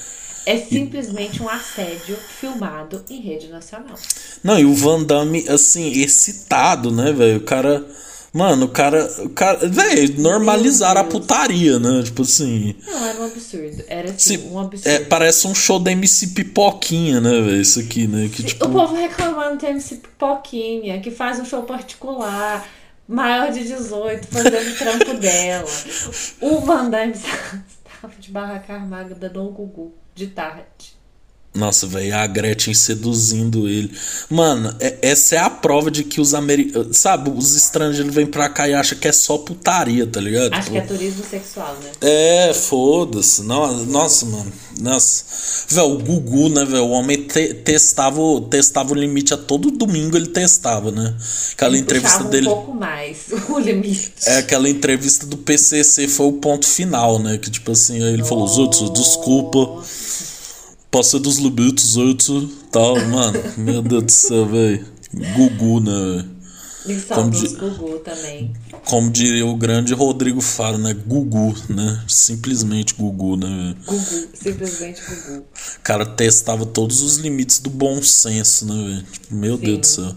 É 0.49 0.57
simplesmente 0.57 1.43
um 1.43 1.47
assédio 1.47 2.17
filmado 2.17 3.05
em 3.07 3.21
rede 3.21 3.49
nacional. 3.49 3.95
Não, 4.43 4.57
e 4.57 4.65
o 4.65 4.73
Van 4.73 5.03
Damme, 5.03 5.47
assim, 5.47 6.01
excitado, 6.01 6.91
né, 6.91 7.11
velho? 7.11 7.37
O 7.37 7.43
cara. 7.43 7.85
Mano, 8.33 8.65
o 8.65 8.69
cara. 8.69 9.05
O 9.19 9.29
cara. 9.29 9.69
Velho, 9.69 10.19
normalizaram 10.19 11.01
a 11.01 11.03
putaria, 11.03 11.77
né? 11.77 12.01
Tipo 12.01 12.23
assim. 12.23 12.75
Não, 12.83 13.05
era 13.05 13.21
um 13.21 13.25
absurdo. 13.25 13.83
Era 13.87 14.09
assim, 14.09 14.17
Se, 14.17 14.37
um 14.39 14.57
absurdo. 14.57 14.87
É, 14.87 14.99
parece 15.01 15.45
um 15.45 15.53
show 15.53 15.77
da 15.77 15.91
MC 15.91 16.29
Pipoquinha, 16.29 17.21
né, 17.21 17.41
velho? 17.41 17.61
Isso 17.61 17.79
aqui, 17.79 18.07
né? 18.07 18.27
Que, 18.33 18.41
tipo... 18.41 18.65
O 18.65 18.71
povo 18.71 18.95
reclamando 18.95 19.55
de 19.57 19.67
MC 19.67 19.97
Pipoquinha, 19.97 20.99
que 20.99 21.11
faz 21.11 21.39
um 21.39 21.45
show 21.45 21.61
particular 21.61 22.67
maior 23.07 23.51
de 23.51 23.59
18, 23.65 24.27
fazendo 24.27 24.71
o 24.71 24.75
trampo 24.75 25.13
dela. 25.13 25.69
O 26.41 26.59
Van 26.61 26.89
Damme 26.89 27.13
estava 27.13 28.15
de 28.19 28.31
barraca 28.31 28.73
armada 28.73 29.13
dando 29.13 29.43
um 29.43 29.51
gugu 29.51 29.93
de 30.19 30.27
tarde. 30.27 30.98
Nossa, 31.53 31.87
velho, 31.87 32.15
a 32.15 32.27
Gretchen 32.27 32.75
seduzindo 32.75 33.67
ele. 33.67 33.91
Mano, 34.29 34.75
é, 34.79 34.99
essa 35.01 35.35
é 35.35 35.39
a 35.39 35.49
prova 35.49 35.89
de 35.89 36.03
que 36.03 36.21
os 36.21 36.35
americanos. 36.35 36.95
Sabe, 36.97 37.31
os 37.31 37.55
estrangeiros 37.55 38.13
vêm 38.13 38.27
pra 38.27 38.47
cá 38.47 38.69
e 38.69 38.73
acham 38.73 38.97
que 38.97 39.07
é 39.07 39.11
só 39.11 39.37
putaria, 39.39 40.05
tá 40.05 40.21
ligado? 40.21 40.53
Acho 40.53 40.69
que 40.69 40.77
é 40.77 40.81
turismo 40.81 41.23
sexual, 41.27 41.75
né? 41.83 41.89
É, 42.01 42.53
foda-se. 42.53 43.41
Nossa, 43.41 44.25
mano. 44.27 44.51
Nossa. 44.79 45.25
Velho, 45.69 45.95
o 45.95 45.97
Gugu, 45.97 46.49
né, 46.49 46.63
velho? 46.63 46.83
O 46.83 46.91
homem 46.91 47.23
te, 47.23 47.53
testava, 47.55 48.21
testava 48.49 48.93
o 48.93 48.95
limite 48.95 49.33
a 49.33 49.37
todo 49.37 49.71
domingo, 49.71 50.15
ele 50.15 50.27
testava, 50.27 50.91
né? 50.91 51.15
Aquela 51.53 51.73
ele 51.73 51.81
entrevista 51.81 52.23
dele. 52.25 52.47
um 52.47 52.51
pouco 52.51 52.73
mais 52.75 53.17
o 53.49 53.59
limite. 53.59 54.13
É, 54.27 54.37
aquela 54.37 54.69
entrevista 54.69 55.25
do 55.25 55.35
PCC 55.35 56.07
foi 56.07 56.27
o 56.27 56.33
ponto 56.33 56.67
final, 56.67 57.17
né? 57.17 57.39
Que 57.39 57.49
tipo 57.49 57.71
assim, 57.71 58.01
ele 58.01 58.23
falou: 58.23 58.45
os 58.45 58.59
outros, 58.59 58.93
desculpa 58.93 59.83
Passa 60.91 61.19
dos 61.19 61.37
limites, 61.37 61.97
oito, 61.97 62.47
tal, 62.71 62.99
mano. 63.07 63.39
Meu 63.57 63.81
Deus 63.81 64.03
do 64.03 64.11
céu, 64.11 64.45
velho. 64.47 64.85
Gugu, 65.13 65.79
né, 65.79 65.91
velho? 65.91 66.39
Como, 67.07 67.29
di... 67.29 67.47
Gugu 67.49 67.99
também. 67.99 68.53
Como 68.85 69.11
diria 69.11 69.45
o 69.45 69.55
grande 69.55 69.93
Rodrigo 69.93 70.41
Faro, 70.41 70.79
né? 70.79 70.93
Gugu, 70.93 71.53
né? 71.69 72.03
Simplesmente 72.07 72.95
Gugu, 72.95 73.35
né? 73.35 73.75
Gugu, 73.85 74.29
simplesmente 74.33 75.01
Gugu. 75.01 75.43
O 75.77 75.81
cara 75.83 76.07
testava 76.07 76.65
todos 76.65 77.03
os 77.03 77.17
limites 77.17 77.59
do 77.59 77.69
bom 77.69 78.01
senso, 78.01 78.65
né, 78.65 78.73
velho? 78.73 79.03
Tipo, 79.03 79.35
meu 79.35 79.57
Sim. 79.57 79.63
Deus 79.63 79.79
do 79.79 79.85
céu. 79.85 80.15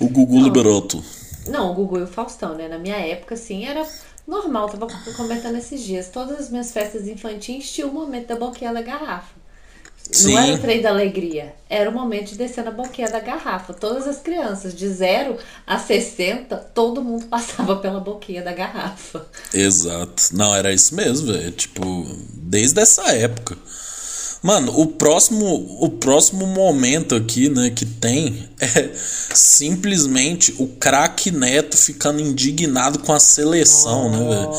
O 0.00 0.08
Gugu 0.08 0.34
não, 0.34 0.42
liberou 0.42 0.82
tu. 0.82 1.04
Não, 1.46 1.70
o 1.70 1.74
Gugu 1.74 1.98
e 1.98 2.02
o 2.02 2.06
Faustão, 2.08 2.56
né? 2.56 2.66
Na 2.66 2.78
minha 2.78 2.96
época, 2.96 3.34
assim, 3.34 3.64
era 3.64 3.86
normal. 4.26 4.68
Tava 4.68 4.88
comentando 5.16 5.56
esses 5.58 5.80
dias. 5.80 6.08
Todas 6.08 6.40
as 6.40 6.50
minhas 6.50 6.72
festas 6.72 7.06
infantis 7.06 7.70
tinha 7.70 7.86
o 7.86 7.92
momento 7.92 8.26
da 8.26 8.36
boquinha 8.36 8.72
da 8.72 8.82
garrafa. 8.82 9.41
Sim. 10.10 10.34
Não 10.34 10.40
era 10.40 10.54
o 10.54 10.58
trem 10.58 10.82
da 10.82 10.90
alegria, 10.90 11.54
era 11.68 11.88
o 11.88 11.92
momento 11.92 12.30
de 12.30 12.36
descer 12.36 12.64
na 12.64 12.70
boquinha 12.70 13.08
da 13.08 13.20
garrafa. 13.20 13.72
Todas 13.72 14.06
as 14.06 14.18
crianças, 14.18 14.74
de 14.74 14.88
0 14.88 15.38
a 15.66 15.78
60, 15.78 16.56
todo 16.74 17.02
mundo 17.02 17.26
passava 17.26 17.76
pela 17.76 18.00
boquinha 18.00 18.42
da 18.42 18.52
garrafa. 18.52 19.26
Exato. 19.54 20.24
Não, 20.32 20.54
era 20.54 20.72
isso 20.72 20.94
mesmo, 20.94 21.32
velho. 21.32 21.50
Tipo, 21.52 22.06
desde 22.34 22.80
essa 22.80 23.10
época. 23.14 23.56
Mano, 24.42 24.72
o 24.76 24.86
próximo, 24.86 25.78
o 25.78 25.88
próximo 25.88 26.44
momento 26.46 27.14
aqui, 27.14 27.48
né, 27.48 27.70
que 27.70 27.86
tem 27.86 28.48
é 28.60 28.90
simplesmente 29.32 30.52
o 30.58 30.66
craque 30.66 31.30
Neto 31.30 31.76
ficando 31.76 32.20
indignado 32.20 32.98
com 32.98 33.12
a 33.12 33.20
seleção, 33.20 34.10
Nossa. 34.10 34.18
né, 34.18 34.28
velho? 34.28 34.52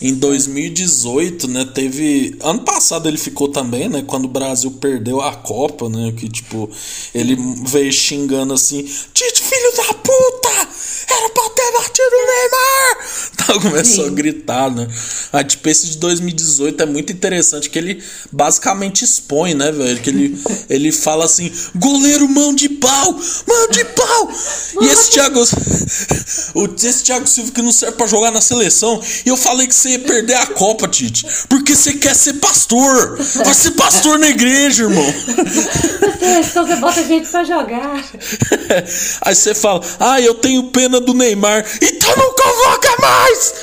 Em 0.00 0.14
2018, 0.14 1.46
né, 1.48 1.64
teve. 1.72 2.36
Ano 2.40 2.60
passado 2.60 3.08
ele 3.08 3.18
ficou 3.18 3.48
também, 3.48 3.88
né, 3.88 4.02
quando 4.04 4.24
o 4.24 4.28
Brasil 4.28 4.72
perdeu 4.72 5.20
a 5.20 5.32
Copa, 5.34 5.88
né, 5.88 6.12
que 6.16 6.28
tipo, 6.28 6.68
ele 7.14 7.36
veio 7.64 7.92
xingando 7.92 8.52
assim: 8.52 8.82
Tite, 8.82 9.40
filho 9.40 9.76
da 9.76 9.94
puta! 9.94 10.68
Era 11.18 11.30
pra 11.30 11.50
ter 11.50 11.72
batido 11.72 12.08
o 12.12 12.26
Neymar! 12.26 13.28
Então 13.48 13.60
começou 13.60 14.04
Sim. 14.04 14.10
a 14.10 14.14
gritar, 14.14 14.70
né? 14.70 14.86
A 15.32 15.42
tipo, 15.42 15.66
esse 15.70 15.86
de 15.86 15.96
2018 15.96 16.82
é 16.82 16.86
muito 16.86 17.10
interessante 17.14 17.70
que 17.70 17.78
ele 17.78 18.02
basicamente 18.30 19.02
expõe, 19.02 19.54
né, 19.54 19.72
velho? 19.72 19.98
Que 20.00 20.10
ele, 20.10 20.38
ele 20.68 20.92
fala 20.92 21.24
assim: 21.24 21.50
goleiro 21.74 22.28
mão 22.28 22.54
de 22.54 22.68
pau, 22.68 23.12
mão 23.46 23.68
de 23.70 23.84
pau! 23.86 24.30
E 24.82 24.86
esse 24.86 25.12
Thiago. 25.12 25.40
o, 26.54 26.68
esse 26.86 27.04
Thiago 27.04 27.26
Silva 27.26 27.50
que 27.50 27.62
não 27.62 27.72
serve 27.72 27.96
pra 27.96 28.06
jogar 28.06 28.30
na 28.30 28.42
seleção. 28.42 29.00
E 29.24 29.30
eu 29.30 29.36
falei 29.36 29.66
que 29.66 29.74
você 29.74 29.90
ia 29.90 30.00
perder 30.00 30.34
a 30.34 30.46
Copa, 30.46 30.86
Tite. 30.86 31.26
Porque 31.48 31.74
você 31.74 31.94
quer 31.94 32.14
ser 32.14 32.34
pastor. 32.34 33.16
Vai 33.16 33.54
ser 33.54 33.70
pastor 33.70 34.18
na 34.18 34.28
igreja, 34.28 34.82
irmão. 34.82 35.14
Então 36.38 36.66
você 36.66 36.76
bota 36.76 37.02
gente 37.04 37.28
pra 37.28 37.44
jogar. 37.44 38.04
Aí 39.22 39.34
você 39.34 39.54
fala: 39.54 39.82
ah, 39.98 40.20
eu 40.20 40.34
tenho 40.34 40.64
pena 40.64 41.00
do 41.00 41.07
Neymar. 41.14 41.64
Então 41.80 42.16
não 42.16 42.34
convoca 42.34 42.96
mais! 43.00 43.54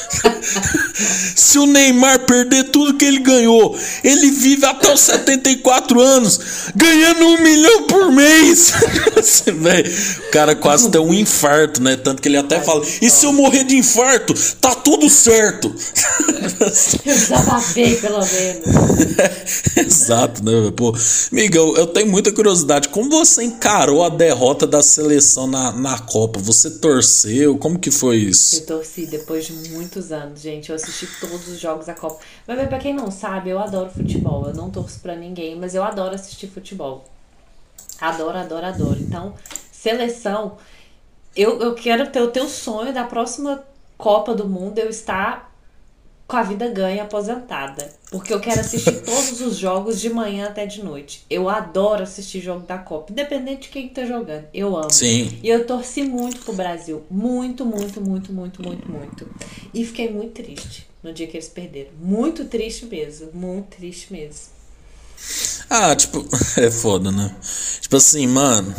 Se 1.36 1.60
o 1.60 1.66
Neymar 1.66 2.20
perder 2.20 2.66
tudo 2.66 2.94
que 2.94 3.06
ele 3.06 3.20
ganhou, 3.20 3.78
ele 4.04 4.32
vive 4.32 4.66
até 4.66 4.94
os 4.94 5.02
74 5.02 6.00
anos, 6.02 6.40
ganhando 6.76 7.26
um 7.26 7.42
milhão 7.42 7.84
por 7.84 8.12
mês. 8.12 8.74
o 10.28 10.32
cara 10.32 10.56
quase 10.56 10.90
tem 10.90 11.02
um 11.02 11.14
infarto, 11.14 11.82
né? 11.82 11.96
Tanto 11.96 12.22
que 12.22 12.30
ele 12.30 12.38
até 12.38 12.62
fala: 12.62 12.84
e 13.02 13.10
se 13.10 13.26
eu 13.26 13.34
morrer 13.34 13.64
de 13.66 13.76
infarto, 13.76 14.34
tá 14.62 14.74
tudo 14.76 15.10
certo. 15.10 15.74
Eu 17.06 17.14
desabafei, 17.14 17.96
pelo 17.96 18.20
menos. 18.20 19.78
Exato, 19.78 20.44
né? 20.44 20.72
Pô, 20.76 20.96
Miguel, 21.32 21.76
eu 21.76 21.88
tenho 21.88 22.08
muita 22.08 22.32
curiosidade. 22.32 22.90
Como 22.90 23.10
você 23.10 23.44
encarou 23.44 24.04
a 24.04 24.10
derrota 24.10 24.66
da 24.66 24.82
seleção 24.82 25.48
na, 25.48 25.72
na 25.72 25.98
Copa? 26.00 26.40
Você 26.40 26.70
torceu? 26.70 27.35
Como 27.60 27.80
que 27.80 27.92
foi 27.92 28.18
isso? 28.18 28.58
Eu 28.58 28.66
torci 28.66 29.06
depois 29.06 29.46
de 29.46 29.54
muitos 29.70 30.12
anos, 30.12 30.42
gente. 30.42 30.70
Eu 30.70 30.76
assisti 30.76 31.08
todos 31.20 31.48
os 31.48 31.60
jogos 31.60 31.86
da 31.86 31.94
Copa. 31.94 32.20
Mas 32.48 32.68
pra 32.68 32.80
quem 32.80 32.94
não 32.94 33.12
sabe, 33.12 33.50
eu 33.50 33.60
adoro 33.60 33.90
futebol. 33.90 34.48
Eu 34.48 34.54
não 34.54 34.70
torço 34.70 35.00
pra 35.00 35.16
ninguém, 35.16 35.56
mas 35.56 35.76
eu 35.76 35.84
adoro 35.84 36.16
assistir 36.16 36.48
futebol. 36.48 37.06
Adoro, 38.00 38.38
adoro, 38.38 38.66
adoro. 38.66 39.00
Então, 39.00 39.34
seleção. 39.72 40.58
Eu, 41.36 41.60
eu 41.60 41.76
quero 41.76 42.10
ter 42.10 42.22
o 42.22 42.32
teu 42.32 42.48
sonho 42.48 42.94
da 42.94 43.04
próxima 43.04 43.64
Copa 43.98 44.34
do 44.34 44.48
Mundo 44.48 44.80
eu 44.80 44.90
estar 44.90 45.45
com 46.28 46.38
a 46.38 46.44
vida 46.44 46.68
ganha 46.70 47.04
aposentada. 47.04 47.94
Porque 48.10 48.34
eu 48.34 48.40
quero 48.40 48.62
assistir 48.62 49.02
todos 49.06 49.42
os 49.42 49.58
jogos 49.58 50.00
de 50.00 50.10
manhã 50.10 50.48
até 50.48 50.66
de 50.66 50.84
noite. 50.84 51.26
Eu 51.30 51.50
adoro 51.50 52.04
assistir 52.04 52.42
jogo 52.42 52.66
da 52.66 52.78
Copa, 52.78 53.12
independente 53.12 53.64
de 53.64 53.70
quem 53.70 53.90
tá 53.90 54.06
jogando. 54.06 54.46
Eu 54.54 54.76
amo. 54.76 54.92
Sim. 54.92 55.40
E 55.44 55.50
eu 55.50 55.66
torci 55.66 56.04
muito 56.04 56.42
pro 56.42 56.54
Brasil. 56.54 57.04
Muito, 57.10 57.66
muito, 57.66 58.02
muito, 58.02 58.34
muito, 58.34 58.62
muito, 58.62 58.92
muito. 58.92 59.28
E 59.74 59.86
fiquei 59.86 60.10
muito 60.12 60.34
triste 60.34 60.88
no 61.04 61.14
dia 61.14 61.28
que 61.28 61.38
eles 61.38 61.50
perderam. 61.50 61.92
Muito 62.00 62.46
triste 62.46 62.86
mesmo. 62.86 63.30
Muito 63.34 63.78
triste 63.78 64.12
mesmo. 64.12 64.56
Ah, 65.70 65.96
tipo, 65.96 66.26
é 66.58 66.72
foda, 66.72 67.12
né? 67.12 67.36
Tipo 67.82 67.98
assim, 67.98 68.28
mano. 68.28 68.74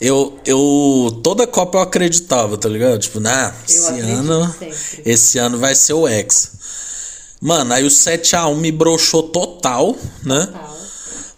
Eu, 0.00 0.38
eu. 0.46 1.20
Toda 1.22 1.46
Copa 1.46 1.78
eu 1.78 1.82
acreditava, 1.82 2.56
tá 2.56 2.68
ligado? 2.68 2.98
Tipo, 2.98 3.20
nah, 3.20 3.54
esse 3.68 4.00
ano. 4.00 4.52
Sempre. 4.52 5.02
Esse 5.04 5.38
ano 5.38 5.58
vai 5.58 5.74
ser 5.74 5.92
o 5.92 6.08
Hexa. 6.08 6.50
Mano, 7.40 7.72
aí 7.72 7.84
o 7.84 7.88
7x1 7.88 8.56
me 8.56 8.70
broxou 8.72 9.24
total, 9.24 9.96
né? 10.24 10.46
Total. 10.46 10.80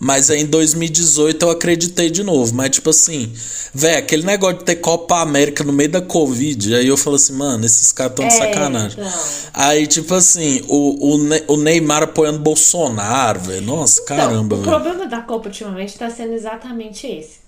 Mas 0.04 0.30
aí 0.30 0.40
em 0.40 0.46
2018 0.46 1.44
eu 1.44 1.50
acreditei 1.50 2.10
de 2.10 2.24
novo. 2.24 2.52
Mas, 2.56 2.70
tipo 2.70 2.90
assim, 2.90 3.32
velho, 3.72 3.98
aquele 3.98 4.24
negócio 4.24 4.58
de 4.58 4.64
ter 4.64 4.76
Copa 4.76 5.20
América 5.20 5.62
no 5.62 5.72
meio 5.72 5.90
da 5.90 6.02
Covid. 6.02 6.74
Aí 6.74 6.88
eu 6.88 6.96
falo 6.96 7.14
assim, 7.14 7.34
mano, 7.34 7.64
esses 7.64 7.92
caras 7.92 8.14
tão 8.16 8.26
de 8.26 8.34
é, 8.34 8.36
sacanagem. 8.36 8.98
Então. 8.98 9.12
Aí, 9.54 9.86
tipo 9.86 10.12
assim, 10.12 10.60
o, 10.66 11.14
o, 11.14 11.54
o 11.54 11.56
Neymar 11.56 12.02
apoiando 12.02 12.40
Bolsonaro, 12.40 13.38
velho. 13.42 13.62
Nossa, 13.62 14.02
então, 14.02 14.16
caramba, 14.16 14.56
velho. 14.56 14.68
O 14.68 14.72
problema 14.72 15.06
da 15.06 15.20
Copa 15.20 15.46
ultimamente 15.46 15.96
tá 15.96 16.10
sendo 16.10 16.32
exatamente 16.32 17.06
esse. 17.06 17.41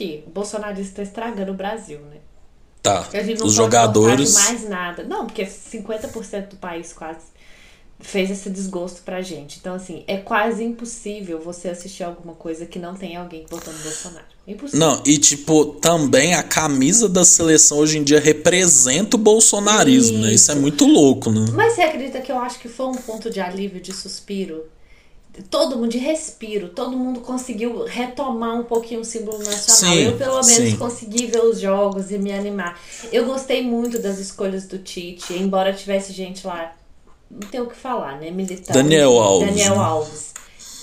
Porque 0.00 0.22
o 0.26 0.30
bolsonarista 0.30 0.96
tá 0.96 1.02
estragando 1.02 1.52
o 1.52 1.54
Brasil, 1.54 1.98
né? 1.98 2.16
Tá. 2.82 3.06
Os 3.44 3.52
jogadores. 3.52 4.32
mais 4.32 4.66
nada. 4.66 5.04
Não, 5.04 5.26
porque 5.26 5.44
50% 5.44 6.48
do 6.48 6.56
país 6.56 6.94
quase 6.94 7.26
fez 7.98 8.30
esse 8.30 8.48
desgosto 8.48 9.02
pra 9.02 9.20
gente. 9.20 9.58
Então, 9.60 9.74
assim, 9.74 10.02
é 10.06 10.16
quase 10.16 10.64
impossível 10.64 11.38
você 11.38 11.68
assistir 11.68 12.02
alguma 12.02 12.32
coisa 12.32 12.64
que 12.64 12.78
não 12.78 12.94
tem 12.94 13.14
alguém 13.14 13.44
votando 13.46 13.76
Bolsonaro. 13.80 14.24
Impossível. 14.48 14.80
Não, 14.80 15.02
e 15.04 15.18
tipo, 15.18 15.66
também 15.66 16.34
a 16.34 16.42
camisa 16.42 17.06
da 17.06 17.22
seleção 17.22 17.76
hoje 17.76 17.98
em 17.98 18.02
dia 18.02 18.18
representa 18.18 19.16
o 19.16 19.20
bolsonarismo, 19.20 20.16
Isso. 20.16 20.26
né? 20.26 20.32
Isso 20.32 20.50
é 20.50 20.54
muito 20.54 20.86
louco, 20.86 21.30
né? 21.30 21.44
Mas 21.52 21.74
você 21.74 21.82
acredita 21.82 22.22
que 22.22 22.32
eu 22.32 22.38
acho 22.38 22.58
que 22.58 22.70
foi 22.70 22.86
um 22.86 22.96
ponto 22.96 23.28
de 23.28 23.38
alívio, 23.38 23.78
de 23.82 23.92
suspiro? 23.92 24.64
Todo 25.48 25.76
mundo 25.76 25.90
de 25.90 25.98
respiro, 25.98 26.68
todo 26.68 26.96
mundo 26.96 27.20
conseguiu 27.20 27.84
retomar 27.84 28.58
um 28.58 28.64
pouquinho 28.64 29.00
o 29.00 29.04
símbolo 29.04 29.38
nacional. 29.38 29.94
Sim, 29.94 30.02
eu, 30.02 30.16
pelo 30.16 30.42
menos, 30.44 30.70
sim. 30.70 30.76
consegui 30.76 31.26
ver 31.26 31.44
os 31.44 31.60
jogos 31.60 32.10
e 32.10 32.18
me 32.18 32.32
animar. 32.32 32.80
Eu 33.12 33.24
gostei 33.24 33.62
muito 33.62 33.98
das 33.98 34.18
escolhas 34.18 34.66
do 34.66 34.78
Tite, 34.78 35.34
embora 35.34 35.72
tivesse 35.72 36.12
gente 36.12 36.46
lá, 36.46 36.74
não 37.30 37.48
tem 37.48 37.60
o 37.60 37.66
que 37.66 37.76
falar, 37.76 38.18
né? 38.18 38.30
Militar. 38.30 38.72
Daniel 38.72 39.18
Alves. 39.18 39.48
Daniel? 39.48 39.80
Alves. 39.80 40.30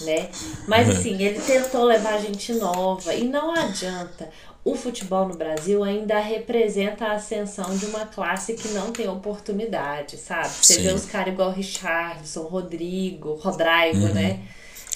Né? 0.02 0.30
Mas 0.68 0.90
assim, 0.90 1.20
ele 1.22 1.40
tentou 1.40 1.84
levar 1.84 2.22
gente 2.22 2.54
nova 2.54 3.16
e 3.16 3.24
não 3.24 3.52
adianta 3.52 4.30
o 4.68 4.76
futebol 4.76 5.26
no 5.26 5.34
Brasil 5.34 5.81
ainda 5.81 6.19
representa 6.19 7.06
a 7.06 7.14
ascensão 7.14 7.77
de 7.77 7.85
uma 7.85 8.06
classe 8.06 8.53
que 8.53 8.68
não 8.69 8.91
tem 8.91 9.07
oportunidade, 9.07 10.18
sabe? 10.18 10.49
Você 10.49 10.73
Sim. 10.73 10.81
vê 10.81 10.94
os 10.94 11.06
caras 11.06 11.34
igual 11.34 11.53
Richardson, 11.53 12.41
Rodrigo, 12.41 13.35
Rodrigo, 13.35 14.07
uhum. 14.07 14.14
né? 14.14 14.41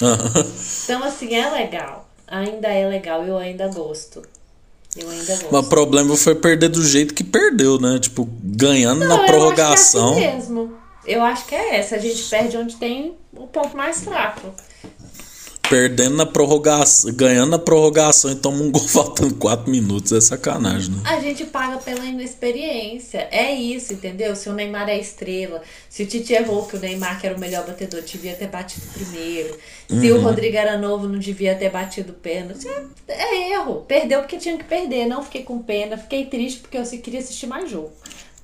então, 0.84 1.02
assim, 1.06 1.34
é 1.36 1.50
legal. 1.50 2.10
Ainda 2.28 2.68
é 2.68 2.86
legal, 2.86 3.24
eu 3.24 3.38
ainda 3.38 3.70
gosto. 3.70 4.22
Eu 4.94 5.10
ainda 5.10 5.36
gosto. 5.36 5.48
Mas 5.54 5.66
o 5.66 5.70
problema 5.70 6.18
foi 6.18 6.36
perder 6.36 6.68
do 6.68 6.86
jeito 6.86 7.14
que 7.14 7.24
perdeu, 7.24 7.80
né? 7.80 7.98
Tipo, 7.98 8.28
ganhando 8.44 9.06
não, 9.06 9.08
na 9.08 9.24
prorrogação. 9.24 10.12
Acho 10.12 10.20
é 10.20 10.28
assim 10.28 10.36
mesmo. 10.36 10.78
Eu 11.08 11.24
acho 11.24 11.46
que 11.46 11.56
é 11.56 11.78
essa. 11.78 11.96
A 11.96 12.00
gente 12.00 12.22
perde 12.24 12.58
onde 12.58 12.76
tem 12.76 13.16
o 13.34 13.48
ponto 13.48 13.78
mais 13.78 14.04
fraco 14.04 14.54
perdendo 15.72 16.18
na 16.18 16.26
prorrogação, 16.26 17.14
ganhando 17.14 17.52
na 17.52 17.58
prorrogação 17.58 18.30
e 18.30 18.36
toma 18.36 18.62
um 18.62 18.70
gol 18.70 18.84
faltando 18.86 19.34
4 19.36 19.72
minutos. 19.72 20.12
É 20.12 20.20
sacanagem, 20.20 20.92
né? 20.92 21.02
A 21.06 21.22
gente 21.22 21.46
paga 21.46 21.78
pela 21.78 22.06
inexperiência. 22.06 23.30
É 23.32 23.54
isso, 23.54 23.94
entendeu? 23.94 24.36
Se 24.36 24.50
o 24.50 24.54
Neymar 24.54 24.90
é 24.90 25.00
estrela, 25.00 25.62
se 25.90 26.04
o 26.04 26.06
Tite 26.06 26.34
errou 26.34 26.66
que 26.66 26.76
o 26.76 26.80
Neymar, 26.80 27.22
que 27.22 27.26
era 27.26 27.38
o 27.38 27.40
melhor 27.40 27.66
batedor, 27.66 28.02
devia 28.02 28.36
ter 28.36 28.48
batido 28.48 28.86
primeiro. 28.88 29.58
Se 29.88 30.12
uhum. 30.12 30.20
o 30.20 30.22
Rodrigo 30.22 30.58
era 30.58 30.78
novo, 30.78 31.08
não 31.08 31.18
devia 31.18 31.56
ter 31.56 31.70
batido 31.70 32.12
pênalti. 32.12 32.68
É, 33.08 33.14
é 33.14 33.54
erro. 33.54 33.86
Perdeu 33.88 34.20
porque 34.20 34.38
tinha 34.38 34.58
que 34.58 34.66
perder. 34.66 35.06
Não 35.06 35.24
fiquei 35.24 35.44
com 35.44 35.60
pena, 35.60 35.98
fiquei 35.98 36.26
triste 36.26 36.60
porque 36.60 36.78
eu 36.78 36.84
queria 36.84 37.22
assistir 37.22 37.48
mais 37.48 37.72
jogo. 37.72 37.94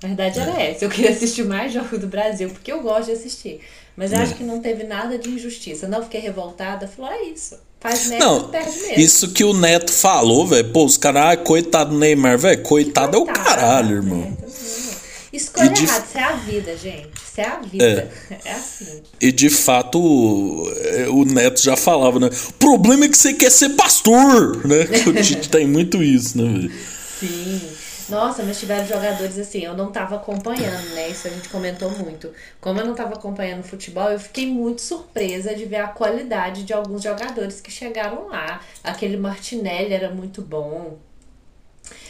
A 0.02 0.08
verdade 0.08 0.40
era 0.40 0.62
é. 0.62 0.72
essa. 0.72 0.86
Eu 0.86 0.90
queria 0.90 1.12
assistir 1.12 1.44
mais 1.44 1.74
jogos 1.74 2.00
do 2.00 2.08
Brasil, 2.08 2.50
porque 2.50 2.72
eu 2.72 2.82
gosto 2.82 3.08
de 3.08 3.12
assistir. 3.12 3.60
Mas 3.98 4.14
eu 4.14 4.20
acho 4.20 4.36
que 4.36 4.44
não 4.44 4.62
teve 4.62 4.84
nada 4.84 5.18
de 5.18 5.28
injustiça. 5.28 5.88
Não 5.88 6.04
fiquei 6.04 6.22
revoltada. 6.22 6.88
Falou, 6.88 7.12
é 7.12 7.24
isso. 7.24 7.58
Faz 7.80 8.08
Neto, 8.08 8.24
não, 8.24 8.48
perde 8.50 8.80
mesmo. 8.80 9.00
Isso 9.00 9.34
que 9.34 9.44
o 9.44 9.54
Neto 9.54 9.92
falou, 9.92 10.46
velho. 10.46 10.72
Pô, 10.72 10.86
os 10.86 10.98
caras, 10.98 11.34
ah, 11.34 11.38
coitado 11.38 11.90
do 11.90 11.98
Neymar, 11.98 12.38
velho. 12.38 12.62
Coitado, 12.62 13.18
coitado, 13.18 13.18
é 13.18 13.20
o 13.20 13.26
caralho, 13.26 13.96
irmão. 13.96 14.38
É, 14.44 15.36
Escolha 15.36 15.70
de... 15.70 15.84
errada, 15.84 16.06
isso 16.06 16.18
é 16.18 16.24
a 16.24 16.36
vida, 16.36 16.78
gente. 16.78 17.10
Isso 17.16 17.42
é 17.42 17.46
a 17.46 17.60
vida. 17.60 18.12
É, 18.30 18.38
é 18.46 18.52
assim. 18.54 19.02
E 19.20 19.32
de 19.32 19.50
fato, 19.50 20.00
o 20.00 21.26
Neto 21.26 21.62
já 21.62 21.76
falava, 21.76 22.20
né? 22.20 22.30
O 22.50 22.54
problema 22.54 23.06
é 23.06 23.10
que 23.10 23.18
você 23.18 23.34
quer 23.34 23.52
ser 23.52 23.70
pastor, 23.70 24.66
né? 24.66 24.86
o 25.08 25.14
Tite 25.14 25.50
tem 25.50 25.68
muito 25.68 26.04
isso, 26.04 26.38
né, 26.38 26.52
velho? 26.52 26.72
Sim. 27.20 27.62
Nossa, 28.10 28.44
mas 28.44 28.60
tiveram 28.60 28.86
jogadores 28.86 29.38
assim, 29.38 29.60
eu 29.60 29.76
não 29.76 29.92
tava 29.92 30.16
acompanhando, 30.16 30.90
né? 30.94 31.10
Isso 31.10 31.28
a 31.28 31.32
gente 31.32 31.50
comentou 31.50 31.90
muito. 31.92 32.32
Como 32.62 32.80
eu 32.80 32.86
não 32.86 32.96
tava 32.96 33.16
acompanhando 33.16 33.64
futebol, 33.64 34.10
eu 34.10 34.20
fiquei 34.20 34.48
muito 34.48 34.82
surpresa 34.82 35.54
de 35.54 35.66
ver 35.66 35.78
a 35.78 35.88
qualidade 35.88 36.64
de 36.64 36.74
alguns 36.74 37.04
jogadores 37.04 37.60
que 37.60 37.72
chegaram 37.72 38.28
lá. 38.28 38.62
Aquele 38.84 39.18
Martinelli 39.18 39.94
era 39.94 40.10
muito 40.10 40.42
bom. 40.42 40.98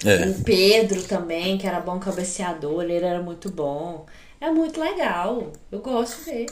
É. 0.05 0.27
O 0.27 0.43
Pedro 0.43 1.03
também, 1.03 1.57
que 1.57 1.67
era 1.67 1.79
bom 1.79 1.99
cabeceador, 1.99 2.83
ele 2.83 2.93
era 3.05 3.21
muito 3.21 3.49
bom. 3.49 4.05
É 4.39 4.51
muito 4.51 4.79
legal. 4.79 5.51
Eu 5.71 5.79
gosto 5.79 6.19
de 6.19 6.31
ver. 6.31 6.45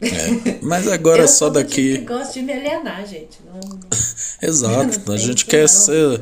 É, 0.00 0.58
mas 0.60 0.88
agora 0.88 1.22
eu 1.22 1.28
só 1.28 1.48
daqui. 1.48 1.96
Eu 1.96 2.04
gosto 2.04 2.34
de 2.34 2.42
me 2.42 2.52
alienar, 2.52 3.06
gente. 3.06 3.38
Não. 3.44 3.60
Exato. 4.42 5.00
Não 5.06 5.14
a 5.14 5.18
gente 5.18 5.46
quer 5.46 5.62
não. 5.62 5.68
ser 5.68 6.20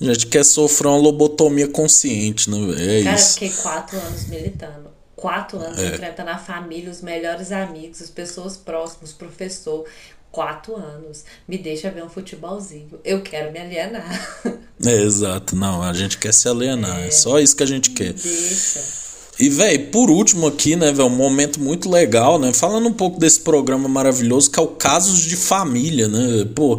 a 0.00 0.12
gente 0.12 0.28
quer 0.28 0.44
sofrer 0.44 0.88
uma 0.88 0.96
lobotomia 0.96 1.66
consciente, 1.68 2.48
né? 2.48 2.58
É 3.00 3.02
Cara, 3.02 3.16
isso. 3.16 3.34
fiquei 3.34 3.50
quatro 3.50 3.98
anos 3.98 4.26
militando. 4.28 4.88
Quatro 5.16 5.58
anos 5.58 5.78
é. 5.80 5.88
enfrentando 5.88 6.30
a 6.30 6.38
família, 6.38 6.88
os 6.88 7.02
melhores 7.02 7.50
amigos, 7.50 8.00
as 8.00 8.10
pessoas 8.10 8.56
próximas, 8.56 9.12
professor. 9.12 9.84
Quatro 10.30 10.76
anos. 10.76 11.24
Me 11.48 11.58
deixa 11.58 11.90
ver 11.90 12.04
um 12.04 12.08
futebolzinho. 12.08 13.00
Eu 13.02 13.22
quero 13.22 13.50
me 13.52 13.58
alienar. 13.58 14.44
É, 14.86 14.92
exato. 14.92 15.56
Não, 15.56 15.82
a 15.82 15.92
gente 15.92 16.18
quer 16.18 16.32
se 16.32 16.48
alienar. 16.48 17.00
É, 17.00 17.08
é 17.08 17.10
só 17.10 17.40
isso 17.40 17.56
que 17.56 17.64
a 17.64 17.66
gente 17.66 17.90
quer. 17.90 18.12
Deixa. 18.12 19.07
E, 19.38 19.48
velho, 19.48 19.86
por 19.86 20.10
último 20.10 20.48
aqui, 20.48 20.74
né, 20.74 20.90
velho, 20.90 21.06
um 21.06 21.10
momento 21.10 21.60
muito 21.60 21.88
legal, 21.88 22.40
né? 22.40 22.52
Falando 22.52 22.88
um 22.88 22.92
pouco 22.92 23.20
desse 23.20 23.38
programa 23.38 23.88
maravilhoso 23.88 24.50
que 24.50 24.58
é 24.58 24.62
o 24.62 24.66
Casos 24.66 25.20
de 25.20 25.36
Família, 25.36 26.08
né? 26.08 26.44
Pô, 26.56 26.76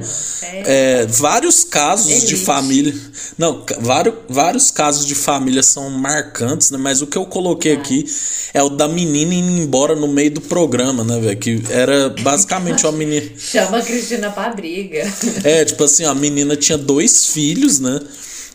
é, 0.65 1.05
vários 1.05 1.63
casos 1.63 2.11
Elite. 2.11 2.27
de 2.27 2.35
família. 2.35 2.93
Não, 3.37 3.63
vários, 3.79 4.15
vários 4.27 4.71
casos 4.71 5.05
de 5.05 5.15
família 5.15 5.63
são 5.63 5.89
marcantes, 5.89 6.69
né? 6.69 6.77
Mas 6.77 7.01
o 7.01 7.07
que 7.07 7.17
eu 7.17 7.25
coloquei 7.25 7.75
ah. 7.75 7.79
aqui 7.79 8.05
é 8.53 8.61
o 8.61 8.67
da 8.67 8.89
menina 8.89 9.33
indo 9.33 9.61
embora 9.61 9.95
no 9.95 10.09
meio 10.09 10.31
do 10.31 10.41
programa, 10.41 11.01
né, 11.01 11.17
velho? 11.17 11.37
Que 11.37 11.63
era 11.69 12.09
basicamente 12.09 12.85
uma 12.85 12.91
menina. 12.91 13.25
Chama 13.39 13.77
a 13.77 13.81
Cristina 13.81 14.31
pra 14.31 14.49
briga. 14.49 15.09
É, 15.45 15.63
tipo 15.63 15.81
assim, 15.85 16.03
a 16.03 16.13
menina 16.13 16.57
tinha 16.57 16.77
dois 16.77 17.27
filhos, 17.27 17.79
né? 17.79 18.01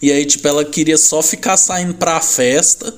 E 0.03 0.13
aí, 0.13 0.27
tipo, 0.27 0.47
ela 0.47 0.63
queria 0.63 0.99
só 0.99 1.23
ficar 1.23 1.57
saindo 1.57 1.95
pra 1.95 2.21
festa 2.21 2.93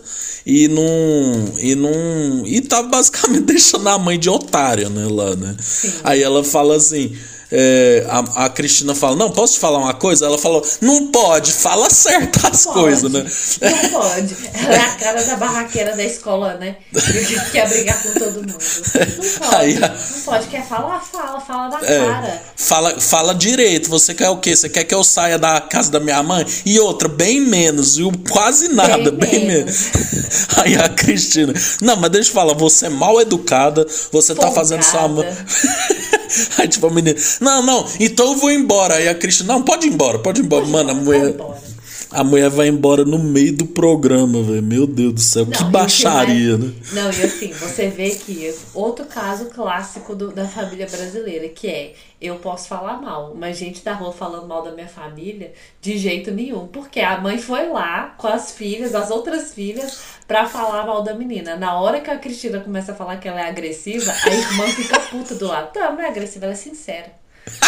e 0.47 0.69
não. 0.69 1.53
E 1.59 1.75
não. 1.75 2.47
E 2.47 2.61
tá 2.61 2.81
basicamente 2.85 3.43
deixando 3.47 3.89
a 3.89 3.99
mãe 3.99 4.17
de 4.17 4.31
otária, 4.31 4.89
né, 4.89 5.05
lá, 5.11 5.35
né? 5.35 5.57
Sim. 5.61 5.93
Aí 6.05 6.23
ela 6.23 6.45
fala 6.45 6.77
assim. 6.77 7.17
É, 7.51 8.05
a, 8.09 8.47
a 8.47 8.49
Cristina 8.49 8.95
fala, 8.95 9.15
não, 9.17 9.31
posso 9.31 9.55
te 9.55 9.61
falar 9.61 9.79
uma 9.79 9.95
coisa? 9.95 10.27
Ela 10.27 10.39
falou, 10.39 10.67
não 10.81 11.09
pode, 11.09 11.53
fala 11.53 11.89
certo 11.91 12.47
as 12.47 12.65
coisas, 12.65 13.11
né? 13.11 13.25
Não 13.61 13.91
pode. 13.91 14.37
Ela 14.55 14.75
é 14.75 14.81
a 14.81 14.95
cara 14.97 15.23
da 15.23 15.37
barraqueira 15.37 15.97
da 15.97 16.05
escola, 16.05 16.55
né? 16.55 16.77
Que 16.93 17.51
quer 17.51 17.69
brigar 17.69 18.03
com 18.03 18.13
todo 18.13 18.35
mundo. 18.35 18.59
Não 18.59 19.49
pode. 19.49 19.55
Aí, 19.55 19.79
não 19.79 19.91
pode. 20.25 20.47
Quer 20.49 20.67
falar, 20.67 21.01
fala, 21.01 21.41
fala 21.41 21.69
da 21.69 21.87
é, 21.87 21.99
cara. 21.99 22.43
Fala, 22.57 23.01
fala 23.01 23.35
direito. 23.35 23.89
Você 23.91 24.15
quer 24.15 24.29
o 24.29 24.39
quê? 24.39 24.57
Você 24.57 24.69
quer 24.69 24.85
que 24.85 24.95
eu 24.95 25.05
saia 25.05 25.39
da 25.39 25.61
casa 25.61 25.91
da 25.91 26.01
minha 26.01 26.23
mãe? 26.23 26.45
E 26.65 26.81
outra, 26.81 27.09
bem 27.09 27.41
menos, 27.41 27.97
viu? 27.97 28.11
Quase 28.29 28.69
nada, 28.69 29.13
bem, 29.13 29.31
bem 29.31 29.47
menos. 29.47 29.91
menos. 29.93 30.47
Aí 30.59 30.75
a 30.77 30.89
Cristina, 30.89 31.53
não, 31.81 31.97
mas 31.97 32.11
deixa 32.11 32.31
eu 32.31 32.35
falar, 32.35 32.55
você 32.55 32.87
é 32.87 32.89
mal 32.89 33.21
educada, 33.21 33.87
você 34.11 34.35
Folgada. 34.35 34.49
tá 34.49 34.51
fazendo 34.53 34.83
sua 34.83 35.09
mãe. 35.09 35.27
Aí, 36.59 36.69
tipo, 36.69 36.87
a 36.87 36.91
menina, 36.91 37.19
não, 37.41 37.63
não, 37.63 37.87
então 38.01 38.33
eu 38.33 38.39
vou 38.39 38.51
embora. 38.51 38.95
Aí 38.95 39.09
a 39.09 39.15
Cristina, 39.15 39.55
não, 39.55 39.63
pode 39.63 39.87
ir 39.87 39.93
embora, 39.93 40.19
pode 40.19 40.41
ir 40.41 40.45
embora. 40.45 40.67
Mano, 40.67 40.91
a 40.91 40.95
mulher. 40.95 41.35
A 42.17 42.25
mulher 42.25 42.49
vai 42.49 42.69
embora 42.69 43.05
no 43.05 43.19
meio 43.19 43.55
do 43.55 43.67
programa, 43.67 44.43
velho. 44.43 44.63
Meu 44.63 44.87
Deus 44.87 45.13
do 45.13 45.21
céu, 45.21 45.45
não, 45.45 45.53
que 45.53 45.65
baixaria, 45.65 46.57
né? 46.57 46.73
Não, 46.93 47.13
e 47.13 47.23
assim, 47.23 47.53
você 47.53 47.89
vê 47.89 48.09
que 48.09 48.55
outro 48.73 49.05
caso 49.05 49.51
clássico 49.51 50.15
do, 50.15 50.33
da 50.33 50.49
família 50.49 50.87
brasileira, 50.87 51.47
que 51.51 51.69
é 51.69 51.93
eu 52.19 52.37
posso 52.37 52.69
falar 52.69 53.03
mal, 53.03 53.35
mas 53.35 53.59
gente 53.59 53.85
da 53.85 53.93
rua 53.93 54.15
falando 54.15 54.47
mal 54.47 54.63
da 54.63 54.73
minha 54.73 54.89
família, 54.89 55.53
de 55.83 55.99
jeito 55.99 56.31
nenhum. 56.31 56.67
Porque 56.69 57.01
a 57.01 57.21
mãe 57.21 57.37
foi 57.37 57.69
lá 57.69 58.15
com 58.17 58.29
as 58.29 58.53
filhas, 58.53 58.95
as 58.95 59.11
outras 59.11 59.53
filhas, 59.53 60.01
pra 60.27 60.49
falar 60.49 60.87
mal 60.87 61.03
da 61.03 61.13
menina. 61.13 61.55
Na 61.55 61.79
hora 61.79 62.01
que 62.01 62.11
a 62.11 62.17
Cristina 62.17 62.61
começa 62.61 62.93
a 62.93 62.95
falar 62.95 63.19
que 63.19 63.29
ela 63.29 63.43
é 63.43 63.51
agressiva, 63.51 64.11
a 64.11 64.31
irmã 64.31 64.67
fica 64.69 64.99
puta 65.01 65.35
do 65.35 65.47
lado. 65.49 65.71
Não, 65.75 65.93
não 65.93 66.01
é 66.01 66.09
agressiva, 66.09 66.47
ela 66.47 66.55
é 66.55 66.57
sincera. 66.57 67.26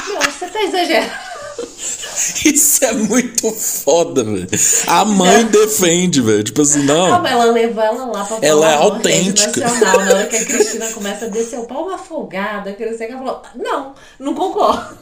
Não, 0.08 0.20
você 0.20 0.46
tá 0.46 0.62
exagerando. 0.62 1.12
Isso 2.44 2.84
é 2.84 2.92
muito 2.92 3.50
foda, 3.50 4.24
velho. 4.24 4.48
A 4.86 5.04
mãe 5.04 5.44
não. 5.44 5.50
defende, 5.50 6.20
velho. 6.20 6.42
Tipo 6.42 6.62
assim, 6.62 6.82
não. 6.84 7.08
Não, 7.08 7.22
mas 7.22 7.32
ela 7.32 7.44
levou 7.46 7.82
ela 7.82 8.04
lá 8.06 8.24
pra 8.24 8.38
Ela 8.42 8.70
é 8.70 8.74
autêntica. 8.74 9.60
Nacional, 9.60 9.98
na 9.98 10.14
hora 10.14 10.26
que 10.26 10.36
a 10.36 10.44
Cristina 10.44 10.86
começa 10.88 11.24
a 11.26 11.28
descer 11.28 11.58
o 11.58 11.64
pau 11.64 11.86
uma 11.86 11.98
folgada, 11.98 12.72
que 12.72 12.82
ela 12.82 12.96
falou: 12.96 13.42
Não, 13.54 13.94
não 14.18 14.34
concordo. 14.34 14.98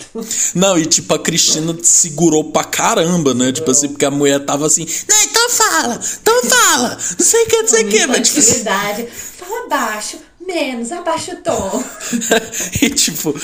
Não, 0.55 0.79
e 0.79 0.87
tipo, 0.87 1.15
a 1.15 1.19
Cristina 1.19 1.77
segurou 1.83 2.45
pra 2.53 2.65
caramba, 2.65 3.35
né? 3.35 3.53
Tipo 3.53 3.71
assim, 3.71 3.89
porque 3.89 4.05
a 4.05 4.11
mulher 4.11 4.45
tava 4.45 4.67
assim, 4.67 4.87
não, 5.09 5.23
então 5.23 5.51
fala, 5.51 6.01
então 6.23 6.43
fala. 6.45 6.99
Não 7.19 7.27
sei 7.27 7.43
o 7.43 7.47
que, 7.47 7.63
não 7.63 7.69
sei 7.69 7.85
o 7.85 7.89
que, 7.89 8.07
mas 8.07 8.29
tipo 8.29 8.39
assim. 8.41 8.65
Fala 8.65 9.69
baixo 9.69 10.19
menos, 10.47 10.93
abaixa 10.93 11.35
o 11.35 11.37
tom. 11.37 11.85
e 12.81 12.91
tipo, 12.91 13.35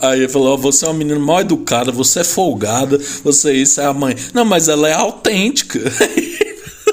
aí 0.00 0.20
ele 0.20 0.28
falou: 0.28 0.56
você 0.56 0.84
é 0.84 0.88
uma 0.88 0.94
menina 0.94 1.20
mal 1.20 1.40
educada, 1.40 1.92
você 1.92 2.20
é 2.20 2.24
folgada, 2.24 2.98
você 3.22 3.52
isso 3.52 3.80
é 3.80 3.84
a 3.84 3.92
mãe. 3.92 4.16
Não, 4.32 4.44
mas 4.44 4.68
ela 4.68 4.88
é 4.88 4.94
autêntica. 4.94 5.80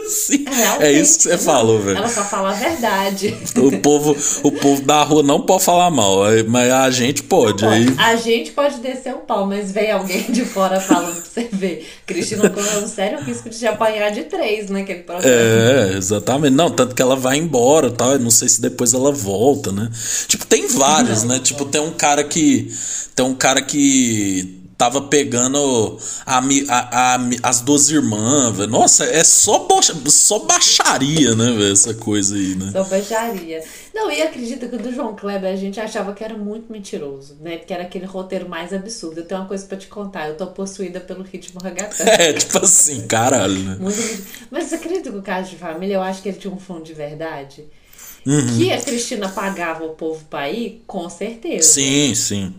Sim, 0.09 0.45
é 0.79 0.91
isso 0.91 1.17
que 1.17 1.23
você 1.23 1.37
falou, 1.37 1.79
velho. 1.79 1.97
Ela 1.97 2.09
só 2.09 2.23
fala 2.23 2.49
a 2.49 2.53
verdade. 2.53 3.37
O 3.59 3.77
povo, 3.79 4.15
o 4.43 4.51
povo 4.51 4.81
da 4.81 5.03
rua 5.03 5.21
não 5.21 5.41
pode 5.41 5.63
falar 5.63 5.91
mal, 5.91 6.21
mas 6.47 6.71
a 6.71 6.89
gente 6.89 7.21
pode. 7.23 7.65
Aí... 7.65 7.87
A 7.97 8.15
gente 8.15 8.51
pode 8.51 8.77
descer 8.79 9.13
o 9.13 9.19
pau, 9.19 9.45
mas 9.45 9.71
vem 9.71 9.91
alguém 9.91 10.23
de 10.29 10.45
fora 10.45 10.79
falando 10.79 11.15
pra 11.15 11.23
você 11.23 11.49
ver. 11.51 11.87
Cristina 12.05 12.49
correu 12.49 12.81
um 12.81 12.87
sério 12.87 13.19
risco 13.21 13.49
de 13.49 13.59
te 13.59 13.67
apanhar 13.67 14.11
de 14.11 14.23
três 14.23 14.69
naquele 14.69 15.03
programa. 15.03 15.29
É, 15.29 15.93
exatamente. 15.97 16.53
Não, 16.53 16.69
tanto 16.69 16.95
que 16.95 17.01
ela 17.01 17.15
vai 17.15 17.37
embora? 17.37 17.93
Eu 17.99 18.19
não 18.19 18.31
sei 18.31 18.47
se 18.47 18.61
depois 18.61 18.93
ela 18.93 19.11
volta, 19.11 19.71
né? 19.71 19.89
Tipo, 20.27 20.45
tem 20.45 20.67
vários, 20.67 21.23
não, 21.23 21.29
né? 21.29 21.35
Não. 21.35 21.43
Tipo, 21.43 21.65
tem 21.65 21.81
um 21.81 21.91
cara 21.91 22.23
que. 22.23 22.71
Tem 23.15 23.25
um 23.25 23.35
cara 23.35 23.61
que 23.61 24.58
tava 24.79 25.01
pegando 25.01 25.99
a, 26.25 26.37
a, 26.37 27.15
a, 27.15 27.19
as 27.43 27.59
duas 27.59 27.89
irmãs, 27.89 28.55
velho. 28.55 28.71
Nossa, 28.71 29.03
é 29.03 29.25
só, 29.25 29.67
só 30.07 30.39
baixaria, 30.39 31.35
né, 31.35 31.51
velho, 31.51 31.73
essa 31.73 31.93
coisa 31.93 32.33
aí, 32.33 32.55
né? 32.55 32.69
Só 32.71 32.85
baixaria. 32.85 33.61
Não, 33.93 34.09
e 34.09 34.21
acredita 34.21 34.69
que 34.69 34.77
o 34.77 34.79
do 34.79 34.93
João 34.93 35.13
Kleber 35.17 35.51
a 35.51 35.55
gente 35.57 35.81
achava 35.81 36.13
que 36.13 36.23
era 36.23 36.37
muito 36.37 36.71
mentiroso, 36.71 37.35
né? 37.41 37.57
Porque 37.57 37.73
era 37.73 37.83
aquele 37.83 38.05
roteiro 38.05 38.47
mais 38.47 38.71
absurdo. 38.71 39.19
Eu 39.19 39.25
tenho 39.25 39.41
uma 39.41 39.47
coisa 39.49 39.65
para 39.65 39.77
te 39.77 39.87
contar, 39.87 40.29
eu 40.29 40.37
tô 40.37 40.47
possuída 40.47 41.01
pelo 41.01 41.23
ritmo 41.23 41.59
ragatã. 41.61 42.05
É, 42.19 42.33
tipo 42.33 42.57
assim, 42.57 43.05
caralho, 43.05 43.59
né? 43.59 43.77
Muito, 43.79 43.97
Mas 44.49 44.65
você 44.65 44.75
acredita 44.75 45.11
que 45.11 45.17
o 45.17 45.21
caso 45.21 45.49
de 45.49 45.57
família, 45.57 45.95
eu 45.95 46.01
acho 46.01 46.21
que 46.21 46.29
ele 46.29 46.37
tinha 46.37 46.53
um 46.53 46.57
fundo 46.57 46.83
de 46.83 46.93
verdade? 46.93 47.65
Uhum. 48.25 48.57
Que 48.57 48.71
a 48.71 48.81
Cristina 48.81 49.27
pagava 49.27 49.83
o 49.83 49.89
povo 49.89 50.23
pra 50.29 50.49
ir, 50.49 50.83
com 50.87 51.09
certeza. 51.09 51.67
Sim, 51.67 52.15
sim. 52.15 52.53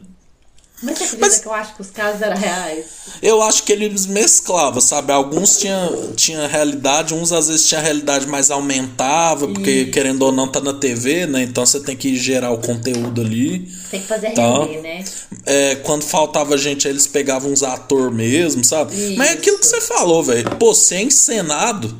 Mas 0.82 0.96
você 0.96 1.04
acredita 1.04 1.26
Mas, 1.26 1.40
que 1.40 1.46
eu 1.46 1.52
acho 1.52 1.74
que 1.74 1.82
os 1.82 1.90
casos 1.90 2.22
eram 2.22 2.36
reais? 2.36 2.86
Eu 3.22 3.42
acho 3.42 3.64
que 3.64 3.72
eles 3.72 4.06
mesclavam, 4.06 4.80
sabe? 4.80 5.12
Alguns 5.12 5.58
tinham 5.58 6.12
tinha 6.16 6.46
realidade, 6.46 7.12
uns 7.12 7.32
às 7.32 7.48
vezes 7.48 7.68
tinha 7.68 7.80
realidade 7.80 8.26
mais 8.26 8.50
aumentava, 8.50 9.46
porque 9.46 9.70
Isso. 9.70 9.90
querendo 9.90 10.22
ou 10.22 10.32
não 10.32 10.48
tá 10.48 10.60
na 10.60 10.72
TV, 10.72 11.26
né? 11.26 11.42
Então 11.42 11.66
você 11.66 11.80
tem 11.80 11.94
que 11.94 12.16
gerar 12.16 12.50
o 12.50 12.58
conteúdo 12.58 13.20
ali. 13.20 13.70
Tem 13.90 14.00
que 14.00 14.06
fazer 14.06 14.30
tá? 14.30 14.64
render, 14.64 14.80
né? 14.80 15.04
É, 15.44 15.74
quando 15.76 16.02
faltava 16.02 16.56
gente, 16.56 16.88
eles 16.88 17.06
pegavam 17.06 17.52
uns 17.52 17.62
atores 17.62 18.14
mesmo, 18.14 18.64
sabe? 18.64 18.94
Isso. 18.94 19.18
Mas 19.18 19.30
é 19.30 19.32
aquilo 19.34 19.58
que 19.58 19.66
você 19.66 19.82
falou, 19.82 20.22
velho. 20.22 20.48
Pô, 20.56 20.72
você 20.72 20.96
é 20.96 21.02
encenado 21.02 21.94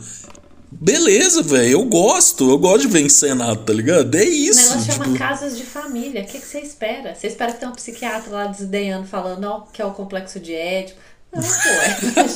Beleza, 0.73 1.43
velho, 1.43 1.71
eu 1.71 1.85
gosto, 1.85 2.49
eu 2.49 2.59
gosto 2.59 2.83
de 2.83 2.89
ver 2.89 3.01
encenado, 3.01 3.65
tá 3.65 3.73
ligado? 3.73 4.15
É 4.15 4.25
isso. 4.25 4.61
O 4.61 4.63
negócio 4.63 4.93
tipo... 4.93 5.05
chama 5.05 5.19
casas 5.19 5.59
de 5.59 5.65
família. 5.65 6.23
O 6.23 6.27
que, 6.27 6.39
que 6.39 6.47
você 6.47 6.61
espera? 6.61 7.15
Você 7.15 7.27
espera 7.27 7.53
que 7.53 7.59
tenha 7.59 7.71
um 7.71 7.75
psiquiatra 7.75 8.31
lá 8.31 8.47
desdenhando, 8.47 9.07
falando, 9.07 9.45
ó, 9.45 9.61
que 9.73 9.83
é 9.83 9.85
o 9.85 9.93
complexo 9.93 10.39
de 10.39 10.55
Édipo. 10.55 11.01
Não, 11.33 11.43
pô, 11.43 11.69
é 11.69 12.27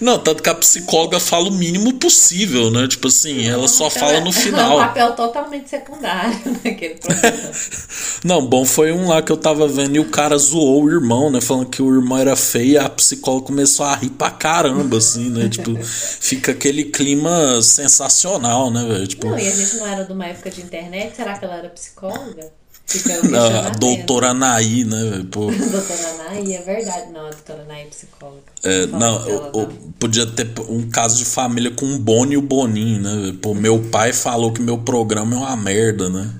Não, 0.00 0.18
tanto 0.18 0.42
que 0.42 0.48
a 0.48 0.54
psicóloga 0.54 1.20
fala 1.20 1.48
o 1.48 1.52
mínimo 1.52 1.92
possível, 1.94 2.70
né? 2.70 2.88
Tipo 2.88 3.08
assim, 3.08 3.46
ela 3.46 3.68
só 3.68 3.90
fala 3.90 4.20
no 4.20 4.32
final. 4.32 4.80
É 4.80 4.82
um 4.82 4.86
papel 4.86 5.12
totalmente 5.12 5.68
secundário 5.68 6.38
naquele 6.64 6.94
programa. 6.94 7.52
Não, 8.24 8.46
bom, 8.46 8.64
foi 8.64 8.92
um 8.92 9.08
lá 9.08 9.20
que 9.20 9.30
eu 9.30 9.36
tava 9.36 9.68
vendo 9.68 9.96
e 9.96 10.00
o 10.00 10.08
cara 10.08 10.38
zoou 10.38 10.84
o 10.84 10.90
irmão, 10.90 11.30
né? 11.30 11.40
Falando 11.40 11.68
que 11.68 11.82
o 11.82 11.94
irmão 11.94 12.18
era 12.18 12.34
feio 12.34 12.72
e 12.72 12.78
a 12.78 12.88
psicóloga 12.88 13.46
começou 13.46 13.84
a 13.84 13.94
rir 13.94 14.10
pra 14.10 14.30
caramba, 14.30 14.96
assim, 14.96 15.28
né? 15.28 15.48
tipo, 15.48 15.76
fica 15.84 16.52
aquele 16.52 16.84
clima 16.84 17.60
sensacional, 17.60 18.70
né, 18.70 18.84
velho? 18.86 19.06
Tipo... 19.06 19.28
Não, 19.28 19.38
e 19.38 19.46
a 19.46 19.50
gente 19.50 19.76
não 19.76 19.86
era 19.86 20.04
de 20.04 20.12
uma 20.12 20.26
época 20.26 20.50
de 20.50 20.62
internet, 20.62 21.14
será 21.16 21.38
que 21.38 21.44
ela 21.44 21.56
era 21.56 21.68
psicóloga? 21.68 22.50
a 23.66 23.70
doutora 23.70 24.30
Anaí, 24.30 24.84
né? 24.84 25.24
Pô. 25.30 25.50
doutora 25.50 26.08
Anaí, 26.20 26.54
é 26.54 26.62
verdade. 26.62 27.12
Não, 27.12 27.26
a 27.26 27.30
doutora 27.30 27.62
Anaí 27.62 27.82
é 27.82 27.86
psicóloga. 27.86 28.42
É, 28.62 28.86
não, 28.86 29.26
eu, 29.28 29.50
eu, 29.54 29.72
podia 29.98 30.26
ter 30.26 30.48
um 30.68 30.88
caso 30.88 31.18
de 31.18 31.24
família 31.24 31.70
com 31.70 31.86
o 31.86 31.98
Boni 31.98 32.34
e 32.34 32.36
o 32.36 32.42
Boninho, 32.42 33.00
né? 33.00 33.36
Pô, 33.42 33.54
meu 33.54 33.78
pai 33.90 34.12
falou 34.12 34.52
que 34.52 34.62
meu 34.62 34.78
programa 34.78 35.34
é 35.34 35.38
uma 35.38 35.56
merda, 35.56 36.08
né? 36.08 36.30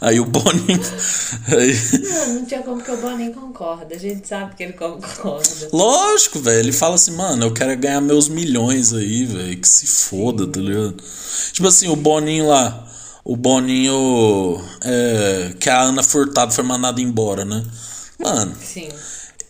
Aí 0.00 0.20
o 0.20 0.24
Boninho. 0.24 0.80
Aí... 1.48 1.74
Não, 2.02 2.34
não 2.34 2.44
tinha 2.44 2.62
como 2.62 2.82
que 2.82 2.90
o 2.90 2.96
Boninho 2.96 3.32
concorda. 3.32 3.94
A 3.94 3.98
gente 3.98 4.26
sabe 4.26 4.54
que 4.54 4.62
ele 4.62 4.74
concorda. 4.74 5.68
Lógico, 5.72 6.40
velho. 6.40 6.60
Ele 6.60 6.72
fala 6.72 6.96
assim, 6.96 7.12
mano, 7.12 7.46
eu 7.46 7.54
quero 7.54 7.76
ganhar 7.76 8.00
meus 8.00 8.28
milhões 8.28 8.92
aí, 8.92 9.24
velho. 9.24 9.56
Que 9.56 9.68
se 9.68 9.86
foda, 9.86 10.46
tá 10.46 10.60
ligado? 10.60 10.96
Tipo 11.52 11.68
assim, 11.68 11.88
o 11.88 11.96
Boninho 11.96 12.48
lá 12.48 12.91
o 13.24 13.36
Boninho. 13.36 14.62
É, 14.84 15.54
que 15.58 15.70
a 15.70 15.82
Ana 15.82 16.02
Furtado 16.02 16.52
foi 16.52 16.64
mandada 16.64 17.00
embora, 17.00 17.44
né? 17.44 17.64
Mano. 18.18 18.54
Sim. 18.56 18.88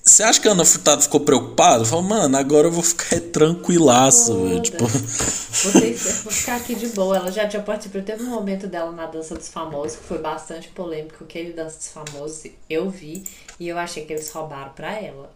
Você 0.04 0.24
acha 0.24 0.40
que 0.40 0.48
a 0.48 0.50
Ana 0.50 0.64
Furtado 0.64 1.02
ficou 1.02 1.20
preocupada? 1.20 1.84
Falou, 1.84 2.02
mano, 2.02 2.36
agora 2.36 2.66
eu 2.66 2.72
vou 2.72 2.82
ficar 2.82 3.20
tranquilaço, 3.32 4.42
velho. 4.42 4.60
Tipo... 4.60 4.84
Vou, 4.84 5.72
vou 5.72 6.32
ficar 6.32 6.56
aqui 6.56 6.74
de 6.74 6.88
boa. 6.88 7.16
Ela 7.16 7.30
já 7.30 7.46
tinha 7.46 7.62
participado. 7.62 8.04
Teve 8.04 8.24
um 8.24 8.30
momento 8.30 8.66
dela 8.66 8.90
na 8.90 9.06
Dança 9.06 9.36
dos 9.36 9.48
Famosos 9.48 9.96
que 9.96 10.04
foi 10.04 10.18
bastante 10.18 10.68
polêmico. 10.68 11.24
Que 11.24 11.38
ele 11.38 11.52
Dança 11.52 11.76
dos 11.76 11.88
Famosos 11.88 12.46
eu 12.68 12.90
vi 12.90 13.22
e 13.60 13.68
eu 13.68 13.78
achei 13.78 14.04
que 14.04 14.12
eles 14.12 14.28
roubaram 14.30 14.72
pra 14.72 14.92
ela. 14.92 15.30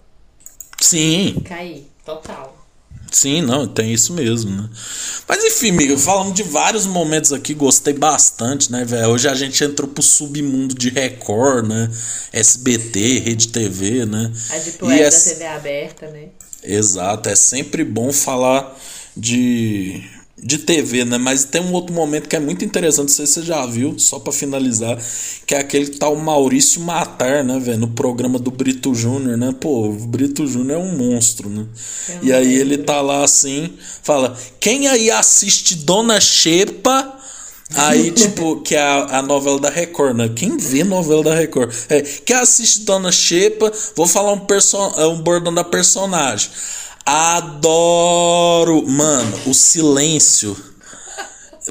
Sim. 0.81 1.41
Caí, 1.45 1.87
total. 2.05 2.66
Sim, 3.11 3.43
não, 3.43 3.66
tem 3.66 3.93
isso 3.93 4.12
mesmo, 4.12 4.51
né? 4.51 4.69
Mas 5.28 5.45
enfim, 5.45 5.70
amigo, 5.70 5.97
falando 5.97 6.35
de 6.35 6.43
vários 6.43 6.87
momentos 6.87 7.33
aqui, 7.33 7.55
gostei 7.55 7.95
bastante, 7.95 8.70
né, 8.70 8.85
velho? 8.85 9.09
Hoje 9.09 9.28
a 9.28 9.35
gente 9.35 9.62
entrou 9.62 9.89
pro 9.89 10.03
submundo 10.03 10.74
de 10.74 10.91
Record, 10.91 11.66
né? 11.66 11.91
SBT, 12.33 13.19
Rede 13.20 13.49
TV, 13.49 14.05
né? 14.07 14.33
A 14.51 14.59
de 14.59 14.70
e 14.70 15.01
é... 15.01 15.11
da 15.11 15.20
TV 15.20 15.47
aberta, 15.47 16.07
né? 16.09 16.28
Exato, 16.62 17.28
é 17.28 17.37
sempre 17.37 17.85
bom 17.85 18.12
falar 18.12 18.77
de 19.16 20.03
de 20.39 20.59
TV, 20.59 21.05
né? 21.05 21.17
Mas 21.17 21.45
tem 21.45 21.63
um 21.63 21.73
outro 21.73 21.95
momento 21.95 22.29
que 22.29 22.37
é 22.37 22.41
muito 22.41 22.65
interessante, 22.65 23.09
não 23.09 23.15
sei 23.15 23.27
se 23.27 23.35
você 23.35 23.43
já 23.43 23.65
viu, 23.65 23.99
só 23.99 24.19
para 24.19 24.33
finalizar, 24.33 24.99
que 25.47 25.55
é 25.55 25.59
aquele 25.59 25.87
que 25.87 25.97
tá 25.99 26.09
o 26.09 26.17
Maurício 26.17 26.81
Matar, 26.83 27.43
né, 27.43 27.59
velho, 27.59 27.79
no 27.79 27.89
programa 27.89 28.39
do 28.39 28.51
Brito 28.51 28.95
Júnior, 28.95 29.37
né? 29.39 29.55
Pô, 29.59 29.89
o 29.89 29.93
Brito 29.93 30.47
Júnior 30.47 30.81
é 30.81 30.83
um 30.83 30.97
monstro, 30.97 31.49
né? 31.49 31.67
e 32.23 32.33
aí 32.33 32.55
ele 32.55 32.79
tá 32.79 33.01
lá 33.01 33.25
assim, 33.25 33.73
fala: 34.03 34.37
"Quem 34.61 34.89
aí 34.89 35.11
assiste 35.11 35.75
Dona 35.77 36.21
Xepa?" 36.21 37.15
Aí, 37.75 38.13
tipo, 38.15 38.61
que 38.61 38.77
é 38.77 38.81
a, 38.81 39.19
a 39.19 39.23
novela 39.23 39.59
da 39.59 39.71
Record, 39.71 40.17
né? 40.17 40.31
Quem 40.35 40.57
vê 40.57 40.85
novela 40.85 41.25
da 41.25 41.35
Record? 41.35 41.75
É, 41.89 42.01
quem 42.03 42.37
assiste 42.37 42.83
Dona 42.83 43.11
Xepa, 43.11 43.73
vou 43.97 44.07
falar 44.07 44.33
um, 44.33 44.41
perso 44.41 44.77
um 45.09 45.21
bordão 45.21 45.53
da 45.53 45.65
personagem. 45.65 46.51
Adoro. 47.09 48.83
Mano, 48.85 49.39
o 49.47 49.55
silêncio 49.55 50.57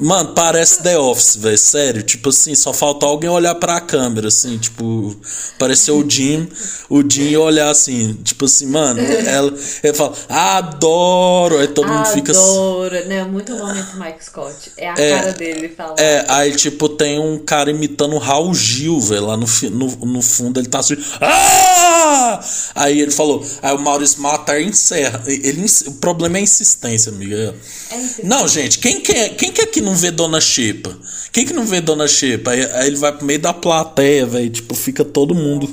Mano, 0.00 0.34
parece 0.34 0.82
The 0.82 0.98
Office, 0.98 1.36
velho. 1.36 1.56
Sério. 1.56 2.02
Tipo 2.02 2.28
assim, 2.28 2.54
só 2.54 2.72
falta 2.72 3.06
alguém 3.06 3.30
olhar 3.30 3.54
pra 3.54 3.80
câmera, 3.80 4.28
assim, 4.28 4.58
tipo. 4.58 5.16
Pareceu 5.58 5.98
o 5.98 6.10
Jim. 6.10 6.48
O 6.88 7.02
Jim 7.08 7.34
olhar 7.36 7.70
assim, 7.70 8.14
tipo 8.22 8.44
assim, 8.44 8.66
mano. 8.66 9.00
Ela, 9.00 9.52
ele 9.82 9.94
fala, 9.94 10.14
adoro. 10.28 11.58
Aí 11.58 11.68
todo 11.68 11.86
Adoro. 11.86 11.98
mundo 11.98 12.12
fica 12.12 12.32
Adoro, 12.32 13.06
né? 13.06 13.24
Muito 13.24 13.52
momento 13.52 13.96
Mike 13.96 14.24
Scott. 14.24 14.72
É 14.76 14.88
a 14.88 14.94
é, 14.98 15.10
cara 15.16 15.32
dele 15.32 15.68
falando. 15.70 15.98
É, 15.98 16.24
aí, 16.28 16.54
tipo, 16.54 16.88
tem 16.90 17.18
um 17.18 17.38
cara 17.38 17.70
imitando 17.70 18.14
o 18.14 18.18
Raul 18.18 18.54
Gil, 18.54 19.00
velho. 19.00 19.26
Lá 19.26 19.36
no, 19.36 19.46
no, 19.70 19.96
no 20.06 20.22
fundo 20.22 20.60
ele 20.60 20.68
tá 20.68 20.80
assim. 20.80 20.96
Ah! 21.20 22.40
Aí 22.74 23.00
ele 23.00 23.10
falou. 23.10 23.44
Aí 23.62 23.74
o 23.74 23.78
Maurício 23.78 24.20
Matar 24.20 24.60
encerra. 24.60 25.22
Ele, 25.26 25.64
o 25.86 25.92
problema 25.92 26.36
é 26.36 26.40
a 26.40 26.42
insistência, 26.42 27.10
amiga. 27.10 27.54
É 27.90 27.96
insistência. 27.96 28.24
Não, 28.24 28.46
gente, 28.46 28.78
quem 28.78 29.00
quer, 29.00 29.30
quem 29.30 29.50
quer 29.50 29.66
que 29.66 29.80
não 29.86 29.94
vê 29.94 30.10
Dona 30.10 30.40
Xepa? 30.40 30.98
Quem 31.32 31.46
que 31.46 31.52
não 31.52 31.64
vê 31.64 31.80
Dona 31.80 32.08
Xepa? 32.08 32.50
Aí, 32.50 32.64
aí 32.72 32.88
ele 32.88 32.96
vai 32.96 33.12
pro 33.12 33.24
meio 33.24 33.38
da 33.38 33.54
plateia, 33.54 34.26
velho. 34.26 34.50
Tipo, 34.50 34.74
fica 34.74 35.04
todo 35.04 35.34
mundo. 35.34 35.72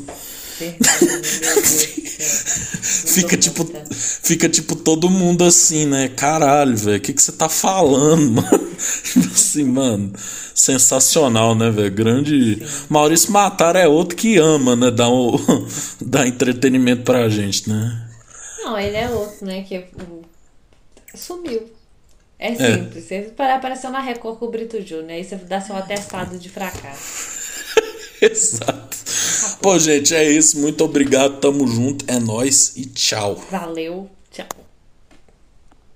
fica 2.19 3.35
tipo 3.35 3.65
fica 4.21 4.47
tipo 4.47 4.75
todo 4.75 5.09
mundo 5.09 5.43
assim, 5.43 5.87
né? 5.87 6.09
Caralho, 6.09 6.77
velho, 6.77 6.97
o 6.97 7.01
que 7.01 7.11
que 7.11 7.21
você 7.21 7.31
tá 7.31 7.49
falando, 7.49 8.29
mano? 8.41 8.71
assim, 9.33 9.63
mano, 9.63 10.13
sensacional, 10.53 11.55
né, 11.55 11.71
velho? 11.71 11.91
Grande 11.91 12.55
Sim. 12.55 12.85
Maurício 12.87 13.31
Matar 13.31 13.75
é 13.75 13.87
outro 13.87 14.15
que 14.15 14.37
ama, 14.37 14.75
né, 14.75 14.91
dar 14.91 15.09
um, 15.09 15.35
dar 15.99 16.27
entretenimento 16.27 17.01
pra 17.01 17.27
gente, 17.29 17.67
né? 17.67 18.09
Não, 18.59 18.77
ele 18.77 18.95
é 18.95 19.09
outro, 19.09 19.45
né, 19.45 19.63
que 19.63 19.85
sumiu. 21.15 21.67
É, 22.43 22.51
é 22.51 22.55
simples. 22.55 23.09
É. 23.09 23.21
Você 23.21 23.41
apareceu 23.41 23.89
na 23.89 24.01
Record 24.01 24.37
com 24.37 24.45
o 24.45 24.51
Brito 24.51 24.81
Júnior, 24.81 25.11
aí 25.11 25.23
você 25.23 25.37
dá 25.37 25.61
seu 25.61 25.77
atestado 25.77 26.37
de 26.37 26.49
fracasso. 26.49 27.41
Exato. 28.21 28.97
Acabou. 29.39 29.57
Pô, 29.61 29.79
gente, 29.79 30.13
é 30.13 30.29
isso. 30.29 30.59
Muito 30.59 30.83
obrigado. 30.83 31.39
Tamo 31.39 31.65
junto. 31.65 32.03
É 32.07 32.19
nós 32.19 32.73
e 32.75 32.85
tchau. 32.85 33.41
Valeu. 33.49 34.09